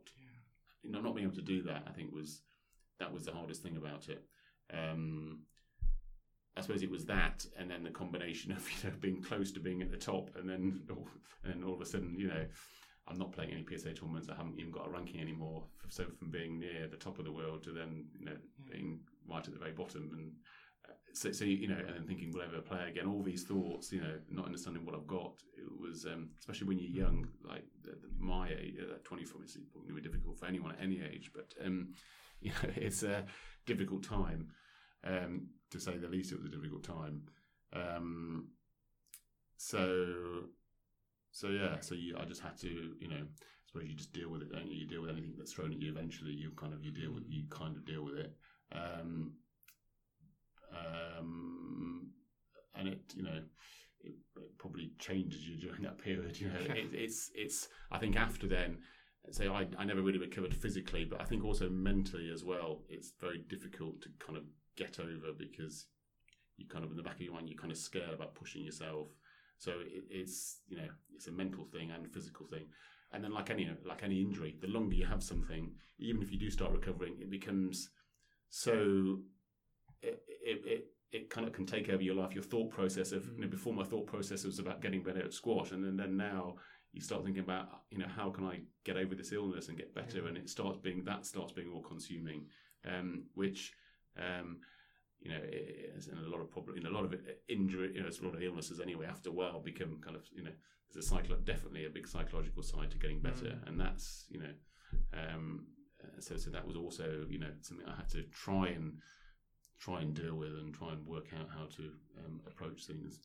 you 0.81 0.91
know 0.91 1.01
not 1.01 1.15
being 1.15 1.27
able 1.27 1.35
to 1.35 1.41
do 1.41 1.61
that. 1.63 1.83
I 1.87 1.91
think 1.91 2.13
was 2.13 2.41
that 2.99 3.13
was 3.13 3.25
the 3.25 3.33
hardest 3.33 3.63
thing 3.63 3.77
about 3.77 4.07
it. 4.07 4.23
Um, 4.73 5.39
I 6.55 6.61
suppose 6.61 6.83
it 6.83 6.91
was 6.91 7.05
that, 7.05 7.45
and 7.57 7.69
then 7.69 7.83
the 7.83 7.89
combination 7.89 8.51
of 8.51 8.67
you 8.83 8.89
know 8.89 8.95
being 8.99 9.21
close 9.21 9.51
to 9.51 9.59
being 9.59 9.81
at 9.81 9.91
the 9.91 9.97
top, 9.97 10.29
and 10.37 10.49
then 10.49 10.81
and 11.43 11.53
then 11.53 11.63
all 11.63 11.73
of 11.73 11.81
a 11.81 11.85
sudden 11.85 12.15
you 12.17 12.27
know. 12.27 12.45
I'm 13.07 13.17
not 13.17 13.31
playing 13.31 13.49
any 13.49 13.65
PSA 13.67 13.93
tournaments. 13.95 14.29
I 14.29 14.35
haven't 14.35 14.59
even 14.59 14.71
got 14.71 14.85
a 14.85 14.91
ranking 14.91 15.19
anymore. 15.19 15.63
So 15.87 16.05
from 16.19 16.29
being 16.29 16.59
near 16.59 16.87
the 16.87 16.95
top 16.95 17.17
of 17.17 17.25
the 17.25 17.31
world 17.31 17.63
to 17.63 17.71
then, 17.71 18.05
you 18.19 18.25
know, 18.25 18.37
Yeah. 18.59 18.71
being 18.71 18.99
right 19.29 19.45
at 19.45 19.53
the 19.53 19.59
very 19.59 19.71
bottom, 19.71 20.09
and 20.13 20.31
uh, 20.87 20.93
so, 21.13 21.31
so 21.31 21.45
you 21.45 21.67
know, 21.67 21.77
and 21.77 21.95
then 21.95 22.07
thinking, 22.07 22.31
will 22.31 22.41
I 22.41 22.45
ever 22.45 22.61
play 22.61 22.89
again? 22.89 23.07
All 23.07 23.23
these 23.23 23.43
thoughts, 23.43 23.91
you 23.91 24.01
know, 24.01 24.15
not 24.29 24.45
understanding 24.45 24.85
what 24.85 24.95
I've 24.95 25.07
got. 25.07 25.41
It 25.57 25.79
was, 25.79 26.05
um, 26.05 26.29
especially 26.39 26.67
when 26.67 26.79
you're 26.79 27.05
young, 27.05 27.27
like 27.47 27.63
the, 27.83 27.91
the, 27.91 28.09
my 28.17 28.49
age, 28.49 28.75
uh, 28.81 28.97
24, 29.03 29.41
it's 29.43 29.57
probably 29.71 29.93
be 29.93 30.01
difficult 30.01 30.39
for 30.39 30.45
anyone 30.45 30.71
at 30.71 30.83
any 30.83 31.01
age, 31.01 31.31
but 31.33 31.53
um, 31.65 31.93
you 32.41 32.51
know, 32.51 32.69
it's 32.75 33.03
a 33.03 33.25
difficult 33.65 34.03
time, 34.03 34.47
um, 35.03 35.47
to 35.71 35.79
say 35.79 35.97
the 35.97 36.07
least. 36.07 36.31
It 36.31 36.37
was 36.37 36.45
a 36.45 36.55
difficult 36.55 36.83
time. 36.83 37.23
Um, 37.73 38.47
so, 39.57 40.45
so 41.31 41.49
yeah, 41.49 41.79
so 41.81 41.95
you, 41.95 42.15
I 42.17 42.25
just 42.25 42.41
had 42.41 42.57
to, 42.59 42.67
you 42.67 43.07
know, 43.07 43.23
suppose 43.65 43.87
you 43.87 43.95
just 43.95 44.13
deal 44.13 44.29
with 44.29 44.41
it, 44.41 44.51
don't 44.51 44.67
you? 44.67 44.77
You 44.77 44.87
deal 44.87 45.01
with 45.01 45.11
anything 45.11 45.33
that's 45.37 45.53
thrown 45.53 45.71
at 45.71 45.79
you. 45.79 45.91
Eventually, 45.91 46.31
you 46.31 46.51
kind 46.57 46.73
of 46.73 46.83
you 46.83 46.91
deal 46.91 47.11
with 47.11 47.23
you 47.27 47.43
kind 47.49 47.75
of 47.75 47.85
deal 47.85 48.03
with 48.03 48.15
it. 48.15 48.33
Um, 48.71 49.33
um, 50.71 52.11
and 52.75 52.87
it, 52.87 53.01
you 53.15 53.23
know, 53.23 53.41
it, 54.01 54.13
it 54.37 54.57
probably 54.57 54.91
changes 54.99 55.47
you 55.47 55.57
during 55.57 55.81
that 55.83 55.97
period. 55.97 56.39
You 56.39 56.47
know, 56.47 56.59
it, 56.59 56.89
it's 56.93 57.31
it's. 57.35 57.67
I 57.91 57.97
think 57.97 58.15
after 58.15 58.47
then, 58.47 58.77
say 59.31 59.47
I, 59.47 59.67
I 59.77 59.85
never 59.85 60.01
really 60.01 60.19
recovered 60.19 60.53
physically, 60.53 61.05
but 61.05 61.21
I 61.21 61.25
think 61.25 61.43
also 61.43 61.69
mentally 61.69 62.29
as 62.33 62.43
well. 62.43 62.81
It's 62.89 63.13
very 63.19 63.39
difficult 63.49 64.01
to 64.01 64.09
kind 64.19 64.37
of 64.37 64.43
get 64.75 64.99
over 64.99 65.33
because 65.37 65.87
you 66.57 66.67
kind 66.67 66.83
of 66.83 66.91
in 66.91 66.97
the 66.97 67.03
back 67.03 67.15
of 67.15 67.21
your 67.21 67.33
mind 67.33 67.49
you're 67.49 67.59
kind 67.59 67.71
of 67.71 67.77
scared 67.77 68.13
about 68.13 68.35
pushing 68.35 68.63
yourself. 68.63 69.07
So 69.57 69.71
it, 69.81 70.03
it's 70.09 70.59
you 70.67 70.77
know 70.77 70.87
it's 71.15 71.27
a 71.27 71.31
mental 71.31 71.65
thing 71.65 71.91
and 71.91 72.05
a 72.05 72.09
physical 72.09 72.45
thing. 72.45 72.65
And 73.11 73.23
then 73.23 73.33
like 73.33 73.49
any 73.49 73.69
like 73.85 74.03
any 74.03 74.21
injury, 74.21 74.55
the 74.61 74.67
longer 74.67 74.95
you 74.95 75.05
have 75.05 75.23
something, 75.23 75.71
even 75.97 76.21
if 76.21 76.31
you 76.31 76.37
do 76.37 76.49
start 76.49 76.71
recovering, 76.71 77.15
it 77.19 77.29
becomes 77.29 77.89
so 78.49 79.19
it, 80.01 80.21
it, 80.45 80.61
it 80.65 80.85
it 81.11 81.29
kind 81.31 81.47
of 81.47 81.53
can 81.53 81.65
take 81.65 81.89
over 81.89 82.03
your 82.03 82.13
life, 82.13 82.35
your 82.35 82.43
thought 82.43 82.69
process 82.69 83.11
of, 83.11 83.25
you 83.35 83.41
know, 83.41 83.47
before 83.47 83.73
my 83.73 83.83
thought 83.83 84.05
process 84.05 84.43
was 84.43 84.59
about 84.59 84.79
getting 84.79 85.01
better 85.01 85.23
at 85.23 85.33
squash. 85.33 85.71
And 85.71 85.83
then, 85.83 85.97
then 85.97 86.15
now 86.15 86.57
you 86.91 87.01
start 87.01 87.23
thinking 87.23 87.41
about, 87.41 87.67
you 87.89 87.97
know, 87.97 88.05
how 88.15 88.29
can 88.29 88.45
I 88.45 88.59
get 88.85 88.95
over 88.95 89.15
this 89.15 89.31
illness 89.31 89.69
and 89.69 89.77
get 89.77 89.95
better? 89.95 90.27
And 90.27 90.37
it 90.37 90.49
starts 90.49 90.77
being, 90.77 91.03
that 91.05 91.25
starts 91.25 91.51
being 91.51 91.71
all 91.73 91.81
consuming, 91.81 92.45
um, 92.87 93.23
which, 93.33 93.73
um, 94.19 94.57
you 95.19 95.31
know, 95.31 95.39
is 95.97 96.09
in 96.09 96.17
a 96.19 96.29
lot 96.29 96.41
of 96.41 96.51
problem, 96.51 96.77
in 96.77 96.85
a 96.85 96.91
lot 96.91 97.05
of 97.05 97.15
injury, 97.47 97.91
you 97.95 98.01
know, 98.01 98.07
it's 98.07 98.19
a 98.19 98.23
lot 98.23 98.35
of 98.35 98.43
illnesses 98.43 98.79
anyway, 98.79 99.07
after 99.07 99.29
a 99.29 99.33
while 99.33 99.59
become 99.59 99.99
kind 100.05 100.15
of, 100.15 100.27
you 100.31 100.43
know, 100.43 100.51
there's 100.93 101.05
a 101.05 101.09
cycle, 101.09 101.35
definitely 101.43 101.85
a 101.85 101.89
big 101.89 102.07
psychological 102.07 102.61
side 102.61 102.91
to 102.91 102.99
getting 102.99 103.19
better. 103.19 103.45
Mm. 103.45 103.67
And 103.67 103.79
that's, 103.79 104.27
you 104.29 104.39
know, 104.39 104.53
um, 105.13 105.65
so, 106.23 106.37
so 106.37 106.49
that 106.49 106.65
was 106.65 106.75
also, 106.75 107.25
you 107.29 107.39
know, 107.39 107.51
something 107.61 107.87
I 107.87 107.95
had 107.95 108.09
to 108.09 108.23
try 108.23 108.67
and, 108.67 108.97
try 109.79 110.01
and 110.01 110.13
deal 110.13 110.35
with 110.35 110.49
and 110.49 110.73
try 110.73 110.91
and 110.93 111.05
work 111.05 111.27
out 111.39 111.47
how 111.53 111.65
to 111.77 111.91
um, 112.25 112.41
approach 112.47 112.85
things. 112.85 113.19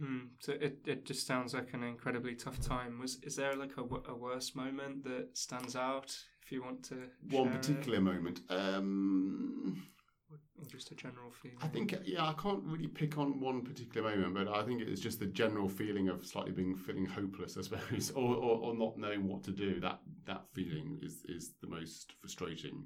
Mm, 0.00 0.28
so 0.38 0.52
it, 0.52 0.78
it 0.86 1.04
just 1.04 1.26
sounds 1.26 1.54
like 1.54 1.74
an 1.74 1.82
incredibly 1.82 2.34
tough 2.34 2.60
time. 2.60 3.00
Was 3.00 3.18
is 3.22 3.34
there 3.34 3.56
like 3.56 3.72
a, 3.76 3.82
a 4.10 4.14
worse 4.16 4.54
moment 4.54 5.02
that 5.04 5.30
stands 5.36 5.74
out 5.74 6.16
if 6.44 6.52
you 6.52 6.62
want 6.62 6.84
to? 6.84 7.08
One 7.30 7.50
particular 7.50 7.98
it? 7.98 8.02
moment, 8.02 8.40
um, 8.48 9.82
or 10.30 10.64
just 10.66 10.90
a 10.90 10.94
general 10.94 11.30
feeling. 11.30 11.58
I 11.62 11.68
think 11.68 11.94
yeah, 12.04 12.26
I 12.26 12.34
can't 12.34 12.62
really 12.64 12.88
pick 12.88 13.18
on 13.18 13.40
one 13.40 13.62
particular 13.62 14.10
moment, 14.10 14.34
but 14.34 14.48
I 14.48 14.64
think 14.64 14.82
it's 14.82 15.00
just 15.00 15.20
the 15.20 15.26
general 15.26 15.68
feeling 15.68 16.08
of 16.08 16.26
slightly 16.26 16.52
being 16.52 16.76
feeling 16.76 17.06
hopeless, 17.06 17.56
I 17.56 17.62
suppose, 17.62 18.10
or, 18.16 18.34
or, 18.34 18.58
or 18.58 18.74
not 18.74 18.98
knowing 18.98 19.26
what 19.26 19.42
to 19.44 19.52
do. 19.52 19.80
That 19.80 20.00
that 20.26 20.44
feeling 20.52 20.98
is 21.02 21.22
is 21.28 21.52
the 21.60 21.68
most 21.68 22.12
frustrating 22.20 22.84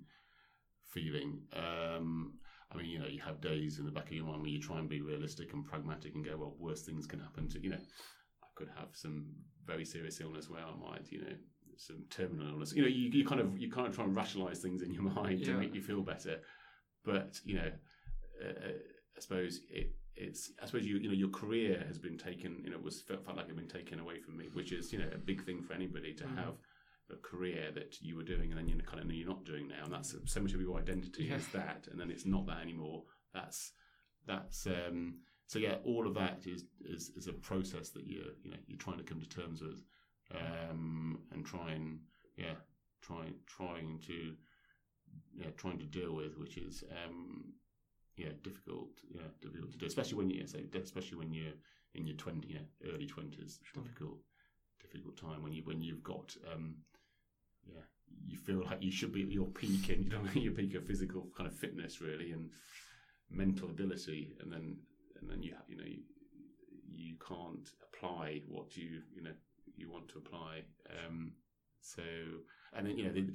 feeling. 0.92 1.40
Um, 1.54 2.34
I 2.72 2.76
mean, 2.76 2.86
you 2.86 2.98
know, 2.98 3.06
you 3.06 3.20
have 3.20 3.40
days 3.40 3.78
in 3.78 3.84
the 3.84 3.90
back 3.90 4.06
of 4.06 4.12
your 4.12 4.26
mind 4.26 4.40
where 4.40 4.50
you 4.50 4.60
try 4.60 4.78
and 4.78 4.88
be 4.88 5.02
realistic 5.02 5.52
and 5.52 5.64
pragmatic 5.64 6.14
and 6.14 6.24
go, 6.24 6.36
well, 6.38 6.54
worse 6.58 6.82
things 6.82 7.06
can 7.06 7.20
happen 7.20 7.46
to, 7.50 7.62
you 7.62 7.68
know, 7.68 7.76
I 7.76 8.46
could 8.54 8.68
have 8.78 8.88
some 8.92 9.26
very 9.66 9.84
serious 9.84 10.20
illness 10.20 10.48
where 10.48 10.62
I 10.62 10.74
might, 10.90 11.10
you 11.10 11.20
know, 11.20 11.34
some 11.76 12.04
terminal 12.10 12.48
illness. 12.48 12.72
You 12.74 12.82
know, 12.82 12.88
you, 12.88 13.10
you 13.10 13.26
kind 13.26 13.40
of 13.40 13.58
you 13.58 13.70
kind 13.70 13.86
of 13.86 13.94
try 13.94 14.04
and 14.04 14.16
rationalize 14.16 14.60
things 14.60 14.82
in 14.82 14.92
your 14.92 15.02
mind 15.14 15.40
yeah. 15.40 15.46
to 15.46 15.58
make 15.58 15.74
you 15.74 15.82
feel 15.82 16.02
better. 16.02 16.38
But 17.04 17.40
you 17.44 17.56
know, 17.56 17.70
uh, 18.44 18.68
I 19.16 19.20
suppose 19.20 19.60
it 19.70 19.94
it's 20.14 20.52
I 20.62 20.66
suppose 20.66 20.86
you 20.86 20.98
you 20.98 21.08
know 21.08 21.14
your 21.14 21.30
career 21.30 21.82
has 21.86 21.98
been 21.98 22.18
taken. 22.18 22.60
You 22.64 22.70
know, 22.70 22.78
was 22.78 23.00
felt, 23.00 23.24
felt 23.24 23.36
like 23.36 23.46
it 23.46 23.50
had 23.50 23.56
been 23.56 23.68
taken 23.68 23.98
away 23.98 24.20
from 24.20 24.36
me, 24.36 24.48
which 24.52 24.72
is 24.72 24.92
you 24.92 24.98
know 24.98 25.08
a 25.14 25.18
big 25.18 25.44
thing 25.44 25.62
for 25.62 25.74
anybody 25.74 26.14
to 26.14 26.24
mm. 26.24 26.36
have 26.36 26.54
a 27.12 27.16
career 27.16 27.70
that 27.74 28.00
you 28.00 28.16
were 28.16 28.22
doing 28.22 28.50
and 28.50 28.58
then 28.58 28.68
you 28.68 28.76
kind 28.86 29.02
of 29.02 29.12
you're 29.12 29.28
not 29.28 29.44
doing 29.44 29.68
now 29.68 29.84
and 29.84 29.92
that's 29.92 30.14
so 30.26 30.40
much 30.40 30.54
of 30.54 30.60
your 30.60 30.78
identity 30.78 31.24
yeah. 31.24 31.36
is 31.36 31.46
that 31.48 31.86
and 31.90 32.00
then 32.00 32.10
it's 32.10 32.26
not 32.26 32.46
that 32.46 32.60
anymore 32.62 33.02
that's 33.34 33.72
that's 34.26 34.66
um 34.66 35.14
so 35.46 35.58
yeah 35.58 35.74
all 35.84 36.06
of 36.06 36.14
that 36.14 36.42
is 36.46 36.64
is, 36.84 37.10
is 37.16 37.26
a 37.26 37.32
process 37.32 37.90
that 37.90 38.06
you're 38.06 38.32
you 38.42 38.50
know 38.50 38.56
you're 38.66 38.78
trying 38.78 38.98
to 38.98 39.04
come 39.04 39.20
to 39.20 39.28
terms 39.28 39.60
with 39.60 39.82
um 40.34 41.18
and 41.32 41.44
try 41.44 41.72
and 41.72 41.98
yeah 42.36 42.54
trying 43.02 43.34
trying 43.46 43.98
to 44.06 44.32
yeah 45.36 45.50
trying 45.56 45.78
to 45.78 45.84
deal 45.84 46.14
with 46.14 46.36
which 46.38 46.56
is 46.56 46.84
um 47.04 47.52
yeah 48.16 48.28
difficult 48.42 48.90
yeah 49.14 49.28
difficult 49.40 49.72
to 49.72 49.78
do 49.78 49.86
especially 49.86 50.18
when 50.18 50.30
you 50.30 50.46
say 50.46 50.64
especially 50.82 51.18
when 51.18 51.32
you're 51.32 51.54
in 51.94 52.06
your 52.06 52.16
20 52.16 52.46
you 52.48 52.54
know, 52.54 52.94
early 52.94 53.06
20s 53.06 53.58
sure. 53.62 53.82
difficult 53.82 54.18
difficult 54.80 55.16
time 55.16 55.42
when 55.42 55.52
you 55.52 55.62
when 55.64 55.80
you've 55.82 56.02
got 56.02 56.34
um, 56.52 56.76
yeah, 57.66 57.80
you 58.26 58.36
feel 58.36 58.64
like 58.64 58.82
you 58.82 58.90
should 58.90 59.12
be 59.12 59.22
at 59.22 59.30
your 59.30 59.46
peak 59.46 59.88
and 59.88 60.04
you 60.04 60.10
know 60.10 60.22
your 60.34 60.52
peak 60.52 60.74
of 60.74 60.86
physical 60.86 61.28
kind 61.36 61.48
of 61.48 61.54
fitness 61.54 62.00
really 62.00 62.32
and 62.32 62.50
mental 63.30 63.70
ability, 63.70 64.36
and 64.40 64.52
then 64.52 64.76
and 65.20 65.30
then 65.30 65.42
you 65.42 65.54
you 65.68 65.76
know 65.76 65.84
you, 65.84 66.02
you 66.94 67.14
can't 67.26 67.70
apply 67.82 68.40
what 68.48 68.76
you 68.76 69.00
you 69.14 69.22
know 69.22 69.32
you 69.76 69.90
want 69.90 70.08
to 70.08 70.18
apply. 70.18 70.62
Um, 71.06 71.32
so 71.82 72.02
and 72.72 72.86
then 72.86 72.96
you 72.96 73.04
know 73.04 73.12
the 73.12 73.26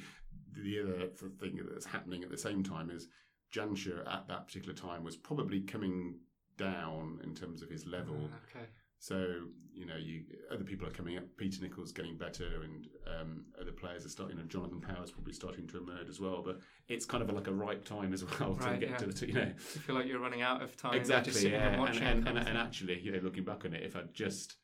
the 0.63 0.81
other 0.81 1.07
thing 1.39 1.59
that's 1.71 1.85
happening 1.85 2.23
at 2.23 2.31
the 2.31 2.37
same 2.37 2.63
time 2.63 2.89
is 2.89 3.07
Jansher 3.53 4.01
at 4.11 4.27
that 4.27 4.47
particular 4.47 4.73
time 4.73 5.03
was 5.03 5.15
probably 5.15 5.61
coming 5.61 6.15
down 6.57 7.19
in 7.23 7.35
terms 7.35 7.61
of 7.61 7.69
his 7.69 7.85
level. 7.85 8.29
okay. 8.49 8.65
So 8.99 9.25
you 9.73 9.85
know, 9.85 9.95
you 9.95 10.23
other 10.51 10.63
people 10.63 10.87
are 10.87 10.91
coming 10.91 11.17
up. 11.17 11.23
Peter 11.37 11.61
Nicol 11.61 11.85
getting 11.93 12.17
better, 12.17 12.63
and 12.63 12.87
um, 13.19 13.45
other 13.61 13.71
players 13.71 14.05
are 14.07 14.09
starting. 14.09 14.37
You 14.37 14.43
know, 14.43 14.49
Jonathan 14.49 14.81
Power's 14.81 15.11
probably 15.11 15.33
starting 15.33 15.67
to 15.67 15.77
emerge 15.77 16.09
as 16.09 16.19
well. 16.19 16.41
But 16.43 16.61
it's 16.87 17.05
kind 17.05 17.21
of 17.21 17.29
like 17.29 17.45
a 17.45 17.53
ripe 17.53 17.85
time 17.85 18.11
as 18.11 18.23
well 18.25 18.53
right, 18.53 18.79
to 18.79 18.79
get 18.79 18.89
yeah. 18.89 18.97
to 18.97 19.05
the. 19.05 19.27
You 19.27 19.33
know, 19.33 19.41
you 19.41 19.53
feel 19.59 19.95
like 19.95 20.07
you're 20.07 20.19
running 20.19 20.41
out 20.41 20.63
of 20.63 20.75
time. 20.77 20.95
Exactly. 20.95 21.51
Yeah, 21.51 21.67
and 21.67 21.95
and, 21.95 22.27
and, 22.27 22.37
and, 22.39 22.57
actually, 22.57 22.99
you 22.99 23.11
know, 23.11 23.19
looking 23.19 23.43
back 23.43 23.65
on 23.65 23.73
it, 23.75 23.83
if 23.83 23.95
I'd 23.95 24.15
just 24.15 24.55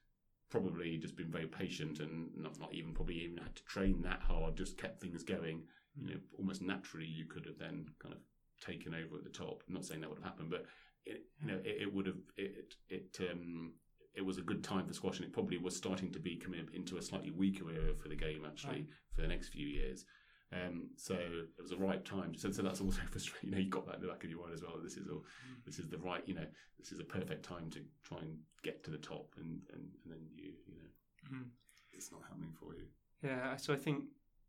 probably 0.53 0.97
just 0.97 1.17
been 1.17 1.31
very 1.31 1.47
patient 1.47 1.99
and 1.99 2.29
not 2.37 2.59
not 2.59 2.71
even 2.75 2.93
probably 2.93 3.15
even 3.15 3.37
had 3.37 3.55
to 3.55 3.63
train 3.63 4.03
that 4.03 4.21
hard, 4.21 4.55
just 4.55 4.77
kept 4.77 5.01
things 5.01 5.23
going. 5.23 5.63
You 5.99 6.13
know, 6.13 6.19
almost 6.37 6.61
naturally, 6.61 7.07
you 7.07 7.25
could 7.25 7.47
have 7.47 7.57
then 7.57 7.87
kind 7.99 8.13
of 8.13 8.21
taken 8.63 8.93
over 8.93 9.17
at 9.17 9.23
the 9.23 9.31
top. 9.31 9.63
I'm 9.67 9.73
not 9.73 9.83
saying 9.83 10.01
that 10.01 10.09
would 10.11 10.19
have 10.19 10.27
happened, 10.27 10.51
but 10.51 10.65
it, 11.07 11.23
you 11.41 11.47
know, 11.47 11.59
it, 11.65 11.77
it 11.81 11.93
would 11.93 12.05
have 12.05 12.21
it 12.37 12.75
it 12.87 13.17
um 13.31 13.73
it 14.13 14.21
was 14.21 14.37
a 14.37 14.43
good 14.43 14.63
time 14.63 14.85
for 14.85 14.93
squash, 14.93 15.17
and 15.17 15.25
it 15.25 15.33
probably 15.33 15.57
was 15.57 15.75
starting 15.75 16.11
to 16.11 16.19
be 16.19 16.35
coming 16.35 16.67
into 16.71 16.97
a 16.97 17.01
slightly 17.01 17.31
weaker 17.31 17.71
era 17.71 17.95
for 17.95 18.09
the 18.09 18.15
game 18.15 18.43
actually 18.45 18.81
right. 18.81 18.87
for 19.15 19.21
the 19.21 19.27
next 19.27 19.49
few 19.49 19.65
years. 19.65 20.05
Um, 20.53 20.89
so 20.97 21.15
it 21.15 21.61
was 21.61 21.71
a 21.71 21.77
right 21.77 22.03
time. 22.05 22.35
So, 22.35 22.51
so 22.51 22.61
that's 22.61 22.81
also 22.81 23.01
frustrating. 23.11 23.49
You 23.49 23.55
know, 23.55 23.61
you 23.61 23.69
got 23.69 23.85
that 23.87 23.95
in 23.95 24.01
the 24.01 24.07
back 24.07 24.23
of 24.23 24.29
your 24.29 24.39
mind 24.39 24.53
as 24.53 24.61
well. 24.61 24.75
This 24.83 24.97
is 24.97 25.07
all, 25.09 25.19
mm. 25.19 25.65
this 25.65 25.79
is 25.79 25.89
the 25.89 25.97
right. 25.97 26.23
You 26.25 26.35
know, 26.35 26.45
this 26.77 26.91
is 26.91 26.99
a 26.99 27.03
perfect 27.03 27.43
time 27.43 27.69
to 27.71 27.79
try 28.03 28.19
and 28.19 28.37
get 28.63 28.83
to 28.83 28.91
the 28.91 28.97
top, 28.97 29.33
and 29.37 29.61
and, 29.73 29.87
and 30.03 30.13
then 30.13 30.19
you 30.35 30.51
you 30.67 30.75
know, 30.75 31.37
mm. 31.37 31.45
it's 31.91 32.11
not 32.11 32.21
happening 32.27 32.53
for 32.59 32.73
you. 32.75 32.85
Yeah. 33.23 33.55
So 33.55 33.73
I 33.73 33.77
think 33.77 34.05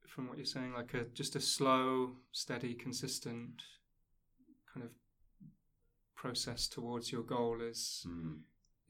from 0.06 0.28
what 0.28 0.36
you're 0.36 0.46
saying, 0.46 0.74
like 0.74 0.94
a 0.94 1.04
just 1.04 1.36
a 1.36 1.40
slow, 1.40 2.12
steady, 2.32 2.74
consistent 2.74 3.62
kind 4.72 4.84
of 4.84 4.90
process 6.14 6.68
towards 6.68 7.12
your 7.12 7.22
goal 7.22 7.60
is. 7.62 8.06
Mm 8.08 8.40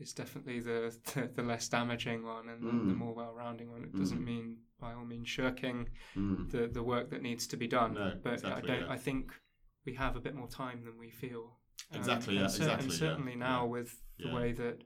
is 0.00 0.12
definitely 0.12 0.60
the, 0.60 0.94
the, 1.14 1.30
the 1.36 1.42
less 1.42 1.68
damaging 1.68 2.24
one 2.24 2.48
and 2.48 2.62
mm. 2.62 2.88
the, 2.88 2.94
more 2.94 3.14
well-rounding 3.14 3.70
one. 3.70 3.84
It 3.84 3.96
doesn't 3.96 4.20
mm. 4.20 4.24
mean 4.24 4.56
by 4.80 4.92
all 4.92 5.04
means 5.04 5.28
shirking 5.28 5.88
mm. 6.16 6.50
the 6.50 6.66
the 6.66 6.82
work 6.82 7.10
that 7.10 7.22
needs 7.22 7.46
to 7.48 7.56
be 7.56 7.68
done. 7.68 7.94
No, 7.94 8.12
but 8.22 8.34
exactly, 8.34 8.62
I 8.62 8.66
don't. 8.66 8.86
Yeah. 8.86 8.92
I 8.92 8.98
think 8.98 9.32
we 9.86 9.94
have 9.94 10.16
a 10.16 10.20
bit 10.20 10.34
more 10.34 10.48
time 10.48 10.82
than 10.84 10.98
we 10.98 11.10
feel. 11.10 11.58
Um, 11.92 12.00
exactly. 12.00 12.36
And, 12.36 12.42
yeah, 12.42 12.48
cer- 12.48 12.62
exactly. 12.62 12.84
And 12.86 12.92
certainly 12.92 13.32
yeah. 13.32 13.38
now 13.38 13.64
yeah. 13.64 13.70
with 13.70 14.02
the 14.18 14.34
way 14.34 14.52
that 14.52 14.82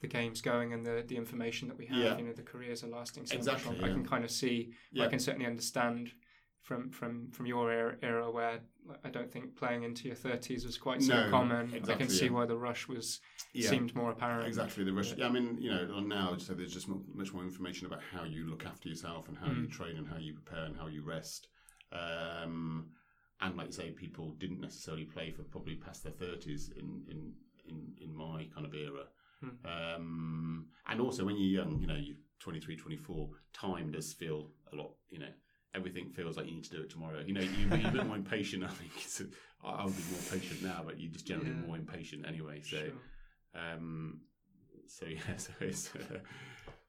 the 0.00 0.08
game's 0.08 0.40
going 0.40 0.72
and 0.72 0.84
the 0.84 1.04
the 1.06 1.16
information 1.16 1.68
that 1.68 1.78
we 1.78 1.86
have, 1.86 2.18
you 2.18 2.26
know, 2.26 2.32
the 2.32 2.42
careers 2.42 2.82
are 2.84 2.88
lasting 2.88 3.26
so 3.26 3.36
exactly, 3.36 3.76
much. 3.76 3.84
I 3.84 3.88
can 3.88 4.04
kind 4.04 4.24
of 4.24 4.30
see. 4.30 4.72
I 5.00 5.06
can 5.06 5.18
certainly 5.18 5.46
understand 5.46 6.10
from 6.62 6.90
from 6.90 7.30
from 7.30 7.46
your 7.46 7.70
era, 7.70 7.96
era 8.02 8.30
where 8.30 8.60
I 9.04 9.10
don't 9.10 9.30
think 9.30 9.56
playing 9.56 9.82
into 9.82 10.06
your 10.06 10.16
thirties 10.16 10.64
was 10.64 10.76
quite 10.76 11.02
so 11.02 11.24
no, 11.24 11.30
common. 11.30 11.66
Exactly, 11.74 11.94
I 11.94 11.96
can 11.96 12.08
see 12.08 12.26
yeah. 12.26 12.32
why 12.32 12.46
the 12.46 12.56
rush 12.56 12.88
was 12.88 13.20
yeah. 13.52 13.70
seemed 13.70 13.94
more 13.94 14.10
apparent. 14.10 14.46
Exactly 14.46 14.84
the 14.84 14.92
rush. 14.92 15.14
Yeah, 15.16 15.26
I 15.26 15.30
mean, 15.30 15.56
you 15.60 15.70
know, 15.70 16.00
now 16.00 16.36
so 16.36 16.54
there's 16.54 16.72
just 16.72 16.88
much 16.88 17.32
more 17.32 17.42
information 17.42 17.86
about 17.86 18.00
how 18.12 18.24
you 18.24 18.48
look 18.48 18.66
after 18.66 18.88
yourself 18.88 19.28
and 19.28 19.36
how 19.36 19.46
mm. 19.46 19.62
you 19.62 19.66
train 19.68 19.96
and 19.96 20.06
how 20.06 20.18
you 20.18 20.34
prepare 20.34 20.64
and 20.64 20.76
how 20.76 20.86
you 20.86 21.02
rest. 21.04 21.48
Um, 21.92 22.90
and 23.40 23.56
like 23.56 23.68
you 23.68 23.72
say, 23.72 23.90
people 23.90 24.34
didn't 24.38 24.60
necessarily 24.60 25.04
play 25.04 25.30
for 25.30 25.42
probably 25.44 25.76
past 25.76 26.04
their 26.04 26.12
thirties 26.12 26.70
in, 26.76 27.02
in 27.08 27.32
in 27.66 27.94
in 28.00 28.14
my 28.14 28.46
kind 28.54 28.66
of 28.66 28.74
era. 28.74 29.04
Mm. 29.42 29.96
Um, 29.96 30.66
and 30.86 31.00
also 31.00 31.24
when 31.24 31.36
you're 31.36 31.64
young, 31.64 31.80
you 31.80 31.86
know, 31.86 31.96
you're 31.96 32.16
23, 32.40 32.76
24, 32.76 33.28
time 33.52 33.90
does 33.90 34.12
feel 34.12 34.50
a 34.72 34.76
lot, 34.76 34.92
you 35.10 35.18
know, 35.18 35.30
everything 35.74 36.10
feels 36.10 36.36
like 36.36 36.46
you 36.46 36.52
need 36.52 36.64
to 36.64 36.70
do 36.70 36.82
it 36.82 36.90
tomorrow. 36.90 37.22
You 37.24 37.34
know, 37.34 37.40
you, 37.40 37.68
you're 37.76 37.88
a 37.88 37.92
bit 37.92 38.06
more 38.06 38.16
impatient. 38.16 38.64
I 38.64 38.68
think 38.68 38.90
I 39.64 39.84
would 39.84 39.96
be 39.96 40.02
more 40.10 40.20
patient 40.30 40.62
now, 40.62 40.82
but 40.84 40.98
you're 40.98 41.12
just 41.12 41.26
generally 41.26 41.50
yeah. 41.50 41.66
more 41.66 41.76
impatient 41.76 42.26
anyway. 42.26 42.62
So, 42.62 42.78
sure. 42.78 42.92
um, 43.54 44.20
so 44.86 45.06
yeah, 45.08 45.36
so 45.36 45.52
it's 45.60 45.90
uh, 45.94 46.18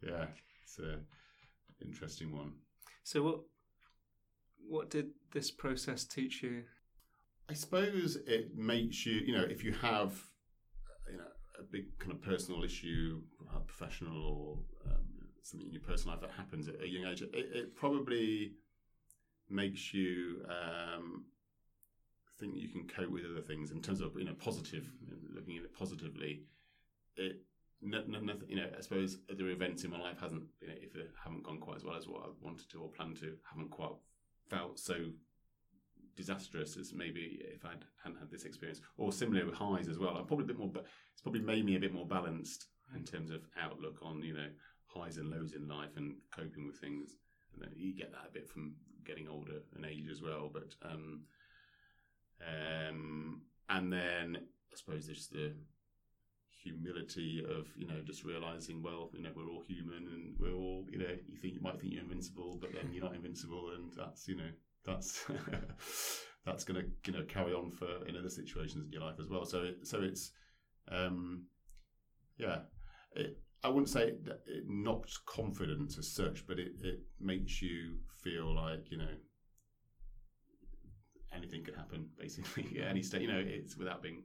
yeah, 0.06 0.26
it's 0.64 0.80
an 0.80 1.06
interesting 1.82 2.36
one. 2.36 2.54
So 3.04 3.24
what 3.24 3.40
what 4.68 4.90
did 4.90 5.10
this 5.34 5.52
process 5.52 6.06
teach 6.06 6.44
you? 6.44 6.64
I 7.50 7.54
suppose 7.54 8.18
it 8.28 8.56
makes 8.56 9.06
you, 9.06 9.14
you 9.26 9.36
know, 9.36 9.44
if 9.44 9.64
you 9.64 9.74
have, 9.74 10.14
you 11.12 11.18
know, 11.18 11.24
a 11.60 11.64
big 11.64 11.98
kind 12.00 12.14
of 12.14 12.22
personal 12.22 12.64
issue, 12.64 13.22
uh, 13.54 13.60
professional 13.60 14.24
or 14.24 14.90
um, 14.90 15.06
something 15.44 15.68
in 15.68 15.74
your 15.74 15.82
personal 15.82 16.16
life 16.16 16.22
that 16.22 16.32
happens 16.32 16.70
at 16.70 16.76
a 16.82 16.88
young 16.88 17.12
age, 17.12 17.22
it, 17.22 17.30
it 17.34 17.76
probably 17.76 18.54
makes 19.52 19.94
you 19.94 20.46
um, 20.50 21.26
think 22.40 22.56
you 22.56 22.70
can 22.70 22.88
cope 22.88 23.12
with 23.12 23.24
other 23.30 23.42
things 23.42 23.72
in 23.72 23.82
terms 23.82 24.02
of, 24.02 24.16
you 24.18 24.26
know, 24.26 24.34
positive, 24.34 24.86
looking 25.34 25.58
at 25.58 25.64
it 25.64 25.78
positively. 25.78 26.44
It 27.16 27.42
no, 27.82 28.04
no, 28.08 28.20
nothing, 28.20 28.48
you 28.48 28.58
know, 28.58 28.68
I 28.78 28.82
suppose 28.82 29.18
other 29.32 29.50
events 29.50 29.84
in 29.84 29.90
my 29.90 30.00
life 30.00 30.20
hasn't, 30.22 30.44
you 30.62 30.68
know, 30.68 30.76
if 30.80 30.94
they 30.94 31.02
haven't 31.24 31.44
gone 31.44 31.60
quite 31.60 31.78
as 31.78 31.84
well 31.84 31.96
as 31.96 32.08
what 32.08 32.22
I 32.24 32.28
wanted 32.40 32.70
to 32.70 32.80
or 32.80 32.90
planned 32.90 33.18
to, 33.18 33.36
haven't 33.50 33.72
quite 33.72 33.94
felt 34.50 34.80
so 34.80 34.94
disastrous 36.16 36.78
as 36.78 36.94
maybe 36.94 37.40
if 37.42 37.66
I 37.66 37.72
hadn't 38.04 38.20
had 38.20 38.30
this 38.30 38.44
experience, 38.44 38.82
or 38.98 39.12
similar 39.12 39.46
with 39.46 39.56
highs 39.56 39.88
as 39.88 39.98
well. 39.98 40.16
I'm 40.16 40.26
probably 40.26 40.46
a 40.46 40.48
bit 40.48 40.60
more, 40.60 40.70
but 40.72 40.86
it's 41.14 41.22
probably 41.22 41.42
made 41.42 41.66
me 41.66 41.76
a 41.76 41.80
bit 41.80 41.94
more 41.94 42.06
balanced 42.06 42.68
in 42.96 43.04
terms 43.04 43.32
of 43.32 43.42
outlook 43.60 43.98
on 44.02 44.22
you 44.22 44.34
know 44.34 44.50
highs 44.86 45.18
and 45.18 45.30
lows 45.30 45.54
in 45.54 45.68
life 45.68 45.96
and 45.96 46.16
coping 46.36 46.68
with 46.68 46.78
things. 46.78 47.16
And 47.60 47.72
you 47.76 47.96
get 47.96 48.12
that 48.12 48.28
a 48.30 48.32
bit 48.32 48.48
from 48.48 48.76
getting 49.06 49.28
older 49.28 49.60
and 49.76 49.86
age 49.86 50.08
as 50.12 50.22
well, 50.22 50.50
but 50.52 50.76
um, 50.84 51.22
um, 52.42 53.42
and 53.70 53.92
then 53.92 54.38
I 54.38 54.76
suppose 54.76 55.06
there's 55.06 55.28
the 55.28 55.54
humility 56.64 57.44
of 57.50 57.68
you 57.76 57.88
know 57.88 58.02
just 58.06 58.24
realizing 58.24 58.84
well 58.84 59.10
you 59.16 59.24
know 59.24 59.32
we're 59.36 59.50
all 59.50 59.64
human 59.68 60.08
and 60.14 60.36
we're 60.40 60.54
all 60.54 60.86
you 60.92 61.00
know 61.00 61.08
you 61.28 61.36
think 61.40 61.56
you 61.56 61.60
might 61.60 61.80
think 61.82 61.92
you're 61.92 62.04
invincible 62.04 62.60
but 62.62 62.72
then 62.72 62.94
you're 62.94 63.04
not 63.04 63.16
invincible 63.16 63.72
and 63.76 63.92
that's 63.98 64.28
you 64.28 64.36
know 64.36 64.50
that's 64.86 65.26
that's 66.46 66.64
going 66.64 66.82
to 66.82 67.12
you 67.12 67.18
know 67.18 67.26
carry 67.26 67.54
on 67.54 67.72
for 67.72 68.06
in 68.08 68.18
other 68.18 68.30
situations 68.30 68.86
in 68.86 68.92
your 68.92 69.02
life 69.02 69.20
as 69.20 69.28
well. 69.28 69.46
So 69.46 69.72
so 69.84 70.02
it's 70.02 70.32
um 70.92 71.44
yeah 72.38 72.60
it, 73.16 73.38
I 73.64 73.70
wouldn't 73.70 73.90
say 73.90 74.10
it, 74.10 74.28
it 74.48 74.64
knocked 74.68 75.26
confidence 75.26 75.98
as 75.98 76.12
such 76.12 76.46
but 76.48 76.60
it, 76.60 76.74
it 76.84 77.02
makes 77.20 77.62
you 77.62 77.98
feel 78.24 78.54
like 78.56 78.92
you 78.92 78.98
know 78.98 79.14
anything 81.34 81.64
could 81.64 81.76
happen 81.76 82.10
basically 82.20 82.68
yeah, 82.76 82.86
any 82.86 83.02
state 83.02 83.22
you 83.22 83.28
know 83.28 83.44
it's 83.44 83.78
without 83.78 84.02
being 84.02 84.24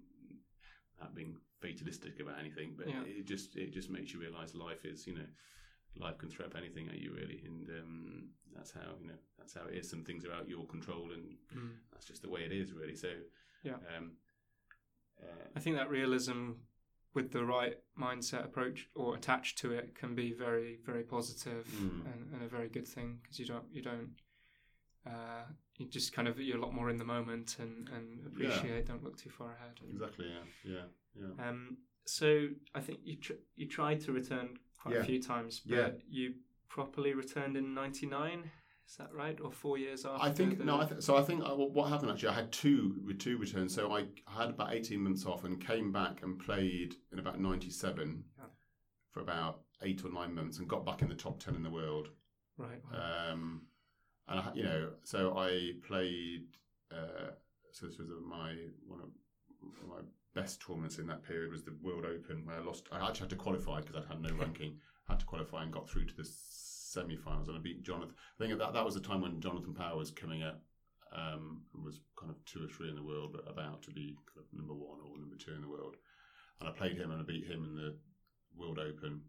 without 0.99 1.15
being 1.15 1.37
fatalistic 1.61 2.21
about 2.21 2.39
anything, 2.39 2.75
but 2.77 2.89
yeah. 2.89 3.03
it 3.07 3.27
just 3.27 3.57
it 3.57 3.73
just 3.73 3.91
makes 3.91 4.13
you 4.13 4.21
realise 4.21 4.55
life 4.55 4.85
is 4.85 5.07
you 5.07 5.15
know 5.15 5.27
life 5.99 6.19
can 6.19 6.29
throw 6.29 6.47
up 6.47 6.55
anything 6.57 6.89
at 6.89 6.99
you 6.99 7.13
really, 7.15 7.43
and 7.47 7.69
um, 7.69 8.29
that's 8.55 8.73
how 8.73 8.95
you 9.01 9.09
know 9.09 9.21
that's 9.39 9.55
how 9.55 9.63
it 9.71 9.75
is. 9.75 9.89
Some 9.89 10.05
things 10.05 10.25
are 10.25 10.33
out 10.33 10.49
your 10.49 10.67
control, 10.67 11.11
and 11.13 11.37
mm. 11.57 11.71
that's 11.93 12.07
just 12.07 12.23
the 12.23 12.31
way 12.31 12.41
it 12.41 12.53
is 12.53 12.73
really. 12.73 12.97
So 12.97 13.09
yeah, 13.63 13.75
um, 13.97 14.13
uh, 15.23 15.49
I 15.55 15.61
think 15.61 15.77
that 15.77 15.91
realism 15.91 16.53
with 17.17 17.33
the 17.33 17.45
right 17.45 17.79
mindset 17.99 18.45
approach 18.45 18.89
or 18.95 19.17
attached 19.17 19.59
to 19.59 19.73
it 19.73 19.95
can 19.95 20.15
be 20.15 20.33
very 20.33 20.79
very 20.85 21.03
positive 21.03 21.67
mm. 21.67 22.05
and, 22.13 22.33
and, 22.33 22.43
a 22.43 22.49
very 22.49 22.69
good 22.69 22.87
thing 22.87 23.19
because 23.23 23.39
you 23.41 23.47
don't 23.47 23.65
you 23.73 23.83
don't 23.83 24.11
uh, 25.07 25.45
you 25.79 25.87
just 25.87 26.13
kind 26.13 26.29
of 26.29 26.39
you're 26.39 26.59
a 26.59 26.61
lot 26.61 26.73
more 26.73 26.91
in 26.91 26.99
the 26.99 27.05
moment 27.05 27.57
and, 27.59 27.89
and 27.97 28.25
appreciate 28.27 28.85
yeah. 28.85 28.87
don't 28.87 29.03
look 29.03 29.17
too 29.17 29.31
far 29.31 29.49
ahead 29.57 29.81
exactly 29.91 30.27
yeah 30.29 30.73
yeah 30.75 30.87
yeah. 31.21 31.49
Um, 31.49 31.79
so 32.05 32.49
I 32.75 32.81
think 32.81 33.01
you 33.05 33.17
tr- 33.17 33.45
you 33.57 33.67
tried 33.67 34.01
to 34.03 34.13
return 34.13 34.59
quite 34.81 34.95
yeah. 34.95 35.01
a 35.01 35.05
few 35.05 35.23
times, 35.23 35.61
but 35.67 35.77
yeah. 35.77 35.89
you 36.09 36.35
properly 36.69 37.15
returned 37.15 37.57
in 37.57 37.75
'99. 37.75 38.51
Is 38.89 38.97
that 38.97 39.13
right, 39.13 39.39
or 39.43 39.51
four 39.51 39.79
years 39.79 40.05
after? 40.05 40.25
I 40.25 40.31
think 40.31 40.59
the... 40.59 40.65
no. 40.65 40.81
I 40.81 40.85
th- 40.85 41.03
so 41.03 41.17
I 41.17 41.23
think 41.23 41.43
I, 41.43 41.49
uh, 41.49 41.55
what 41.55 41.89
happened 41.89 42.13
actually, 42.13 42.29
I 42.29 42.35
had 42.35 42.53
two 42.53 43.15
two 43.19 43.37
returns. 43.37 43.75
So 43.75 43.91
I, 43.93 44.07
I 44.29 44.43
had 44.43 44.51
about 44.51 44.73
eighteen 44.73 45.03
months 45.03 45.27
off 45.27 45.45
and 45.45 45.61
came 45.65 45.91
back 45.91 46.23
and 46.23 46.39
played 46.39 46.95
in 47.13 47.19
about 47.19 47.41
'97 47.41 48.25
yeah. 48.39 48.45
for 49.11 49.21
about 49.21 49.63
eight 49.83 50.05
or 50.05 50.13
nine 50.13 50.35
months 50.35 50.59
and 50.59 50.69
got 50.69 50.87
back 50.87 51.03
in 51.03 51.09
the 51.09 51.17
top 51.17 51.41
ten 51.41 51.57
in 51.57 51.65
the 51.65 51.71
world. 51.71 52.09
Right. 52.57 52.81
Um, 52.93 53.63
and 54.29 54.41
I, 54.41 54.53
you 54.55 54.63
know, 54.63 54.91
so 55.03 55.37
I 55.37 55.73
played. 55.87 56.45
Uh, 56.93 57.33
so 57.73 57.87
this 57.87 57.99
was 57.99 58.09
my 58.25 58.55
one 58.87 59.01
of 59.01 59.09
my 59.89 60.01
best 60.35 60.63
tournaments 60.65 60.99
in 60.99 61.09
that 61.09 61.25
period 61.25 61.51
was 61.51 61.65
the 61.65 61.77
World 61.83 62.05
Open, 62.05 62.47
where 62.47 62.57
I 62.57 62.61
lost. 62.61 62.87
I 62.93 63.05
actually 63.09 63.25
had 63.25 63.31
to 63.31 63.37
qualify 63.37 63.81
because 63.81 63.97
I'd 63.97 64.09
had 64.09 64.23
no 64.23 64.35
ranking. 64.39 64.77
I 65.09 65.13
had 65.13 65.21
to 65.21 65.27
qualify 65.27 65.65
and 65.65 65.73
got 65.73 65.89
through 65.89 66.07
to 66.07 66.17
the 66.17 66.25
semi-finals, 66.97 67.49
and 67.49 67.57
I 67.57 67.61
beat 67.61 67.83
Jonathan. 67.83 68.15
I 68.39 68.45
think 68.45 68.59
that 68.59 68.73
that 68.73 68.85
was 68.85 68.95
the 68.95 69.01
time 69.01 69.21
when 69.23 69.41
Jonathan 69.41 69.75
Power 69.75 69.97
was 69.97 70.11
coming 70.11 70.43
up. 70.43 70.61
Um, 71.15 71.63
was 71.85 72.01
kind 72.19 72.31
of 72.31 72.45
two 72.45 72.65
or 72.65 72.69
three 72.69 72.89
in 72.91 72.97
the 72.97 73.03
world, 73.03 73.33
but 73.33 73.51
about 73.51 73.83
to 73.85 73.91
be 73.91 74.17
kind 74.27 74.45
of 74.45 74.59
number 74.59 74.75
one 74.75 74.99
or 75.01 75.17
number 75.17 75.37
two 75.37 75.55
in 75.55 75.63
the 75.63 75.69
world. 75.69 75.97
And 76.61 76.69
I 76.69 76.73
played 76.73 76.97
him 76.97 77.11
and 77.11 77.21
I 77.21 77.25
beat 77.25 77.47
him 77.47 77.65
in 77.65 77.77
the 77.77 77.97
World 78.59 78.79
Open. 78.79 79.21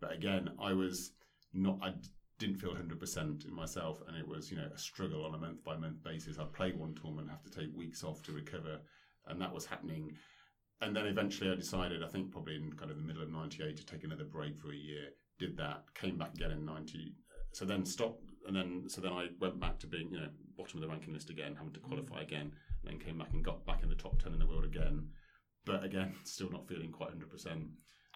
But 0.00 0.12
again, 0.12 0.50
I 0.60 0.72
was 0.72 1.12
not. 1.52 1.78
I 1.82 1.94
didn't 2.38 2.56
feel 2.56 2.74
100% 2.74 3.44
in 3.46 3.54
myself, 3.54 4.02
and 4.06 4.16
it 4.16 4.26
was 4.26 4.50
you 4.50 4.56
know 4.56 4.68
a 4.72 4.78
struggle 4.78 5.24
on 5.24 5.34
a 5.34 5.38
month 5.38 5.64
by 5.64 5.76
month 5.76 6.02
basis. 6.04 6.38
I'd 6.38 6.52
play 6.52 6.72
one 6.72 6.94
tournament, 6.94 7.30
have 7.30 7.42
to 7.42 7.50
take 7.50 7.76
weeks 7.76 8.04
off 8.04 8.22
to 8.22 8.32
recover, 8.32 8.78
and 9.26 9.40
that 9.40 9.52
was 9.52 9.66
happening 9.66 10.16
and 10.80 10.94
then 10.94 11.06
eventually 11.06 11.50
I 11.50 11.54
decided, 11.54 12.02
I 12.02 12.08
think 12.08 12.30
probably 12.30 12.56
in 12.56 12.72
kind 12.74 12.90
of 12.90 12.98
the 12.98 13.02
middle 13.02 13.22
of 13.22 13.30
'98, 13.30 13.76
to 13.76 13.86
take 13.86 14.04
another 14.04 14.24
break 14.24 14.60
for 14.60 14.72
a 14.72 14.76
year. 14.76 15.08
Did 15.38 15.56
that, 15.58 15.84
came 15.94 16.16
back 16.18 16.34
again 16.34 16.50
in 16.50 16.64
'90. 16.64 17.14
So 17.52 17.64
then 17.64 17.84
stopped, 17.84 18.30
and 18.46 18.56
then 18.56 18.84
so 18.88 19.00
then 19.00 19.12
I 19.12 19.28
went 19.40 19.60
back 19.60 19.78
to 19.80 19.86
being 19.86 20.10
you 20.10 20.20
know 20.20 20.28
bottom 20.56 20.78
of 20.78 20.82
the 20.82 20.88
ranking 20.88 21.12
list 21.14 21.30
again, 21.30 21.54
having 21.54 21.72
to 21.72 21.80
qualify 21.80 22.22
again. 22.22 22.52
then 22.84 22.98
came 22.98 23.18
back 23.18 23.32
and 23.32 23.44
got 23.44 23.66
back 23.66 23.82
in 23.82 23.88
the 23.88 23.94
top 23.94 24.22
ten 24.22 24.32
in 24.32 24.38
the 24.38 24.46
world 24.46 24.64
again, 24.64 25.08
but 25.64 25.84
again 25.84 26.14
still 26.24 26.50
not 26.50 26.68
feeling 26.68 26.90
quite 26.90 27.10
hundred 27.10 27.30
percent. 27.30 27.66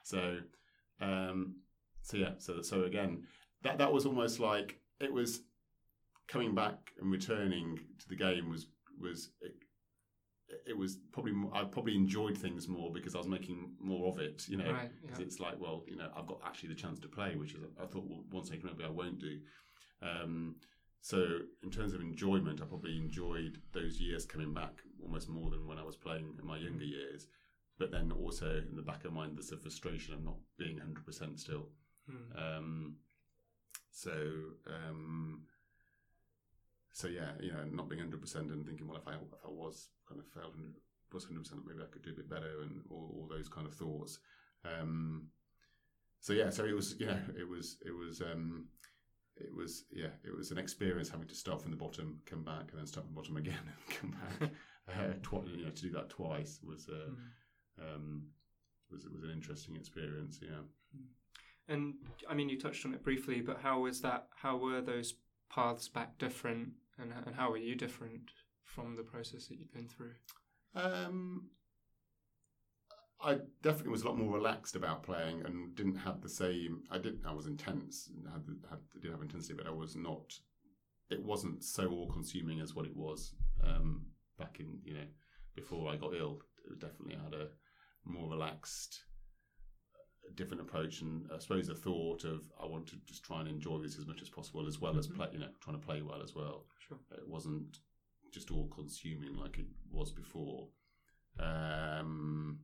So, 0.02 0.38
um, 1.00 1.56
so 2.02 2.16
yeah, 2.16 2.32
so 2.38 2.62
so 2.62 2.84
again, 2.84 3.24
that 3.62 3.78
that 3.78 3.92
was 3.92 4.06
almost 4.06 4.40
like 4.40 4.80
it 5.00 5.12
was 5.12 5.40
coming 6.28 6.54
back 6.54 6.92
and 7.00 7.10
returning 7.10 7.78
to 7.98 8.08
the 8.08 8.16
game 8.16 8.48
was 8.48 8.66
was 9.00 9.30
it 10.66 10.76
was 10.76 10.98
probably 11.12 11.32
I 11.52 11.64
probably 11.64 11.94
enjoyed 11.96 12.36
things 12.36 12.68
more 12.68 12.90
because 12.92 13.14
I 13.14 13.18
was 13.18 13.26
making 13.26 13.72
more 13.80 14.08
of 14.08 14.18
it. 14.18 14.48
You 14.48 14.58
know, 14.58 14.64
because 14.64 14.78
right, 14.78 14.90
yeah. 15.18 15.24
it's 15.24 15.40
like, 15.40 15.60
well, 15.60 15.84
you 15.86 15.96
know, 15.96 16.08
I've 16.16 16.26
got 16.26 16.40
actually 16.44 16.70
the 16.70 16.74
chance 16.74 16.98
to 17.00 17.08
play, 17.08 17.36
which 17.36 17.54
is 17.54 17.60
I 17.80 17.86
thought 17.86 18.04
well, 18.06 18.24
once 18.30 18.50
I 18.52 18.56
can 18.56 18.66
maybe 18.66 18.84
I 18.84 18.90
won't 18.90 19.18
do. 19.18 19.38
Um, 20.02 20.56
so 21.02 21.24
in 21.62 21.70
terms 21.70 21.94
of 21.94 22.00
enjoyment, 22.00 22.60
I 22.60 22.66
probably 22.66 22.96
enjoyed 22.96 23.58
those 23.72 24.00
years 24.00 24.26
coming 24.26 24.52
back 24.52 24.82
almost 25.02 25.28
more 25.28 25.50
than 25.50 25.66
when 25.66 25.78
I 25.78 25.82
was 25.82 25.96
playing 25.96 26.34
in 26.38 26.46
my 26.46 26.58
younger 26.58 26.84
years. 26.84 27.26
But 27.78 27.90
then 27.90 28.12
also 28.12 28.62
in 28.68 28.76
the 28.76 28.82
back 28.82 29.06
of 29.06 29.12
mind, 29.12 29.36
there's 29.36 29.52
a 29.52 29.56
frustration 29.56 30.12
of 30.12 30.22
not 30.22 30.36
being 30.58 30.78
100% 30.78 31.38
still. 31.38 31.68
Hmm. 32.06 32.38
Um, 32.38 32.94
so 33.90 34.12
um, 34.66 35.42
so 36.92 37.08
yeah, 37.08 37.32
you 37.40 37.52
know, 37.52 37.64
not 37.70 37.88
being 37.88 38.02
100% 38.02 38.34
and 38.34 38.66
thinking, 38.66 38.86
well, 38.86 38.98
if 38.98 39.06
I 39.06 39.12
if 39.12 39.32
I 39.44 39.48
was 39.48 39.88
kind 40.08 40.20
of 40.20 40.54
and 40.54 40.74
was 41.12 41.26
100%, 41.26 41.32
maybe 41.66 41.82
I 41.82 41.92
could 41.92 42.02
do 42.02 42.10
a 42.10 42.14
bit 42.14 42.30
better, 42.30 42.62
and 42.62 42.82
all, 42.90 43.14
all 43.16 43.28
those 43.28 43.48
kind 43.48 43.66
of 43.66 43.74
thoughts. 43.74 44.18
Um, 44.64 45.28
so 46.20 46.32
yeah, 46.32 46.50
so 46.50 46.64
it 46.64 46.74
was, 46.74 46.94
you 46.98 47.06
know, 47.06 47.18
it 47.38 47.48
was, 47.48 47.78
it 47.84 47.92
was, 47.92 48.20
um, 48.20 48.66
it 49.36 49.54
was, 49.54 49.84
yeah, 49.90 50.12
it 50.24 50.36
was 50.36 50.50
an 50.50 50.58
experience 50.58 51.08
having 51.08 51.28
to 51.28 51.34
start 51.34 51.62
from 51.62 51.70
the 51.70 51.76
bottom, 51.76 52.20
come 52.26 52.44
back, 52.44 52.68
and 52.70 52.78
then 52.78 52.86
start 52.86 53.06
from 53.06 53.14
the 53.14 53.20
bottom 53.20 53.36
again 53.36 53.54
and 53.64 53.96
come 54.00 54.10
back. 54.10 54.50
uh, 54.88 55.14
twi- 55.22 55.44
you 55.56 55.64
know, 55.64 55.70
to 55.70 55.82
do 55.82 55.90
that 55.90 56.10
twice 56.10 56.60
was, 56.62 56.88
uh, 56.88 57.10
mm. 57.10 57.94
um, 57.94 58.22
was 58.90 59.06
was 59.12 59.22
an 59.22 59.30
interesting 59.30 59.76
experience. 59.76 60.40
Yeah. 60.42 60.62
And 61.68 61.94
I 62.28 62.34
mean, 62.34 62.48
you 62.48 62.58
touched 62.58 62.84
on 62.84 62.94
it 62.94 63.02
briefly, 63.02 63.40
but 63.40 63.60
how 63.62 63.80
was 63.80 64.00
that? 64.02 64.26
How 64.34 64.56
were 64.56 64.80
those 64.80 65.14
paths 65.48 65.88
back 65.88 66.18
different, 66.18 66.70
and 67.00 67.12
and 67.26 67.34
how 67.34 67.50
were 67.50 67.56
you 67.56 67.74
different 67.74 68.30
from 68.64 68.96
the 68.96 69.02
process 69.02 69.46
that 69.46 69.58
you've 69.58 69.72
been 69.72 69.88
through? 69.88 70.12
Um, 70.74 71.50
I 73.22 73.38
definitely 73.62 73.90
was 73.90 74.02
a 74.02 74.06
lot 74.06 74.18
more 74.18 74.32
relaxed 74.32 74.76
about 74.76 75.02
playing 75.02 75.42
and 75.44 75.74
didn't 75.74 75.96
have 75.96 76.22
the 76.22 76.28
same. 76.28 76.82
I 76.90 76.98
didn't. 76.98 77.26
I 77.26 77.32
was 77.32 77.46
intense. 77.46 78.10
Had, 78.32 78.42
had 78.68 78.78
did 79.02 79.10
have 79.10 79.22
intensity, 79.22 79.54
but 79.54 79.66
I 79.66 79.70
was 79.70 79.96
not. 79.96 80.32
It 81.10 81.22
wasn't 81.22 81.64
so 81.64 81.90
all-consuming 81.90 82.60
as 82.60 82.74
what 82.74 82.86
it 82.86 82.96
was 82.96 83.34
um, 83.64 84.06
back 84.38 84.58
in 84.60 84.78
you 84.84 84.94
know 84.94 85.06
before 85.54 85.90
I 85.90 85.96
got 85.96 86.14
ill. 86.14 86.40
It 86.70 86.78
definitely 86.78 87.16
had 87.22 87.34
a 87.34 87.48
more 88.04 88.30
relaxed, 88.30 89.00
different 90.34 90.62
approach, 90.62 91.02
and 91.02 91.28
I 91.34 91.38
suppose 91.38 91.66
the 91.66 91.74
thought 91.74 92.24
of 92.24 92.42
I 92.62 92.66
want 92.66 92.86
to 92.88 92.96
just 93.06 93.22
try 93.22 93.40
and 93.40 93.48
enjoy 93.48 93.78
this 93.78 93.98
as 93.98 94.06
much 94.06 94.22
as 94.22 94.28
possible, 94.28 94.66
as 94.66 94.80
well 94.80 94.92
mm-hmm. 94.92 94.98
as 95.00 95.06
play. 95.06 95.28
You 95.32 95.40
know, 95.40 95.48
trying 95.60 95.78
to 95.78 95.86
play 95.86 96.02
well 96.02 96.22
as 96.22 96.34
well. 96.34 96.66
Sure. 96.86 96.98
It 97.12 97.28
wasn't 97.28 97.78
just 98.32 98.50
all 98.50 98.68
consuming 98.74 99.36
like 99.36 99.58
it 99.58 99.66
was 99.90 100.12
before. 100.12 100.68
Um, 101.38 102.60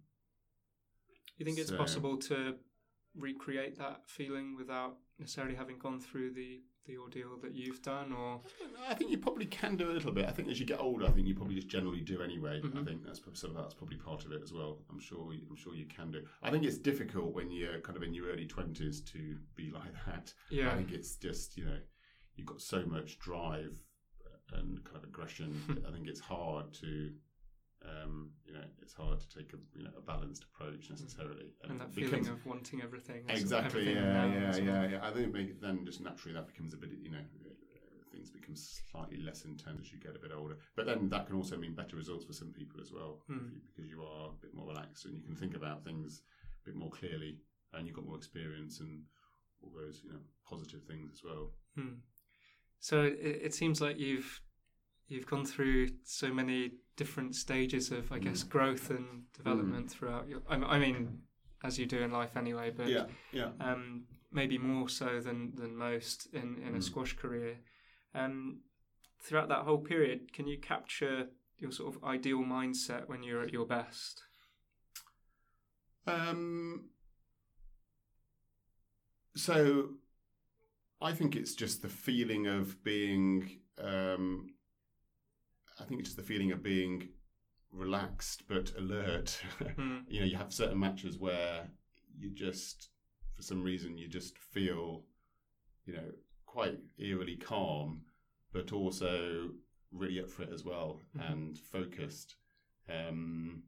you 1.38 1.44
think 1.44 1.58
it's 1.58 1.70
possible 1.70 2.16
to 2.18 2.54
recreate 3.14 3.78
that 3.78 4.02
feeling 4.06 4.56
without 4.56 4.96
necessarily 5.18 5.54
having 5.54 5.78
gone 5.78 6.00
through 6.00 6.32
the 6.32 6.60
the 6.86 6.96
ordeal 6.96 7.36
that 7.42 7.54
you've 7.54 7.82
done, 7.82 8.12
or 8.12 8.40
I 8.88 8.94
think 8.94 9.10
you 9.10 9.18
probably 9.18 9.46
can 9.46 9.76
do 9.76 9.90
a 9.90 9.92
little 9.92 10.12
bit. 10.12 10.26
I 10.28 10.30
think 10.32 10.48
as 10.48 10.60
you 10.60 10.66
get 10.66 10.80
older, 10.80 11.04
I 11.06 11.10
think 11.10 11.26
you 11.26 11.34
probably 11.34 11.56
just 11.56 11.68
generally 11.68 12.00
do 12.00 12.22
anyway. 12.22 12.60
I 12.62 12.66
Mhm. 12.66 12.84
think 12.84 13.04
that's 13.04 13.18
prob- 13.20 13.36
so 13.36 13.48
that's 13.48 13.74
probably 13.74 13.96
part 13.96 14.24
of 14.24 14.32
it 14.32 14.42
as 14.42 14.52
well. 14.52 14.84
I'm 14.90 14.98
sure. 15.00 15.32
you- 15.32 15.46
I'm 15.50 15.56
sure 15.56 15.74
you 15.74 15.86
can 15.86 16.10
do. 16.12 16.26
I 16.42 16.50
think 16.50 16.64
it's 16.64 16.78
difficult 16.78 17.34
when 17.34 17.50
you're 17.50 17.80
kind 17.80 17.96
of 17.96 18.02
in 18.02 18.14
your 18.14 18.26
early 18.28 18.46
twenties 18.46 19.00
to 19.02 19.38
be 19.56 19.70
like 19.70 19.92
that. 20.06 20.32
Yeah, 20.50 20.72
I 20.72 20.76
think 20.76 20.92
it's 20.92 21.16
just 21.16 21.56
you 21.56 21.64
know 21.64 21.80
you've 22.36 22.46
got 22.46 22.60
so 22.60 22.84
much 22.86 23.18
drive 23.18 23.82
and 24.52 24.82
kind 24.84 24.96
of 24.96 25.04
aggression. 25.04 25.50
I 25.88 25.90
think 25.92 26.06
it's 26.06 26.20
hard 26.20 26.72
to. 26.74 27.12
Um, 27.86 28.30
you 28.44 28.52
know, 28.52 28.64
it's 28.82 28.92
hard 28.94 29.20
to 29.20 29.28
take 29.38 29.52
a 29.52 29.58
you 29.78 29.84
know 29.84 29.90
a 29.96 30.00
balanced 30.00 30.44
approach 30.44 30.90
necessarily, 30.90 31.52
and 31.64 31.80
that 31.80 31.94
becomes- 31.94 32.10
feeling 32.10 32.28
of 32.28 32.44
wanting 32.44 32.82
everything. 32.82 33.22
Exactly. 33.28 33.82
everything 33.82 34.02
Yeah, 34.04 34.26
yeah, 34.26 34.50
well. 34.50 34.60
yeah, 34.60 34.88
yeah. 34.92 35.06
I 35.06 35.12
think 35.12 35.60
then 35.60 35.84
just 35.84 36.00
naturally 36.00 36.34
that 36.34 36.46
becomes 36.48 36.74
a 36.74 36.76
bit, 36.76 36.90
you 37.00 37.10
know, 37.10 37.18
uh, 37.18 38.10
things 38.10 38.30
become 38.30 38.56
slightly 38.56 39.18
less 39.18 39.44
intense 39.44 39.80
as 39.86 39.92
you 39.92 40.00
get 40.00 40.16
a 40.16 40.18
bit 40.18 40.32
older. 40.32 40.56
But 40.74 40.86
then 40.86 41.08
that 41.10 41.26
can 41.26 41.36
also 41.36 41.56
mean 41.56 41.74
better 41.74 41.94
results 41.96 42.24
for 42.24 42.32
some 42.32 42.52
people 42.52 42.80
as 42.80 42.90
well, 42.92 43.22
Hmm. 43.28 43.50
you- 43.54 43.60
because 43.68 43.88
you 43.88 44.02
are 44.04 44.30
a 44.30 44.36
bit 44.42 44.52
more 44.54 44.66
relaxed 44.66 45.04
and 45.06 45.14
you 45.16 45.22
can 45.22 45.36
think 45.36 45.54
about 45.54 45.84
things 45.84 46.22
a 46.62 46.64
bit 46.64 46.74
more 46.74 46.90
clearly, 46.90 47.38
and 47.72 47.86
you've 47.86 47.94
got 47.96 48.06
more 48.06 48.16
experience 48.16 48.80
and 48.80 49.04
all 49.62 49.70
those, 49.70 50.02
you 50.02 50.10
know, 50.12 50.20
positive 50.44 50.82
things 50.84 51.12
as 51.12 51.22
well. 51.22 51.52
Hmm. 51.76 51.94
So 52.80 53.02
it, 53.04 53.14
it 53.46 53.54
seems 53.54 53.80
like 53.80 53.98
you've 53.98 54.40
you've 55.08 55.26
gone 55.26 55.44
through 55.44 55.88
so 56.04 56.32
many 56.32 56.72
different 56.96 57.34
stages 57.36 57.90
of, 57.92 58.10
I 58.10 58.18
guess, 58.18 58.42
Mm. 58.42 58.48
growth 58.48 58.90
and 58.90 59.30
development 59.32 59.90
throughout 59.90 60.28
your. 60.28 60.42
I, 60.48 60.56
I 60.56 60.78
mean, 60.78 61.22
as 61.62 61.78
you 61.78 61.86
do 61.86 61.98
in 62.02 62.10
life 62.10 62.36
anyway, 62.36 62.70
but 62.70 62.88
yeah, 62.88 63.06
yeah. 63.32 63.50
um, 63.60 64.04
maybe 64.32 64.58
more 64.58 64.88
so 64.88 65.20
than 65.20 65.54
than 65.54 65.76
most 65.76 66.26
in 66.32 66.58
in 66.62 66.74
a 66.74 66.78
Mm. 66.78 66.82
squash 66.82 67.14
career. 67.16 67.58
Um, 68.14 68.60
throughout 69.20 69.48
that 69.48 69.64
whole 69.64 69.78
period, 69.78 70.32
can 70.32 70.46
you 70.46 70.58
capture 70.58 71.28
your 71.58 71.70
sort 71.72 71.94
of 71.94 72.04
ideal 72.04 72.38
mindset 72.40 73.08
when 73.08 73.22
you're 73.22 73.42
at 73.42 73.52
your 73.52 73.66
best? 73.66 74.22
Um, 76.06 76.90
so 79.34 79.90
I 81.00 81.12
think 81.12 81.34
it's 81.36 81.54
just 81.54 81.82
the 81.82 81.88
feeling 81.88 82.46
of 82.46 82.82
being. 82.82 83.60
Um, 83.78 84.50
I 85.80 85.84
think 85.84 86.00
it's 86.00 86.08
just 86.10 86.16
the 86.16 86.22
feeling 86.22 86.52
of 86.52 86.62
being 86.62 87.08
relaxed 87.72 88.44
but 88.48 88.72
alert. 88.78 89.38
Hmm. 89.76 89.98
you 90.08 90.20
know, 90.20 90.26
you 90.26 90.36
have 90.36 90.52
certain 90.52 90.78
matches 90.78 91.18
where 91.18 91.68
you 92.18 92.30
just, 92.30 92.88
for 93.34 93.42
some 93.42 93.62
reason, 93.62 93.98
you 93.98 94.08
just 94.08 94.38
feel, 94.38 95.04
you 95.84 95.92
know, 95.94 96.10
quite 96.46 96.78
eerily 96.98 97.36
calm, 97.36 98.02
but 98.52 98.72
also 98.72 99.50
really 99.92 100.20
up 100.20 100.30
for 100.30 100.42
it 100.44 100.52
as 100.52 100.64
well 100.64 101.00
Mhm. 101.16 101.30
and 101.32 101.58
focused. 101.58 102.36
Um, 102.88 103.64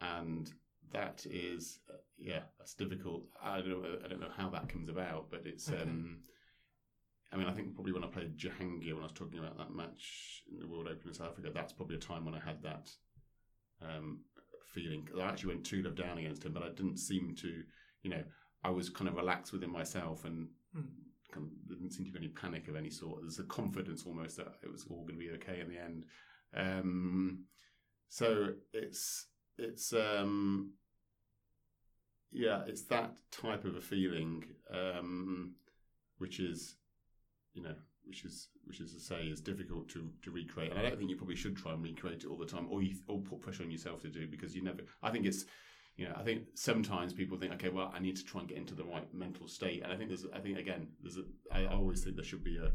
and 0.00 0.52
that 0.92 1.24
is, 1.26 1.78
uh, 1.90 1.94
yeah, 2.18 2.42
that's 2.58 2.74
difficult. 2.74 3.26
I 3.42 3.60
don't 3.60 3.82
know. 3.82 3.98
I 4.04 4.08
don't 4.08 4.20
know 4.20 4.30
how 4.36 4.48
that 4.50 4.68
comes 4.68 4.88
about, 4.88 5.30
but 5.30 5.46
it's. 5.46 5.68
Okay. 5.70 5.82
Um, 5.82 6.22
I 7.34 7.36
mean, 7.36 7.48
I 7.48 7.52
think 7.52 7.74
probably 7.74 7.92
when 7.92 8.04
I 8.04 8.06
played 8.06 8.38
Jahangir, 8.38 8.92
when 8.94 9.00
I 9.00 9.06
was 9.06 9.12
talking 9.12 9.40
about 9.40 9.58
that 9.58 9.74
match 9.74 10.44
in 10.52 10.60
the 10.60 10.68
World 10.68 10.86
Open 10.86 11.08
in 11.08 11.14
South 11.14 11.32
Africa, 11.32 11.50
that's 11.52 11.72
probably 11.72 11.96
a 11.96 11.98
time 11.98 12.24
when 12.24 12.34
I 12.34 12.38
had 12.38 12.62
that 12.62 12.90
um, 13.82 14.20
feeling. 14.72 15.08
I 15.20 15.24
actually 15.24 15.54
went 15.54 15.66
two 15.66 15.82
love 15.82 15.96
down 15.96 16.18
against 16.18 16.44
him, 16.44 16.52
but 16.52 16.62
I 16.62 16.68
didn't 16.68 16.98
seem 16.98 17.34
to, 17.40 17.62
you 18.02 18.10
know, 18.10 18.22
I 18.62 18.70
was 18.70 18.88
kind 18.88 19.08
of 19.08 19.16
relaxed 19.16 19.52
within 19.52 19.70
myself 19.72 20.24
and 20.24 20.48
Hmm. 20.72 20.80
kind 21.32 21.46
of, 21.46 21.52
there 21.68 21.76
didn't 21.76 21.92
seem 21.92 22.06
to 22.06 22.12
be 22.12 22.18
any 22.18 22.28
panic 22.28 22.68
of 22.68 22.76
any 22.76 22.90
sort. 22.90 23.20
There's 23.22 23.38
a 23.38 23.44
confidence 23.44 24.04
almost 24.06 24.36
that 24.36 24.54
it 24.62 24.70
was 24.70 24.86
all 24.88 25.02
going 25.02 25.18
to 25.18 25.24
be 25.24 25.30
okay 25.32 25.60
in 25.60 25.68
the 25.68 25.78
end. 25.78 26.04
Um, 26.56 27.44
so 28.08 28.54
it's 28.72 29.26
it's 29.58 29.92
um, 29.92 30.72
yeah, 32.32 32.62
it's 32.66 32.82
that 32.86 33.16
type 33.30 33.64
of 33.64 33.76
a 33.76 33.80
feeling, 33.80 34.44
um, 34.72 35.54
which 36.18 36.40
is, 36.40 36.76
you 37.54 37.62
know, 37.62 37.74
which 38.06 38.24
is 38.24 38.48
which 38.64 38.80
is 38.80 38.92
to 38.92 39.00
say 39.00 39.22
is 39.22 39.40
difficult 39.40 39.88
to, 39.90 40.08
to 40.22 40.30
recreate. 40.30 40.70
And 40.70 40.78
I 40.78 40.82
don't 40.82 40.98
think 40.98 41.10
you 41.10 41.16
probably 41.16 41.36
should 41.36 41.56
try 41.56 41.72
and 41.72 41.82
recreate 41.82 42.24
it 42.24 42.26
all 42.26 42.36
the 42.36 42.46
time, 42.46 42.66
or 42.70 42.82
you 42.82 42.96
or 43.08 43.20
put 43.20 43.40
pressure 43.40 43.62
on 43.62 43.70
yourself 43.70 44.02
to 44.02 44.08
do 44.08 44.26
because 44.26 44.54
you 44.54 44.62
never. 44.62 44.80
I 45.02 45.10
think 45.10 45.26
it's. 45.26 45.44
You 45.96 46.08
know, 46.08 46.14
I 46.16 46.24
think 46.24 46.42
sometimes 46.56 47.12
people 47.12 47.38
think, 47.38 47.52
okay, 47.52 47.68
well, 47.68 47.92
I 47.94 48.00
need 48.00 48.16
to 48.16 48.24
try 48.24 48.40
and 48.40 48.48
get 48.48 48.58
into 48.58 48.74
the 48.74 48.82
right 48.82 49.06
mental 49.14 49.46
state, 49.46 49.84
and 49.84 49.92
I 49.92 49.96
think 49.96 50.08
there's, 50.08 50.26
I 50.34 50.40
think 50.40 50.58
again, 50.58 50.88
there's, 51.00 51.18
a, 51.18 51.22
I 51.52 51.72
always 51.72 52.02
think 52.02 52.16
there 52.16 52.24
should 52.24 52.42
be 52.42 52.56
a, 52.58 52.72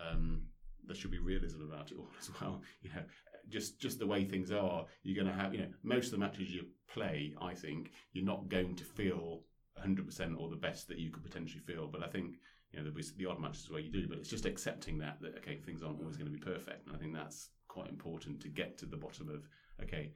um, 0.00 0.42
there 0.86 0.94
should 0.94 1.10
be 1.10 1.18
realism 1.18 1.62
about 1.62 1.90
it 1.90 1.98
all 1.98 2.06
as 2.20 2.30
well. 2.40 2.62
You 2.82 2.90
know, 2.90 3.02
just 3.48 3.80
just 3.80 3.98
the 3.98 4.06
way 4.06 4.24
things 4.24 4.52
are, 4.52 4.86
you're 5.02 5.20
going 5.20 5.34
to 5.34 5.42
have, 5.42 5.52
you 5.52 5.62
know, 5.62 5.68
most 5.82 6.06
of 6.06 6.12
the 6.12 6.18
matches 6.18 6.54
you 6.54 6.66
play, 6.92 7.34
I 7.42 7.54
think, 7.54 7.90
you're 8.12 8.24
not 8.24 8.48
going 8.48 8.76
to 8.76 8.84
feel 8.84 9.42
100% 9.84 10.38
or 10.38 10.48
the 10.48 10.56
best 10.56 10.88
that 10.88 10.98
you 10.98 11.10
could 11.10 11.24
potentially 11.24 11.62
feel. 11.66 11.88
But 11.88 12.04
I 12.04 12.08
think, 12.08 12.36
you 12.74 12.80
know, 12.80 12.90
there'll 12.90 12.96
be 12.96 13.04
the 13.16 13.26
odd 13.26 13.40
matches 13.40 13.70
where 13.70 13.80
you 13.80 13.90
do, 13.90 14.08
but 14.08 14.18
it's 14.18 14.28
just 14.28 14.46
accepting 14.46 14.98
that, 14.98 15.18
that, 15.20 15.36
okay, 15.36 15.58
things 15.64 15.82
aren't 15.82 16.00
always 16.00 16.16
going 16.16 16.30
to 16.30 16.36
be 16.36 16.44
perfect. 16.44 16.86
And 16.86 16.96
I 16.96 16.98
think 16.98 17.14
that's 17.14 17.50
quite 17.68 17.88
important 17.88 18.40
to 18.40 18.48
get 18.48 18.76
to 18.78 18.86
the 18.86 18.96
bottom 18.96 19.28
of, 19.28 19.48
okay, 19.80 20.10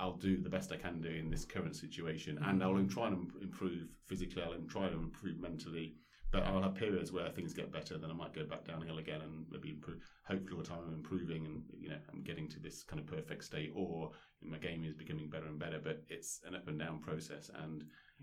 I'll 0.00 0.16
do 0.16 0.36
the 0.36 0.48
best 0.48 0.72
I 0.72 0.76
can 0.76 1.00
do 1.00 1.10
in 1.10 1.30
this 1.30 1.44
current 1.44 1.76
situation 1.76 2.38
and 2.44 2.64
I'll 2.64 2.84
try 2.86 3.06
and 3.08 3.30
improve 3.40 3.86
physically, 4.06 4.42
I'll 4.42 4.56
try 4.68 4.88
to 4.88 4.96
improve 4.96 5.38
mentally. 5.38 5.94
But 6.32 6.44
I'll 6.44 6.62
have 6.62 6.76
periods 6.76 7.10
where 7.10 7.28
things 7.30 7.52
get 7.52 7.72
better, 7.72 7.98
then 7.98 8.10
I 8.10 8.14
might 8.14 8.32
go 8.32 8.44
back 8.44 8.64
downhill 8.64 8.98
again 8.98 9.20
and 9.20 9.46
maybe 9.50 9.70
improve. 9.70 9.98
Hopefully, 10.28 10.52
all 10.52 10.62
the 10.62 10.68
time 10.68 10.78
I'm 10.86 10.94
improving 10.94 11.44
and 11.44 11.62
you 11.76 11.88
know 11.88 11.96
I'm 12.12 12.22
getting 12.22 12.48
to 12.50 12.60
this 12.60 12.84
kind 12.84 13.00
of 13.00 13.06
perfect 13.08 13.42
state, 13.42 13.72
or 13.74 14.12
my 14.40 14.58
game 14.58 14.84
is 14.84 14.94
becoming 14.94 15.28
better 15.28 15.46
and 15.46 15.58
better. 15.58 15.80
But 15.82 16.04
it's 16.08 16.40
an 16.46 16.54
up 16.54 16.68
and 16.68 16.78
down 16.78 17.00
process, 17.00 17.50
and 17.52 17.82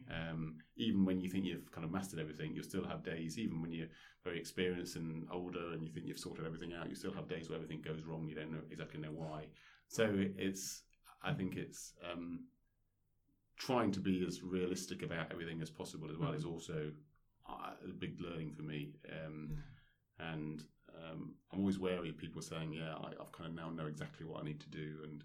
um, 0.10 0.58
even 0.76 1.06
when 1.06 1.20
you 1.20 1.30
think 1.30 1.46
you've 1.46 1.72
kind 1.72 1.86
of 1.86 1.92
mastered 1.92 2.20
everything, 2.20 2.54
you'll 2.54 2.64
still 2.64 2.86
have 2.86 3.04
days. 3.04 3.38
Even 3.38 3.62
when 3.62 3.72
you're 3.72 3.88
very 4.24 4.40
experienced 4.40 4.96
and 4.96 5.28
older, 5.32 5.74
and 5.74 5.84
you 5.84 5.92
think 5.92 6.06
you've 6.06 6.20
sorted 6.20 6.46
everything 6.46 6.74
out, 6.74 6.90
you 6.90 6.96
still 6.96 7.14
have 7.14 7.28
days 7.28 7.50
where 7.50 7.58
everything 7.58 7.82
goes 7.82 8.04
wrong. 8.04 8.28
You 8.28 8.36
don't 8.36 8.52
know 8.52 8.62
exactly 8.72 9.00
know 9.00 9.12
why. 9.12 9.48
So 9.88 10.10
it's, 10.14 10.84
I 11.24 11.34
think 11.34 11.56
it's 11.56 11.94
um, 12.12 12.46
trying 13.58 13.92
to 13.92 14.00
be 14.00 14.24
as 14.28 14.44
realistic 14.44 15.02
about 15.04 15.32
everything 15.32 15.62
as 15.62 15.70
possible 15.70 16.10
as 16.12 16.18
well 16.18 16.34
is 16.34 16.46
also 16.46 16.92
uh, 17.50 17.72
a 17.84 17.94
big 17.94 18.20
learning 18.22 18.54
for 18.54 18.64
me. 18.64 18.94
Um, 19.12 19.58
and 20.20 20.64
um, 20.96 21.36
I'm 21.52 21.60
always 21.60 21.80
wary 21.80 22.10
of 22.10 22.18
people 22.18 22.42
saying, 22.42 22.74
"Yeah, 22.74 22.96
I, 22.96 23.12
I've 23.20 23.32
kind 23.32 23.50
of 23.50 23.56
now 23.56 23.70
know 23.70 23.88
exactly 23.88 24.26
what 24.26 24.42
I 24.42 24.46
need 24.46 24.60
to 24.62 24.70
do," 24.70 24.98
and 25.04 25.24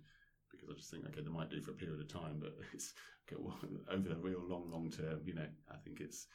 because 0.63 0.75
I 0.75 0.79
just 0.79 0.91
think, 0.91 1.05
okay, 1.07 1.21
they 1.23 1.31
might 1.31 1.51
do 1.51 1.61
for 1.61 1.73
a 1.73 1.75
period 1.75 2.01
of 2.01 2.09
time, 2.09 2.39
but 2.41 2.57
it's 2.73 2.95
okay, 3.29 3.37
well, 3.39 3.59
over 3.91 4.09
the 4.09 4.17
real 4.17 4.41
long, 4.47 4.71
long 4.71 4.91
term. 4.91 5.21
You 5.27 5.35
know, 5.35 5.47
I 5.71 5.77
think 5.77 6.01
it's, 6.01 6.27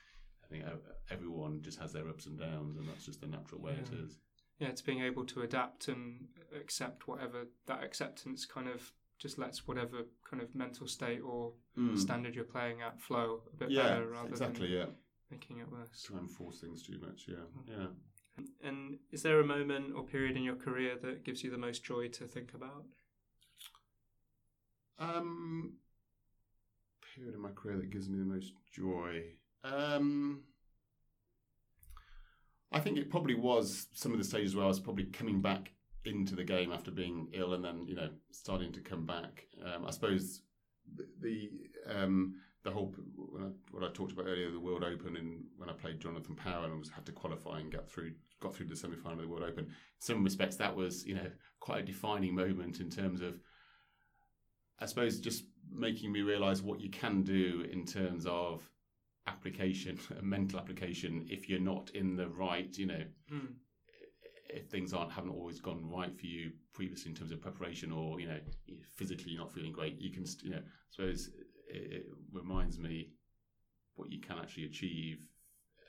I 0.44 0.48
think 0.48 0.66
uh, 0.66 0.76
everyone 1.10 1.62
just 1.62 1.80
has 1.80 1.94
their 1.94 2.08
ups 2.10 2.26
and 2.26 2.40
downs, 2.40 2.78
and 2.78 2.88
that's 2.88 3.06
just 3.06 3.22
the 3.22 3.28
natural 3.28 3.62
way 3.62 3.74
Yeah. 3.74 3.84
it 3.98 4.04
is. 4.06 4.18
yeah, 4.60 4.68
it's 4.70 4.82
being 4.82 5.02
able 5.02 5.26
to 5.26 5.42
adapt 5.42 5.88
and 5.88 6.28
accept 6.60 7.08
whatever 7.08 7.46
that 7.68 7.84
acceptance 7.84 8.46
kind 8.46 8.68
of 8.68 8.92
just 9.20 9.38
lets 9.40 9.68
whatever 9.68 10.06
kind 10.30 10.42
of 10.44 10.54
mental 10.56 10.88
state 10.88 11.22
or 11.22 11.54
Mm. 11.78 11.98
standard 11.98 12.34
you're 12.36 12.44
playing 12.44 12.82
at 12.82 13.00
flow 13.00 13.42
a 13.54 13.56
bit 13.56 13.70
Yeah, 13.72 13.84
better 13.90 14.08
rather 14.08 14.30
exactly. 14.30 14.68
than 14.68 14.78
Yeah, 14.78 14.86
making 15.32 15.60
it 15.60 15.72
worse. 15.72 16.04
try 16.04 16.18
and 16.20 16.30
force 16.30 16.60
things 16.60 16.82
too 16.84 17.00
much. 17.00 17.28
Yeah, 17.28 17.46
yeah. 17.68 17.88
And 18.64 19.00
is 19.12 19.24
there 19.24 19.40
a 19.40 19.46
moment 19.46 19.94
or 19.96 20.04
period 20.04 20.36
in 20.38 20.44
your 20.44 20.56
career 20.56 20.96
that 21.02 21.24
gives 21.24 21.44
you 21.44 21.50
the 21.52 21.58
most 21.58 21.84
joy 21.84 22.08
to 22.10 22.26
think 22.28 22.54
about? 22.54 22.86
Um, 25.00 25.74
period 27.16 27.36
in 27.36 27.42
my 27.42 27.50
career 27.50 27.78
that 27.78 27.90
gives 27.90 28.10
me 28.10 28.18
the 28.18 28.26
most 28.26 28.54
joy. 28.72 29.24
Um, 29.64 30.42
I 32.72 32.80
think 32.80 32.98
it 32.98 33.10
probably 33.10 33.36
was 33.36 33.88
some 33.94 34.12
of 34.12 34.18
the 34.18 34.24
stages 34.24 34.56
where 34.56 34.66
I 34.66 34.68
was 34.68 34.80
probably 34.80 35.06
coming 35.06 35.42
back 35.42 35.72
into 36.06 36.36
the 36.36 36.44
game 36.44 36.72
after 36.72 36.92
being 36.92 37.28
ill, 37.34 37.54
and 37.54 37.64
then 37.64 37.86
you 37.88 37.96
know 37.96 38.10
starting 38.32 38.72
to 38.74 38.82
come 38.82 39.06
back. 39.06 39.46
Um, 39.66 39.86
I 39.86 39.92
suppose 39.92 40.42
the, 41.22 41.50
um, 41.90 42.36
the 42.64 42.72
whole 42.72 42.94
when 43.16 43.44
I, 43.44 43.48
what 43.72 43.84
I 43.84 43.94
talked 43.94 44.12
about 44.12 44.26
earlier, 44.26 44.52
the 44.52 44.60
World 44.60 44.84
Open, 44.84 45.18
and 45.18 45.44
when 45.58 45.70
I 45.70 45.74
played 45.74 46.00
Jonathan 46.00 46.36
Power 46.36 46.66
and 46.66 46.80
was 46.80 46.90
had 46.90 47.06
to 47.06 47.12
qualify 47.12 47.60
and 47.60 47.72
get 47.72 47.90
through, 47.90 48.14
got 48.40 48.56
through 48.56 48.68
the 48.68 48.76
semi 48.76 48.96
final 48.96 49.20
of 49.20 49.26
the 49.26 49.28
World 49.28 49.44
Open. 49.44 49.66
In 49.66 49.72
some 50.00 50.24
respects, 50.24 50.56
that 50.58 50.76
was 50.76 51.06
you 51.06 51.16
know 51.16 51.30
quite 51.60 51.82
a 51.82 51.86
defining 51.86 52.36
moment 52.36 52.80
in 52.80 52.90
terms 52.90 53.22
of 53.22 53.40
I 54.80 54.86
suppose 54.86 55.20
just 55.20 55.46
making 55.72 56.12
me 56.12 56.22
realise 56.22 56.62
what 56.62 56.80
you 56.80 56.90
can 56.90 57.24
do 57.24 57.66
in 57.72 57.86
terms 57.86 58.26
of 58.28 58.64
application, 59.28 60.00
mental 60.22 60.60
application, 60.60 61.26
if 61.30 61.50
you're 61.50 61.60
not 61.60 61.90
in 61.92 62.16
the 62.16 62.28
right, 62.30 62.76
you 62.78 62.86
know, 62.88 63.04
Hmm. 63.30 63.54
if 64.50 64.68
things 64.68 64.94
aren't 64.94 65.12
haven't 65.12 65.32
always 65.32 65.60
gone 65.60 65.90
right 65.90 66.16
for 66.18 66.26
you 66.26 66.52
previously 66.74 67.12
in 67.12 67.18
terms 67.18 67.32
of 67.32 67.42
preparation, 67.42 67.92
or 67.92 68.20
you 68.20 68.28
know, 68.28 68.40
physically 68.96 69.32
you're 69.32 69.42
not 69.42 69.52
feeling 69.52 69.74
great, 69.74 70.00
you 70.00 70.12
can, 70.12 70.26
you 70.44 70.52
know, 70.52 70.58
I 70.60 70.90
suppose 70.90 71.30
it, 71.70 71.92
it 71.92 72.06
reminds 72.32 72.80
me 72.80 73.12
what 73.96 74.12
you 74.12 74.20
can 74.22 74.38
actually 74.38 74.66
achieve, 74.66 75.28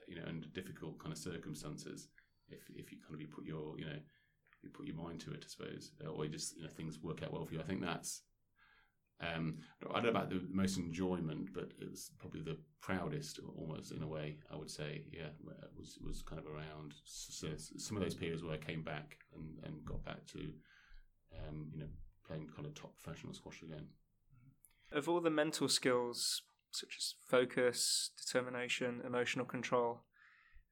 you 0.09 0.17
know, 0.17 0.23
under 0.27 0.47
difficult 0.49 0.99
kind 0.99 1.13
of 1.13 1.19
circumstances. 1.19 2.09
If 2.49 2.63
if 2.75 2.91
you 2.91 2.99
kind 3.03 3.15
of 3.15 3.21
you 3.21 3.29
put 3.29 3.45
your 3.45 3.79
you 3.79 3.85
know 3.85 3.99
you 4.63 4.71
put 4.71 4.87
your 4.87 4.97
mind 4.97 5.21
to 5.21 5.33
it, 5.33 5.45
I 5.47 5.49
suppose, 5.49 5.93
or 6.11 6.25
you 6.25 6.31
just 6.31 6.57
you 6.57 6.63
know 6.65 6.71
things 6.71 6.99
work 7.01 7.23
out 7.23 7.33
well 7.33 7.45
for 7.45 7.55
you. 7.55 7.61
I 7.61 7.65
think 7.65 7.81
that's 7.83 8.23
um, 9.21 9.59
I 9.91 9.95
don't 9.95 10.05
know 10.05 10.11
about 10.11 10.31
the 10.31 10.43
most 10.51 10.79
enjoyment, 10.79 11.53
but 11.53 11.73
it 11.81 11.91
was 11.91 12.11
probably 12.19 12.41
the 12.41 12.57
proudest, 12.81 13.41
almost 13.57 13.91
in 13.91 14.03
a 14.03 14.07
way. 14.07 14.37
I 14.53 14.57
would 14.57 14.71
say, 14.71 15.03
yeah, 15.13 15.29
was 15.77 15.99
was 16.05 16.23
kind 16.23 16.41
of 16.41 16.47
around 16.47 16.95
so 17.05 17.49
some 17.57 17.97
of 17.97 18.03
those 18.03 18.15
periods 18.15 18.45
where 18.45 18.55
I 18.55 18.59
came 18.59 18.83
back 18.83 19.19
and, 19.35 19.59
and 19.65 19.85
got 19.85 20.05
back 20.05 20.25
to, 20.29 20.39
um, 21.49 21.69
you 21.73 21.81
know, 21.81 21.89
playing 22.27 22.49
kind 22.55 22.67
of 22.67 22.75
top 22.75 22.95
professional 23.03 23.35
squash 23.35 23.63
again. 23.63 23.87
Of 24.93 25.09
all 25.09 25.21
the 25.21 25.31
mental 25.31 25.69
skills 25.69 26.43
such 26.71 26.95
as 26.97 27.15
focus, 27.27 28.11
determination, 28.17 29.03
emotional 29.05 29.47
control, 29.47 30.03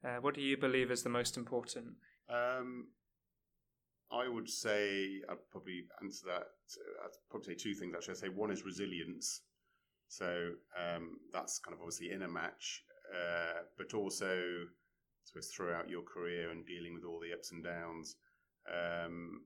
uh, 0.04 0.16
what 0.20 0.34
do 0.34 0.40
you 0.40 0.56
believe 0.56 0.90
is 0.90 1.02
the 1.02 1.08
most 1.08 1.36
important? 1.36 1.94
Um, 2.28 2.88
I 4.10 4.28
would 4.28 4.48
say 4.48 5.20
I'd 5.28 5.50
probably 5.50 5.84
answer 6.02 6.26
that. 6.26 6.46
I'd 7.04 7.10
probably 7.30 7.54
say 7.54 7.54
two 7.54 7.74
things. 7.74 7.94
Actually, 7.94 8.12
I'd 8.12 8.18
say 8.18 8.28
one 8.28 8.50
is 8.50 8.64
resilience. 8.64 9.42
So 10.08 10.52
um, 10.78 11.18
that's 11.32 11.58
kind 11.58 11.74
of 11.74 11.80
obviously 11.80 12.12
in 12.12 12.22
a 12.22 12.28
match, 12.28 12.84
uh, 13.12 13.62
but 13.76 13.94
also 13.94 14.40
suppose 15.24 15.48
throughout 15.48 15.90
your 15.90 16.02
career 16.02 16.50
and 16.50 16.64
dealing 16.64 16.94
with 16.94 17.04
all 17.04 17.18
the 17.18 17.32
ups 17.32 17.50
and 17.50 17.64
downs 17.64 18.14
um, 18.72 19.42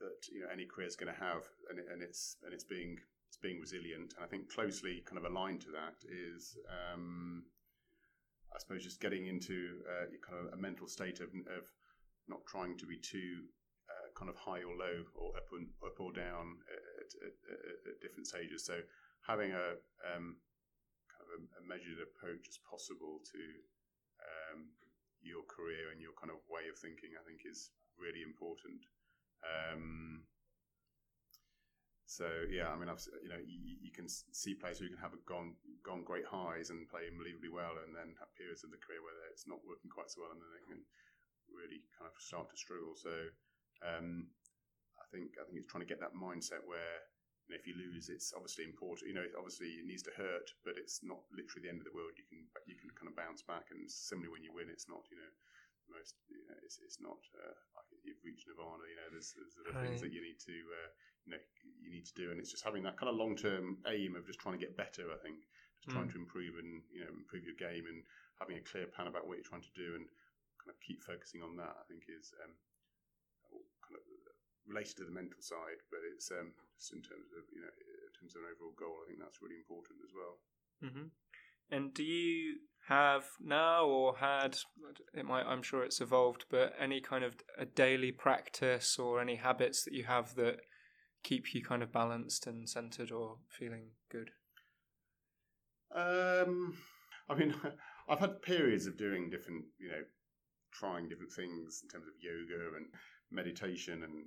that 0.00 0.26
you 0.32 0.40
know 0.40 0.48
any 0.52 0.66
career 0.66 0.88
is 0.88 0.96
going 0.96 1.12
to 1.12 1.20
have, 1.20 1.44
and, 1.70 1.78
it, 1.78 1.86
and 1.92 2.02
it's 2.02 2.36
and 2.44 2.52
it's 2.52 2.64
being 2.64 2.98
it's 3.28 3.36
being 3.36 3.60
resilient. 3.60 4.14
And 4.16 4.24
I 4.24 4.26
think 4.26 4.52
closely 4.52 5.02
kind 5.06 5.18
of 5.18 5.30
aligned 5.30 5.60
to 5.62 5.70
that 5.70 5.94
is. 6.08 6.56
Um, 6.68 7.44
I 8.54 8.58
suppose 8.58 8.82
just 8.84 9.00
getting 9.00 9.28
into 9.28 9.80
uh, 9.88 10.04
kind 10.20 10.46
of 10.46 10.52
a 10.52 10.60
mental 10.60 10.86
state 10.86 11.20
of, 11.20 11.28
of 11.28 11.64
not 12.28 12.44
trying 12.46 12.78
to 12.78 12.86
be 12.86 12.98
too 12.98 13.46
uh, 13.90 14.08
kind 14.18 14.30
of 14.30 14.36
high 14.36 14.62
or 14.62 14.74
low 14.74 15.04
or 15.14 15.36
up, 15.36 15.48
and, 15.52 15.68
up 15.84 15.98
or 15.98 16.12
down 16.12 16.62
at, 16.70 17.10
at, 17.22 17.34
at, 17.50 17.78
at 17.92 17.96
different 18.00 18.26
stages. 18.26 18.64
So 18.64 18.78
having 19.26 19.52
a 19.52 19.78
um, 20.06 20.38
kind 21.10 21.22
of 21.26 21.30
a, 21.36 21.38
a, 21.58 21.62
measured 21.66 22.02
approach 22.02 22.46
as 22.48 22.58
possible 22.62 23.22
to 23.22 23.42
um, 24.22 24.70
your 25.22 25.46
career 25.46 25.90
and 25.94 26.02
your 26.02 26.14
kind 26.18 26.30
of 26.30 26.42
way 26.50 26.66
of 26.70 26.78
thinking, 26.78 27.14
I 27.14 27.22
think, 27.26 27.46
is 27.46 27.70
really 27.98 28.22
important. 28.22 28.82
Um, 29.42 30.26
so 32.06 32.28
yeah, 32.52 32.68
I 32.68 32.76
mean, 32.76 32.92
I've, 32.92 33.00
you 33.24 33.32
know, 33.32 33.40
you, 33.40 33.88
you, 33.88 33.92
can 33.94 34.04
see 34.06 34.52
players 34.52 34.76
who 34.76 34.92
can 34.92 35.00
have 35.00 35.16
gone 35.24 35.56
gone 35.80 36.04
great 36.04 36.28
highs 36.28 36.68
and 36.68 36.84
play 36.92 37.08
unbelievably 37.08 37.48
well, 37.48 37.80
and 37.80 37.96
then 37.96 38.12
have 38.20 38.28
periods 38.36 38.68
of 38.68 38.70
the 38.70 38.76
career 38.84 39.00
where 39.00 39.16
it's 39.32 39.48
not 39.48 39.64
working 39.64 39.88
quite 39.88 40.12
so 40.12 40.20
well, 40.20 40.36
and 40.36 40.42
then 40.44 40.52
they 40.52 40.66
can 40.68 40.84
really 41.50 41.82
kind 41.96 42.06
of 42.06 42.14
start 42.20 42.50
to 42.50 42.56
struggle. 42.56 42.94
So 42.94 43.12
um, 43.82 44.30
I 44.98 45.06
think 45.10 45.34
I 45.40 45.44
think 45.46 45.58
it's 45.58 45.70
trying 45.70 45.84
to 45.84 45.90
get 45.90 46.00
that 46.00 46.14
mindset 46.14 46.62
where 46.64 47.02
you 47.46 47.54
know, 47.54 47.58
if 47.58 47.66
you 47.66 47.74
lose, 47.74 48.06
it's 48.06 48.30
obviously 48.32 48.62
important. 48.62 49.10
You 49.10 49.18
know, 49.18 49.26
obviously 49.34 49.82
it 49.82 49.86
needs 49.86 50.06
to 50.06 50.14
hurt, 50.14 50.46
but 50.62 50.78
it's 50.78 51.02
not 51.02 51.26
literally 51.34 51.66
the 51.66 51.72
end 51.74 51.82
of 51.82 51.88
the 51.88 51.96
world. 51.96 52.14
You 52.14 52.26
can 52.30 52.46
you 52.70 52.78
can 52.78 52.90
kind 52.94 53.10
of 53.10 53.18
bounce 53.18 53.42
back, 53.42 53.74
and 53.74 53.82
similarly 53.90 54.30
when 54.30 54.46
you 54.46 54.54
win, 54.54 54.70
it's 54.70 54.86
not 54.86 55.02
you 55.10 55.18
know 55.18 55.32
most 55.90 56.14
you 56.30 56.38
know 56.46 56.58
it's 56.62 56.78
it's 56.78 57.02
not 57.02 57.18
uh, 57.34 57.56
like 57.74 57.88
you've 58.06 58.22
reached 58.22 58.46
nirvana. 58.46 58.86
You 58.86 58.98
know, 58.98 59.08
there's 59.10 59.34
there's 59.34 59.58
other 59.58 59.74
right. 59.74 59.84
things 59.90 60.00
that 60.06 60.14
you 60.14 60.22
need 60.22 60.38
to 60.46 60.54
uh, 60.54 60.90
you 61.26 61.30
know 61.34 61.42
you 61.82 61.90
need 61.90 62.06
to 62.06 62.16
do, 62.16 62.30
and 62.30 62.38
it's 62.38 62.54
just 62.54 62.62
having 62.62 62.86
that 62.86 62.94
kind 62.94 63.10
of 63.10 63.18
long 63.18 63.34
term 63.34 63.82
aim 63.90 64.14
of 64.14 64.26
just 64.26 64.38
trying 64.38 64.54
to 64.54 64.62
get 64.62 64.78
better. 64.78 65.10
I 65.10 65.18
think 65.18 65.42
just 65.82 65.90
mm. 65.90 65.98
trying 65.98 66.10
to 66.14 66.18
improve 66.22 66.54
and 66.62 66.86
you 66.94 67.02
know 67.02 67.10
improve 67.10 67.42
your 67.42 67.58
game 67.58 67.90
and 67.90 68.06
having 68.38 68.56
a 68.58 68.64
clear 68.64 68.86
plan 68.86 69.10
about 69.10 69.26
what 69.26 69.38
you're 69.38 69.50
trying 69.50 69.66
to 69.66 69.74
do 69.74 69.98
and 69.98 70.06
kind 70.62 70.70
of 70.70 70.78
keep 70.78 71.02
focusing 71.02 71.42
on 71.42 71.58
that, 71.58 71.74
I 71.74 71.84
think 71.90 72.06
is 72.06 72.30
um, 72.38 72.54
kind 73.82 73.98
of 73.98 74.06
related 74.66 74.96
to 75.02 75.04
the 75.04 75.14
mental 75.14 75.42
side, 75.42 75.82
but 75.90 76.06
it's 76.06 76.30
um, 76.30 76.54
just 76.78 76.94
in 76.94 77.02
terms 77.02 77.34
of 77.34 77.42
you 77.50 77.60
know 77.60 77.74
in 77.74 78.12
terms 78.14 78.38
of 78.38 78.46
an 78.46 78.54
overall 78.54 78.74
goal, 78.78 79.02
I 79.02 79.10
think 79.10 79.18
that's 79.18 79.42
really 79.42 79.58
important 79.58 79.98
as 80.06 80.14
well. 80.14 80.34
Mm-hmm. 80.78 81.10
And 81.74 81.94
do 81.94 82.02
you 82.02 82.62
have 82.88 83.24
now 83.40 83.86
or 83.86 84.16
had 84.16 84.58
it 85.14 85.24
might 85.24 85.46
I'm 85.46 85.62
sure 85.62 85.82
it's 85.82 86.00
evolved, 86.00 86.46
but 86.50 86.74
any 86.78 87.00
kind 87.00 87.24
of 87.24 87.36
a 87.58 87.64
daily 87.64 88.12
practice 88.12 88.98
or 88.98 89.20
any 89.20 89.36
habits 89.36 89.84
that 89.84 89.94
you 89.94 90.04
have 90.04 90.34
that 90.36 90.60
keep 91.22 91.54
you 91.54 91.62
kind 91.62 91.82
of 91.82 91.92
balanced 91.92 92.46
and 92.46 92.68
centered 92.68 93.10
or 93.10 93.36
feeling 93.48 93.90
good? 94.10 94.30
Um, 95.94 96.74
I 97.28 97.34
mean, 97.34 97.54
I've 98.08 98.18
had 98.18 98.42
periods 98.42 98.86
of 98.86 98.96
doing 98.96 99.30
different, 99.30 99.64
you 99.78 99.88
know, 99.88 100.02
trying 100.72 101.08
different 101.08 101.32
things 101.32 101.80
in 101.82 101.88
terms 101.88 102.06
of 102.06 102.14
yoga 102.20 102.76
and 102.76 102.86
meditation 103.30 104.02
and 104.02 104.24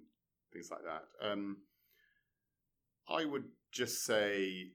things 0.53 0.69
like 0.71 0.83
that. 0.83 1.03
Um, 1.21 1.57
I 3.09 3.25
would 3.25 3.45
just 3.71 4.05
say, 4.05 4.71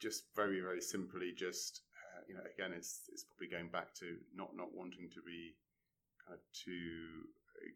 just 0.00 0.24
very 0.36 0.60
very 0.60 0.80
simply, 0.80 1.32
just 1.36 1.82
uh, 1.96 2.22
you 2.28 2.34
know, 2.34 2.44
again, 2.54 2.72
it's 2.76 3.08
it's 3.12 3.24
probably 3.24 3.48
going 3.48 3.70
back 3.70 3.94
to 3.94 4.16
not 4.34 4.50
not 4.54 4.74
wanting 4.74 5.10
to 5.14 5.22
be 5.22 5.54
kind 6.26 6.38
of 6.38 6.42
too 6.52 7.26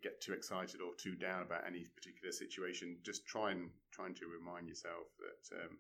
get 0.02 0.20
too 0.20 0.32
excited 0.32 0.81
or 0.81 0.94
too 0.98 1.14
down 1.14 1.43
about 1.43 1.66
any 1.66 1.86
particular 1.94 2.32
situation. 2.32 2.98
Just 3.05 3.27
try 3.27 3.52
and 3.52 3.70
trying 3.93 4.14
to 4.14 4.27
remind 4.27 4.68
yourself 4.68 5.06
that 5.18 5.43
um, 5.62 5.78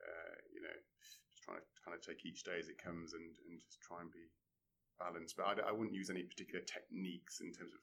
uh, 0.00 0.36
you 0.52 0.60
know, 0.60 0.76
just 1.00 1.20
trying 1.44 1.58
to 1.58 1.66
kind 1.84 1.94
of 1.96 2.00
take 2.04 2.24
each 2.24 2.44
day 2.44 2.58
as 2.58 2.68
it 2.68 2.82
comes 2.82 3.12
and 3.12 3.36
and 3.48 3.60
just 3.60 3.80
try 3.80 4.00
and 4.00 4.10
be 4.12 4.28
balance. 4.98 5.34
But 5.36 5.46
I, 5.46 5.70
I, 5.70 5.72
wouldn't 5.72 5.94
use 5.94 6.10
any 6.10 6.22
particular 6.22 6.64
techniques 6.64 7.40
in 7.40 7.52
terms 7.52 7.72
of 7.74 7.80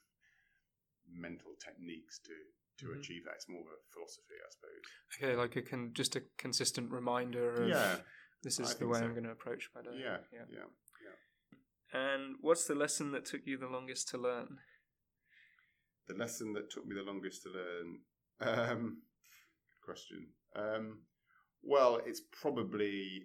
mental 1.12 1.52
techniques 1.64 2.20
to 2.26 2.34
to 2.80 2.92
mm-hmm. 2.92 3.00
achieve 3.00 3.26
that. 3.26 3.36
It's 3.36 3.50
more 3.50 3.62
of 3.62 3.68
a 3.68 3.80
philosophy, 3.94 4.38
I 4.40 4.50
suppose. 4.50 4.84
Okay, 5.16 5.36
like 5.36 5.56
a 5.56 5.62
can 5.62 5.94
just 5.94 6.16
a 6.16 6.24
consistent 6.38 6.92
reminder 6.92 7.64
of 7.64 7.70
yeah, 7.70 7.96
this 8.44 8.60
is 8.60 8.76
I 8.76 8.80
the 8.80 8.88
way 8.88 9.00
so. 9.00 9.06
I'm 9.06 9.12
going 9.12 9.26
to 9.26 9.32
approach 9.32 9.70
my 9.76 9.82
day. 9.82 9.98
Yeah, 10.00 10.18
yeah, 10.32 10.46
yeah, 10.52 10.70
yeah. 11.04 12.00
And 12.00 12.36
what's 12.42 12.66
the 12.66 12.76
lesson 12.76 13.12
that 13.12 13.26
took 13.26 13.42
you 13.46 13.58
the 13.58 13.68
longest 13.68 14.10
to 14.10 14.18
learn? 14.18 14.60
The 16.08 16.16
lesson 16.16 16.54
that 16.54 16.70
took 16.70 16.86
me 16.86 16.96
the 16.96 17.04
longest 17.04 17.44
to 17.44 17.50
learn. 17.50 18.00
Um, 18.42 19.02
good 19.86 19.86
question. 19.86 20.28
Um, 20.56 21.00
well, 21.64 22.00
it's 22.06 22.22
probably 22.42 23.24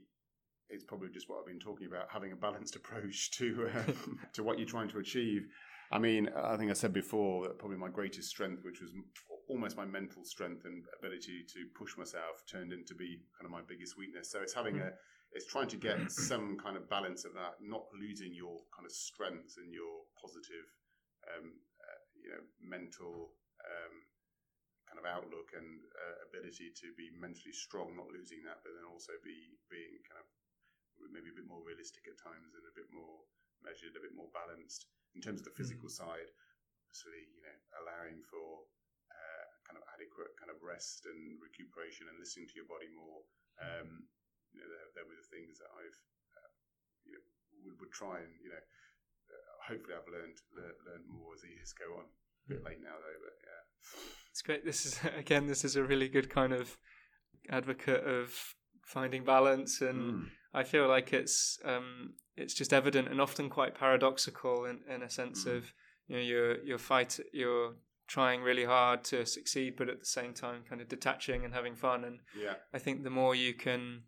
it's 0.69 0.85
probably 0.85 1.09
just 1.11 1.29
what 1.29 1.41
I've 1.41 1.47
been 1.47 1.61
talking 1.61 1.87
about, 1.87 2.07
having 2.11 2.33
a 2.33 2.37
balanced 2.37 2.77
approach 2.81 3.31
to 3.33 3.71
um, 3.75 4.19
to 4.35 4.43
what 4.43 4.59
you're 4.59 4.69
trying 4.69 4.89
to 4.91 4.99
achieve. 4.99 5.47
I 5.93 5.99
mean, 5.99 6.31
I 6.35 6.57
think 6.57 6.71
I 6.71 6.75
said 6.75 6.93
before 6.93 7.47
that 7.47 7.59
probably 7.59 7.77
my 7.77 7.91
greatest 7.91 8.29
strength, 8.31 8.65
which 8.65 8.81
was 8.81 8.91
almost 9.49 9.77
my 9.77 9.85
mental 9.85 10.25
strength 10.25 10.65
and 10.65 10.83
ability 10.99 11.45
to 11.53 11.61
push 11.77 11.97
myself, 11.97 12.43
turned 12.51 12.73
into 12.73 12.95
be 12.95 13.21
kind 13.37 13.45
of 13.45 13.53
my 13.53 13.61
biggest 13.69 13.97
weakness. 13.99 14.33
So 14.33 14.41
it's 14.41 14.55
having 14.55 14.81
a, 14.81 14.91
it's 15.33 15.47
trying 15.47 15.69
to 15.69 15.77
get 15.77 16.11
some 16.11 16.57
kind 16.57 16.77
of 16.77 16.89
balance 16.89 17.25
of 17.25 17.35
that, 17.35 17.61
not 17.61 17.85
losing 17.93 18.33
your 18.35 18.65
kind 18.75 18.87
of 18.87 18.93
strength 18.93 19.55
and 19.61 19.75
your 19.75 20.09
positive, 20.17 20.67
um, 21.29 21.53
uh, 21.79 22.01
you 22.17 22.31
know, 22.33 22.43
mental 22.65 23.37
um, 23.61 23.95
kind 24.89 24.99
of 25.03 25.07
outlook 25.11 25.53
and 25.59 25.83
uh, 25.91 26.17
ability 26.31 26.71
to 26.71 26.95
be 26.97 27.11
mentally 27.19 27.53
strong, 27.53 27.93
not 27.99 28.09
losing 28.15 28.41
that, 28.47 28.63
but 28.63 28.73
then 28.73 28.87
also 28.89 29.13
be 29.27 29.59
being 29.69 30.01
kind 30.09 30.23
of 30.23 30.27
maybe 31.11 31.31
a 31.31 31.39
bit 31.39 31.49
more 31.49 31.63
realistic 31.63 32.07
at 32.07 32.19
times 32.19 32.55
and 32.55 32.65
a 32.67 32.75
bit 32.75 32.89
more 32.91 33.25
measured, 33.63 33.97
a 33.97 34.03
bit 34.03 34.15
more 34.15 34.31
balanced 34.35 34.91
in 35.15 35.23
terms 35.23 35.41
of 35.41 35.47
the 35.49 35.57
physical 35.57 35.89
mm. 35.89 35.97
side. 35.97 36.29
Obviously, 36.85 37.27
you 37.35 37.43
know, 37.43 37.59
allowing 37.83 38.23
for 38.27 38.67
uh, 39.11 39.45
kind 39.67 39.79
of 39.81 39.85
adequate 39.95 40.35
kind 40.39 40.53
of 40.53 40.63
rest 40.63 41.07
and 41.11 41.39
recuperation 41.43 42.07
and 42.07 42.19
listening 42.21 42.47
to 42.51 42.59
your 42.59 42.69
body 42.71 42.91
more. 42.93 43.25
Um, 43.59 44.07
you 44.55 44.63
know, 44.63 44.69
there, 44.71 45.03
there, 45.03 45.07
were 45.07 45.19
the 45.19 45.31
things 45.35 45.59
that 45.59 45.71
I've 45.75 46.01
uh, 46.39 46.51
you 47.07 47.19
know 47.19 47.25
would, 47.67 47.77
would 47.83 47.95
try 47.95 48.23
and 48.23 48.31
you 48.39 48.51
know. 48.55 48.65
Uh, 49.25 49.55
hopefully, 49.73 49.97
I've 49.97 50.07
learned 50.07 50.39
learned 50.55 51.09
more 51.11 51.35
as 51.35 51.43
the 51.43 51.51
years 51.51 51.75
go 51.75 51.99
on. 51.99 52.07
A 52.07 52.47
bit 52.55 52.63
late 52.63 52.83
now 52.83 52.95
though, 52.95 53.19
but 53.25 53.35
yeah. 53.43 53.63
It's 54.31 54.43
great. 54.43 54.65
This 54.65 54.87
is 54.87 55.01
again, 55.19 55.47
this 55.47 55.65
is 55.65 55.77
a 55.77 55.83
really 55.83 56.09
good 56.09 56.31
kind 56.31 56.53
of 56.53 56.77
advocate 57.51 58.05
of 58.05 58.55
finding 58.85 59.25
balance 59.25 59.81
and 59.81 59.99
mm. 59.99 60.27
I 60.55 60.63
feel 60.63 60.89
like 60.89 61.13
it's 61.13 61.59
um, 61.65 62.15
it's 62.37 62.55
just 62.55 62.73
evident 62.73 63.09
and 63.09 63.21
often 63.21 63.49
quite 63.51 63.75
paradoxical 63.75 64.65
in, 64.65 64.81
in 64.93 65.03
a 65.03 65.11
sense 65.11 65.45
mm. 65.45 65.57
of 65.57 65.73
you 66.07 66.17
know 66.17 66.23
you're 66.23 66.63
you're 66.63 66.79
fight 66.79 67.19
you're 67.33 67.75
trying 68.07 68.43
really 68.43 68.65
hard 68.65 69.03
to 69.03 69.25
succeed 69.25 69.75
but 69.77 69.89
at 69.89 69.99
the 69.99 70.07
same 70.07 70.35
time 70.35 70.63
kind 70.69 70.81
of 70.81 70.89
detaching 70.89 71.45
and 71.45 71.55
having 71.55 71.75
fun 71.75 72.05
and 72.05 72.21
yeah 72.39 72.55
I 72.73 72.79
think 72.79 73.03
the 73.03 73.11
more 73.11 73.35
you 73.35 73.55
can 73.55 74.03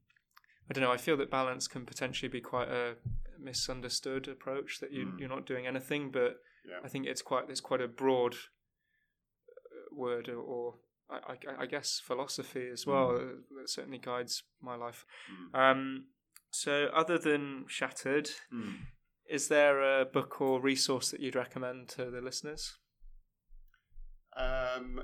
I 0.71 0.75
don't 0.75 0.85
know 0.85 0.93
I 0.93 0.99
feel 0.99 1.17
that 1.17 1.31
balance 1.31 1.67
can 1.67 1.87
potentially 1.87 2.29
be 2.29 2.41
quite 2.41 2.69
a 2.69 2.97
misunderstood 3.41 4.29
approach 4.29 4.81
that 4.81 4.93
you 4.93 5.07
mm. 5.07 5.19
you're 5.19 5.29
not 5.29 5.47
doing 5.47 5.67
anything 5.67 6.11
but 6.11 6.37
yeah. 6.69 6.79
I 6.85 6.89
think 6.89 7.07
it's 7.07 7.23
quite 7.23 7.45
it's 7.49 7.61
quite 7.61 7.81
a 7.81 7.89
broad 7.89 8.35
uh, 8.35 9.95
word 9.95 10.29
or, 10.29 10.41
or 10.41 10.75
I, 11.09 11.33
I, 11.33 11.63
I, 11.63 11.67
guess 11.67 12.01
philosophy 12.05 12.69
as 12.73 12.85
well 12.85 13.11
mm. 13.11 13.37
that 13.59 13.71
certainly 13.71 13.99
guides 13.99 14.43
my 14.61 14.75
life. 14.75 15.05
Mm. 15.55 15.59
Um, 15.59 16.05
So, 16.51 16.87
other 16.95 17.19
than 17.19 17.67
Shattered, 17.69 18.31
Mm. 18.53 18.87
is 19.29 19.49
there 19.49 20.01
a 20.01 20.05
book 20.05 20.41
or 20.41 20.61
resource 20.61 21.11
that 21.11 21.21
you'd 21.21 21.35
recommend 21.37 21.89
to 21.91 22.11
the 22.11 22.21
listeners? 22.21 22.79
Um, 24.37 25.01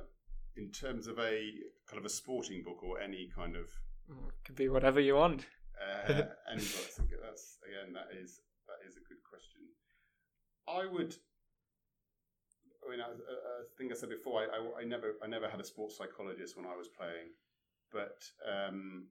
in 0.56 0.70
terms 0.70 1.06
of 1.06 1.18
a 1.18 1.50
kind 1.86 1.98
of 1.98 2.04
a 2.04 2.08
sporting 2.10 2.62
book 2.62 2.82
or 2.82 3.00
any 3.00 3.28
kind 3.34 3.56
of 3.56 3.68
Mm, 4.10 4.30
Could 4.44 4.56
be 4.56 4.68
whatever 4.68 5.00
you 5.00 5.14
want. 5.14 5.46
uh, 5.80 6.04
any 6.50 6.60
books, 6.60 6.98
that's 7.22 7.58
again 7.66 7.92
that 7.94 8.08
is 8.20 8.40
that 8.66 8.78
is 8.86 8.96
a 8.96 9.00
good 9.08 9.22
question. 9.28 9.60
I 10.68 10.86
would. 10.86 11.14
I 12.84 12.90
mean, 12.90 13.00
I, 13.00 13.06
I 13.10 13.62
think 13.78 13.92
I 13.92 13.94
said 13.94 14.08
before, 14.10 14.42
I, 14.42 14.46
I, 14.56 14.80
I 14.82 14.84
never 14.84 15.14
I 15.22 15.28
never 15.28 15.48
had 15.48 15.60
a 15.60 15.64
sports 15.64 15.96
psychologist 15.96 16.56
when 16.56 16.66
I 16.66 16.74
was 16.76 16.88
playing, 16.88 17.30
but 17.92 18.18
um, 18.46 19.06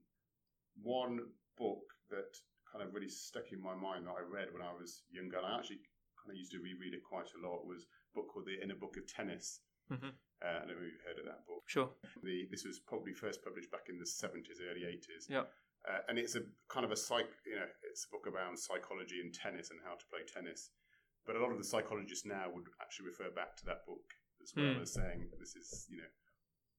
one 0.83 1.19
book 1.57 1.83
that 2.11 2.31
kind 2.71 2.83
of 2.85 2.93
really 2.93 3.09
stuck 3.09 3.51
in 3.51 3.59
my 3.61 3.75
mind 3.75 4.07
that 4.07 4.15
I 4.15 4.23
read 4.23 4.53
when 4.53 4.61
I 4.61 4.71
was 4.71 5.03
younger, 5.11 5.37
and 5.37 5.45
I 5.47 5.57
actually 5.57 5.81
kind 6.19 6.31
of 6.31 6.37
used 6.37 6.51
to 6.53 6.59
reread 6.61 6.93
it 6.93 7.03
quite 7.03 7.27
a 7.33 7.41
lot, 7.41 7.65
was 7.65 7.83
a 7.83 8.11
book 8.15 8.29
called 8.31 8.45
The 8.45 8.61
Inner 8.61 8.75
Book 8.77 8.95
of 8.97 9.07
Tennis. 9.07 9.59
Mhm. 9.89 10.13
Uh, 10.41 10.45
I 10.45 10.65
don't 10.65 10.77
know 10.79 10.85
if 10.85 10.93
you've 10.93 11.01
heard 11.05 11.19
of 11.19 11.25
that 11.25 11.45
book. 11.45 11.63
Sure. 11.67 11.89
The, 12.23 12.47
this 12.49 12.63
was 12.63 12.79
probably 12.79 13.13
first 13.13 13.43
published 13.43 13.69
back 13.71 13.89
in 13.89 13.97
the 13.99 14.05
70s, 14.05 14.61
early 14.61 14.85
80s. 14.85 15.27
Yeah. 15.29 15.45
Uh, 15.87 16.01
and 16.07 16.17
it's 16.17 16.35
a 16.35 16.41
kind 16.69 16.85
of 16.85 16.91
a 16.91 16.95
psych, 16.95 17.29
you 17.45 17.55
know, 17.57 17.67
it's 17.89 18.05
a 18.05 18.09
book 18.09 18.25
about 18.27 18.57
psychology 18.57 19.19
and 19.19 19.33
tennis 19.33 19.69
and 19.71 19.79
how 19.83 19.95
to 19.95 20.05
play 20.09 20.21
tennis. 20.25 20.69
But 21.25 21.35
a 21.35 21.39
lot 21.41 21.51
of 21.51 21.57
the 21.57 21.63
psychologists 21.65 22.25
now 22.25 22.49
would 22.49 22.69
actually 22.81 23.07
refer 23.07 23.29
back 23.31 23.57
to 23.57 23.65
that 23.65 23.85
book 23.85 24.05
as 24.41 24.53
well 24.55 24.73
Hmm. 24.73 24.81
as 24.81 24.93
saying 24.93 25.29
this 25.37 25.55
is, 25.55 25.87
you 25.89 25.97
know, 25.97 26.09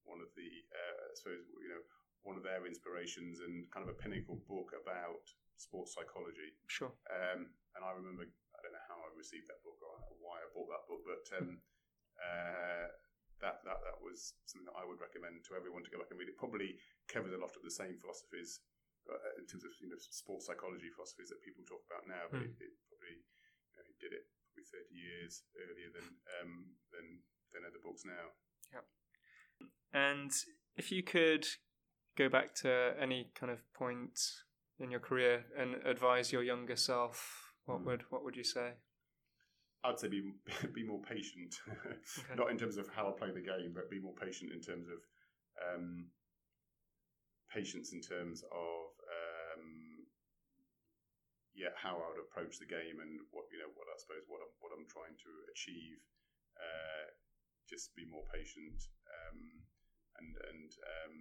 one 0.03 0.19
of 0.19 0.27
the, 0.35 0.49
uh, 0.71 1.11
I 1.11 1.15
suppose, 1.15 1.43
you 1.61 1.69
know, 1.69 1.83
one 2.23 2.39
of 2.39 2.43
their 2.43 2.63
inspirations 2.65 3.39
and 3.43 3.67
kind 3.71 3.83
of 3.83 3.91
a 3.91 3.99
pinnacle 3.99 4.39
book 4.47 4.71
about 4.75 5.23
sports 5.59 5.93
psychology. 5.95 6.55
Sure. 6.67 6.91
Um, 7.11 7.51
and 7.75 7.81
I 7.83 7.91
remember, 7.95 8.23
I 8.25 8.59
don't 8.63 8.75
know 8.75 8.87
how 8.89 8.99
I 8.99 9.11
received 9.15 9.47
that 9.51 9.63
book 9.63 9.79
or 9.83 9.95
why 10.23 10.39
I 10.39 10.47
bought 10.55 10.71
that 10.71 10.87
book, 10.87 11.03
but 11.03 11.25
um, 11.35 11.59
uh, 12.17 12.87
that, 13.43 13.59
that 13.67 13.79
that 13.83 13.99
was 13.99 14.39
something 14.47 14.67
that 14.71 14.79
I 14.79 14.87
would 14.87 15.03
recommend 15.03 15.43
to 15.47 15.55
everyone 15.59 15.83
to 15.83 15.91
go 15.91 15.99
back 15.99 16.11
and 16.15 16.19
read. 16.19 16.31
It 16.31 16.39
probably 16.39 16.79
covers 17.11 17.35
a 17.35 17.41
lot 17.41 17.55
of 17.55 17.63
the 17.63 17.73
same 17.73 17.99
philosophies 17.99 18.63
uh, 19.03 19.35
in 19.35 19.43
terms 19.43 19.67
of 19.67 19.75
you 19.83 19.91
know 19.91 19.99
sports 19.99 20.47
psychology 20.47 20.87
philosophies 20.95 21.27
that 21.27 21.43
people 21.43 21.67
talk 21.67 21.83
about 21.91 22.07
now, 22.07 22.23
but 22.31 22.39
Hmm. 22.39 22.55
it, 22.55 22.71
it 22.71 22.73
probably 22.87 23.19
you 23.19 23.75
know, 23.75 23.83
it 23.83 23.99
did 23.99 24.15
it 24.15 24.31
probably 24.47 24.63
thirty 24.63 24.95
years 24.95 25.43
earlier 25.59 25.91
than 25.91 26.07
um, 26.39 26.71
than 26.95 27.05
than 27.51 27.67
other 27.67 27.83
books 27.83 28.07
now. 28.07 28.31
Yeah. 28.71 28.85
And 29.91 30.31
if 30.79 30.87
you 30.87 31.03
could 31.03 31.45
go 32.15 32.29
back 32.29 32.53
to 32.55 32.93
any 32.99 33.31
kind 33.35 33.51
of 33.51 33.59
point 33.73 34.19
in 34.79 34.91
your 34.91 34.99
career 34.99 35.45
and 35.57 35.75
advise 35.85 36.31
your 36.31 36.43
younger 36.43 36.75
self, 36.75 37.53
what 37.65 37.79
Mm. 37.81 37.85
would 37.85 38.01
what 38.11 38.23
would 38.23 38.35
you 38.35 38.43
say? 38.43 38.73
I'd 39.83 39.99
say 39.99 40.07
be 40.07 40.33
be 40.73 40.83
more 40.85 41.01
patient, 41.01 41.55
not 42.35 42.51
in 42.51 42.57
terms 42.57 42.77
of 42.77 42.87
how 42.89 43.09
I 43.09 43.11
play 43.17 43.31
the 43.31 43.41
game, 43.41 43.73
but 43.73 43.89
be 43.89 43.99
more 43.99 44.15
patient 44.15 44.51
in 44.51 44.61
terms 44.61 44.87
of 44.87 44.99
um, 45.61 46.09
patience 47.51 47.93
in 47.93 48.01
terms 48.01 48.43
of 48.43 48.87
um, 49.17 50.05
yeah 51.53 51.69
how 51.77 51.93
I 52.01 52.09
would 52.09 52.23
approach 52.25 52.57
the 52.57 52.65
game 52.65 52.97
and 53.01 53.21
what 53.31 53.45
you 53.53 53.59
know 53.61 53.69
what 53.77 53.85
I 53.91 53.95
suppose 54.01 54.25
what 54.27 54.41
I'm 54.41 54.53
what 54.59 54.71
I'm 54.73 54.87
trying 54.89 55.15
to 55.17 55.31
achieve. 55.53 55.99
Uh, 56.57 57.05
just 57.69 57.95
be 57.95 58.05
more 58.05 58.23
patient 58.33 58.77
um, 59.07 59.39
and 60.19 60.31
and 60.51 60.69
um, 60.71 61.17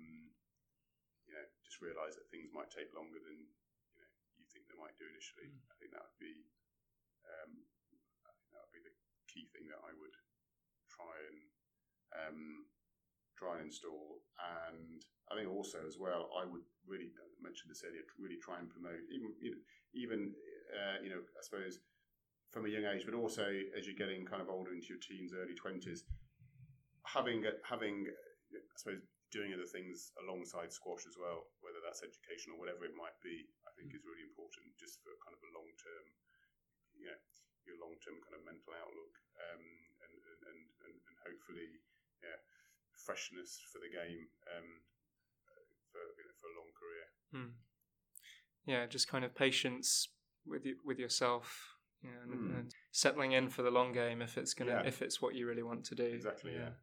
you 1.32 1.40
know 1.40 1.48
just 1.64 1.80
realise 1.80 2.12
that 2.20 2.28
things 2.28 2.52
might 2.52 2.68
take 2.68 2.92
longer 2.92 3.16
than 3.16 3.40
you 3.40 3.96
know 3.96 4.10
you 4.36 4.44
think 4.52 4.68
they 4.68 4.76
might 4.76 4.92
do 5.00 5.08
initially. 5.08 5.48
I 5.72 5.74
think 5.80 5.96
that 5.96 6.04
would 6.04 6.20
be 6.20 6.44
um, 7.24 7.64
I 8.28 8.30
think 8.36 8.52
that 8.52 8.60
would 8.68 8.76
be 8.76 8.84
the 8.84 8.92
key 9.32 9.48
thing 9.48 9.64
that 9.72 9.80
I 9.80 9.96
would 9.96 10.12
try 10.92 11.16
and 11.32 11.40
um, 12.12 12.40
try 13.40 13.56
and 13.56 13.72
install. 13.72 14.20
And 14.36 15.00
I 15.32 15.40
think 15.40 15.48
also 15.48 15.80
as 15.88 15.96
well, 15.96 16.28
I 16.36 16.44
would 16.44 16.68
really 16.84 17.08
I 17.16 17.24
mentioned 17.40 17.72
this 17.72 17.80
earlier, 17.80 18.04
really 18.20 18.36
try 18.44 18.60
and 18.60 18.68
promote 18.68 19.00
even 19.08 19.32
you 19.40 19.56
know, 19.56 19.62
even 19.96 20.36
uh, 20.68 21.00
you 21.00 21.08
know 21.08 21.24
I 21.24 21.40
suppose 21.40 21.80
from 22.52 22.68
a 22.68 22.68
young 22.68 22.84
age, 22.84 23.08
but 23.08 23.16
also 23.16 23.48
as 23.72 23.88
you're 23.88 23.96
getting 23.96 24.28
kind 24.28 24.44
of 24.44 24.52
older 24.52 24.76
into 24.76 24.92
your 24.92 25.00
teens, 25.00 25.32
early 25.32 25.56
twenties, 25.56 26.04
having 27.08 27.48
a, 27.48 27.56
having 27.64 28.04
I 28.52 28.76
suppose 28.76 29.00
doing 29.32 29.50
other 29.56 29.66
things 29.66 30.12
alongside 30.20 30.68
squash 30.70 31.08
as 31.08 31.16
well, 31.16 31.48
whether 31.64 31.80
that's 31.80 32.04
education 32.04 32.52
or 32.52 32.60
whatever 32.60 32.84
it 32.84 32.92
might 32.92 33.16
be, 33.24 33.48
I 33.64 33.72
think 33.74 33.96
is 33.96 34.04
really 34.04 34.22
important 34.28 34.76
just 34.76 35.00
for 35.00 35.10
kind 35.24 35.32
of 35.32 35.40
a 35.40 35.50
long 35.56 35.68
term, 35.80 36.04
you 36.92 37.08
know, 37.08 37.18
your 37.64 37.80
long 37.80 37.96
term 38.04 38.20
kind 38.20 38.36
of 38.36 38.44
mental 38.44 38.76
outlook, 38.76 39.14
um, 39.40 39.64
and, 40.04 40.14
and, 40.52 40.60
and, 40.84 40.94
and 41.08 41.16
hopefully, 41.24 41.80
yeah, 42.20 42.36
freshness 42.92 43.56
for 43.72 43.80
the 43.80 43.88
game, 43.88 44.28
um, 44.52 44.68
for 45.88 46.02
you 46.20 46.24
know, 46.28 46.36
for 46.36 46.48
a 46.52 46.56
long 46.60 46.70
career. 46.76 47.06
Hmm. 47.32 47.52
Yeah, 48.68 48.84
just 48.86 49.08
kind 49.08 49.24
of 49.24 49.34
patience 49.34 50.12
with 50.44 50.66
you, 50.66 50.76
with 50.84 50.98
yourself, 50.98 51.78
you 52.02 52.10
know, 52.10 52.20
and, 52.22 52.32
Hmm. 52.34 52.54
and 52.56 52.74
settling 52.92 53.32
in 53.32 53.48
for 53.48 53.62
the 53.62 53.70
long 53.70 53.92
game 53.92 54.20
if 54.20 54.36
it's 54.36 54.54
gonna 54.54 54.82
Yeah. 54.82 54.86
if 54.86 55.00
it's 55.02 55.22
what 55.22 55.34
you 55.34 55.46
really 55.48 55.62
want 55.62 55.84
to 55.86 55.94
do. 55.94 56.04
Exactly, 56.04 56.52
yeah. 56.52 56.58
Yeah. 56.58 56.74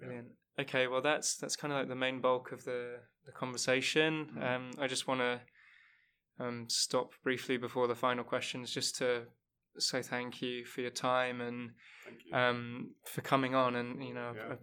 Brilliant. 0.00 0.28
Okay, 0.58 0.86
well 0.88 1.00
that's 1.02 1.36
that's 1.36 1.56
kind 1.56 1.72
of 1.72 1.78
like 1.78 1.88
the 1.88 1.94
main 1.94 2.20
bulk 2.20 2.52
of 2.52 2.64
the 2.64 2.96
the 3.26 3.32
conversation. 3.32 4.30
Mm. 4.36 4.42
Um, 4.56 4.70
I 4.78 4.86
just 4.86 5.06
want 5.06 5.20
to 5.20 5.40
um, 6.38 6.66
stop 6.68 7.12
briefly 7.22 7.56
before 7.56 7.86
the 7.86 7.94
final 7.94 8.24
questions, 8.24 8.72
just 8.72 8.96
to 8.96 9.22
say 9.78 10.02
thank 10.02 10.42
you 10.42 10.64
for 10.64 10.80
your 10.80 10.90
time 10.90 11.40
and 11.40 11.70
you. 12.26 12.36
um, 12.36 12.90
for 13.04 13.20
coming 13.20 13.54
on, 13.54 13.76
and 13.76 14.02
you 14.04 14.14
know, 14.14 14.32
Yeah. 14.34 14.56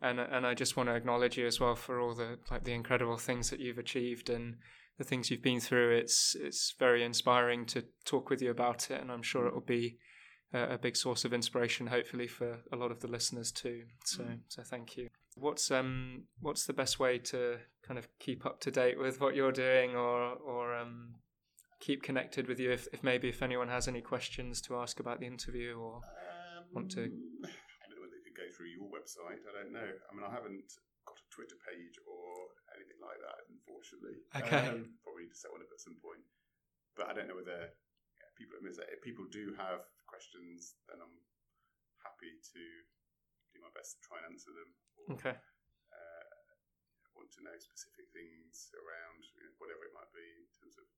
and 0.00 0.20
and 0.20 0.46
I 0.46 0.54
just 0.54 0.76
want 0.76 0.88
to 0.88 0.94
acknowledge 0.94 1.36
you 1.36 1.46
as 1.46 1.60
well 1.60 1.74
for 1.76 2.00
all 2.00 2.14
the 2.14 2.38
like 2.50 2.64
the 2.64 2.72
incredible 2.72 3.18
things 3.18 3.50
that 3.50 3.60
you've 3.60 3.78
achieved 3.78 4.30
and 4.30 4.56
the 4.98 5.04
things 5.04 5.30
you've 5.30 5.42
been 5.42 5.60
through. 5.60 5.96
It's 5.96 6.34
it's 6.38 6.74
very 6.78 7.04
inspiring 7.04 7.66
to 7.66 7.84
talk 8.04 8.30
with 8.30 8.42
you 8.42 8.50
about 8.50 8.90
it, 8.90 9.00
and 9.00 9.10
I'm 9.10 9.22
sure 9.22 9.46
it 9.46 9.54
will 9.54 9.60
be 9.60 9.98
a, 10.52 10.74
a 10.74 10.78
big 10.78 10.96
source 10.96 11.24
of 11.24 11.32
inspiration, 11.32 11.86
hopefully 11.86 12.26
for 12.28 12.58
a 12.72 12.76
lot 12.76 12.90
of 12.90 13.00
the 13.00 13.08
listeners 13.08 13.50
too. 13.52 13.84
So 14.04 14.22
Mm. 14.24 14.40
so 14.48 14.62
thank 14.62 14.96
you. 14.96 15.08
What's 15.36 15.70
um 15.70 16.24
what's 16.40 16.66
the 16.66 16.72
best 16.74 16.98
way 17.00 17.18
to 17.32 17.58
kind 17.86 17.98
of 17.98 18.06
keep 18.18 18.44
up 18.46 18.60
to 18.60 18.70
date 18.70 18.98
with 18.98 19.20
what 19.20 19.34
you're 19.34 19.52
doing, 19.52 19.96
or 19.96 20.34
or 20.36 20.74
um 20.76 21.14
keep 21.80 22.02
connected 22.02 22.46
with 22.46 22.60
you 22.60 22.70
if, 22.70 22.86
if 22.92 23.02
maybe 23.02 23.28
if 23.28 23.42
anyone 23.42 23.68
has 23.68 23.88
any 23.88 24.00
questions 24.00 24.60
to 24.62 24.76
ask 24.76 25.00
about 25.00 25.18
the 25.20 25.26
interview 25.26 25.74
or 25.74 25.96
Um, 25.96 26.62
want 26.72 26.90
to- 26.92 27.10
I 27.10 27.84
don't 27.90 27.96
know 27.98 28.02
whether 28.06 28.14
they 28.14 28.22
could 28.22 28.38
go 28.38 28.46
through 28.54 28.70
your 28.70 28.86
website. 28.86 29.42
I 29.42 29.52
don't 29.52 29.72
know. 29.72 29.82
I 29.82 30.10
mean, 30.14 30.22
I 30.24 30.30
haven't 30.30 30.68
got 31.08 31.18
a 31.18 31.26
Twitter 31.34 31.58
page 31.66 31.96
or 32.06 32.54
anything 32.76 33.00
like 33.02 33.18
that, 33.26 33.38
unfortunately. 33.50 34.16
Okay. 34.30 34.68
Um, 34.70 34.94
probably 35.02 35.24
need 35.26 35.34
to 35.34 35.40
set 35.42 35.50
one 35.50 35.60
up 35.62 35.72
at 35.74 35.80
some 35.82 35.98
point. 35.98 36.22
But 36.94 37.08
I 37.10 37.12
don't 37.18 37.26
know 37.26 37.34
whether 37.34 37.60
yeah, 37.74 38.30
people. 38.38 38.54
I 38.58 38.62
mean, 38.62 38.74
if 38.78 39.00
people 39.02 39.26
do 39.26 39.50
have 39.58 39.82
questions, 40.12 40.76
then 40.84 41.00
I'm 41.00 41.18
happy 42.04 42.36
to 42.36 42.62
do 43.52 43.56
my 43.64 43.72
best 43.72 43.96
to 43.96 44.00
try 44.04 44.20
and 44.20 44.36
answer 44.36 44.52
them. 44.52 44.70
Or, 45.00 45.16
okay 45.16 45.36
uh, 45.92 46.42
want 47.16 47.30
to 47.38 47.44
know 47.44 47.56
specific 47.60 48.08
things 48.10 48.72
around 48.74 49.20
you 49.36 49.44
know, 49.44 49.52
whatever 49.60 49.84
it 49.84 49.94
might 49.94 50.10
be 50.10 50.26
in 50.42 50.48
terms 50.58 50.76
of 50.80 50.88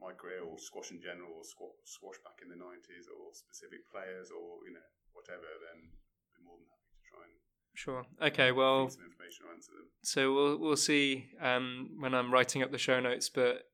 my 0.00 0.12
career 0.12 0.44
or 0.44 0.60
squash 0.60 0.92
in 0.92 1.00
general 1.00 1.40
or 1.40 1.44
squash, 1.44 1.76
squash 1.84 2.18
back 2.20 2.40
in 2.44 2.52
the 2.52 2.58
90s 2.58 3.08
or 3.08 3.32
specific 3.32 3.88
players 3.88 4.28
or 4.28 4.60
you 4.68 4.72
know 4.76 4.88
whatever 5.16 5.48
then 5.64 5.88
I'd 5.88 6.34
be 6.36 6.44
more 6.44 6.60
than 6.60 6.68
happy 6.68 6.92
to 6.92 7.04
try 7.08 7.22
and 7.24 7.36
sure 7.72 8.02
okay 8.20 8.52
well 8.52 8.90
some 8.92 9.08
information 9.08 9.48
or 9.48 9.56
answer 9.56 9.72
them 9.72 9.88
so 10.04 10.20
we'll 10.34 10.56
we'll 10.58 10.80
see 10.80 11.32
um 11.40 11.96
when 11.96 12.12
I'm 12.12 12.32
writing 12.32 12.60
up 12.60 12.72
the 12.72 12.82
show 12.82 13.00
notes 13.00 13.30
but 13.32 13.64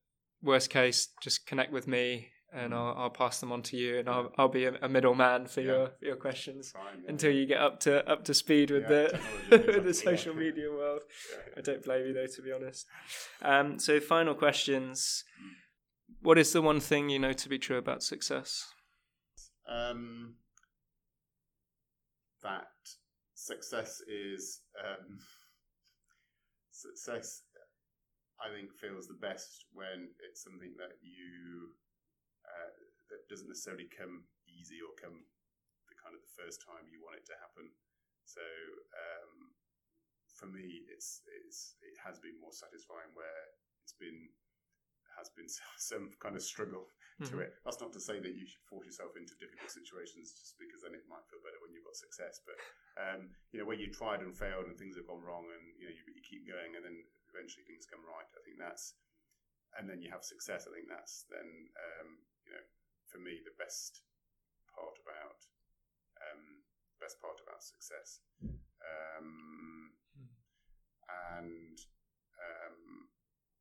worst 0.42 0.70
case 0.70 1.08
just 1.22 1.46
connect 1.46 1.72
with 1.72 1.88
me 1.88 2.30
and 2.52 2.72
Mm. 2.72 2.76
I'll, 2.76 2.94
I'll 3.04 3.10
pass 3.10 3.40
them 3.40 3.50
on 3.52 3.62
to 3.62 3.76
you 3.76 3.98
and 3.98 4.08
I'll, 4.08 4.30
I'll 4.36 4.48
be 4.48 4.64
a, 4.66 4.74
a 4.82 4.88
middleman 4.88 5.46
for 5.46 5.60
Yeah. 5.60 5.66
your 5.72 5.86
for 5.98 6.04
your 6.04 6.16
questions 6.16 6.70
Fine, 6.72 7.02
yeah. 7.04 7.10
until 7.10 7.32
you 7.32 7.46
get 7.46 7.60
up 7.60 7.80
to 7.80 8.08
up 8.10 8.24
to 8.24 8.34
speed 8.34 8.70
with 8.70 8.82
Yeah, 8.82 8.88
the 9.08 9.20
with 9.76 9.84
the 9.84 9.94
social 9.94 10.34
media 10.34 10.70
world 10.70 11.02
I 11.56 11.60
don't 11.62 11.82
blame 11.82 12.06
you 12.06 12.12
though, 12.12 12.26
to 12.26 12.42
be 12.42 12.52
honest. 12.52 12.86
Um, 13.40 13.78
so, 13.78 14.00
final 14.00 14.34
questions. 14.34 15.24
What 16.20 16.38
is 16.38 16.52
the 16.52 16.62
one 16.62 16.78
thing 16.80 17.08
you 17.08 17.18
know 17.18 17.32
to 17.32 17.48
be 17.48 17.58
true 17.58 17.78
about 17.78 18.02
success? 18.02 18.66
Um, 19.68 20.34
that 22.42 22.66
success 23.34 24.00
is 24.08 24.60
um, 24.84 25.18
success. 26.70 27.42
I 28.44 28.52
think 28.54 28.70
feels 28.80 29.06
the 29.06 29.14
best 29.20 29.66
when 29.72 30.08
it's 30.28 30.42
something 30.42 30.74
that 30.78 30.96
you 31.00 31.70
uh, 32.52 32.70
that 33.08 33.24
doesn't 33.28 33.48
necessarily 33.48 33.88
come 33.88 34.28
easy 34.48 34.80
or 34.84 34.92
come 35.00 35.24
the 35.88 35.96
kind 35.96 36.12
of 36.12 36.22
the 36.22 36.36
first 36.36 36.60
time 36.60 36.88
you 36.88 37.00
want 37.00 37.16
it 37.16 37.26
to 37.28 37.36
happen. 37.40 37.72
So 38.24 38.44
um, 38.94 39.52
for 40.32 40.48
me, 40.48 40.86
it's 40.88 41.22
it's 41.44 41.76
it 41.82 41.96
has 42.00 42.20
been 42.22 42.38
more 42.40 42.54
satisfying 42.54 43.12
where 43.12 43.42
it's 43.84 43.96
been 43.96 44.30
has 45.18 45.28
been 45.36 45.48
some 45.76 46.10
kind 46.18 46.36
of 46.36 46.42
struggle 46.42 46.88
mm-hmm. 47.20 47.28
to 47.28 47.44
it. 47.44 47.54
That's 47.64 47.80
not 47.80 47.92
to 47.92 48.02
say 48.02 48.18
that 48.18 48.34
you 48.34 48.48
should 48.48 48.64
force 48.64 48.88
yourself 48.88 49.14
into 49.14 49.36
difficult 49.36 49.68
situations 49.68 50.32
just 50.32 50.56
because 50.56 50.82
then 50.82 50.96
it 50.96 51.04
might 51.06 51.26
feel 51.28 51.42
better 51.44 51.60
when 51.60 51.70
you've 51.74 51.86
got 51.86 51.98
success. 51.98 52.40
But 52.42 52.58
um, 52.98 53.30
you 53.52 53.60
know, 53.60 53.68
when 53.68 53.82
you 53.82 53.92
tried 53.92 54.24
and 54.24 54.32
failed 54.32 54.66
and 54.66 54.76
things 54.78 54.96
have 54.96 55.08
gone 55.08 55.22
wrong, 55.22 55.46
and 55.46 55.64
you 55.76 55.86
know 55.88 55.94
you, 55.94 56.02
you 56.10 56.22
keep 56.24 56.48
going, 56.48 56.74
and 56.74 56.84
then 56.84 56.98
eventually 57.30 57.64
things 57.68 57.88
come 57.88 58.02
right. 58.04 58.28
I 58.32 58.40
think 58.44 58.56
that's, 58.56 58.96
and 59.76 59.88
then 59.88 60.00
you 60.00 60.08
have 60.10 60.24
success. 60.24 60.64
I 60.64 60.72
think 60.72 60.88
that's 60.88 61.28
then 61.28 61.48
um, 61.76 62.10
you 62.46 62.52
know 62.52 62.64
for 63.06 63.18
me 63.18 63.40
the 63.44 63.54
best 63.58 64.02
part 64.70 64.96
about 65.02 65.40
um, 66.22 66.64
best 67.00 67.20
part 67.20 67.38
about 67.42 67.62
success. 67.62 68.22
Um. 68.82 69.94
And 71.32 71.76
um, 72.40 72.78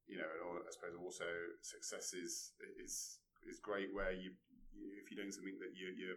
you 0.07 0.17
know, 0.17 0.31
I 0.63 0.71
suppose 0.71 0.95
also 0.95 1.27
success 1.61 2.13
is 2.13 2.55
is 2.79 3.19
is 3.43 3.59
great 3.59 3.93
where 3.93 4.11
you, 4.11 4.31
you 4.71 4.87
if 4.99 5.11
you're 5.11 5.19
doing 5.19 5.33
something 5.35 5.59
that 5.59 5.75
you 5.75 5.91
you 5.93 6.15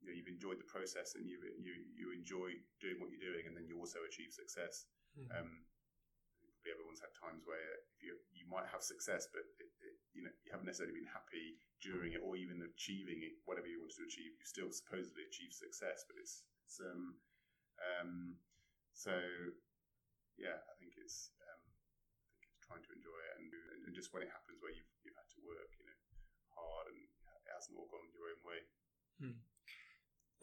you 0.00 0.06
know, 0.08 0.14
you've 0.14 0.30
enjoyed 0.30 0.58
the 0.58 0.68
process 0.70 1.14
and 1.14 1.28
you 1.28 1.36
you 1.60 1.74
you 1.94 2.06
enjoy 2.14 2.56
doing 2.80 2.98
what 2.98 3.10
you're 3.12 3.22
doing, 3.22 3.46
and 3.46 3.54
then 3.54 3.66
you 3.66 3.78
also 3.78 4.00
achieve 4.06 4.32
success. 4.32 4.86
Mm-hmm. 5.18 5.36
Um, 5.36 5.67
everyone's 6.70 7.02
had 7.02 7.12
times 7.16 7.44
where 7.48 7.80
if 7.92 8.00
you 8.04 8.16
you 8.32 8.44
might 8.48 8.68
have 8.68 8.84
success, 8.84 9.28
but 9.32 9.44
it, 9.60 9.70
it, 9.82 9.96
you 10.12 10.22
know 10.22 10.32
you 10.44 10.50
haven't 10.52 10.68
necessarily 10.68 10.96
been 10.96 11.08
happy 11.08 11.58
during 11.80 12.12
it 12.12 12.22
or 12.22 12.36
even 12.36 12.60
achieving 12.64 13.24
it, 13.24 13.40
whatever 13.48 13.68
you 13.68 13.80
wanted 13.80 13.98
to 14.00 14.06
achieve. 14.08 14.36
You 14.36 14.46
still 14.46 14.70
supposedly 14.70 15.24
achieve 15.26 15.56
success, 15.56 16.04
but 16.04 16.16
it's 16.20 16.44
it's 16.64 16.78
um 16.80 17.16
um 17.80 18.38
so 18.92 19.14
yeah, 20.38 20.62
I 20.70 20.74
think 20.78 20.94
it's 20.94 21.34
trying 22.68 22.84
to 22.84 22.92
enjoy 22.92 23.18
it, 23.32 23.34
and, 23.40 23.48
and 23.88 23.92
just 23.96 24.12
when 24.12 24.20
it 24.20 24.28
happens 24.28 24.60
where 24.60 24.70
you've, 24.70 24.92
you've 25.00 25.16
had 25.16 25.26
to 25.32 25.40
work, 25.40 25.72
you 25.80 25.88
know, 25.88 25.98
hard 26.52 26.92
and 26.92 27.00
it 27.00 27.52
hasn't 27.56 27.74
all 27.80 27.88
gone 27.88 28.04
your 28.12 28.28
own 28.28 28.40
way. 28.44 28.60
Hmm. 29.16 29.40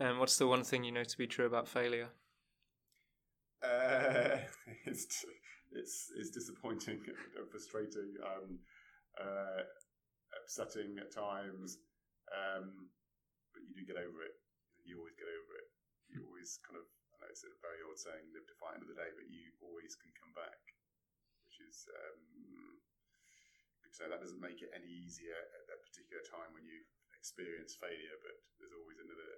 And 0.02 0.20
what's 0.20 0.42
the 0.42 0.50
one 0.50 0.66
thing 0.66 0.84
you 0.84 0.92
know 0.92 1.06
to 1.06 1.18
be 1.18 1.30
true 1.30 1.46
about 1.46 1.70
failure? 1.70 2.10
Uh, 3.62 4.42
it's 4.90 5.24
it's 5.76 6.12
it's 6.16 6.32
disappointing 6.32 7.04
and 7.38 7.46
frustrating, 7.52 8.16
um, 8.24 8.60
uh, 9.20 9.64
upsetting 10.36 10.98
at 11.00 11.12
times, 11.12 11.78
um, 12.32 12.90
but 13.54 13.62
you 13.64 13.76
do 13.76 13.84
get 13.86 14.00
over 14.00 14.24
it. 14.24 14.36
You 14.84 15.00
always 15.00 15.18
get 15.20 15.30
over 15.30 15.52
it. 15.60 15.68
You 16.10 16.26
always 16.28 16.58
kind 16.64 16.80
of 16.80 16.88
I 17.16 17.24
know 17.24 17.32
it's 17.32 17.44
a 17.48 17.52
very 17.64 17.80
old 17.84 18.00
saying, 18.00 18.28
live 18.36 18.48
to 18.48 18.56
fight 18.60 18.76
another 18.76 18.98
day, 18.98 19.12
but 19.16 19.28
you 19.32 19.56
always 19.64 19.96
can 19.96 20.12
come 20.20 20.36
back 20.36 20.76
which 21.56 21.72
is 21.72 21.88
um, 21.88 22.76
so 23.96 24.12
that 24.12 24.20
doesn't 24.20 24.44
make 24.44 24.60
it 24.60 24.76
any 24.76 24.92
easier 24.92 25.40
at 25.56 25.64
that 25.72 25.80
particular 25.88 26.20
time 26.28 26.52
when 26.52 26.68
you 26.68 26.84
experience 27.16 27.80
failure. 27.80 28.20
But 28.20 28.36
there's 28.60 28.76
always 28.76 29.00
another 29.00 29.32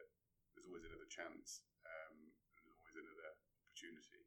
there's 0.58 0.66
always 0.66 0.82
another 0.90 1.06
chance. 1.06 1.62
Um, 1.86 2.34
there's 2.58 2.74
always 2.74 2.98
another 2.98 3.38
opportunity. 3.62 4.26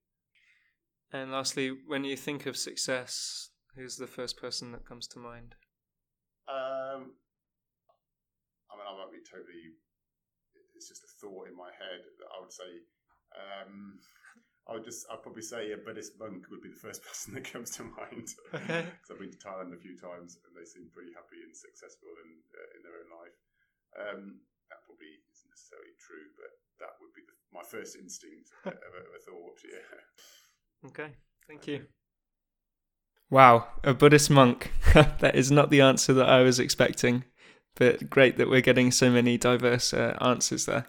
And 1.12 1.32
lastly, 1.32 1.76
when 1.86 2.04
you 2.04 2.16
think 2.16 2.46
of 2.46 2.56
success, 2.56 3.50
who's 3.74 3.96
the 3.96 4.06
first 4.06 4.36
person 4.36 4.72
that 4.72 4.86
comes 4.86 5.06
to 5.08 5.18
mind? 5.18 5.54
Um, 6.48 7.14
I 8.70 8.78
mean, 8.78 8.86
I 8.86 8.94
might 8.94 9.12
be 9.12 9.22
totally. 9.26 9.74
It's 10.74 10.88
just 10.88 11.04
a 11.04 11.12
thought 11.20 11.48
in 11.48 11.56
my 11.56 11.70
head. 11.74 12.00
That 12.18 12.28
I 12.30 12.40
would 12.40 12.52
say 12.52 12.70
um, 13.36 13.98
I 14.70 14.78
would 14.78 14.86
just, 14.86 15.02
I'd 15.10 15.22
probably 15.22 15.42
say 15.42 15.74
a 15.74 15.82
Buddhist 15.82 16.14
monk 16.22 16.46
would 16.46 16.62
be 16.62 16.70
the 16.70 16.78
first 16.78 17.02
person 17.06 17.34
that 17.34 17.42
comes 17.42 17.74
to 17.74 17.90
mind. 17.90 18.30
Because 18.54 19.08
I've 19.10 19.18
been 19.18 19.34
to 19.34 19.42
Thailand 19.42 19.74
a 19.74 19.82
few 19.82 19.98
times 19.98 20.38
and 20.46 20.54
they 20.54 20.62
seem 20.62 20.86
pretty 20.94 21.10
happy 21.10 21.42
and 21.42 21.50
successful 21.50 22.10
in, 22.22 22.30
uh, 22.54 22.68
in 22.78 22.80
their 22.86 22.96
own 23.02 23.10
life. 23.10 23.36
Um, 23.98 24.22
that 24.70 24.86
probably 24.86 25.10
isn't 25.34 25.50
necessarily 25.50 25.94
true, 25.98 26.30
but 26.38 26.54
that 26.78 26.94
would 27.02 27.10
be 27.18 27.26
the, 27.26 27.34
my 27.50 27.66
first 27.66 27.98
instinct 27.98 28.54
of, 28.70 28.78
a, 28.78 29.02
of 29.02 29.12
a 29.18 29.22
thought, 29.26 29.58
yeah. 29.66 29.98
Okay, 30.86 31.10
thank 31.46 31.66
you. 31.66 31.86
Wow, 33.30 33.68
a 33.84 33.94
Buddhist 33.94 34.30
monk. 34.30 34.72
that 34.94 35.34
is 35.34 35.50
not 35.50 35.70
the 35.70 35.80
answer 35.80 36.12
that 36.14 36.28
I 36.28 36.42
was 36.42 36.58
expecting, 36.58 37.24
but 37.76 38.10
great 38.10 38.38
that 38.38 38.48
we're 38.48 38.60
getting 38.60 38.90
so 38.90 39.10
many 39.10 39.38
diverse 39.38 39.94
uh, 39.94 40.16
answers 40.20 40.66
there. 40.66 40.86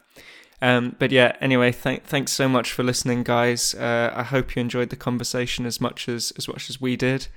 Um, 0.61 0.95
but 0.99 1.11
yeah, 1.11 1.35
anyway, 1.41 1.72
th- 1.72 2.03
thanks 2.03 2.31
so 2.31 2.47
much 2.47 2.72
for 2.72 2.84
listening, 2.84 3.23
guys. 3.23 3.76
Uh, 3.76 4.11
I 4.15 4.23
hope 4.23 4.55
you 4.55 4.61
enjoyed 4.61 4.89
the 4.89 4.95
conversation 4.95 5.65
as 5.65 5.81
much 5.81 6.07
as 6.07 6.31
as 6.38 6.47
much 6.47 6.69
as 6.69 6.80
we 6.80 6.95
did. 6.95 7.27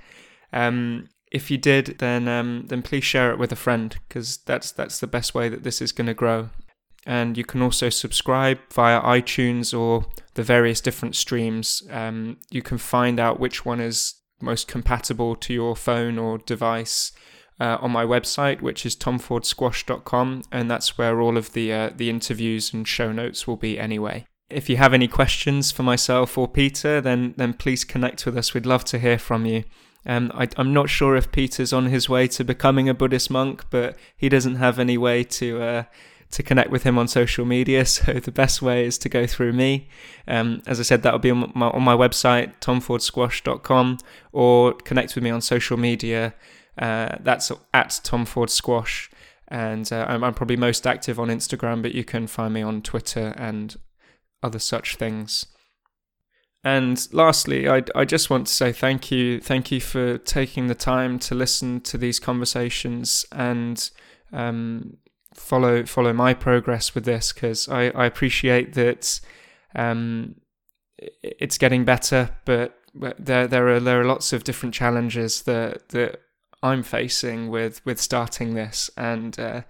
Um, 0.53 1.09
if 1.31 1.51
you 1.51 1.57
did, 1.57 1.97
then 1.99 2.27
um, 2.27 2.65
then 2.67 2.81
please 2.81 3.03
share 3.03 3.31
it 3.31 3.39
with 3.39 3.51
a 3.51 3.55
friend 3.55 3.97
because 4.07 4.37
that's 4.37 4.71
that's 4.71 4.99
the 4.99 5.07
best 5.07 5.33
way 5.35 5.49
that 5.49 5.63
this 5.63 5.81
is 5.81 5.91
going 5.91 6.07
to 6.07 6.13
grow. 6.13 6.49
And 7.05 7.37
you 7.37 7.45
can 7.45 7.61
also 7.61 7.89
subscribe 7.89 8.59
via 8.73 8.99
iTunes 9.01 9.77
or 9.77 10.05
the 10.33 10.43
various 10.43 10.81
different 10.81 11.15
streams. 11.15 11.83
Um, 11.91 12.37
you 12.49 12.61
can 12.61 12.77
find 12.77 13.19
out 13.19 13.39
which 13.39 13.65
one 13.65 13.79
is 13.79 14.15
most 14.41 14.67
compatible 14.67 15.35
to 15.35 15.53
your 15.53 15.75
phone 15.75 16.17
or 16.17 16.37
device 16.39 17.11
uh, 17.59 17.77
on 17.79 17.91
my 17.91 18.03
website, 18.03 18.61
which 18.61 18.85
is 18.85 18.95
tomfordsquash.com, 18.95 20.43
and 20.51 20.69
that's 20.69 20.97
where 20.97 21.21
all 21.21 21.37
of 21.37 21.53
the 21.53 21.71
uh, 21.71 21.89
the 21.95 22.09
interviews 22.09 22.73
and 22.73 22.87
show 22.87 23.11
notes 23.11 23.47
will 23.47 23.55
be 23.55 23.79
anyway. 23.79 24.25
If 24.49 24.69
you 24.69 24.77
have 24.77 24.93
any 24.93 25.07
questions 25.07 25.71
for 25.71 25.83
myself 25.83 26.37
or 26.37 26.47
Peter, 26.47 27.01
then 27.01 27.33
then 27.37 27.53
please 27.53 27.83
connect 27.83 28.25
with 28.25 28.37
us. 28.37 28.53
We'd 28.53 28.65
love 28.65 28.83
to 28.85 28.99
hear 28.99 29.17
from 29.17 29.45
you. 29.45 29.63
Um, 30.05 30.31
I, 30.35 30.47
am 30.57 30.71
not 30.71 30.89
sure 30.89 31.15
if 31.15 31.31
Peter's 31.31 31.73
on 31.73 31.87
his 31.87 32.07
way 32.07 32.27
to 32.27 32.43
becoming 32.43 32.87
a 32.87 32.93
Buddhist 32.93 33.31
monk, 33.31 33.65
but 33.71 33.97
he 34.15 34.29
doesn't 34.29 34.55
have 34.55 34.77
any 34.77 34.99
way 34.99 35.23
to 35.23 35.61
uh, 35.61 35.83
to 36.31 36.43
connect 36.43 36.69
with 36.69 36.83
him 36.83 36.97
on 36.97 37.07
social 37.07 37.45
media. 37.45 37.85
So 37.95 38.13
the 38.13 38.31
best 38.31 38.61
way 38.61 38.85
is 38.85 38.97
to 38.99 39.09
go 39.09 39.25
through 39.25 39.53
me. 39.53 39.87
Um, 40.27 40.61
as 40.67 40.79
I 40.79 40.83
said, 40.83 41.03
that'll 41.03 41.19
be 41.19 41.31
on 41.31 41.51
my, 41.55 41.67
on 41.67 41.83
my 41.83 41.95
website, 41.95 42.53
tomfordsquash.com, 42.59 43.97
or 44.31 44.73
connect 44.73 45.15
with 45.15 45.23
me 45.23 45.29
on 45.29 45.41
social 45.41 45.77
media. 45.77 46.33
Uh, 46.77 47.15
that's 47.21 47.51
at 47.73 48.01
Tom 48.03 48.25
Ford 48.25 48.49
Squash, 48.49 49.09
and 49.47 49.91
uh, 49.93 50.05
I'm, 50.09 50.23
I'm, 50.25 50.33
probably 50.33 50.57
most 50.57 50.85
active 50.85 51.19
on 51.19 51.29
Instagram, 51.29 51.81
but 51.81 51.95
you 51.95 52.03
can 52.03 52.27
find 52.27 52.53
me 52.53 52.61
on 52.61 52.81
Twitter 52.81 53.33
and 53.37 53.77
other 54.43 54.59
such 54.59 54.97
things. 54.97 55.45
And 56.65 57.07
lastly, 57.13 57.69
I, 57.69 57.83
I 57.93 58.05
just 58.05 58.29
want 58.29 58.47
to 58.47 58.53
say 58.53 58.73
thank 58.73 59.11
you, 59.11 59.39
thank 59.39 59.71
you 59.71 59.79
for 59.79 60.17
taking 60.17 60.67
the 60.67 60.75
time 60.75 61.19
to 61.19 61.35
listen 61.35 61.79
to 61.81 61.97
these 61.97 62.19
conversations 62.19 63.25
and 63.31 63.89
um, 64.33 64.97
follow 65.35 65.85
follow 65.85 66.13
my 66.13 66.33
progress 66.33 66.95
with 66.95 67.05
this 67.05 67.31
because 67.31 67.69
I, 67.69 67.89
I 67.89 68.05
appreciate 68.05 68.73
that 68.73 69.19
um, 69.75 70.35
it's 70.97 71.57
getting 71.57 71.85
better, 71.85 72.35
but 72.45 72.79
there 73.19 73.47
there 73.47 73.67
are 73.69 73.79
there 73.79 74.01
are 74.01 74.05
lots 74.05 74.33
of 74.33 74.43
different 74.43 74.73
challenges 74.73 75.43
that 75.43 75.89
that 75.89 76.21
I'm 76.63 76.83
facing 76.83 77.49
with 77.49 77.85
with 77.85 77.99
starting 78.01 78.55
this, 78.55 78.89
and 78.97 79.37
uh, 79.39 79.61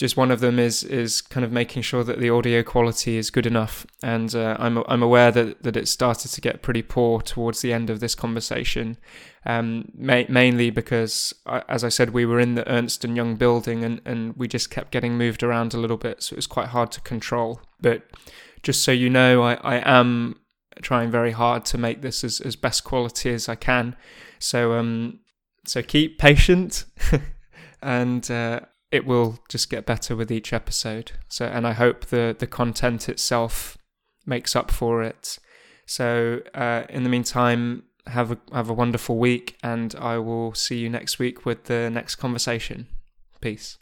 just 0.00 0.16
one 0.16 0.30
of 0.30 0.40
them 0.40 0.58
is 0.58 0.82
is 0.82 1.20
kind 1.20 1.44
of 1.44 1.52
making 1.52 1.82
sure 1.82 2.02
that 2.02 2.18
the 2.18 2.30
audio 2.30 2.62
quality 2.62 3.18
is 3.18 3.30
good 3.30 3.44
enough. 3.44 3.86
And 4.02 4.34
uh, 4.34 4.56
I'm 4.58 4.82
I'm 4.88 5.02
aware 5.02 5.30
that 5.30 5.62
that 5.62 5.76
it 5.76 5.88
started 5.88 6.30
to 6.30 6.40
get 6.40 6.62
pretty 6.62 6.80
poor 6.80 7.20
towards 7.20 7.60
the 7.60 7.74
end 7.74 7.90
of 7.90 8.00
this 8.00 8.14
conversation, 8.14 8.96
um, 9.44 9.92
ma- 9.94 10.24
mainly 10.30 10.70
because, 10.70 11.34
as 11.68 11.84
I 11.84 11.90
said, 11.90 12.10
we 12.10 12.24
were 12.24 12.40
in 12.40 12.54
the 12.54 12.66
Ernst 12.66 13.04
and 13.04 13.14
Young 13.14 13.36
building, 13.36 13.84
and 13.84 14.00
and 14.06 14.34
we 14.38 14.48
just 14.48 14.70
kept 14.70 14.90
getting 14.90 15.18
moved 15.18 15.42
around 15.42 15.74
a 15.74 15.78
little 15.78 15.98
bit, 15.98 16.22
so 16.22 16.32
it 16.32 16.36
was 16.38 16.46
quite 16.46 16.68
hard 16.68 16.90
to 16.92 17.02
control. 17.02 17.60
But 17.78 18.04
just 18.62 18.82
so 18.82 18.92
you 18.92 19.10
know, 19.10 19.42
I, 19.42 19.54
I 19.56 19.98
am 19.98 20.40
trying 20.80 21.10
very 21.10 21.32
hard 21.32 21.66
to 21.66 21.76
make 21.76 22.00
this 22.00 22.24
as, 22.24 22.40
as 22.40 22.56
best 22.56 22.84
quality 22.84 23.34
as 23.34 23.50
I 23.50 23.54
can. 23.54 23.96
So 24.38 24.72
um, 24.72 25.20
so 25.66 25.82
keep 25.82 26.18
patient, 26.18 26.86
and 27.82 28.30
uh, 28.30 28.60
it 28.90 29.06
will 29.06 29.38
just 29.48 29.70
get 29.70 29.86
better 29.86 30.16
with 30.16 30.30
each 30.30 30.52
episode. 30.52 31.12
So, 31.28 31.46
and 31.46 31.66
I 31.66 31.72
hope 31.72 32.06
the 32.06 32.34
the 32.38 32.46
content 32.46 33.08
itself 33.08 33.78
makes 34.26 34.54
up 34.54 34.70
for 34.70 35.02
it. 35.02 35.38
So, 35.86 36.40
uh, 36.54 36.84
in 36.88 37.02
the 37.02 37.08
meantime, 37.08 37.84
have 38.06 38.32
a 38.32 38.38
have 38.52 38.70
a 38.70 38.74
wonderful 38.74 39.18
week, 39.18 39.56
and 39.62 39.94
I 39.96 40.18
will 40.18 40.54
see 40.54 40.78
you 40.78 40.88
next 40.88 41.18
week 41.18 41.44
with 41.44 41.64
the 41.64 41.90
next 41.90 42.16
conversation. 42.16 42.86
Peace. 43.40 43.79